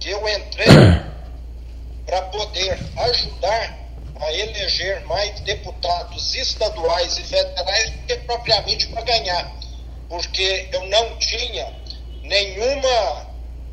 que 0.00 0.10
eu 0.10 0.28
entrei 0.28 0.66
para 2.04 2.22
poder 2.22 2.78
ajudar 2.96 3.78
a 4.20 4.32
eleger 4.32 5.00
mais 5.06 5.40
deputados 5.40 6.34
estaduais 6.34 7.18
e 7.18 7.22
federais 7.22 7.90
do 7.90 7.98
que 8.06 8.16
propriamente 8.16 8.88
para 8.88 9.02
ganhar, 9.02 9.52
porque 10.08 10.68
eu 10.72 10.84
não 10.86 11.16
tinha 11.18 11.72
nenhuma 12.22 13.26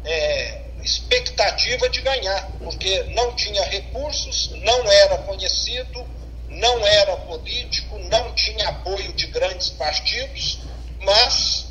é, 0.05 0.61
expectativa 0.89 1.87
de 1.89 2.01
ganhar, 2.01 2.51
porque 2.63 3.03
não 3.15 3.35
tinha 3.35 3.63
recursos, 3.65 4.51
não 4.63 4.91
era 4.91 5.19
conhecido, 5.19 6.03
não 6.49 6.85
era 6.85 7.15
político, 7.17 7.99
não 8.09 8.33
tinha 8.33 8.69
apoio 8.69 9.13
de 9.13 9.27
grandes 9.27 9.69
partidos, 9.69 10.59
mas 11.05 11.67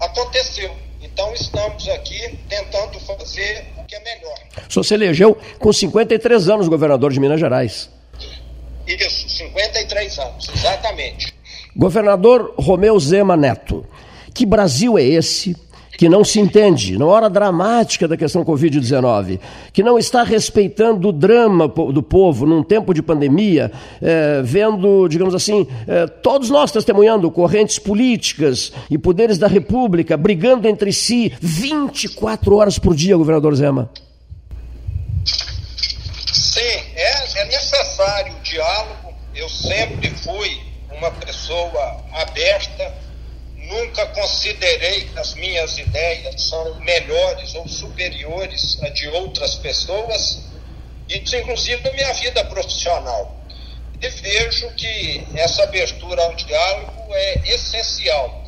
aconteceu. 0.00 0.72
Então 1.00 1.34
estamos 1.34 1.88
aqui 1.88 2.38
tentando 2.48 3.00
fazer 3.00 3.66
o 3.76 3.84
que 3.84 3.96
é 3.96 4.00
melhor. 4.00 4.38
O 4.68 4.72
senhor 4.72 4.84
se 4.84 4.94
elegeu 4.94 5.38
com 5.58 5.72
53 5.72 6.48
anos 6.48 6.68
governador 6.68 7.12
de 7.12 7.18
Minas 7.18 7.40
Gerais. 7.40 7.90
Isso, 8.86 9.28
53 9.28 10.18
anos, 10.20 10.48
exatamente. 10.54 11.34
Governador 11.74 12.54
Romeu 12.56 12.98
Zema 13.00 13.36
Neto, 13.36 13.84
que 14.32 14.46
Brasil 14.46 14.96
é 14.96 15.02
esse 15.02 15.56
que 15.96 16.08
não 16.08 16.24
se 16.24 16.40
entende, 16.40 16.98
na 16.98 17.06
hora 17.06 17.28
dramática 17.28 18.08
da 18.08 18.16
questão 18.16 18.44
Covid-19, 18.44 19.38
que 19.72 19.82
não 19.82 19.98
está 19.98 20.22
respeitando 20.22 21.08
o 21.08 21.12
drama 21.12 21.68
do 21.68 22.02
povo 22.02 22.46
num 22.46 22.62
tempo 22.62 22.94
de 22.94 23.02
pandemia, 23.02 23.70
é, 24.00 24.40
vendo, 24.42 25.06
digamos 25.08 25.34
assim, 25.34 25.66
é, 25.86 26.06
todos 26.06 26.50
nós 26.50 26.72
testemunhando 26.72 27.30
correntes 27.30 27.78
políticas 27.78 28.72
e 28.90 28.96
poderes 28.96 29.38
da 29.38 29.46
República 29.46 30.16
brigando 30.16 30.66
entre 30.66 30.92
si 30.92 31.32
24 31.40 32.56
horas 32.56 32.78
por 32.78 32.94
dia, 32.94 33.16
governador 33.16 33.54
Zema. 33.54 33.90
Sim, 36.32 36.60
é 36.96 37.12
é 37.42 37.44
necessário 37.46 38.34
o 38.34 38.40
diálogo. 38.42 39.14
Eu 39.34 39.48
sempre 39.48 40.10
fui 40.10 40.60
uma 40.90 41.10
pessoa 41.10 42.04
aberta, 42.12 42.94
nunca 43.72 44.06
considerei 44.08 45.06
que 45.06 45.18
as 45.18 45.34
minhas 45.34 45.78
ideias 45.78 46.42
são 46.42 46.74
melhores 46.80 47.54
ou 47.54 47.66
superiores 47.66 48.78
a 48.82 48.88
de 48.90 49.08
outras 49.08 49.54
pessoas, 49.56 50.42
isso 51.08 51.36
inclusive 51.36 51.82
na 51.82 51.92
minha 51.92 52.12
vida 52.14 52.44
profissional. 52.44 53.40
E 54.00 54.08
vejo 54.08 54.70
que 54.74 55.26
essa 55.34 55.62
abertura 55.62 56.22
ao 56.22 56.34
diálogo 56.34 57.14
é 57.14 57.54
essencial. 57.54 58.42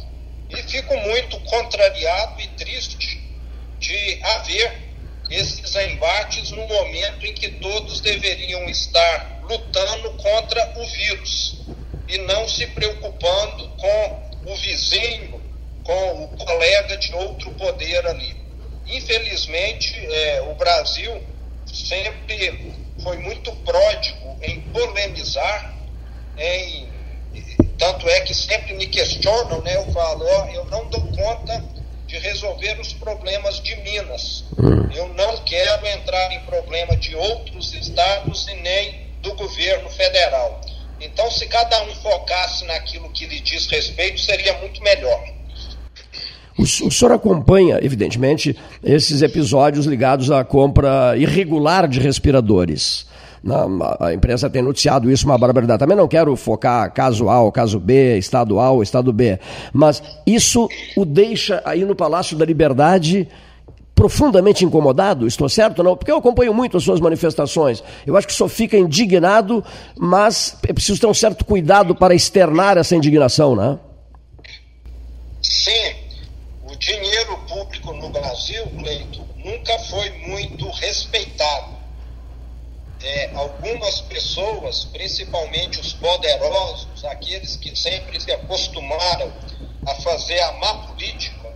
E 0.51 0.56
fico 0.62 0.94
muito 0.96 1.40
contrariado 1.40 2.40
e 2.42 2.48
triste 2.48 3.22
de 3.78 4.20
haver 4.22 4.84
esses 5.30 5.74
embates 5.74 6.51
no 6.51 6.66
momento 6.66 7.24
em 7.24 7.32
que 7.32 7.48
todos 7.52 8.01
deveriam 8.01 8.68
estar 8.68 9.40
lutando 9.42 10.10
contra 10.12 10.72
o 10.76 10.86
vírus 10.86 11.60
e 12.09 12.18
não 12.18 12.46
se 12.46 12.66
preocupando 12.68 13.68
com 13.76 14.34
o 14.46 14.56
vizinho, 14.56 15.40
com 15.84 16.24
o 16.24 16.28
colega 16.28 16.96
de 16.96 17.14
outro 17.14 17.50
poder 17.52 18.06
ali. 18.06 18.36
Infelizmente, 18.86 19.94
é, 20.06 20.42
o 20.42 20.54
Brasil 20.54 21.22
sempre 21.66 22.74
foi 23.02 23.18
muito 23.18 23.52
pródigo 23.56 24.38
em 24.42 24.60
polemizar, 24.60 25.74
em, 26.38 26.88
tanto 27.78 28.08
é 28.08 28.20
que 28.20 28.34
sempre 28.34 28.74
me 28.74 28.86
questionam, 28.86 29.60
né? 29.62 29.76
Eu 29.76 29.92
falo, 29.92 30.24
ó, 30.26 30.46
eu 30.48 30.64
não 30.66 30.88
dou 30.88 31.00
conta 31.00 31.64
de 32.06 32.18
resolver 32.18 32.78
os 32.80 32.92
problemas 32.92 33.60
de 33.60 33.74
Minas. 33.76 34.44
Hum. 34.58 34.88
Eu 34.94 35.08
não 35.14 35.38
quero 35.38 35.86
entrar 35.88 36.32
em 36.32 36.40
problema 36.40 36.96
de 36.96 37.14
outros 37.14 37.74
estados 37.74 38.46
e 38.48 38.54
nem 38.56 39.04
do 39.20 39.34
governo 39.34 39.90
federal. 39.90 40.60
Então, 41.05 41.31
se 41.31 41.47
cada 41.47 41.85
um 41.85 41.94
focasse 41.97 42.64
naquilo 42.64 43.10
que 43.10 43.26
lhe 43.26 43.40
diz 43.40 43.66
respeito, 43.66 44.20
seria 44.20 44.56
muito 44.59 44.82
melhor. 44.82 45.22
O, 46.56 46.66
senhor 46.66 47.12
acompanha, 47.12 47.81
evidentemente, 47.82 48.56
esses 48.82 49.22
episódios 49.22 49.86
ligados 49.86 50.31
à 50.31 50.44
compra 50.44 51.16
irregular 51.16 51.89
de 51.89 51.98
respiradores. 51.98 53.06
a 54.01 54.14
imprensa 54.14 54.48
tem 54.48 54.62
noticiado 54.62 55.10
isso, 55.10 55.26
uma 55.26 55.36
barbaridade. 55.36 55.81
Também 55.81 55.97
não 55.97 56.06
quero 56.06 56.35
focar 56.36 56.93
caso 56.93 57.28
A 57.28 57.51
caso 57.51 57.81
B, 57.81 58.16
estado 58.18 58.60
A 58.60 58.70
estado 58.82 59.12
B. 59.12 59.39
Mas 59.72 60.01
isso 60.24 60.68
o 60.97 61.05
deixa 61.05 61.60
aí 61.64 61.85
no 61.85 61.97
Palácio 61.97 62.36
da 62.36 62.44
Liberdade 62.44 63.28
profundamente 63.94 64.64
incomodado, 64.64 65.26
estou 65.26 65.48
certo 65.48 65.82
não? 65.82 65.96
Porque 65.96 66.10
eu 66.10 66.16
acompanho 66.16 66.52
muito 66.52 66.76
as 66.76 66.82
suas 66.82 67.00
manifestações. 67.00 67.82
Eu 68.06 68.16
acho 68.16 68.26
que 68.26 68.32
só 68.32 68.48
fica 68.48 68.76
indignado, 68.76 69.64
mas 69.96 70.56
é 70.66 70.72
preciso 70.72 71.00
ter 71.00 71.06
um 71.06 71.14
certo 71.14 71.44
cuidado 71.44 71.94
para 71.94 72.14
externar 72.14 72.76
essa 72.76 72.96
indignação, 72.96 73.54
né? 73.54 73.78
Sim. 75.40 75.94
O 76.64 76.76
dinheiro 76.76 77.38
público 77.48 77.92
no 77.92 78.10
Brasil, 78.10 78.66
Cleito, 78.78 79.24
nunca 79.36 79.78
foi 79.90 80.10
muito 80.26 80.68
respeitado. 80.70 81.74
É, 83.02 83.30
algumas 83.34 84.00
pessoas, 84.00 84.86
principalmente 84.86 85.78
os 85.78 85.92
poderosos, 85.92 87.04
aqueles 87.04 87.54
que 87.56 87.76
sempre 87.78 88.18
se 88.18 88.32
acostumaram 88.32 89.30
a 89.86 89.94
fazer 89.96 90.40
a 90.40 90.52
má 90.52 90.74
política, 90.86 91.52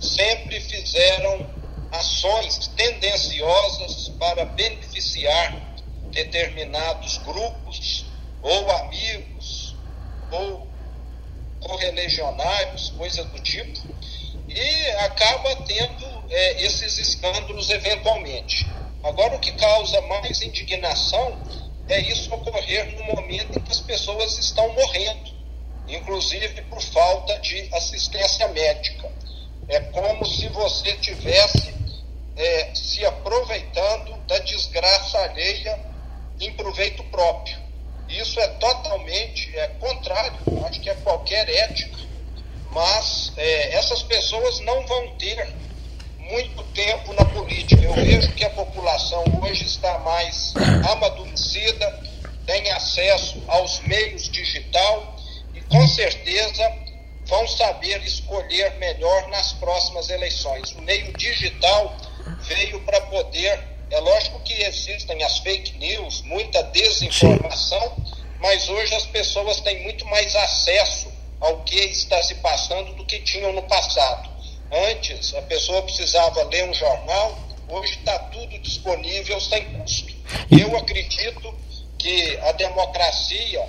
sempre 0.00 0.60
fizeram 0.60 1.46
ações 1.92 2.68
tendenciosas 2.68 4.08
para 4.18 4.46
beneficiar 4.46 5.76
determinados 6.10 7.18
grupos 7.18 8.06
ou 8.40 8.70
amigos 8.70 9.76
ou 10.30 10.66
correligionários, 11.60 12.90
coisa 12.90 13.22
do 13.24 13.38
tipo, 13.40 13.78
e 14.48 14.90
acaba 15.04 15.54
tendo 15.64 16.24
é, 16.30 16.62
esses 16.62 16.98
escândalos 16.98 17.70
eventualmente. 17.70 18.66
Agora, 19.02 19.36
o 19.36 19.38
que 19.38 19.52
causa 19.52 20.00
mais 20.02 20.42
indignação 20.42 21.38
é 21.88 22.00
isso 22.00 22.32
ocorrer 22.34 22.96
no 22.96 23.04
momento 23.16 23.58
em 23.58 23.62
que 23.62 23.72
as 23.72 23.80
pessoas 23.80 24.38
estão 24.38 24.72
morrendo, 24.72 25.30
inclusive 25.86 26.62
por 26.62 26.80
falta 26.80 27.38
de 27.40 27.68
assistência 27.74 28.48
médica. 28.48 29.10
É 29.68 29.80
como 29.80 30.24
se 30.26 30.48
você 30.48 30.96
tivesse 30.96 31.81
é, 32.36 32.74
se 32.74 33.04
aproveitando 33.04 34.16
da 34.26 34.38
desgraça 34.38 35.18
alheia 35.18 35.78
em 36.40 36.52
proveito 36.54 37.02
próprio. 37.04 37.56
Isso 38.08 38.38
é 38.40 38.48
totalmente 38.48 39.50
é, 39.56 39.68
contrário, 39.68 40.38
acho 40.66 40.80
que 40.80 40.90
é 40.90 40.94
qualquer 40.96 41.48
ética, 41.48 41.98
mas 42.70 43.32
é, 43.36 43.74
essas 43.74 44.02
pessoas 44.02 44.60
não 44.60 44.86
vão 44.86 45.08
ter 45.16 45.54
muito 46.18 46.62
tempo 46.72 47.12
na 47.14 47.24
política. 47.24 47.82
Eu 47.82 47.94
vejo 47.94 48.32
que 48.32 48.44
a 48.44 48.50
população 48.50 49.24
hoje 49.42 49.64
está 49.64 49.98
mais 50.00 50.54
amadurecida, 50.90 52.00
tem 52.46 52.70
acesso 52.72 53.42
aos 53.48 53.80
meios 53.80 54.28
digital 54.28 55.16
e 55.54 55.60
com 55.62 55.86
certeza 55.86 56.70
vão 57.26 57.46
saber 57.46 58.02
escolher 58.04 58.74
melhor 58.74 59.28
nas 59.28 59.52
próximas 59.54 60.10
eleições. 60.10 60.72
O 60.72 60.82
meio 60.82 61.12
digital 61.16 61.96
veio 62.54 62.80
para 62.80 63.00
poder. 63.02 63.60
É 63.90 64.00
lógico 64.00 64.40
que 64.40 64.54
existem 64.62 65.22
as 65.22 65.38
fake 65.38 65.76
news, 65.78 66.22
muita 66.22 66.62
desinformação, 66.64 67.80
Sim. 67.80 68.22
mas 68.40 68.68
hoje 68.68 68.94
as 68.94 69.06
pessoas 69.06 69.60
têm 69.60 69.82
muito 69.82 70.04
mais 70.06 70.34
acesso 70.34 71.12
ao 71.40 71.60
que 71.64 71.76
está 71.76 72.22
se 72.22 72.36
passando 72.36 72.94
do 72.94 73.04
que 73.04 73.18
tinham 73.20 73.52
no 73.52 73.62
passado. 73.64 74.30
Antes, 74.70 75.34
a 75.34 75.42
pessoa 75.42 75.82
precisava 75.82 76.42
ler 76.44 76.68
um 76.68 76.72
jornal, 76.72 77.38
hoje 77.68 77.94
está 77.98 78.18
tudo 78.18 78.58
disponível 78.60 79.38
sem 79.40 79.64
custo. 79.74 80.14
Eu 80.50 80.74
acredito 80.76 81.54
que 81.98 82.38
a 82.38 82.52
democracia 82.52 83.68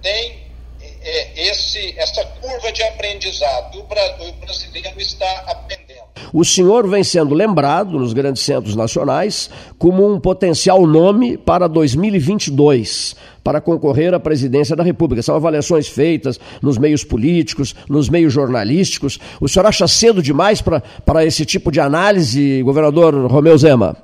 tem 0.00 0.46
é, 0.80 1.48
esse, 1.48 1.98
essa 1.98 2.24
curva 2.24 2.70
de 2.70 2.82
aprendizado. 2.82 3.78
O, 3.78 4.28
o 4.28 4.32
brasileiro 4.32 5.00
está 5.00 5.30
aprendendo. 5.46 5.85
O 6.32 6.44
senhor 6.44 6.88
vem 6.88 7.04
sendo 7.04 7.34
lembrado 7.34 7.98
nos 7.98 8.12
grandes 8.12 8.42
centros 8.42 8.74
nacionais 8.74 9.50
como 9.78 10.06
um 10.10 10.18
potencial 10.18 10.86
nome 10.86 11.36
para 11.36 11.68
2022 11.68 13.16
para 13.42 13.60
concorrer 13.60 14.12
à 14.12 14.18
presidência 14.18 14.74
da 14.74 14.82
República. 14.82 15.22
São 15.22 15.36
avaliações 15.36 15.86
feitas 15.86 16.40
nos 16.60 16.78
meios 16.78 17.04
políticos, 17.04 17.76
nos 17.88 18.08
meios 18.08 18.32
jornalísticos. 18.32 19.20
O 19.40 19.48
senhor 19.48 19.66
acha 19.66 19.86
cedo 19.86 20.20
demais 20.22 20.60
para 20.60 21.24
esse 21.24 21.46
tipo 21.46 21.70
de 21.70 21.78
análise, 21.78 22.60
governador 22.62 23.14
Romeu 23.30 23.56
Zema? 23.56 23.96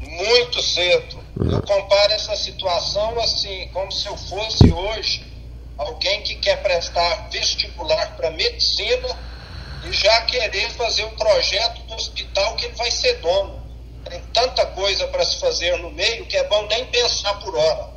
Muito 0.00 0.62
cedo. 0.62 1.16
Eu 1.38 1.60
comparo 1.62 2.12
essa 2.12 2.36
situação 2.36 3.18
assim, 3.20 3.68
como 3.72 3.90
se 3.90 4.06
eu 4.06 4.16
fosse 4.16 4.72
hoje 4.72 5.22
alguém 5.76 6.22
que 6.22 6.36
quer 6.36 6.62
prestar 6.62 7.28
vestibular 7.30 8.16
para 8.16 8.30
medicina 8.30 9.08
e 9.88 9.92
já 9.92 10.20
querer 10.22 10.70
fazer 10.70 11.04
um 11.04 11.16
projeto 11.16 11.82
do 11.86 11.94
hospital 11.94 12.54
que 12.56 12.66
ele 12.66 12.74
vai 12.74 12.90
ser 12.90 13.14
dono. 13.20 13.60
Tem 14.08 14.20
tanta 14.32 14.66
coisa 14.66 15.06
para 15.08 15.24
se 15.24 15.40
fazer 15.40 15.76
no 15.78 15.90
meio 15.90 16.26
que 16.26 16.36
é 16.36 16.46
bom 16.48 16.66
nem 16.68 16.84
pensar 16.86 17.34
por 17.40 17.54
hora. 17.54 17.92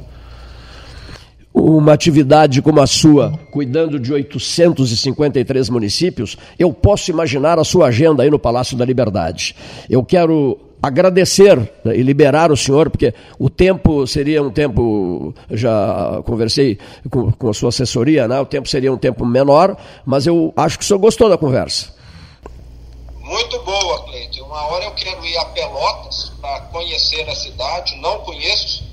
Uma 1.53 1.93
atividade 1.93 2.61
como 2.61 2.81
a 2.81 2.87
sua, 2.87 3.31
cuidando 3.49 3.99
de 3.99 4.11
853 4.11 5.69
municípios, 5.69 6.37
eu 6.59 6.73
posso 6.73 7.09
imaginar 7.09 7.57
a 7.57 7.63
sua 7.63 7.87
agenda 7.87 8.23
aí 8.23 8.29
no 8.29 8.37
Palácio 8.37 8.77
da 8.77 8.83
Liberdade. 8.83 9.55
Eu 9.89 10.03
quero 10.03 10.59
agradecer 10.85 11.57
né, 11.83 11.95
e 11.95 12.01
liberar 12.03 12.51
o 12.51 12.57
senhor, 12.57 12.89
porque 12.89 13.13
o 13.39 13.49
tempo 13.49 14.05
seria 14.05 14.41
um 14.41 14.51
tempo, 14.51 15.33
já 15.49 16.21
conversei 16.25 16.77
com, 17.09 17.31
com 17.31 17.49
a 17.49 17.53
sua 17.53 17.69
assessoria, 17.69 18.27
né? 18.27 18.39
o 18.39 18.45
tempo 18.45 18.69
seria 18.69 18.93
um 18.93 18.97
tempo 18.97 19.25
menor, 19.25 19.75
mas 20.05 20.27
eu 20.27 20.53
acho 20.55 20.77
que 20.77 20.83
o 20.83 20.87
senhor 20.87 20.99
gostou 20.99 21.29
da 21.29 21.37
conversa. 21.37 21.93
Muito 23.19 23.59
boa, 23.63 24.03
Cleiton. 24.03 24.45
Uma 24.45 24.67
hora 24.67 24.85
eu 24.85 24.91
quero 24.91 25.25
ir 25.25 25.37
a 25.37 25.45
Pelotas 25.45 26.31
para 26.39 26.61
conhecer 26.67 27.27
a 27.27 27.35
cidade, 27.35 27.95
não 27.97 28.19
conheço. 28.19 28.83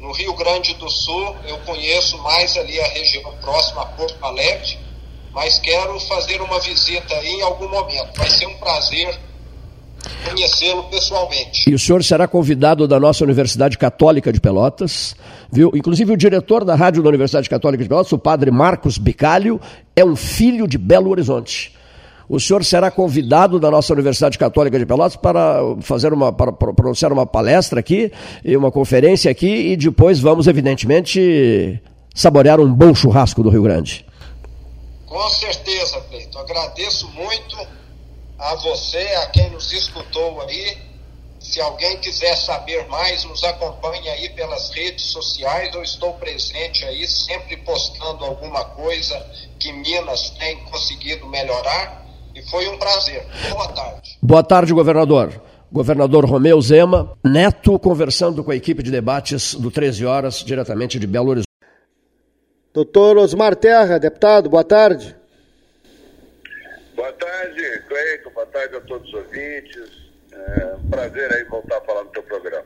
No 0.00 0.12
Rio 0.12 0.34
Grande 0.34 0.74
do 0.74 0.88
Sul, 0.88 1.36
eu 1.46 1.58
conheço 1.58 2.18
mais 2.18 2.56
ali 2.56 2.80
a 2.80 2.88
região 2.88 3.32
próxima 3.40 3.82
a 3.82 3.86
Porto 3.86 4.16
Alegre, 4.24 4.78
mas 5.32 5.58
quero 5.60 6.00
fazer 6.00 6.40
uma 6.40 6.58
visita 6.58 7.14
aí 7.14 7.32
em 7.34 7.42
algum 7.42 7.68
momento. 7.68 8.16
Vai 8.16 8.30
ser 8.30 8.46
um 8.46 8.56
prazer 8.56 9.16
conhecê-lo 10.28 10.84
pessoalmente. 10.84 11.68
E 11.68 11.74
o 11.74 11.78
senhor 11.78 12.02
será 12.04 12.26
convidado 12.28 12.86
da 12.86 12.98
nossa 12.98 13.24
Universidade 13.24 13.76
Católica 13.78 14.32
de 14.32 14.40
Pelotas, 14.40 15.14
viu? 15.50 15.70
Inclusive 15.74 16.12
o 16.12 16.16
diretor 16.16 16.64
da 16.64 16.74
rádio 16.74 17.02
da 17.02 17.08
Universidade 17.08 17.48
Católica 17.48 17.82
de 17.82 17.88
Pelotas, 17.88 18.12
o 18.12 18.18
padre 18.18 18.50
Marcos 18.50 18.98
Bicalho, 18.98 19.60
é 19.94 20.04
um 20.04 20.16
filho 20.16 20.66
de 20.66 20.78
Belo 20.78 21.10
Horizonte. 21.10 21.74
o 22.28 22.38
senhor 22.38 22.64
será 22.64 22.92
convidado 22.92 23.58
da 23.58 23.70
nossa 23.70 23.92
Universidade 23.92 24.38
Católica 24.38 24.78
de 24.78 24.86
Pelotas 24.86 25.16
para 25.16 25.58
fazer 25.80 26.12
uma 26.12 26.32
para 26.32 26.52
pronunciar 26.52 27.12
uma 27.12 27.26
palestra 27.26 27.80
aqui 27.80 28.12
e 28.44 28.56
uma 28.56 28.70
conferência 28.70 29.30
aqui 29.30 29.72
e 29.72 29.76
depois 29.76 30.20
vamos 30.20 30.46
evidentemente 30.46 31.82
saborear 32.14 32.60
um 32.60 32.72
bom 32.72 32.94
churrasco 32.94 33.42
do 33.42 33.50
Rio 33.50 33.62
Grande. 33.64 34.06
Com 35.06 35.28
certeza, 35.30 36.00
Cleito. 36.08 36.38
Agradeço 36.38 37.08
muito 37.08 37.56
a 38.40 38.54
você, 38.54 38.98
a 39.22 39.26
quem 39.26 39.50
nos 39.50 39.70
escutou 39.72 40.40
aí. 40.40 40.78
Se 41.38 41.60
alguém 41.60 41.98
quiser 41.98 42.36
saber 42.36 42.86
mais, 42.88 43.24
nos 43.24 43.44
acompanhe 43.44 44.08
aí 44.08 44.30
pelas 44.30 44.70
redes 44.70 45.06
sociais. 45.06 45.74
Eu 45.74 45.82
estou 45.82 46.14
presente 46.14 46.84
aí, 46.86 47.06
sempre 47.06 47.56
postando 47.58 48.24
alguma 48.24 48.64
coisa 48.64 49.18
que 49.58 49.72
Minas 49.72 50.30
tem 50.30 50.58
conseguido 50.64 51.26
melhorar. 51.26 52.06
E 52.34 52.42
foi 52.42 52.66
um 52.68 52.78
prazer. 52.78 53.26
Boa 53.50 53.68
tarde. 53.68 54.18
Boa 54.22 54.42
tarde, 54.42 54.72
governador. 54.72 55.42
Governador 55.72 56.24
Romeu 56.24 56.60
Zema, 56.60 57.16
Neto, 57.24 57.78
conversando 57.78 58.42
com 58.42 58.50
a 58.50 58.56
equipe 58.56 58.82
de 58.82 58.90
debates 58.90 59.54
do 59.54 59.70
13 59.70 60.04
Horas, 60.04 60.42
diretamente 60.44 60.98
de 60.98 61.06
Belo 61.06 61.30
Horizonte. 61.30 61.46
Doutor 62.72 63.18
Osmar 63.18 63.54
Terra, 63.54 63.98
deputado, 63.98 64.48
boa 64.48 64.64
tarde. 64.64 65.16
Boa 67.00 67.12
tarde, 67.14 67.82
Cleiton, 67.88 68.30
boa 68.34 68.46
tarde 68.60 68.76
a 68.76 68.80
todos 68.80 69.08
os 69.08 69.14
ouvintes. 69.14 70.10
É 70.32 70.74
um 70.76 70.90
prazer 70.90 71.32
aí 71.32 71.44
voltar 71.44 71.78
a 71.78 71.80
falar 71.80 72.04
no 72.04 72.10
teu 72.10 72.22
programa. 72.22 72.64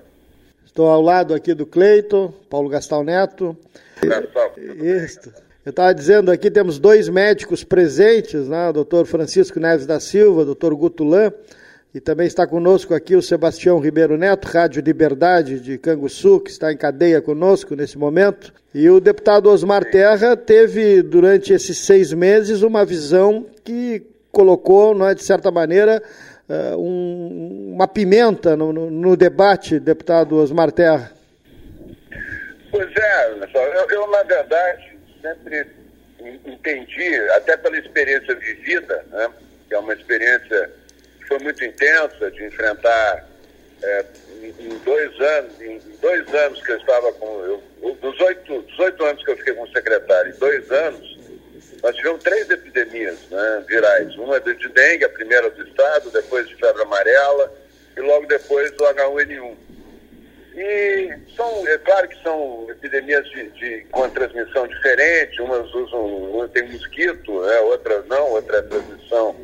Estou 0.65 0.89
ao 0.89 1.01
lado 1.01 1.35
aqui 1.35 1.55
do 1.55 1.65
Cleiton, 1.65 2.33
Paulo 2.51 2.69
Gastal 2.69 3.05
Neto. 3.05 3.57
Gastal. 4.03 4.53
Isso. 4.59 5.33
Eu 5.65 5.71
estava 5.71 5.95
dizendo 5.95 6.31
aqui, 6.31 6.51
temos 6.51 6.79
dois 6.79 7.09
médicos 7.09 7.65
presentes, 7.65 8.49
né? 8.49 8.69
o 8.69 8.73
doutor 8.73 9.07
Francisco 9.07 9.59
Neves 9.59 9.87
da 9.87 9.99
Silva, 9.99 10.43
o 10.43 10.45
doutor 10.45 10.75
Gutulan, 10.75 11.33
e 11.95 12.01
também 12.01 12.27
está 12.27 12.47
conosco 12.47 12.93
aqui 12.93 13.17
o 13.17 13.23
Sebastião 13.23 13.79
Ribeiro 13.79 14.19
Neto, 14.19 14.47
Rádio 14.47 14.83
Liberdade 14.83 15.61
de 15.61 15.79
Canguçu, 15.79 16.41
que 16.41 16.51
está 16.51 16.71
em 16.73 16.77
cadeia 16.77 17.23
conosco 17.23 17.75
nesse 17.75 17.97
momento. 17.97 18.53
E 18.75 18.91
o 18.91 19.01
deputado 19.01 19.49
Osmar 19.49 19.85
Terra 19.91 20.37
teve, 20.37 21.01
durante 21.03 21.53
esses 21.53 21.79
seis 21.79 22.13
meses, 22.13 22.61
uma 22.63 22.85
visão 22.85 23.47
que 23.63 24.14
colocou, 24.35 24.95
não 24.95 25.09
é, 25.09 25.15
de 25.15 25.23
certa 25.23 25.51
maneira, 25.51 26.03
uh, 26.49 26.77
um, 26.77 27.73
uma 27.75 27.89
pimenta 27.89 28.57
no, 28.57 28.73
no, 28.73 28.91
no, 28.91 29.17
debate, 29.17 29.79
deputado 29.79 30.37
Osmar 30.37 30.71
Terra. 30.73 31.13
Pois 32.71 32.91
é, 32.97 33.31
eu, 33.31 33.91
eu 33.91 34.11
na 34.11 34.23
verdade 34.25 34.99
sempre 35.23 35.67
entendi, 36.45 37.17
até 37.37 37.57
pela 37.57 37.79
experiência 37.79 38.35
vivida, 38.35 39.05
né, 39.11 39.31
que 39.69 39.75
é 39.75 39.79
uma 39.79 39.95
experiência 39.95 40.71
que 41.19 41.27
foi 41.27 41.39
muito 41.39 41.65
intensa 41.65 42.31
de 42.31 42.45
enfrentar 42.45 43.29
é, 43.83 44.05
em, 44.59 44.79
dois 44.85 45.21
anos, 45.21 45.61
em 45.61 45.81
dois 46.01 46.35
anos 46.35 46.63
que 46.63 46.73
eu 46.73 46.77
estava 46.79 47.13
com, 47.13 47.27
eu, 47.45 47.63
dos 48.01 48.21
oito, 48.21 48.63
dos 48.63 48.79
oito 48.79 49.05
anos 49.05 49.25
que 49.25 49.31
eu 49.31 49.37
fiquei 49.37 49.55
como 49.55 49.69
secretário, 49.69 50.35
em 50.35 50.39
dois 50.39 50.71
anos, 50.71 51.19
nós 51.85 51.95
tivemos 51.97 52.23
três 52.23 52.49
epidemias 52.49 53.19
né, 53.31 53.65
virais. 53.69 54.17
Uma 54.17 54.41
de 54.41 54.69
dengue, 54.71 55.05
a 55.05 55.09
primeira 55.11 55.51
do 55.51 55.69
estado, 55.69 56.11
depois 56.11 56.49
de 56.49 56.57
febre 56.57 56.81
amarela 56.81 57.53
e 57.95 58.01
logo 58.01 58.27
depois 58.27 58.71
do 58.73 58.85
H1N1. 58.85 59.55
E 60.57 61.15
são, 61.37 61.69
é 61.69 61.77
claro 61.77 62.09
que 62.09 62.23
são 62.23 62.67
epidemias 62.71 63.29
de, 63.29 63.51
de, 63.51 63.81
com 63.93 64.09
transmissão 64.09 64.67
diferente, 64.67 65.43
umas 65.43 65.75
usam, 65.75 66.07
uma 66.07 66.49
tem 66.49 66.73
mosquito, 66.73 67.43
né, 67.43 67.61
outras 67.61 68.07
não, 68.07 68.31
outra 68.31 68.59
é 68.59 68.63
transmissão 68.63 69.37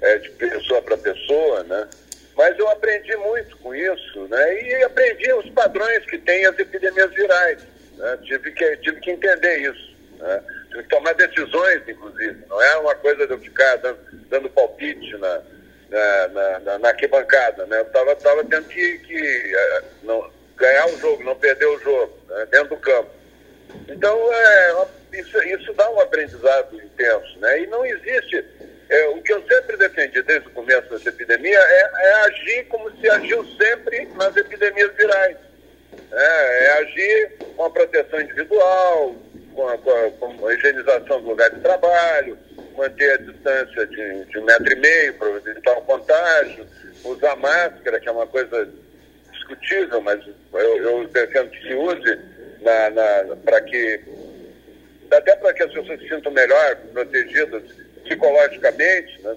é, 0.00 0.16
de 0.16 0.30
pessoa 0.30 0.80
para 0.80 0.96
pessoa, 0.96 1.62
né? 1.64 1.88
Mas 2.34 2.58
eu 2.58 2.68
aprendi 2.70 3.14
muito 3.16 3.54
com 3.58 3.74
isso, 3.74 4.20
né? 4.28 4.62
E 4.62 4.82
aprendi 4.84 5.30
os 5.34 5.50
padrões 5.50 6.06
que 6.06 6.16
tem 6.16 6.46
as 6.46 6.58
epidemias 6.58 7.10
virais. 7.10 7.58
Né? 7.98 8.18
Tive, 8.22 8.50
que, 8.52 8.76
tive 8.78 8.98
que 9.00 9.10
entender 9.10 9.58
isso. 9.58 9.94
Né? 10.18 10.42
Tomar 10.88 11.14
decisões, 11.14 11.82
inclusive. 11.86 12.44
Não 12.48 12.62
é 12.62 12.76
uma 12.78 12.94
coisa 12.94 13.26
de 13.26 13.32
eu 13.32 13.38
ficar 13.38 13.76
dando, 13.76 13.98
dando 14.28 14.50
palpite 14.50 15.16
na, 15.18 15.42
na, 15.90 16.28
na, 16.28 16.58
na, 16.60 16.78
na 16.78 16.88
arquibancada, 16.88 17.66
né? 17.66 17.78
Eu 17.78 17.82
estava 17.82 18.16
tava 18.16 18.44
tendo 18.44 18.68
que, 18.68 18.98
que 19.00 19.54
uh, 19.54 19.84
não, 20.02 20.30
ganhar 20.56 20.86
o 20.86 20.98
jogo, 20.98 21.22
não 21.24 21.36
perder 21.36 21.66
o 21.66 21.78
jogo, 21.80 22.18
né? 22.28 22.46
dentro 22.50 22.70
do 22.70 22.76
campo. 22.78 23.10
Então, 23.88 24.32
é, 24.32 24.86
isso, 25.14 25.42
isso 25.42 25.72
dá 25.74 25.90
um 25.90 26.00
aprendizado 26.00 26.74
intenso, 26.76 27.38
né? 27.38 27.60
E 27.62 27.66
não 27.66 27.84
existe... 27.84 28.44
É, 28.88 29.08
o 29.08 29.22
que 29.22 29.32
eu 29.32 29.42
sempre 29.46 29.74
defendi 29.78 30.20
desde 30.22 30.48
o 30.48 30.50
começo 30.50 30.86
dessa 30.90 31.08
epidemia 31.08 31.58
é, 31.58 31.90
é 31.94 32.14
agir 32.26 32.64
como 32.68 32.90
se 32.98 33.08
agiu 33.08 33.42
sempre 33.56 34.06
nas 34.16 34.36
epidemias 34.36 34.92
virais. 34.94 35.36
É, 36.12 36.64
é 36.64 36.72
agir 36.72 37.32
com 37.56 37.64
a 37.64 37.70
proteção 37.70 38.20
individual, 38.20 39.16
com 39.54 39.68
a, 39.68 39.78
com 39.78 40.46
a, 40.46 40.54
higienização 40.54 41.20
do 41.20 41.28
lugar 41.30 41.50
de 41.50 41.60
trabalho, 41.60 42.38
manter 42.76 43.12
a 43.12 43.16
distância 43.18 43.86
de, 43.86 44.24
de 44.24 44.38
um 44.38 44.44
metro 44.44 44.72
e 44.72 44.76
meio 44.76 45.14
para 45.14 45.28
evitar 45.28 45.78
o 45.78 45.82
contágio, 45.82 46.66
usar 47.04 47.36
máscara, 47.36 48.00
que 48.00 48.08
é 48.08 48.12
uma 48.12 48.26
coisa 48.26 48.68
discutível, 49.32 50.00
mas 50.00 50.20
eu, 50.52 50.76
eu 50.78 51.08
defendo 51.08 51.50
que 51.50 51.62
se 51.62 51.74
use 51.74 52.18
na, 52.60 52.90
na 52.90 53.36
para 53.36 53.60
que 53.62 54.00
até 55.10 55.36
para 55.36 55.52
que 55.52 55.62
as 55.62 55.72
pessoas 55.72 56.00
se 56.00 56.08
sintam 56.08 56.32
melhor, 56.32 56.76
protegidas 56.92 57.62
psicologicamente, 58.04 59.20
né? 59.22 59.36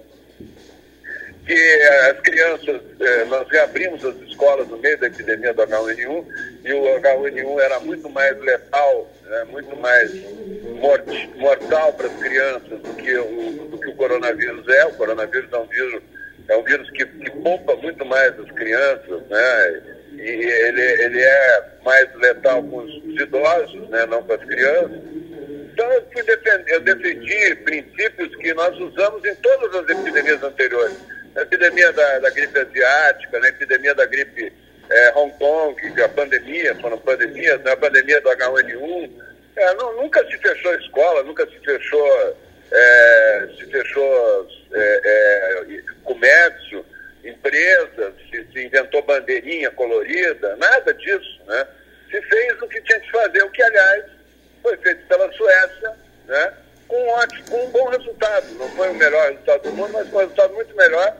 que 1.46 1.82
as 2.10 2.20
crianças, 2.20 2.80
eh, 2.98 3.24
nós 3.26 3.48
reabrimos 3.48 4.04
as 4.04 4.16
escolas 4.22 4.66
no 4.68 4.78
meio 4.78 4.98
da 4.98 5.06
epidemia 5.06 5.54
do 5.54 5.62
H1N1 5.62 6.24
e 6.66 6.72
o 6.72 6.82
H1N1 7.00 7.60
era 7.60 7.78
muito 7.78 8.10
mais 8.10 8.36
letal, 8.40 9.08
né, 9.22 9.44
muito 9.44 9.76
mais 9.76 10.10
mortal 11.36 11.92
para 11.92 12.08
as 12.08 12.16
crianças 12.16 12.80
do 12.80 12.94
que, 12.94 13.16
o, 13.16 13.68
do 13.70 13.78
que 13.78 13.88
o 13.88 13.94
coronavírus 13.94 14.66
é. 14.66 14.86
O 14.86 14.94
coronavírus 14.94 15.48
é 15.52 15.58
um 15.58 15.66
vírus, 15.66 16.02
é 16.48 16.56
um 16.56 16.64
vírus 16.64 16.90
que, 16.90 17.06
que 17.06 17.30
poupa 17.30 17.76
muito 17.76 18.04
mais 18.04 18.36
as 18.40 18.50
crianças, 18.50 19.22
né? 19.28 19.82
E 20.14 20.28
ele, 20.28 20.82
ele 21.04 21.22
é 21.22 21.64
mais 21.84 22.12
letal 22.16 22.60
com 22.64 22.78
os 22.78 23.20
idosos, 23.20 23.88
né, 23.88 24.04
não 24.06 24.24
com 24.24 24.32
as 24.32 24.44
crianças. 24.44 25.00
Então 25.72 25.92
eu, 25.92 26.02
fui 26.12 26.22
defender, 26.24 26.72
eu 26.74 26.80
defendi 26.80 27.54
princípios 27.62 28.34
que 28.34 28.52
nós 28.54 28.76
usamos 28.76 29.24
em 29.24 29.34
todas 29.36 29.72
as 29.72 29.88
epidemias 29.88 30.42
anteriores. 30.42 30.96
Na 31.32 31.42
epidemia 31.42 31.92
da, 31.92 32.18
da 32.18 32.30
gripe 32.30 32.58
asiática, 32.58 33.38
na 33.38 33.48
epidemia 33.50 33.94
da 33.94 34.06
gripe 34.06 34.52
é, 34.90 35.12
Hong 35.16 35.32
Kong, 35.38 36.02
a 36.02 36.08
pandemia, 36.08 36.74
foram 36.76 36.98
pandemias, 36.98 37.62
na 37.62 37.76
pandemia 37.76 38.20
do 38.20 38.28
H1N1. 38.30 39.10
É, 39.56 39.74
não, 39.74 39.96
nunca 39.96 40.24
se 40.26 40.36
fechou 40.38 40.70
a 40.70 40.76
escola, 40.76 41.22
nunca 41.22 41.46
se 41.46 41.58
fechou, 41.60 42.36
é, 42.70 43.48
se 43.58 43.66
fechou 43.66 44.48
é, 44.72 45.00
é, 45.04 45.82
comércio, 46.04 46.84
empresas, 47.24 48.14
se, 48.30 48.46
se 48.52 48.64
inventou 48.64 49.02
bandeirinha 49.02 49.70
colorida, 49.70 50.56
nada 50.56 50.94
disso. 50.94 51.40
Né? 51.46 51.66
Se 52.10 52.20
fez 52.22 52.62
o 52.62 52.68
que 52.68 52.80
tinha 52.82 53.00
que 53.00 53.10
fazer, 53.10 53.42
o 53.42 53.50
que, 53.50 53.62
aliás, 53.62 54.04
foi 54.62 54.76
feito 54.78 55.06
pela 55.06 55.32
Suécia, 55.32 55.96
né? 56.26 56.52
com, 56.86 56.96
um 56.96 57.08
ótimo, 57.08 57.44
com 57.50 57.64
um 57.64 57.70
bom 57.70 57.88
resultado. 57.88 58.46
Não 58.54 58.68
foi 58.70 58.90
o 58.90 58.94
melhor 58.94 59.30
resultado 59.30 59.62
do 59.62 59.72
mundo, 59.72 59.92
mas 59.92 60.08
foi 60.08 60.18
um 60.18 60.28
resultado 60.28 60.54
muito 60.54 60.76
melhor 60.76 61.16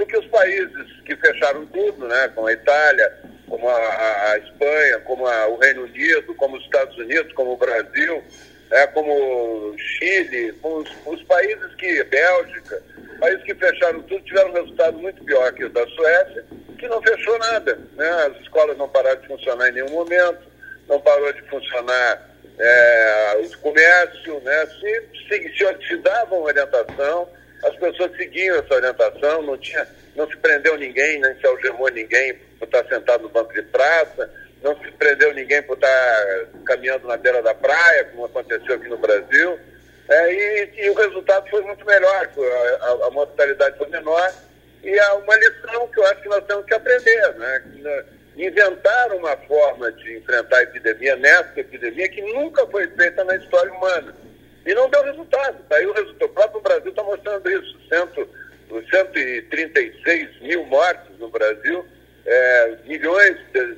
do 0.00 0.06
que 0.06 0.16
os 0.16 0.26
países 0.26 1.02
que 1.04 1.14
fecharam 1.14 1.66
tudo, 1.66 2.08
né? 2.08 2.28
como 2.34 2.46
a 2.46 2.52
Itália, 2.52 3.18
como 3.46 3.68
a, 3.68 3.76
a, 3.76 4.32
a 4.32 4.38
Espanha, 4.38 4.98
como 5.00 5.26
a, 5.26 5.48
o 5.48 5.58
Reino 5.58 5.82
Unido, 5.82 6.34
como 6.36 6.56
os 6.56 6.64
Estados 6.64 6.96
Unidos, 6.96 7.32
como 7.34 7.52
o 7.52 7.56
Brasil, 7.56 8.24
né? 8.70 8.86
como 8.88 9.12
o 9.12 9.78
Chile, 9.78 10.52
como 10.62 10.78
os, 10.78 10.90
os 11.06 11.22
países 11.24 11.74
que, 11.74 12.02
Bélgica, 12.04 12.82
países 13.20 13.44
que 13.44 13.54
fecharam 13.54 14.00
tudo 14.02 14.24
tiveram 14.24 14.50
um 14.50 14.54
resultado 14.54 14.98
muito 14.98 15.22
pior 15.22 15.52
que 15.52 15.64
o 15.64 15.70
da 15.70 15.86
Suécia, 15.86 16.44
que 16.78 16.88
não 16.88 17.02
fechou 17.02 17.38
nada. 17.38 17.78
Né? 17.94 18.08
As 18.08 18.40
escolas 18.40 18.78
não 18.78 18.88
pararam 18.88 19.20
de 19.20 19.28
funcionar 19.28 19.68
em 19.68 19.72
nenhum 19.72 19.90
momento, 19.90 20.40
não 20.88 20.98
parou 20.98 21.30
de 21.30 21.42
funcionar 21.42 22.30
é, 22.58 23.42
o 23.44 23.58
comércio, 23.58 24.40
né? 24.40 24.66
se, 24.66 25.28
se, 25.28 25.58
se, 25.58 25.86
se 25.86 25.96
dava 25.98 26.34
uma 26.34 26.46
orientação, 26.46 27.28
as 27.62 27.76
pessoas 27.76 28.16
seguiam 28.16 28.56
essa 28.56 28.74
orientação, 28.74 29.42
não, 29.42 29.56
tinha, 29.58 29.86
não 30.16 30.28
se 30.28 30.36
prendeu 30.36 30.76
ninguém, 30.76 31.20
nem 31.20 31.34
se 31.36 31.46
algemou 31.46 31.88
ninguém 31.90 32.34
por 32.58 32.64
estar 32.66 32.84
sentado 32.86 33.22
no 33.22 33.28
banco 33.28 33.52
de 33.52 33.62
praça, 33.62 34.30
não 34.62 34.76
se 34.82 34.90
prendeu 34.92 35.32
ninguém 35.34 35.62
por 35.62 35.74
estar 35.74 36.46
caminhando 36.64 37.08
na 37.08 37.16
beira 37.16 37.42
da 37.42 37.54
praia, 37.54 38.04
como 38.06 38.26
aconteceu 38.26 38.76
aqui 38.76 38.88
no 38.88 38.98
Brasil. 38.98 39.58
É, 40.08 40.32
e, 40.32 40.70
e, 40.84 40.90
o 40.90 40.94
resultado 40.94 41.48
foi 41.48 41.62
muito 41.62 41.84
melhor, 41.86 42.28
a, 42.28 42.84
a, 42.84 43.06
a 43.06 43.10
mortalidade 43.10 43.78
foi 43.78 43.88
menor, 43.88 44.32
e 44.82 44.98
há 44.98 45.14
uma 45.14 45.36
lição 45.36 45.86
que 45.88 46.00
eu 46.00 46.06
acho 46.06 46.22
que 46.22 46.28
nós 46.28 46.44
temos 46.46 46.64
que 46.64 46.74
aprender, 46.74 47.34
né? 47.34 47.62
inventar 48.36 49.12
uma 49.12 49.36
forma 49.36 49.92
de 49.92 50.16
enfrentar 50.16 50.58
a 50.58 50.62
epidemia 50.62 51.16
nessa 51.16 51.52
epidemia 51.56 52.08
que 52.08 52.22
nunca 52.22 52.66
foi 52.66 52.88
feita 52.88 53.22
na 53.24 53.36
história 53.36 53.72
humana. 53.72 54.14
E 54.66 54.74
não 54.74 54.90
deu 54.90 55.02
resultado. 55.04 55.58
Daí 55.68 55.86
o 55.86 55.92
resultado. 55.92 56.26
O 56.26 56.34
próprio 56.34 56.60
Brasil 56.60 56.90
está 56.90 57.02
mostrando 57.02 57.50
isso. 57.50 57.76
O 57.76 57.88
Centro 57.88 58.28
136 58.90 60.40
mil 60.42 60.64
mortes 60.66 61.18
no 61.18 61.28
Brasil, 61.28 61.84
é, 62.24 62.76
milhões, 62.84 63.36
de, 63.52 63.76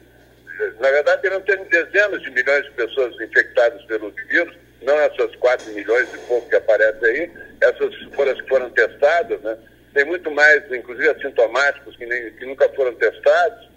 na 0.80 0.90
verdade, 0.90 1.26
eram 1.26 1.40
dezenas 1.40 2.22
de 2.22 2.30
milhões 2.30 2.64
de 2.64 2.70
pessoas 2.72 3.14
infectadas 3.20 3.82
pelo 3.84 4.10
vírus, 4.28 4.54
não 4.82 4.98
essas 4.98 5.34
4 5.36 5.72
milhões 5.72 6.12
e 6.12 6.18
pouco 6.26 6.48
que 6.48 6.56
aparecem 6.56 7.08
aí, 7.08 7.30
essas 7.60 7.94
foram 8.14 8.32
as 8.32 8.40
que 8.40 8.48
foram 8.48 8.70
testadas, 8.70 9.40
né? 9.40 9.56
Tem 9.94 10.04
muito 10.04 10.30
mais, 10.30 10.62
inclusive 10.72 11.08
assintomáticos, 11.10 11.96
que, 11.96 12.06
nem, 12.06 12.30
que 12.32 12.46
nunca 12.46 12.68
foram 12.70 12.94
testados. 12.94 13.70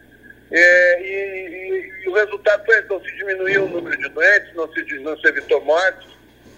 É, 0.52 1.02
e, 1.02 1.06
e, 1.06 2.04
e, 2.04 2.10
o 2.10 2.14
resultado 2.14 2.66
foi 2.66 2.82
não 2.84 3.02
se 3.04 3.16
diminuiu 3.16 3.66
o 3.66 3.70
número 3.70 3.98
de 3.98 4.08
doentes, 4.10 4.54
não 4.56 4.72
se, 4.72 5.00
não 5.00 5.18
se 5.18 5.28
evitou 5.28 5.60
mortes, 5.62 6.08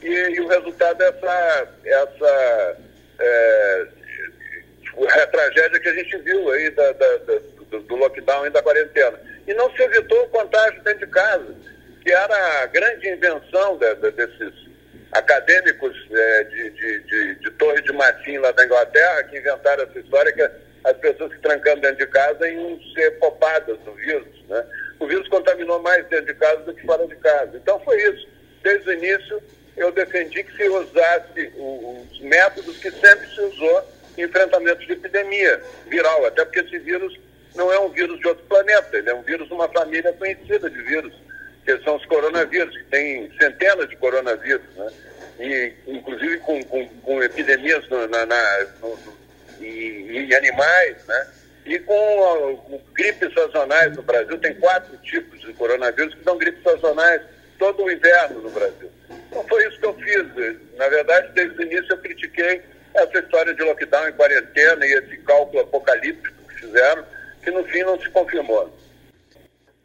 e, 0.01 0.07
e 0.07 0.39
o 0.41 0.47
resultado 0.47 1.01
é 1.01 1.07
essa, 1.07 1.67
essa 1.85 2.77
é, 3.19 3.87
a 5.05 5.27
tragédia 5.27 5.79
que 5.79 5.89
a 5.89 5.93
gente 5.93 6.17
viu 6.19 6.51
aí 6.51 6.69
da, 6.71 6.91
da, 6.93 7.17
da, 7.17 7.39
do, 7.69 7.79
do, 7.81 7.95
lockdown 7.95 8.47
e 8.47 8.49
da 8.49 8.61
quarentena. 8.61 9.19
E 9.47 9.53
não 9.53 9.71
se 9.75 9.81
evitou 9.83 10.23
o 10.23 10.29
contágio 10.29 10.81
dentro 10.83 11.05
de 11.05 11.11
casa, 11.11 11.55
que 12.03 12.11
era 12.11 12.63
a 12.63 12.65
grande 12.67 13.07
invenção 13.09 13.77
de, 13.77 13.95
desses 14.11 14.67
acadêmicos 15.11 15.95
é, 16.11 16.43
de, 16.45 16.69
de, 16.71 16.99
de, 17.01 17.35
de, 17.35 17.51
Torre 17.51 17.81
de 17.81 17.93
Matim 17.93 18.37
lá 18.37 18.51
da 18.51 18.65
Inglaterra, 18.65 19.23
que 19.23 19.37
inventaram 19.37 19.83
essa 19.83 19.99
história 19.99 20.31
que 20.33 20.41
as 20.83 20.97
pessoas 20.97 21.31
se 21.31 21.39
trancando 21.39 21.81
dentro 21.81 21.97
de 21.97 22.07
casa 22.07 22.47
iam 22.47 22.79
ser 22.93 23.11
poupadas 23.19 23.77
do 23.79 23.93
vírus. 23.93 24.27
Né? 24.47 24.65
O 24.99 25.07
vírus 25.07 25.27
contaminou 25.27 25.81
mais 25.81 26.05
dentro 26.07 26.27
de 26.27 26.33
casa 26.35 26.61
do 26.63 26.73
que 26.73 26.85
fora 26.85 27.05
de 27.07 27.15
casa. 27.17 27.51
Então 27.55 27.79
foi 27.81 27.97
isso. 28.09 28.27
Desde 28.63 28.89
o 28.89 28.93
início 28.93 29.41
eu 29.77 29.91
defendi 29.91 30.43
que 30.43 30.57
se 30.57 30.67
usasse 30.67 31.53
os 31.55 32.19
métodos 32.21 32.77
que 32.77 32.89
sempre 32.91 33.29
se 33.29 33.41
usou 33.41 33.83
em 34.17 34.23
enfrentamento 34.23 34.83
de 34.85 34.91
epidemia 34.91 35.61
viral, 35.87 36.25
até 36.25 36.43
porque 36.43 36.61
esse 36.61 36.79
vírus 36.79 37.17
não 37.55 37.71
é 37.71 37.79
um 37.79 37.89
vírus 37.89 38.19
de 38.19 38.27
outro 38.27 38.43
planeta, 38.45 38.97
ele 38.97 39.09
é 39.09 39.13
um 39.13 39.21
vírus 39.21 39.47
de 39.47 39.53
uma 39.53 39.69
família 39.69 40.11
conhecida 40.13 40.69
de 40.69 40.81
vírus, 40.81 41.13
que 41.63 41.77
são 41.79 41.95
os 41.95 42.05
coronavírus, 42.05 42.75
que 42.75 42.83
tem 42.85 43.31
centenas 43.39 43.87
de 43.87 43.95
coronavírus, 43.97 44.65
né? 44.75 44.91
E, 45.39 45.73
inclusive 45.87 46.39
com, 46.39 46.63
com, 46.63 46.87
com 46.87 47.23
epidemias 47.23 47.87
no, 47.89 48.07
na, 48.07 48.25
na, 48.25 48.67
no, 48.81 48.97
em, 49.61 50.17
em, 50.17 50.33
animais, 50.33 50.97
né? 51.05 51.27
E 51.65 51.77
com, 51.79 52.57
com 52.65 52.81
gripes 52.93 53.31
sazonais 53.33 53.95
no 53.95 54.01
Brasil, 54.01 54.37
tem 54.39 54.55
quatro 54.55 54.97
tipos 54.97 55.39
de 55.41 55.53
coronavírus 55.53 56.15
que 56.15 56.23
são 56.23 56.37
gripes 56.37 56.63
sazonais 56.63 57.21
todo 57.59 57.83
o 57.83 57.91
inverno 57.91 58.41
no 58.41 58.49
Brasil. 58.49 58.89
Então 59.27 59.43
foi 59.47 59.67
isso 59.67 59.79
que 59.79 59.85
eu 59.85 59.93
fiz. 59.95 60.25
Na 60.77 60.87
verdade, 60.87 61.31
desde 61.33 61.57
o 61.57 61.61
início 61.61 61.87
eu 61.91 61.97
critiquei 61.97 62.61
essa 62.93 63.19
história 63.19 63.53
de 63.53 63.63
lockdown 63.63 64.09
em 64.09 64.13
quarentena 64.13 64.85
e 64.85 64.93
esse 64.93 65.17
cálculo 65.17 65.61
apocalíptico 65.61 66.35
que 66.49 66.61
fizeram, 66.61 67.03
que 67.43 67.51
no 67.51 67.63
fim 67.65 67.83
não 67.83 67.99
se 67.99 68.09
confirmou. 68.09 68.71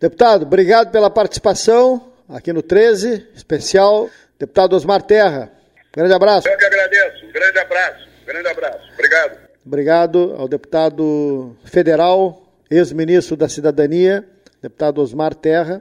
Deputado, 0.01 0.43
obrigado 0.43 0.91
pela 0.91 1.11
participação 1.11 2.13
aqui 2.29 2.53
no 2.53 2.63
13, 2.63 3.29
especial. 3.35 4.11
Deputado 4.39 4.75
Osmar 4.75 5.03
Terra, 5.03 5.53
grande 5.93 6.13
abraço. 6.13 6.49
Eu 6.49 6.57
que 6.57 6.65
agradeço, 6.65 7.27
um 7.27 7.33
grande 7.33 7.59
abraço, 7.59 8.09
um 8.23 8.27
grande 8.27 8.49
abraço. 8.49 8.93
Obrigado. 8.95 9.39
Obrigado 9.65 10.35
ao 10.37 10.49
deputado 10.49 11.57
federal, 11.65 12.43
ex-ministro 12.69 13.37
da 13.37 13.49
Cidadania, 13.49 14.25
deputado 14.61 15.01
Osmar 15.01 15.35
Terra. 15.35 15.81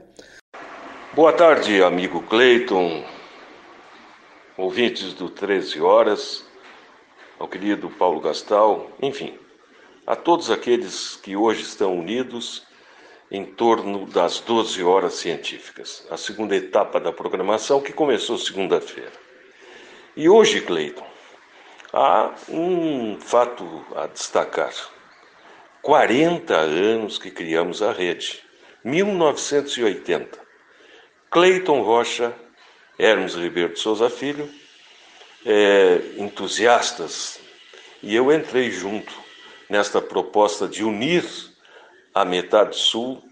Boa 1.14 1.32
tarde, 1.32 1.82
amigo 1.82 2.22
Cleiton, 2.22 3.04
ouvintes 4.62 5.12
do 5.12 5.28
13 5.28 5.80
Horas, 5.80 6.44
ao 7.36 7.48
querido 7.48 7.90
Paulo 7.90 8.20
Gastal, 8.20 8.92
enfim, 9.02 9.36
a 10.06 10.14
todos 10.14 10.52
aqueles 10.52 11.16
que 11.16 11.34
hoje 11.34 11.62
estão 11.62 11.98
unidos 11.98 12.64
em 13.28 13.44
torno 13.44 14.06
das 14.06 14.38
12 14.38 14.84
horas 14.84 15.14
científicas, 15.14 16.06
a 16.08 16.16
segunda 16.16 16.54
etapa 16.54 17.00
da 17.00 17.12
programação 17.12 17.80
que 17.80 17.92
começou 17.92 18.38
segunda-feira. 18.38 19.10
E 20.16 20.28
hoje, 20.28 20.60
Cleiton, 20.60 21.06
há 21.92 22.32
um 22.48 23.18
fato 23.18 23.84
a 23.96 24.06
destacar. 24.06 24.72
40 25.82 26.54
anos 26.54 27.18
que 27.18 27.32
criamos 27.32 27.82
a 27.82 27.90
rede, 27.90 28.40
1980. 28.84 30.38
Cleiton 31.28 31.82
Rocha, 31.82 32.32
Hermes 32.98 33.34
Ribeiro 33.34 33.72
de 33.72 33.80
Souza 33.80 34.10
Filho, 34.10 34.48
é, 35.44 36.00
entusiastas, 36.18 37.40
e 38.02 38.14
eu 38.14 38.32
entrei 38.32 38.70
junto 38.70 39.12
nesta 39.68 40.00
proposta 40.00 40.68
de 40.68 40.84
unir 40.84 41.24
a 42.14 42.24
metade 42.24 42.76
sul 42.76 43.22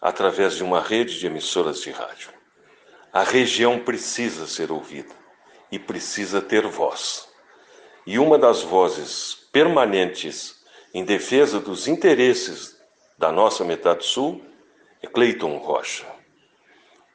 através 0.00 0.56
de 0.56 0.64
uma 0.64 0.80
rede 0.80 1.18
de 1.18 1.26
emissoras 1.26 1.80
de 1.80 1.90
rádio. 1.90 2.30
A 3.12 3.22
região 3.22 3.78
precisa 3.78 4.46
ser 4.46 4.72
ouvida 4.72 5.14
e 5.70 5.78
precisa 5.78 6.42
ter 6.42 6.66
voz. 6.66 7.28
E 8.04 8.18
uma 8.18 8.36
das 8.36 8.62
vozes 8.62 9.34
permanentes 9.52 10.62
em 10.92 11.04
defesa 11.04 11.60
dos 11.60 11.86
interesses 11.86 12.76
da 13.16 13.30
nossa 13.30 13.64
metade 13.64 14.04
sul 14.04 14.44
é 15.00 15.06
Cleiton 15.06 15.56
Rocha. 15.58 16.06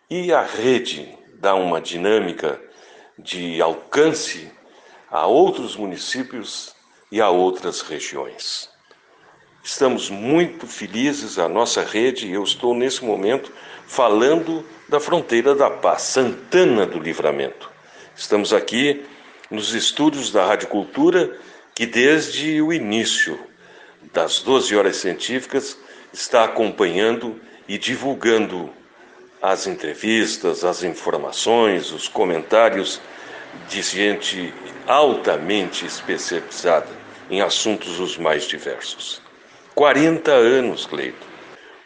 E 0.10 0.32
a 0.34 0.42
rede 0.42 1.19
dá 1.40 1.56
uma 1.56 1.80
dinâmica 1.80 2.60
de 3.18 3.62
alcance 3.62 4.52
a 5.10 5.26
outros 5.26 5.76
municípios 5.76 6.76
e 7.12 7.22
a 7.22 7.30
outras 7.30 7.82
regiões. 7.82 8.70
Estamos 9.64 10.10
muito 10.10 10.68
felizes, 10.68 11.40
a 11.40 11.48
nossa 11.48 11.82
rede, 11.82 12.32
eu 12.32 12.44
estou 12.44 12.76
nesse 12.76 13.04
momento 13.04 13.52
falando 13.88 14.66
da 14.88 15.00
fronteira 15.00 15.56
da 15.56 15.70
paz, 15.70 16.04
Santana 16.04 16.86
do 16.86 17.00
Livramento. 17.00 17.72
Estamos 18.16 18.54
aqui 18.54 19.06
nos 19.50 19.74
estúdios 19.74 20.32
da 20.32 20.46
Rádio 20.46 20.68
Cultura, 20.68 21.40
que 21.74 21.86
desde 21.86 22.62
o 22.62 22.74
início 22.74 23.40
das 24.14 24.42
12 24.42 24.76
horas 24.76 24.98
científicas 24.98 25.78
está 26.12 26.44
acompanhando 26.44 27.40
e 27.68 27.78
divulgando 27.78 28.70
as 29.42 29.68
entrevistas, 29.68 30.64
as 30.64 30.84
informações, 30.84 31.92
os 31.92 32.08
comentários 32.08 33.02
de 33.68 33.82
gente 33.82 34.54
altamente 34.88 35.86
especializada 35.86 36.88
em 37.30 37.42
assuntos 37.42 38.00
os 38.00 38.18
mais 38.18 38.48
diversos. 38.48 39.22
40 39.76 40.32
anos, 40.32 40.86
Cleito. 40.86 41.26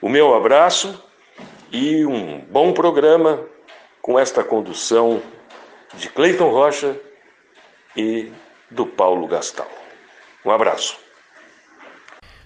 O 0.01 0.09
meu 0.09 0.33
abraço 0.33 1.01
e 1.71 2.05
um 2.05 2.39
bom 2.39 2.73
programa 2.73 3.45
com 4.01 4.19
esta 4.19 4.43
condução 4.43 5.21
de 5.93 6.09
Cleiton 6.09 6.49
Rocha 6.49 6.95
e 7.95 8.31
do 8.69 8.85
Paulo 8.85 9.27
Gastal. 9.27 9.69
Um 10.43 10.51
abraço. 10.51 10.97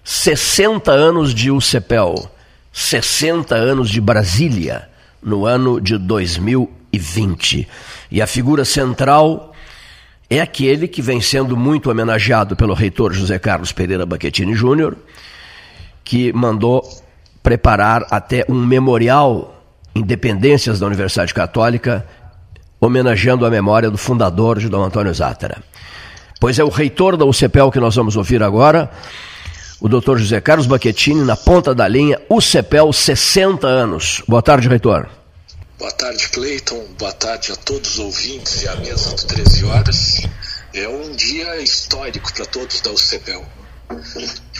60 0.04 0.90
anos 0.90 1.34
de 1.34 1.50
UCEPEL, 1.50 2.30
60 2.72 3.54
anos 3.54 3.90
de 3.90 4.00
Brasília, 4.00 4.87
no 5.22 5.46
ano 5.46 5.80
de 5.80 5.98
2020. 5.98 7.68
E 8.10 8.22
a 8.22 8.26
figura 8.26 8.64
central 8.64 9.52
é 10.30 10.40
aquele 10.40 10.86
que 10.86 11.00
vem 11.00 11.20
sendo 11.20 11.56
muito 11.56 11.90
homenageado 11.90 12.54
pelo 12.54 12.74
reitor 12.74 13.12
José 13.12 13.38
Carlos 13.38 13.72
Pereira 13.72 14.04
Baquetini 14.04 14.54
Júnior, 14.54 14.96
que 16.04 16.32
mandou 16.32 16.82
preparar 17.42 18.06
até 18.10 18.44
um 18.48 18.66
memorial 18.66 19.54
Independências 19.94 20.78
da 20.78 20.86
Universidade 20.86 21.34
Católica, 21.34 22.06
homenageando 22.80 23.44
a 23.44 23.50
memória 23.50 23.90
do 23.90 23.98
fundador 23.98 24.58
de 24.58 24.68
Dom 24.68 24.84
Antônio 24.84 25.12
Zátara. 25.12 25.62
Pois 26.40 26.58
é 26.58 26.64
o 26.64 26.68
reitor 26.68 27.16
da 27.16 27.24
UCPEL 27.24 27.72
que 27.72 27.80
nós 27.80 27.96
vamos 27.96 28.16
ouvir 28.16 28.42
agora, 28.42 28.90
o 29.80 29.88
doutor 29.88 30.18
José 30.18 30.40
Carlos 30.40 30.66
Baquetini, 30.66 31.24
na 31.24 31.36
ponta 31.36 31.74
da 31.74 31.86
linha, 31.86 32.20
UCPEL 32.28 32.92
60 32.92 33.66
anos. 33.66 34.22
Boa 34.26 34.42
tarde, 34.42 34.68
reitor. 34.68 35.08
Boa 35.78 35.92
tarde, 35.92 36.28
Cleiton. 36.30 36.84
Boa 36.98 37.12
tarde 37.12 37.52
a 37.52 37.56
todos 37.56 37.92
os 37.92 37.98
ouvintes 38.00 38.62
e 38.62 38.68
a 38.68 38.74
mesa 38.76 39.14
do 39.14 39.24
13 39.24 39.64
horas. 39.66 40.20
É 40.74 40.88
um 40.88 41.14
dia 41.14 41.60
histórico 41.60 42.32
para 42.34 42.44
todos 42.46 42.80
da 42.80 42.90
UCPEL. 42.90 43.46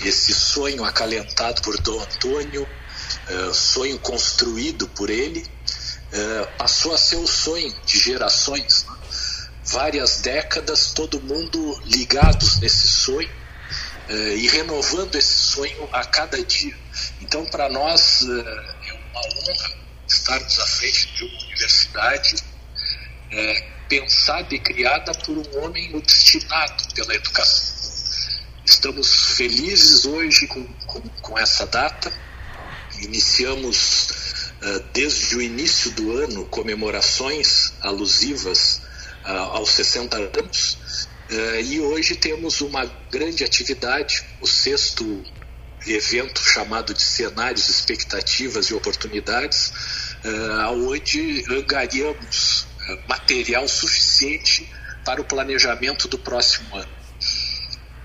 Esse 0.05 0.33
sonho 0.33 0.85
acalentado 0.85 1.61
por 1.63 1.79
Dom 1.81 2.01
Antônio, 2.01 2.63
uh, 2.63 3.53
sonho 3.53 3.99
construído 3.99 4.87
por 4.89 5.11
ele, 5.11 5.41
uh, 5.41 6.49
passou 6.57 6.95
a 6.95 6.99
ser 6.99 7.17
o 7.17 7.27
sonho 7.27 7.75
de 7.85 7.99
gerações. 7.99 8.87
Né? 8.89 8.97
Várias 9.67 10.21
décadas, 10.21 10.93
todo 10.93 11.21
mundo 11.21 11.79
ligados 11.85 12.61
nesse 12.61 12.87
sonho 12.87 13.29
e 14.11 14.49
renovando 14.49 15.15
esse 15.17 15.35
sonho 15.35 15.89
a 15.93 16.05
cada 16.05 16.43
dia. 16.43 16.77
Então, 17.21 17.45
para 17.47 17.69
nós, 17.69 18.23
é 18.23 18.93
uma 18.93 19.21
honra 19.21 19.79
estarmos 20.07 20.59
à 20.59 20.67
frente 20.67 21.13
de 21.15 21.25
uma 21.25 21.45
universidade 21.45 22.37
é, 23.31 23.69
pensada 23.89 24.55
e 24.55 24.59
criada 24.59 25.13
por 25.13 25.37
um 25.37 25.65
homem 25.65 25.95
obstinado 25.95 26.95
pela 26.95 27.15
educação. 27.15 27.77
estamos 28.65 29.37
felizes 29.37 30.07
hoje 30.07 30.47
com, 30.47 30.65
com, 30.87 31.01
com 31.01 31.39
essa 31.39 31.67
data. 31.67 32.13
Iniciamos 33.01 34.09
desde 34.93 35.37
o 35.37 35.43
início 35.43 35.91
do 35.93 36.17
ano 36.17 36.45
comemorações 36.47 37.73
alusivas 37.81 38.81
aos 39.25 39.71
60 39.71 40.17
anos. 40.17 41.08
Uh, 41.31 41.61
e 41.61 41.81
hoje 41.81 42.17
temos 42.17 42.61
uma 42.61 42.85
grande 43.11 43.45
atividade, 43.45 44.25
o 44.41 44.47
sexto 44.47 45.23
evento 45.87 46.41
chamado 46.41 46.95
de 46.95 47.03
Cenários, 47.03 47.69
Expectativas 47.69 48.67
e 48.67 48.75
Oportunidades, 48.75 49.73
uh, 50.25 50.73
onde 50.73 51.45
angariamos 51.51 52.67
material 53.07 53.69
suficiente 53.69 54.67
para 55.05 55.21
o 55.21 55.25
planejamento 55.25 56.09
do 56.09 56.19
próximo 56.19 56.75
ano. 56.77 56.99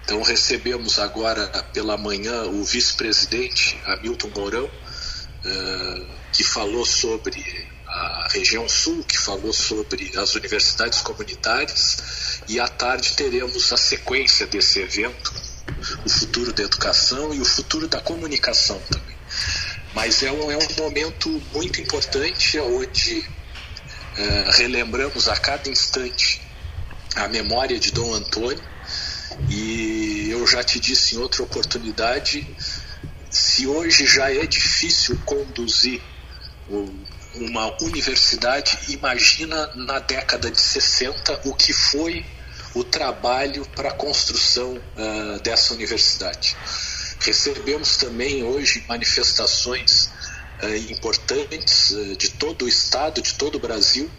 Então 0.04 0.22
recebemos 0.22 1.00
agora 1.00 1.48
pela 1.74 1.98
manhã 1.98 2.44
o 2.44 2.64
vice-presidente 2.64 3.80
Hamilton 3.86 4.32
Mourão, 4.36 4.66
uh, 4.66 6.08
que 6.34 6.44
falou 6.44 6.86
sobre 6.86 7.72
a 7.94 8.28
região 8.32 8.68
sul, 8.68 9.04
que 9.04 9.18
falou 9.18 9.54
sobre 9.54 10.12
as 10.18 10.34
universidades 10.34 11.02
comunitárias, 11.02 12.42
e 12.48 12.60
à 12.60 12.68
tarde 12.68 13.14
teremos 13.14 13.72
a 13.72 13.78
sequência 13.78 14.48
desse 14.48 14.80
evento, 14.80 15.32
o 16.04 16.10
futuro 16.10 16.52
da 16.52 16.64
educação 16.64 17.34
e 17.34 17.40
o 17.40 17.46
futuro 17.46 17.88
da 17.88 18.02
comunicação 18.02 18.80
também. 18.90 19.16
Mas 19.94 20.24
é 20.24 20.32
um, 20.32 20.52
é 20.52 20.58
um 20.58 20.76
momento 20.76 21.30
muito 21.54 21.80
importante 21.80 22.60
onde 22.60 23.20
uh, 23.20 24.52
relembramos 24.58 25.28
a 25.28 25.36
cada 25.36 25.70
instante 25.70 26.42
a 27.16 27.28
memória 27.28 27.80
de 27.80 27.92
Dom 27.92 28.12
Antônio 28.12 28.64
e 29.50 30.30
eu 30.32 30.46
já 30.48 30.64
te 30.64 30.80
disse 30.80 31.16
em 31.16 31.20
outra 31.20 31.44
oportunidade, 31.44 32.48
se 33.30 33.68
hoje 33.68 34.08
já 34.08 34.32
é 34.32 34.48
difícil 34.48 35.20
conduzir 35.26 36.02
uma 37.36 37.76
universidade, 37.82 38.78
imagina 38.90 39.68
na 39.76 40.00
década 40.00 40.52
de 40.52 40.60
60 40.60 41.42
o 41.46 41.54
que 41.54 41.74
foi 41.74 42.26
o 42.74 42.84
trabalho 42.84 43.66
para 43.76 43.90
a 43.90 43.94
construção 43.94 44.76
uh, 44.76 45.40
dessa 45.42 45.74
universidade. 45.74 46.56
Recebemos 47.20 47.98
também 47.98 48.44
hoje 48.44 48.84
manifestações 48.88 50.10
uh, 50.62 50.92
importantes 50.92 51.92
uh, 51.92 52.16
de 52.16 52.30
todo 52.32 52.66
o 52.66 52.68
estado, 52.68 53.22
de 53.22 53.36
todo 53.36 53.56
o 53.56 53.60
Brasil, 53.60 54.10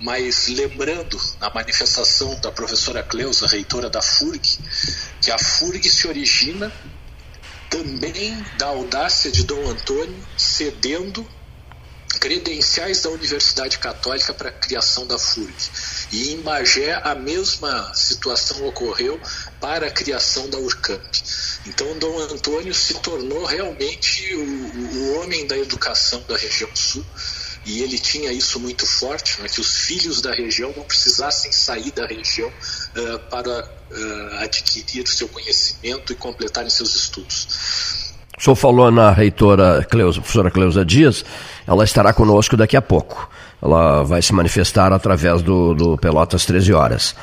mas 0.00 0.48
lembrando 0.48 1.18
a 1.40 1.52
manifestação 1.54 2.38
da 2.40 2.52
professora 2.52 3.02
Cleusa, 3.02 3.46
reitora 3.46 3.88
da 3.88 4.02
FURG, 4.02 4.58
que 5.22 5.30
a 5.30 5.38
FURG 5.38 5.88
se 5.88 6.06
origina 6.06 6.70
também 7.70 8.44
da 8.58 8.66
audácia 8.66 9.30
de 9.30 9.44
Dom 9.44 9.68
Antônio 9.68 10.26
cedendo 10.36 11.26
credenciais 12.18 13.02
da 13.02 13.10
Universidade 13.10 13.78
Católica 13.78 14.34
para 14.34 14.48
a 14.48 14.52
criação 14.52 15.06
da 15.06 15.18
FURG. 15.18 15.54
E 16.12 16.32
em 16.32 16.38
Magé 16.38 17.00
a 17.02 17.14
mesma 17.14 17.92
situação 17.94 18.66
ocorreu 18.66 19.20
para 19.60 19.86
a 19.86 19.90
criação 19.90 20.48
da 20.48 20.58
URCAMP. 20.58 21.22
Então 21.66 21.98
Dom 21.98 22.18
Antônio 22.20 22.74
se 22.74 22.94
tornou 22.94 23.44
realmente 23.44 24.34
o, 24.34 24.42
o 24.42 25.20
homem 25.20 25.46
da 25.46 25.56
educação 25.56 26.22
da 26.28 26.36
região 26.36 26.70
sul 26.74 27.04
e 27.66 27.82
ele 27.82 27.98
tinha 27.98 28.32
isso 28.32 28.60
muito 28.60 28.86
forte, 28.86 29.42
né, 29.42 29.48
que 29.48 29.60
os 29.60 29.80
filhos 29.80 30.22
da 30.22 30.32
região 30.32 30.72
não 30.76 30.84
precisassem 30.84 31.50
sair 31.50 31.90
da 31.90 32.06
região 32.06 32.48
uh, 32.48 33.18
para 33.28 33.64
uh, 33.64 34.36
adquirir 34.38 35.02
o 35.02 35.08
seu 35.08 35.28
conhecimento 35.28 36.12
e 36.12 36.16
completarem 36.16 36.70
seus 36.70 36.94
estudos. 36.94 38.14
O 38.38 38.42
senhor 38.42 38.54
falou 38.54 38.90
na 38.90 39.10
reitora 39.10 39.84
Cleusa, 39.84 40.20
professora 40.20 40.50
Cleusa 40.50 40.84
Dias, 40.84 41.24
ela 41.66 41.84
estará 41.84 42.12
conosco 42.12 42.56
daqui 42.56 42.76
a 42.76 42.82
pouco. 42.82 43.28
Ela 43.62 44.02
vai 44.02 44.20
se 44.22 44.32
manifestar 44.32 44.92
através 44.92 45.42
do, 45.42 45.74
do 45.74 45.96
Pelotas 45.96 46.44
13 46.44 46.72
horas. 46.72 47.16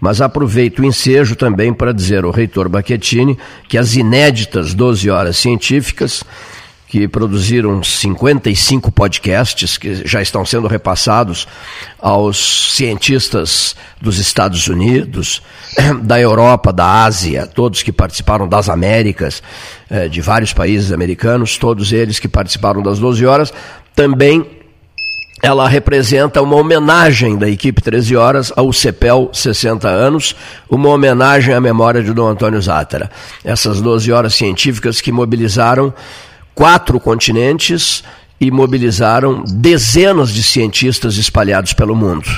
Mas 0.00 0.20
aproveito 0.20 0.78
o 0.78 0.84
ensejo 0.84 1.36
também 1.36 1.72
para 1.72 1.92
dizer 1.92 2.24
ao 2.24 2.30
reitor 2.30 2.68
Baquetini 2.68 3.38
que 3.68 3.76
as 3.76 3.96
inéditas 3.96 4.72
12 4.72 5.10
horas 5.10 5.36
científicas 5.36 6.24
que 6.90 7.06
produziram 7.06 7.84
55 7.84 8.90
podcasts 8.90 9.78
que 9.78 10.04
já 10.04 10.20
estão 10.20 10.44
sendo 10.44 10.66
repassados 10.66 11.46
aos 12.00 12.74
cientistas 12.74 13.76
dos 14.00 14.18
Estados 14.18 14.66
Unidos, 14.66 15.40
da 16.02 16.20
Europa, 16.20 16.72
da 16.72 17.04
Ásia, 17.04 17.46
todos 17.46 17.84
que 17.84 17.92
participaram 17.92 18.48
das 18.48 18.68
Américas, 18.68 19.40
eh, 19.88 20.08
de 20.08 20.20
vários 20.20 20.52
países 20.52 20.90
americanos, 20.90 21.56
todos 21.56 21.92
eles 21.92 22.18
que 22.18 22.26
participaram 22.26 22.82
das 22.82 22.98
12 22.98 23.24
horas, 23.24 23.54
também 23.94 24.60
ela 25.42 25.66
representa 25.68 26.42
uma 26.42 26.56
homenagem 26.56 27.38
da 27.38 27.48
equipe 27.48 27.80
13 27.80 28.14
horas 28.14 28.52
ao 28.54 28.72
CEPEL 28.72 29.30
60 29.32 29.88
anos, 29.88 30.36
uma 30.68 30.90
homenagem 30.90 31.54
à 31.54 31.60
memória 31.60 32.02
de 32.02 32.12
Dom 32.12 32.28
Antônio 32.28 32.60
Zátera. 32.60 33.10
Essas 33.42 33.80
12 33.80 34.12
horas 34.12 34.34
científicas 34.34 35.00
que 35.00 35.10
mobilizaram 35.10 35.94
quatro 36.54 37.00
continentes 37.00 38.04
e 38.38 38.50
mobilizaram 38.50 39.42
dezenas 39.46 40.30
de 40.30 40.42
cientistas 40.42 41.16
espalhados 41.16 41.72
pelo 41.72 41.94
mundo. 41.94 42.28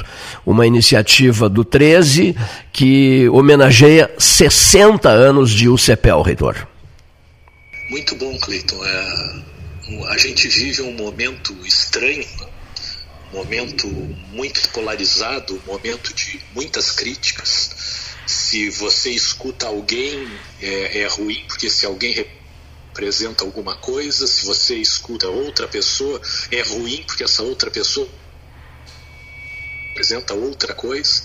Uma 0.45 0.67
iniciativa 0.67 1.49
do 1.49 1.65
13 1.65 2.37
que 2.73 3.29
homenageia 3.31 4.11
60 4.19 5.09
anos 5.09 5.51
de 5.51 5.69
UCPEL, 5.69 6.23
reitor. 6.23 6.69
Muito 7.91 8.17
bom, 8.17 8.37
Cleiton. 8.41 8.85
É, 8.85 9.35
a 10.09 10.19
gente 10.19 10.49
vive 10.49 10.83
um 10.83 10.93
momento 10.93 11.53
estranho, 11.67 12.27
um 13.33 13.37
momento 13.37 13.87
muito 13.89 14.69
polarizado, 14.71 15.55
um 15.55 15.73
momento 15.73 16.13
de 16.15 16.41
muitas 16.55 16.91
críticas. 16.91 17.71
Se 18.27 18.71
você 18.71 19.11
escuta 19.11 19.67
alguém, 19.67 20.31
é, 20.61 21.01
é 21.01 21.07
ruim, 21.07 21.45
porque 21.49 21.69
se 21.69 21.87
alguém 21.87 22.27
apresenta 22.91 23.45
alguma 23.45 23.75
coisa, 23.77 24.27
se 24.27 24.45
você 24.45 24.77
escuta 24.77 25.29
outra 25.29 25.67
pessoa, 25.67 26.21
é 26.51 26.61
ruim 26.63 27.03
porque 27.07 27.25
essa 27.25 27.43
outra 27.43 27.71
pessoa 27.71 28.09
apresenta 29.93 30.35
outra 30.35 30.75
coisa. 30.75 31.23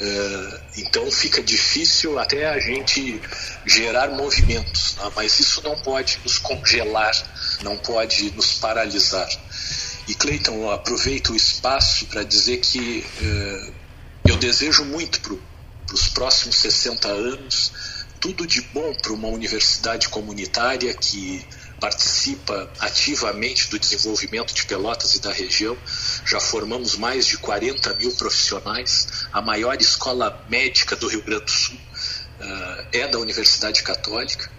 Uh, 0.00 0.60
então 0.76 1.10
fica 1.10 1.42
difícil 1.42 2.18
até 2.18 2.46
a 2.48 2.60
gente 2.60 3.20
gerar 3.66 4.10
movimentos, 4.10 4.94
né? 4.96 5.10
mas 5.16 5.40
isso 5.40 5.60
não 5.62 5.76
pode 5.80 6.20
nos 6.22 6.38
congelar, 6.38 7.12
não 7.62 7.76
pode 7.76 8.30
nos 8.32 8.54
paralisar. 8.54 9.28
E 10.06 10.14
Cleiton, 10.14 10.70
aproveito 10.70 11.32
o 11.32 11.36
espaço 11.36 12.06
para 12.06 12.22
dizer 12.22 12.58
que 12.58 13.04
uh, 13.20 13.74
eu 14.24 14.36
desejo 14.36 14.84
muito 14.84 15.20
para 15.20 15.94
os 15.94 16.08
próximos 16.08 16.56
60 16.56 17.08
anos 17.08 17.72
tudo 18.20 18.46
de 18.46 18.60
bom 18.60 18.94
para 18.94 19.12
uma 19.12 19.28
universidade 19.28 20.08
comunitária 20.08 20.92
que 20.94 21.46
participa 21.80 22.70
ativamente 22.80 23.70
do 23.70 23.78
desenvolvimento 23.78 24.52
de 24.52 24.64
Pelotas 24.66 25.14
e 25.14 25.20
da 25.20 25.32
região. 25.32 25.76
Já 26.26 26.40
formamos 26.40 26.96
mais 26.96 27.26
de 27.26 27.38
40 27.38 27.94
mil 27.94 28.12
profissionais. 28.12 29.26
A 29.32 29.40
maior 29.40 29.80
escola 29.80 30.44
médica 30.48 30.96
do 30.96 31.06
Rio 31.06 31.22
Grande 31.22 31.44
do 31.44 31.50
Sul 31.50 31.76
uh, 31.76 32.86
é 32.92 33.06
da 33.06 33.18
Universidade 33.18 33.82
Católica. 33.82 34.50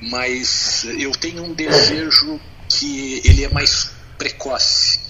Mas 0.00 0.84
eu 0.98 1.10
tenho 1.12 1.42
um 1.42 1.54
desejo 1.54 2.40
que 2.68 3.22
ele 3.24 3.44
é 3.44 3.48
mais 3.48 3.90
precoce, 4.18 5.00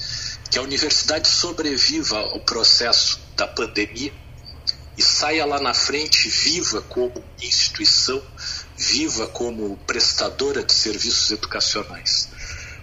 que 0.51 0.59
a 0.59 0.63
universidade 0.63 1.29
sobreviva 1.29 2.19
ao 2.19 2.41
processo 2.41 3.19
da 3.37 3.47
pandemia 3.47 4.13
e 4.97 5.03
saia 5.03 5.45
lá 5.45 5.61
na 5.61 5.75
frente 5.75 6.29
viva 6.29 6.81
como 6.83 7.23
instituição, 7.41 8.23
viva 8.77 9.27
como 9.27 9.77
prestadora 9.87 10.63
de 10.63 10.73
serviços 10.73 11.31
educacionais. 11.31 12.29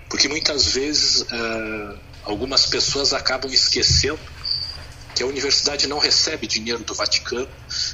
Porque 0.09 0.27
muitas 0.27 0.67
vezes 0.67 1.21
uh, 1.21 1.99
algumas 2.23 2.67
pessoas 2.67 3.13
acabam 3.13 3.51
esquecendo 3.51 4.19
que 5.15 5.23
a 5.23 5.25
universidade 5.25 5.87
não 5.87 5.99
recebe 5.99 6.47
dinheiro 6.47 6.83
do 6.83 6.93
Vaticano, 6.93 7.49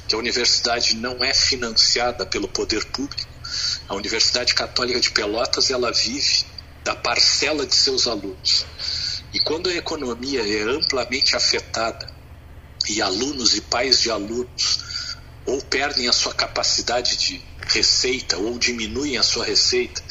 que 0.08 0.14
a 0.14 0.18
universidade 0.18 0.96
não 0.96 1.22
é 1.22 1.32
financiada 1.32 2.26
pelo 2.26 2.48
poder 2.48 2.84
público. 2.86 3.28
A 3.88 3.94
Universidade 3.94 4.54
Católica 4.54 5.00
de 5.00 5.10
Pelotas 5.10 5.70
ela 5.70 5.92
vive 5.92 6.44
da 6.84 6.94
parcela 6.94 7.66
de 7.66 7.74
seus 7.74 8.06
alunos. 8.06 8.64
E 9.32 9.40
quando 9.40 9.68
a 9.68 9.74
economia 9.74 10.40
é 10.40 10.62
amplamente 10.62 11.36
afetada 11.36 12.06
e 12.88 13.00
alunos 13.00 13.54
e 13.54 13.60
pais 13.60 14.00
de 14.00 14.10
alunos 14.10 14.78
ou 15.46 15.60
perdem 15.62 16.08
a 16.08 16.12
sua 16.12 16.34
capacidade 16.34 17.16
de 17.16 17.44
receita 17.66 18.36
ou 18.38 18.58
diminuem 18.58 19.18
a 19.18 19.22
sua 19.22 19.44
receita 19.44 20.02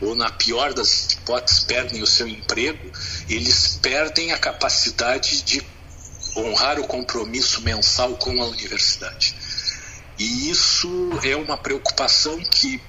ou 0.00 0.14
na 0.14 0.30
pior 0.30 0.72
das 0.72 1.12
hipóteses 1.12 1.60
perdem 1.60 2.02
o 2.02 2.06
seu 2.06 2.28
emprego, 2.28 2.90
eles 3.28 3.78
perdem 3.82 4.32
a 4.32 4.38
capacidade 4.38 5.42
de 5.42 5.62
honrar 6.36 6.78
o 6.78 6.86
compromisso 6.86 7.62
mensal 7.62 8.16
com 8.16 8.40
a 8.40 8.46
universidade. 8.46 9.34
E 10.18 10.50
isso 10.50 10.88
é 11.22 11.36
uma 11.36 11.56
preocupação 11.56 12.38
que 12.40 12.82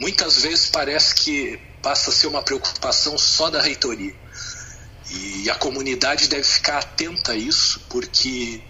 muitas 0.00 0.42
vezes 0.42 0.70
parece 0.70 1.14
que 1.14 1.60
passa 1.82 2.10
a 2.10 2.12
ser 2.12 2.26
uma 2.26 2.42
preocupação 2.42 3.18
só 3.18 3.50
da 3.50 3.60
reitoria. 3.60 4.14
E 5.10 5.48
a 5.50 5.54
comunidade 5.54 6.28
deve 6.28 6.44
ficar 6.44 6.78
atenta 6.78 7.32
a 7.32 7.36
isso, 7.36 7.80
porque 7.88 8.62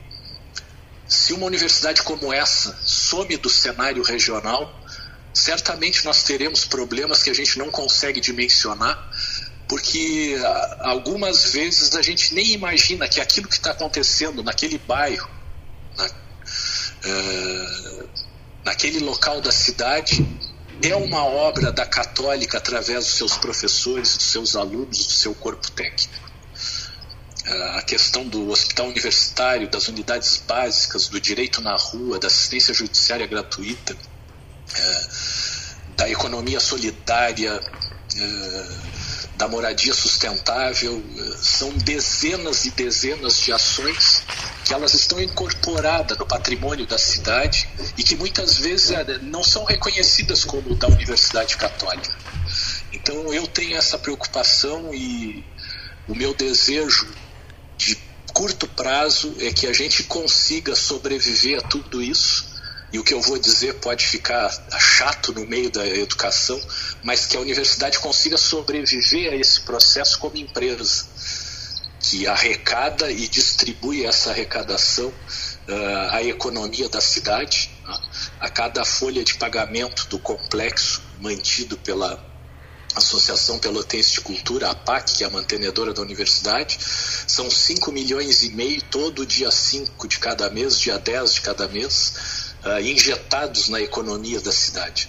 se 1.06 1.32
uma 1.32 1.46
universidade 1.46 2.02
como 2.02 2.32
essa 2.32 2.78
some 2.84 3.36
do 3.36 3.48
cenário 3.48 4.02
regional, 4.02 4.72
certamente 5.32 6.05
nós 6.05 6.22
teremos 6.22 6.64
problemas 6.64 7.22
que 7.22 7.30
a 7.30 7.34
gente 7.34 7.59
não 7.59 7.70
consegue 7.70 8.20
dimensionar, 8.20 9.10
porque 9.68 10.36
ah, 10.40 10.78
algumas 10.90 11.52
vezes 11.52 11.94
a 11.94 12.02
gente 12.02 12.34
nem 12.34 12.52
imagina 12.52 13.09
que 13.09 13.20
aquilo 13.20 13.48
que 13.48 13.56
está 13.56 13.70
acontecendo 13.70 14.42
naquele 14.42 14.78
bairro, 14.78 15.28
na, 15.96 16.09
uh, 17.04 18.08
naquele 18.64 19.00
local 19.00 19.40
da 19.40 19.52
cidade, 19.52 20.26
é 20.82 20.94
uma 20.94 21.24
obra 21.24 21.72
da 21.72 21.86
Católica 21.86 22.58
através 22.58 23.06
dos 23.06 23.14
seus 23.14 23.36
professores, 23.36 24.16
dos 24.16 24.26
seus 24.26 24.56
alunos, 24.56 25.06
do 25.06 25.12
seu 25.12 25.34
corpo 25.34 25.70
técnico. 25.72 26.28
Uh, 27.46 27.78
a 27.78 27.82
questão 27.82 28.26
do 28.26 28.50
hospital 28.50 28.86
universitário, 28.86 29.68
das 29.68 29.88
unidades 29.88 30.42
básicas, 30.46 31.08
do 31.08 31.20
direito 31.20 31.60
na 31.60 31.76
rua, 31.76 32.18
da 32.18 32.26
assistência 32.26 32.74
judiciária 32.74 33.26
gratuita, 33.26 33.94
uh, 33.94 35.96
da 35.96 36.08
economia 36.08 36.60
solidária, 36.60 37.60
da 39.39 39.47
moradia 39.47 39.94
sustentável, 39.94 41.01
são 41.40 41.70
dezenas 41.70 42.65
e 42.65 42.70
dezenas 42.73 43.40
de 43.40 43.52
ações 43.52 44.24
que 44.65 44.74
elas 44.74 44.94
estão 44.94 45.20
incorporadas 45.23 46.19
no 46.19 46.27
patrimônio 46.27 46.85
da 46.89 46.98
cidade 46.98 47.69
e 47.97 48.02
que 48.02 48.16
muitas 48.16 48.59
vezes 48.59 48.90
eh, 48.90 49.19
não 49.23 49.44
são 49.44 49.65
reconhecidas 49.65 50.44
como 50.44 50.74
da 50.74 50.89
Universidade 50.89 51.56
Católica. 51.56 52.12
Então 52.93 53.32
eu 53.32 53.47
tenho 53.47 53.77
essa 53.77 53.97
preocupação 53.97 54.93
e 54.93 55.44
o 56.09 56.16
meu 56.16 56.35
desejo 56.35 57.06
de 57.77 57.97
curto 58.35 58.66
prazo 58.66 59.36
é 59.39 59.52
que 59.52 59.69
a 59.69 59.73
gente 59.73 60.02
consiga 60.02 60.74
sobreviver 60.74 61.60
a 61.60 61.62
tudo 61.62 62.02
isso 62.02 62.47
e 62.93 62.98
o 62.98 63.05
que 63.05 63.12
eu 63.12 63.20
vou 63.20 63.39
dizer 63.39 63.74
pode 63.74 64.06
ficar 64.06 64.51
chato 64.78 65.32
no 65.32 65.47
meio 65.47 65.70
da 65.70 65.86
educação, 65.86 66.60
mas 67.02 67.27
que 67.27 67.36
a 67.36 67.40
universidade 67.40 67.98
consiga 67.98 68.36
sobreviver 68.39 69.32
a 69.32 69.36
esse 69.36 69.60
processo 69.60 70.19
como 70.19 70.36
empresa, 70.36 71.06
que 72.01 72.27
arrecada 72.27 73.10
e 73.10 73.28
distribui 73.28 74.06
essa 74.06 74.31
arrecadação 74.31 75.09
uh, 75.09 76.10
à 76.10 76.23
economia 76.23 76.89
da 76.89 77.01
cidade, 77.01 77.70
né? 77.86 78.01
a 78.40 78.48
cada 78.48 78.85
folha 78.85 79.23
de 79.23 79.35
pagamento 79.35 80.06
do 80.09 80.19
complexo 80.19 81.02
mantido 81.20 81.77
pela 81.77 82.27
Associação 82.94 83.59
Pelotense 83.59 84.12
de 84.15 84.20
Cultura, 84.23 84.69
a 84.69 84.70
APAC, 84.70 85.19
que 85.19 85.24
é 85.24 85.27
a 85.27 85.31
mantenedora 85.31 85.93
da 85.93 86.01
universidade, 86.02 86.78
são 86.81 87.51
5 87.51 87.93
milhões 87.93 88.43
e 88.43 88.51
meio 88.51 88.82
todo 88.82 89.27
dia 89.27 89.51
5 89.51 90.09
de 90.09 90.19
cada 90.19 90.48
mês, 90.51 90.81
dia 90.81 90.98
10 90.98 91.35
de 91.35 91.40
cada 91.43 91.69
mês, 91.69 92.47
uh, 92.69 92.81
injetados 92.81 93.69
na 93.69 93.81
economia 93.81 94.40
da 94.40 94.53
cidade. 94.53 95.09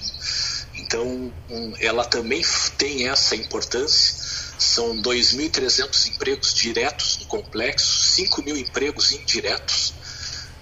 Então, 0.76 1.34
um, 1.50 1.74
ela 1.80 2.06
também 2.06 2.42
tem 2.78 3.08
essa 3.10 3.36
importância. 3.36 4.30
São 4.58 5.02
2.300 5.02 6.08
empregos 6.10 6.54
diretos 6.54 7.18
no 7.20 7.26
complexo, 7.26 8.04
5 8.14 8.42
mil 8.44 8.58
empregos 8.58 9.12
indiretos, 9.12 9.94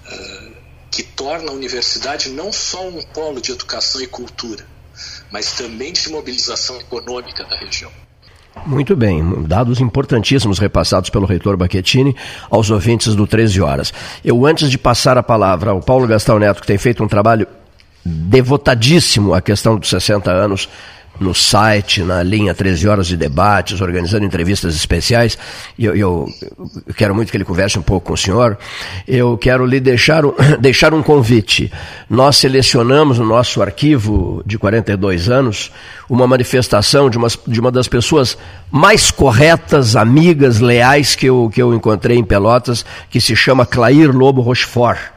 uh, 0.06 0.56
que 0.92 1.04
torna 1.04 1.52
a 1.52 1.54
universidade 1.54 2.30
não 2.30 2.52
só 2.52 2.88
um 2.88 3.02
polo 3.02 3.40
de 3.42 3.52
educação 3.52 4.02
e 4.02 4.08
cultura, 4.08 4.68
mas 5.32 5.54
também 5.54 5.94
de 5.94 6.10
mobilização 6.10 6.80
econômica 6.80 7.44
da 7.44 7.58
região. 7.58 7.92
Muito 8.66 8.96
bem, 8.96 9.44
dados 9.44 9.80
importantíssimos 9.80 10.60
repassados 10.60 11.10
pelo 11.10 11.26
reitor 11.26 11.56
Baquetini 11.56 12.16
aos 12.50 12.70
ouvintes 12.70 13.16
do 13.16 13.26
13 13.26 13.62
Horas. 13.62 13.94
Eu, 14.24 14.46
antes 14.46 14.70
de 14.70 14.78
passar 14.78 15.18
a 15.18 15.24
palavra 15.24 15.72
ao 15.72 15.82
Paulo 15.82 16.08
Gastão 16.08 16.38
Neto, 16.38 16.62
que 16.62 16.68
tem 16.68 16.78
feito 16.78 17.04
um 17.04 17.08
trabalho 17.08 17.48
devotadíssimo 18.04 19.34
à 19.34 19.42
questão 19.42 19.78
dos 19.78 19.90
60 19.90 20.32
anos, 20.32 20.70
no 21.20 21.34
site, 21.34 22.04
na 22.04 22.22
linha 22.24 22.54
13 22.54 22.88
horas 22.88 23.08
de 23.08 23.18
debates, 23.18 23.82
organizando 23.82 24.26
entrevistas 24.26 24.76
especiais. 24.76 25.38
E 25.78 25.86
eu, 25.86 25.96
eu, 25.96 26.28
eu, 26.88 26.94
quero 26.94 27.16
muito 27.16 27.32
que 27.32 27.38
ele 27.38 27.46
converse 27.46 27.78
um 27.78 27.82
pouco 27.82 28.08
com 28.08 28.14
o 28.14 28.18
senhor. 28.18 28.58
Eu 29.08 29.38
quero 29.38 29.66
lhe 29.66 29.80
deixar 29.80 30.24
deixar 30.60 30.94
um 30.94 31.04
convite. 31.04 31.72
Nós 32.10 32.38
selecionamos 32.38 33.20
no 33.20 33.26
nosso 33.26 33.62
arquivo 33.62 34.44
de 34.46 34.58
42 34.58 35.30
anos 35.30 35.72
uma 36.10 36.28
manifestação 36.28 37.10
de 37.10 37.18
uma, 37.18 37.28
de 37.48 37.60
uma 37.60 37.72
das 37.72 37.88
pessoas 37.88 38.38
mais 38.72 39.12
corretas, 39.12 39.96
amigas, 39.96 40.60
leais 40.60 41.16
que 41.16 41.26
eu, 41.26 41.50
que 41.54 41.62
eu 41.62 41.74
encontrei 41.74 42.18
em 42.18 42.24
Pelotas, 42.24 42.86
que 43.10 43.20
se 43.20 43.36
chama 43.36 43.66
Clair 43.66 44.16
Lobo 44.16 44.42
Rochefort 44.42 45.17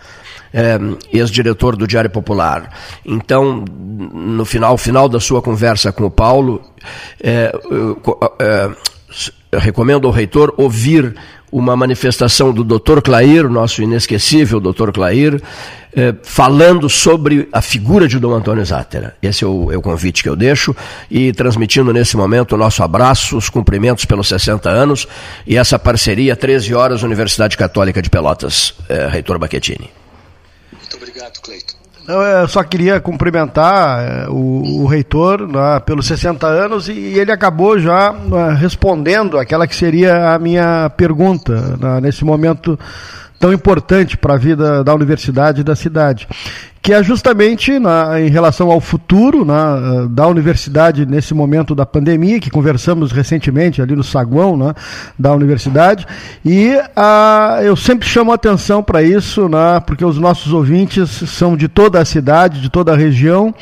é, 0.52 0.78
ex-diretor 1.12 1.76
do 1.76 1.86
Diário 1.86 2.10
Popular. 2.10 2.70
Então, 3.04 3.64
no 3.66 4.44
final, 4.44 4.76
final 4.76 5.08
da 5.08 5.20
sua 5.20 5.40
conversa 5.42 5.92
com 5.92 6.04
o 6.04 6.10
Paulo, 6.10 6.62
é, 7.22 7.52
é, 8.40 8.70
recomendo 9.58 10.06
ao 10.06 10.12
reitor 10.12 10.54
ouvir 10.56 11.14
uma 11.52 11.76
manifestação 11.76 12.52
do 12.52 12.62
Dr. 12.62 13.00
Clair, 13.02 13.48
nosso 13.48 13.82
inesquecível 13.82 14.60
Dr. 14.60 14.92
Clair, 14.92 15.42
eh, 15.92 16.14
falando 16.22 16.88
sobre 16.88 17.48
a 17.52 17.60
figura 17.60 18.06
de 18.06 18.18
Dom 18.18 18.32
Antônio 18.32 18.64
Zátera. 18.64 19.16
Esse 19.20 19.42
é 19.42 19.46
o, 19.46 19.72
é 19.72 19.76
o, 19.76 19.82
convite 19.82 20.22
que 20.22 20.28
eu 20.28 20.36
deixo 20.36 20.74
e 21.10 21.32
transmitindo 21.32 21.92
nesse 21.92 22.16
momento 22.16 22.54
o 22.54 22.58
nosso 22.58 22.82
abraço, 22.84 23.36
os 23.36 23.48
cumprimentos 23.48 24.04
pelos 24.04 24.28
60 24.28 24.70
anos 24.70 25.08
e 25.44 25.56
essa 25.56 25.78
parceria 25.78 26.36
13 26.36 26.72
horas 26.74 27.02
Universidade 27.02 27.56
Católica 27.56 28.00
de 28.00 28.08
Pelotas, 28.08 28.74
eh, 28.88 29.08
reitor 29.10 29.38
Baquetini. 29.38 29.90
Cleiton. 31.42 31.80
Eu 32.08 32.48
só 32.48 32.64
queria 32.64 32.98
cumprimentar 32.98 34.00
eh, 34.00 34.26
o, 34.28 34.82
o 34.82 34.86
reitor 34.86 35.46
né, 35.46 35.78
pelos 35.80 36.06
60 36.06 36.46
anos 36.46 36.88
e, 36.88 36.92
e 36.92 37.18
ele 37.18 37.30
acabou 37.30 37.78
já 37.78 38.10
uh, 38.10 38.54
respondendo 38.56 39.38
aquela 39.38 39.66
que 39.66 39.76
seria 39.76 40.34
a 40.34 40.38
minha 40.38 40.90
pergunta 40.96 41.76
né, 41.76 42.00
nesse 42.00 42.24
momento 42.24 42.78
tão 43.38 43.52
importante 43.52 44.16
para 44.16 44.34
a 44.34 44.36
vida 44.36 44.82
da 44.82 44.94
universidade 44.94 45.60
e 45.60 45.64
da 45.64 45.76
cidade 45.76 46.26
que 46.82 46.94
é 46.94 47.02
justamente 47.02 47.78
na, 47.78 48.20
em 48.20 48.28
relação 48.30 48.70
ao 48.70 48.80
futuro 48.80 49.44
na, 49.44 50.06
da 50.08 50.26
universidade 50.26 51.04
nesse 51.04 51.34
momento 51.34 51.74
da 51.74 51.84
pandemia, 51.84 52.40
que 52.40 52.50
conversamos 52.50 53.12
recentemente 53.12 53.82
ali 53.82 53.94
no 53.94 54.02
saguão 54.02 54.56
né, 54.56 54.74
da 55.18 55.32
universidade, 55.32 56.06
e 56.44 56.72
a, 56.96 57.58
eu 57.62 57.76
sempre 57.76 58.08
chamo 58.08 58.32
atenção 58.32 58.82
para 58.82 59.02
isso, 59.02 59.48
né, 59.48 59.80
porque 59.86 60.04
os 60.04 60.18
nossos 60.18 60.52
ouvintes 60.52 61.10
são 61.10 61.54
de 61.54 61.68
toda 61.68 62.00
a 62.00 62.04
cidade, 62.04 62.60
de 62.62 62.70
toda 62.70 62.92
a 62.92 62.96
região, 62.96 63.54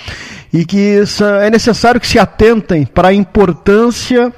e 0.52 0.64
que 0.64 1.02
é 1.42 1.50
necessário 1.50 2.00
que 2.00 2.06
se 2.06 2.18
atentem 2.18 2.86
para 2.86 3.08
a 3.08 3.14
importância 3.14 4.32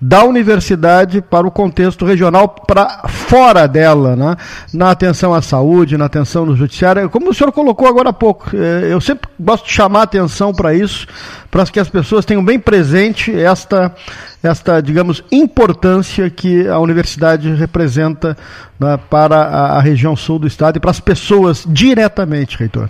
da 0.00 0.24
universidade 0.24 1.22
para 1.22 1.46
o 1.46 1.50
contexto 1.50 2.04
regional, 2.04 2.48
para 2.48 3.08
fora 3.08 3.66
dela, 3.66 4.14
né? 4.14 4.36
na 4.72 4.90
atenção 4.90 5.32
à 5.32 5.40
saúde, 5.40 5.96
na 5.96 6.04
atenção 6.04 6.44
no 6.44 6.54
judiciário. 6.54 7.08
Como 7.08 7.30
o 7.30 7.34
senhor 7.34 7.50
colocou 7.50 7.88
agora 7.88 8.10
há 8.10 8.12
pouco, 8.12 8.25
eh, 8.30 8.92
eu 8.92 9.00
sempre 9.00 9.28
gosto 9.38 9.66
de 9.66 9.72
chamar 9.72 10.02
atenção 10.02 10.52
para 10.52 10.72
isso, 10.72 11.06
para 11.50 11.64
que 11.66 11.78
as 11.78 11.88
pessoas 11.88 12.24
tenham 12.24 12.44
bem 12.44 12.58
presente 12.58 13.34
esta, 13.34 13.94
esta 14.42 14.80
digamos, 14.80 15.22
importância 15.30 16.28
que 16.30 16.66
a 16.68 16.78
universidade 16.78 17.52
representa 17.54 18.36
né, 18.78 18.98
para 19.10 19.36
a, 19.36 19.78
a 19.78 19.80
região 19.80 20.16
sul 20.16 20.38
do 20.38 20.46
estado 20.46 20.76
e 20.76 20.80
para 20.80 20.90
as 20.90 21.00
pessoas 21.00 21.64
diretamente, 21.66 22.56
reitor. 22.56 22.88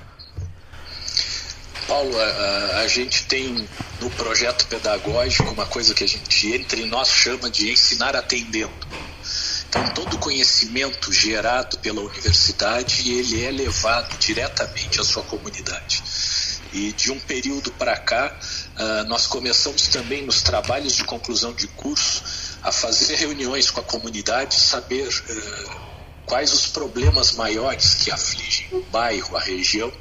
Paulo, 1.87 2.19
a, 2.19 2.81
a, 2.81 2.89
gente 2.89 3.25
tem 3.27 3.65
no 4.01 4.11
projeto 4.11 4.67
pedagógico 4.67 5.51
uma 5.53 5.67
coisa 5.67 5.95
que 5.95 6.05
a 6.05 6.09
gente 6.09 6.53
entre 6.53 6.85
nós 6.87 7.09
chama 7.09 7.49
de 7.49 7.71
ensinar 7.71 8.17
atendendo. 8.17 8.71
Então, 9.69 9.85
todo 9.95 10.19
conhecimento 10.19 11.13
gerado 11.13 11.79
pela 11.79 12.01
universidade, 12.01 13.11
ele 13.11 13.45
é 13.45 13.51
levado 13.51 14.17
diretamente 14.19 15.01
à 15.01 15.05
sua 15.05 15.23
comunidade. 15.25 16.03
E 16.73 16.93
de 16.93 17.11
um 17.11 17.19
período 17.19 17.73
para 17.73 17.97
cá, 17.97 18.39
uh, 18.79 19.09
nós 19.09 19.27
começamos 19.27 19.89
também 19.89 20.25
nos 20.25 20.43
trabalhos 20.43 20.95
de 20.95 21.05
conclusão 21.05 21.53
de 21.53 21.67
curso 21.69 22.23
a 22.63 22.73
fazer 22.73 23.17
reuniões 23.17 23.71
com 23.71 23.81
a 23.81 23.85
comunidade, 23.85 24.55
saber 24.55 25.09
uh, 25.09 25.97
quais 26.27 26.53
os 26.53 26.67
problemas 26.67 27.33
maiores 27.33 27.95
que 27.95 28.11
afligem 28.11 28.67
o 28.73 28.83
bairro, 28.83 29.37
a 29.37 29.41
região, 29.41 29.93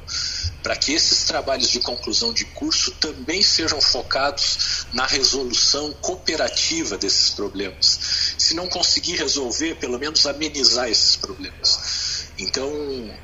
para 0.62 0.74
que 0.74 0.92
esses 0.92 1.24
trabalhos 1.24 1.70
de 1.70 1.78
conclusão 1.78 2.32
de 2.32 2.44
curso 2.44 2.90
também 2.92 3.40
sejam 3.40 3.80
focados 3.80 4.86
na 4.92 5.06
resolução 5.06 5.92
cooperativa 5.92 6.98
desses 6.98 7.30
problemas. 7.30 8.25
Se 8.38 8.54
não 8.54 8.68
conseguir 8.68 9.16
resolver, 9.16 9.76
pelo 9.76 9.98
menos 9.98 10.26
amenizar 10.26 10.88
esses 10.88 11.16
problemas. 11.16 12.26
Então, 12.38 12.70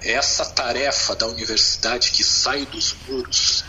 essa 0.02 0.44
tarefa 0.47 1.14
da 1.14 1.26
universidade 1.26 2.10
que 2.12 2.24
sai 2.24 2.64
dos 2.66 2.97
muros 3.06 3.64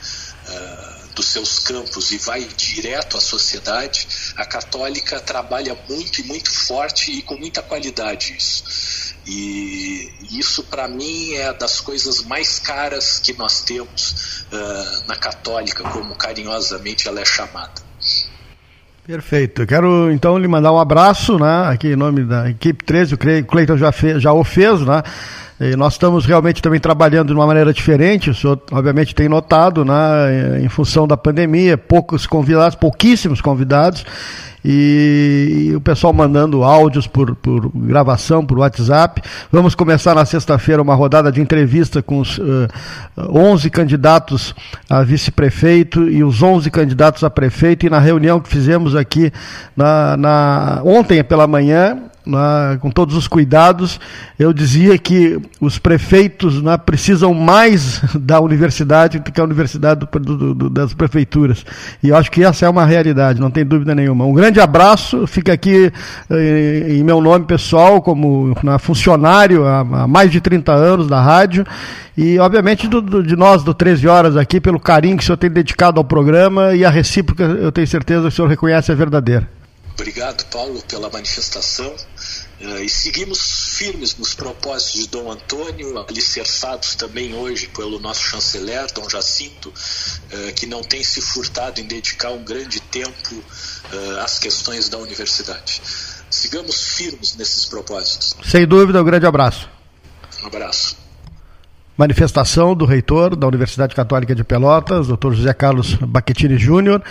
uh, 0.47 1.07
dos 1.13 1.27
seus 1.27 1.59
campos 1.59 2.11
e 2.11 2.17
vai 2.17 2.45
direto 2.45 3.17
à 3.17 3.21
sociedade, 3.21 4.07
a 4.35 4.45
católica 4.45 5.19
trabalha 5.19 5.77
muito 5.89 6.21
e 6.21 6.23
muito 6.23 6.49
forte 6.49 7.11
e 7.11 7.21
com 7.21 7.35
muita 7.35 7.61
qualidade 7.61 8.35
isso. 8.37 9.13
E 9.25 10.11
isso, 10.31 10.63
para 10.63 10.87
mim, 10.87 11.33
é 11.33 11.53
das 11.53 11.79
coisas 11.79 12.21
mais 12.21 12.59
caras 12.59 13.19
que 13.19 13.33
nós 13.33 13.61
temos 13.61 14.45
uh, 14.51 15.07
na 15.07 15.15
católica, 15.15 15.83
como 15.83 16.15
carinhosamente 16.15 17.07
ela 17.07 17.21
é 17.21 17.25
chamada. 17.25 17.81
Perfeito. 19.05 19.67
Quero 19.67 20.09
então 20.11 20.37
lhe 20.37 20.47
mandar 20.47 20.71
um 20.71 20.79
abraço, 20.79 21.37
né? 21.37 21.67
Aqui 21.67 21.89
em 21.89 21.95
nome 21.95 22.23
da 22.23 22.49
equipe 22.49 22.83
13, 22.85 23.15
o 23.15 23.17
Cleiton 23.17 23.75
já, 23.75 23.91
fez, 23.91 24.21
já 24.21 24.31
o 24.31 24.43
fez, 24.45 24.79
né? 24.81 25.03
E 25.71 25.75
nós 25.75 25.93
estamos 25.93 26.25
realmente 26.25 26.61
também 26.61 26.79
trabalhando 26.79 27.27
de 27.27 27.33
uma 27.33 27.47
maneira 27.47 27.71
diferente, 27.71 28.29
o 28.29 28.35
senhor 28.35 28.59
obviamente 28.71 29.15
tem 29.15 29.29
notado, 29.29 29.85
né, 29.85 30.61
em 30.61 30.67
função 30.67 31.07
da 31.07 31.15
pandemia, 31.15 31.77
poucos 31.77 32.27
convidados, 32.27 32.75
pouquíssimos 32.75 33.39
convidados, 33.39 34.05
e, 34.65 35.69
e, 35.71 35.75
o 35.75 35.81
pessoal 35.81 36.13
mandando 36.13 36.63
áudios 36.63 37.05
por, 37.05 37.35
por, 37.35 37.69
gravação, 37.75 38.45
por 38.45 38.59
WhatsApp. 38.59 39.21
Vamos 39.51 39.75
começar 39.75 40.15
na 40.15 40.25
sexta-feira 40.25 40.81
uma 40.81 40.95
rodada 40.95 41.31
de 41.31 41.41
entrevista 41.41 42.01
com 42.01 42.19
os 42.19 42.37
uh, 42.37 42.67
eh, 43.17 43.21
11 43.29 43.69
candidatos 43.69 44.55
a 44.89 45.03
vice-prefeito 45.03 46.09
e 46.09 46.23
os 46.23 46.41
11 46.41 46.71
candidatos 46.71 47.25
a 47.25 47.29
prefeito. 47.29 47.85
E 47.85 47.89
na 47.89 47.99
reunião 47.99 48.39
que 48.39 48.47
fizemos 48.47 48.95
aqui 48.95 49.33
na, 49.75 50.15
na 50.15 50.81
ontem 50.85 51.21
pela 51.23 51.45
manhã, 51.45 51.97
né, 52.25 52.77
com 52.79 52.89
todos 52.89 53.15
os 53.15 53.27
cuidados, 53.27 53.99
eu 54.39 54.53
dizia 54.53 54.97
que 54.97 55.39
os 55.59 55.77
prefeitos 55.77 56.61
né, 56.61 56.77
precisam 56.77 57.33
mais 57.33 58.01
da 58.15 58.39
universidade 58.39 59.19
do 59.19 59.31
que 59.31 59.39
a 59.39 59.43
universidade 59.43 60.07
do, 60.11 60.53
do, 60.53 60.69
das 60.69 60.93
prefeituras. 60.93 61.65
E 62.01 62.09
eu 62.09 62.15
acho 62.15 62.31
que 62.31 62.43
essa 62.43 62.65
é 62.65 62.69
uma 62.69 62.85
realidade, 62.85 63.39
não 63.39 63.51
tem 63.51 63.65
dúvida 63.65 63.93
nenhuma. 63.93 64.25
Um 64.25 64.33
grande 64.33 64.59
abraço, 64.59 65.27
fica 65.27 65.53
aqui 65.53 65.91
eh, 66.29 66.87
em 66.89 67.03
meu 67.03 67.21
nome 67.21 67.45
pessoal, 67.45 68.01
como 68.01 68.55
né, 68.63 68.77
funcionário 68.77 69.65
há, 69.65 69.79
há, 69.79 70.07
mais 70.07 70.31
de 70.31 70.39
30 70.39 70.71
anos 70.73 71.07
da 71.07 71.21
rádio, 71.21 71.65
e 72.17 72.39
obviamente 72.39 72.87
do, 72.87 73.01
do, 73.01 73.23
de 73.23 73.35
nós 73.35 73.63
do 73.63 73.73
13 73.73 74.07
Horas 74.07 74.37
aqui, 74.37 74.61
pelo 74.61 74.79
carinho 74.79 75.17
que 75.17 75.23
o 75.23 75.25
senhor 75.25 75.37
tem 75.37 75.49
dedicado 75.49 75.99
ao 75.99 76.03
programa 76.03 76.75
e 76.75 76.85
a 76.85 76.89
recíproca, 76.89 77.43
eu 77.43 77.71
tenho 77.71 77.87
certeza 77.87 78.21
que 78.21 78.27
o 78.27 78.31
senhor 78.31 78.47
reconhece 78.47 78.91
a 78.91 78.95
verdadeira. 78.95 79.47
Obrigado, 79.93 80.43
Paulo, 80.45 80.81
pela 80.87 81.09
manifestação. 81.09 81.93
Uh, 82.63 82.81
e 82.81 82.87
seguimos 82.87 83.75
firmes 83.77 84.15
nos 84.15 84.33
propósitos 84.33 85.01
de 85.01 85.09
Dom 85.09 85.29
Antônio, 85.29 85.99
alicerçados 85.99 86.95
também 86.95 87.33
hoje 87.33 87.67
pelo 87.67 87.99
nosso 87.99 88.23
chanceler, 88.23 88.87
Dom 88.93 89.09
Jacinto, 89.09 89.67
uh, 89.67 90.53
que 90.55 90.65
não 90.65 90.81
tem 90.81 91.03
se 91.03 91.19
furtado 91.19 91.81
em 91.81 91.83
dedicar 91.83 92.29
um 92.29 92.41
grande 92.41 92.79
tempo 92.79 93.35
uh, 93.35 94.19
às 94.23 94.39
questões 94.39 94.87
da 94.87 94.97
universidade. 94.97 95.81
Sigamos 96.29 96.95
firmes 96.95 97.35
nesses 97.35 97.65
propósitos. 97.65 98.33
Sem 98.45 98.65
dúvida, 98.65 99.01
um 99.01 99.05
grande 99.05 99.25
abraço. 99.25 99.69
Um 100.41 100.47
abraço. 100.47 100.95
Manifestação 101.97 102.73
do 102.73 102.85
reitor 102.85 103.35
da 103.35 103.45
Universidade 103.45 103.93
Católica 103.93 104.33
de 104.33 104.43
Pelotas, 104.43 105.07
Dr. 105.07 105.33
José 105.33 105.53
Carlos 105.53 105.95
Baquetini 105.95 106.57
Júnior. 106.57 107.03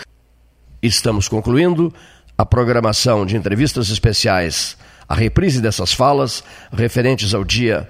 Estamos 0.83 1.29
concluindo 1.29 1.93
a 2.39 2.47
programação 2.47 3.27
de 3.27 3.37
entrevistas 3.37 3.91
especiais 3.91 4.79
a 5.13 5.15
reprise 5.15 5.61
dessas 5.61 5.93
falas 5.93 6.43
referentes 6.73 7.35
ao 7.35 7.45
dia 7.45 7.87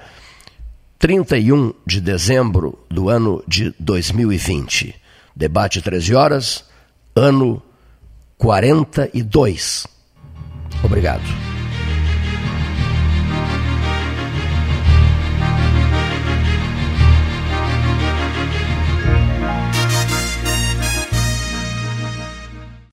31 0.98 1.72
de 1.86 2.00
dezembro 2.00 2.84
do 2.90 3.08
ano 3.08 3.44
de 3.46 3.72
2020. 3.78 4.92
Debate 5.34 5.80
13 5.80 6.16
horas, 6.16 6.64
ano 7.14 7.62
42. 8.38 9.86
Obrigado. 10.82 11.51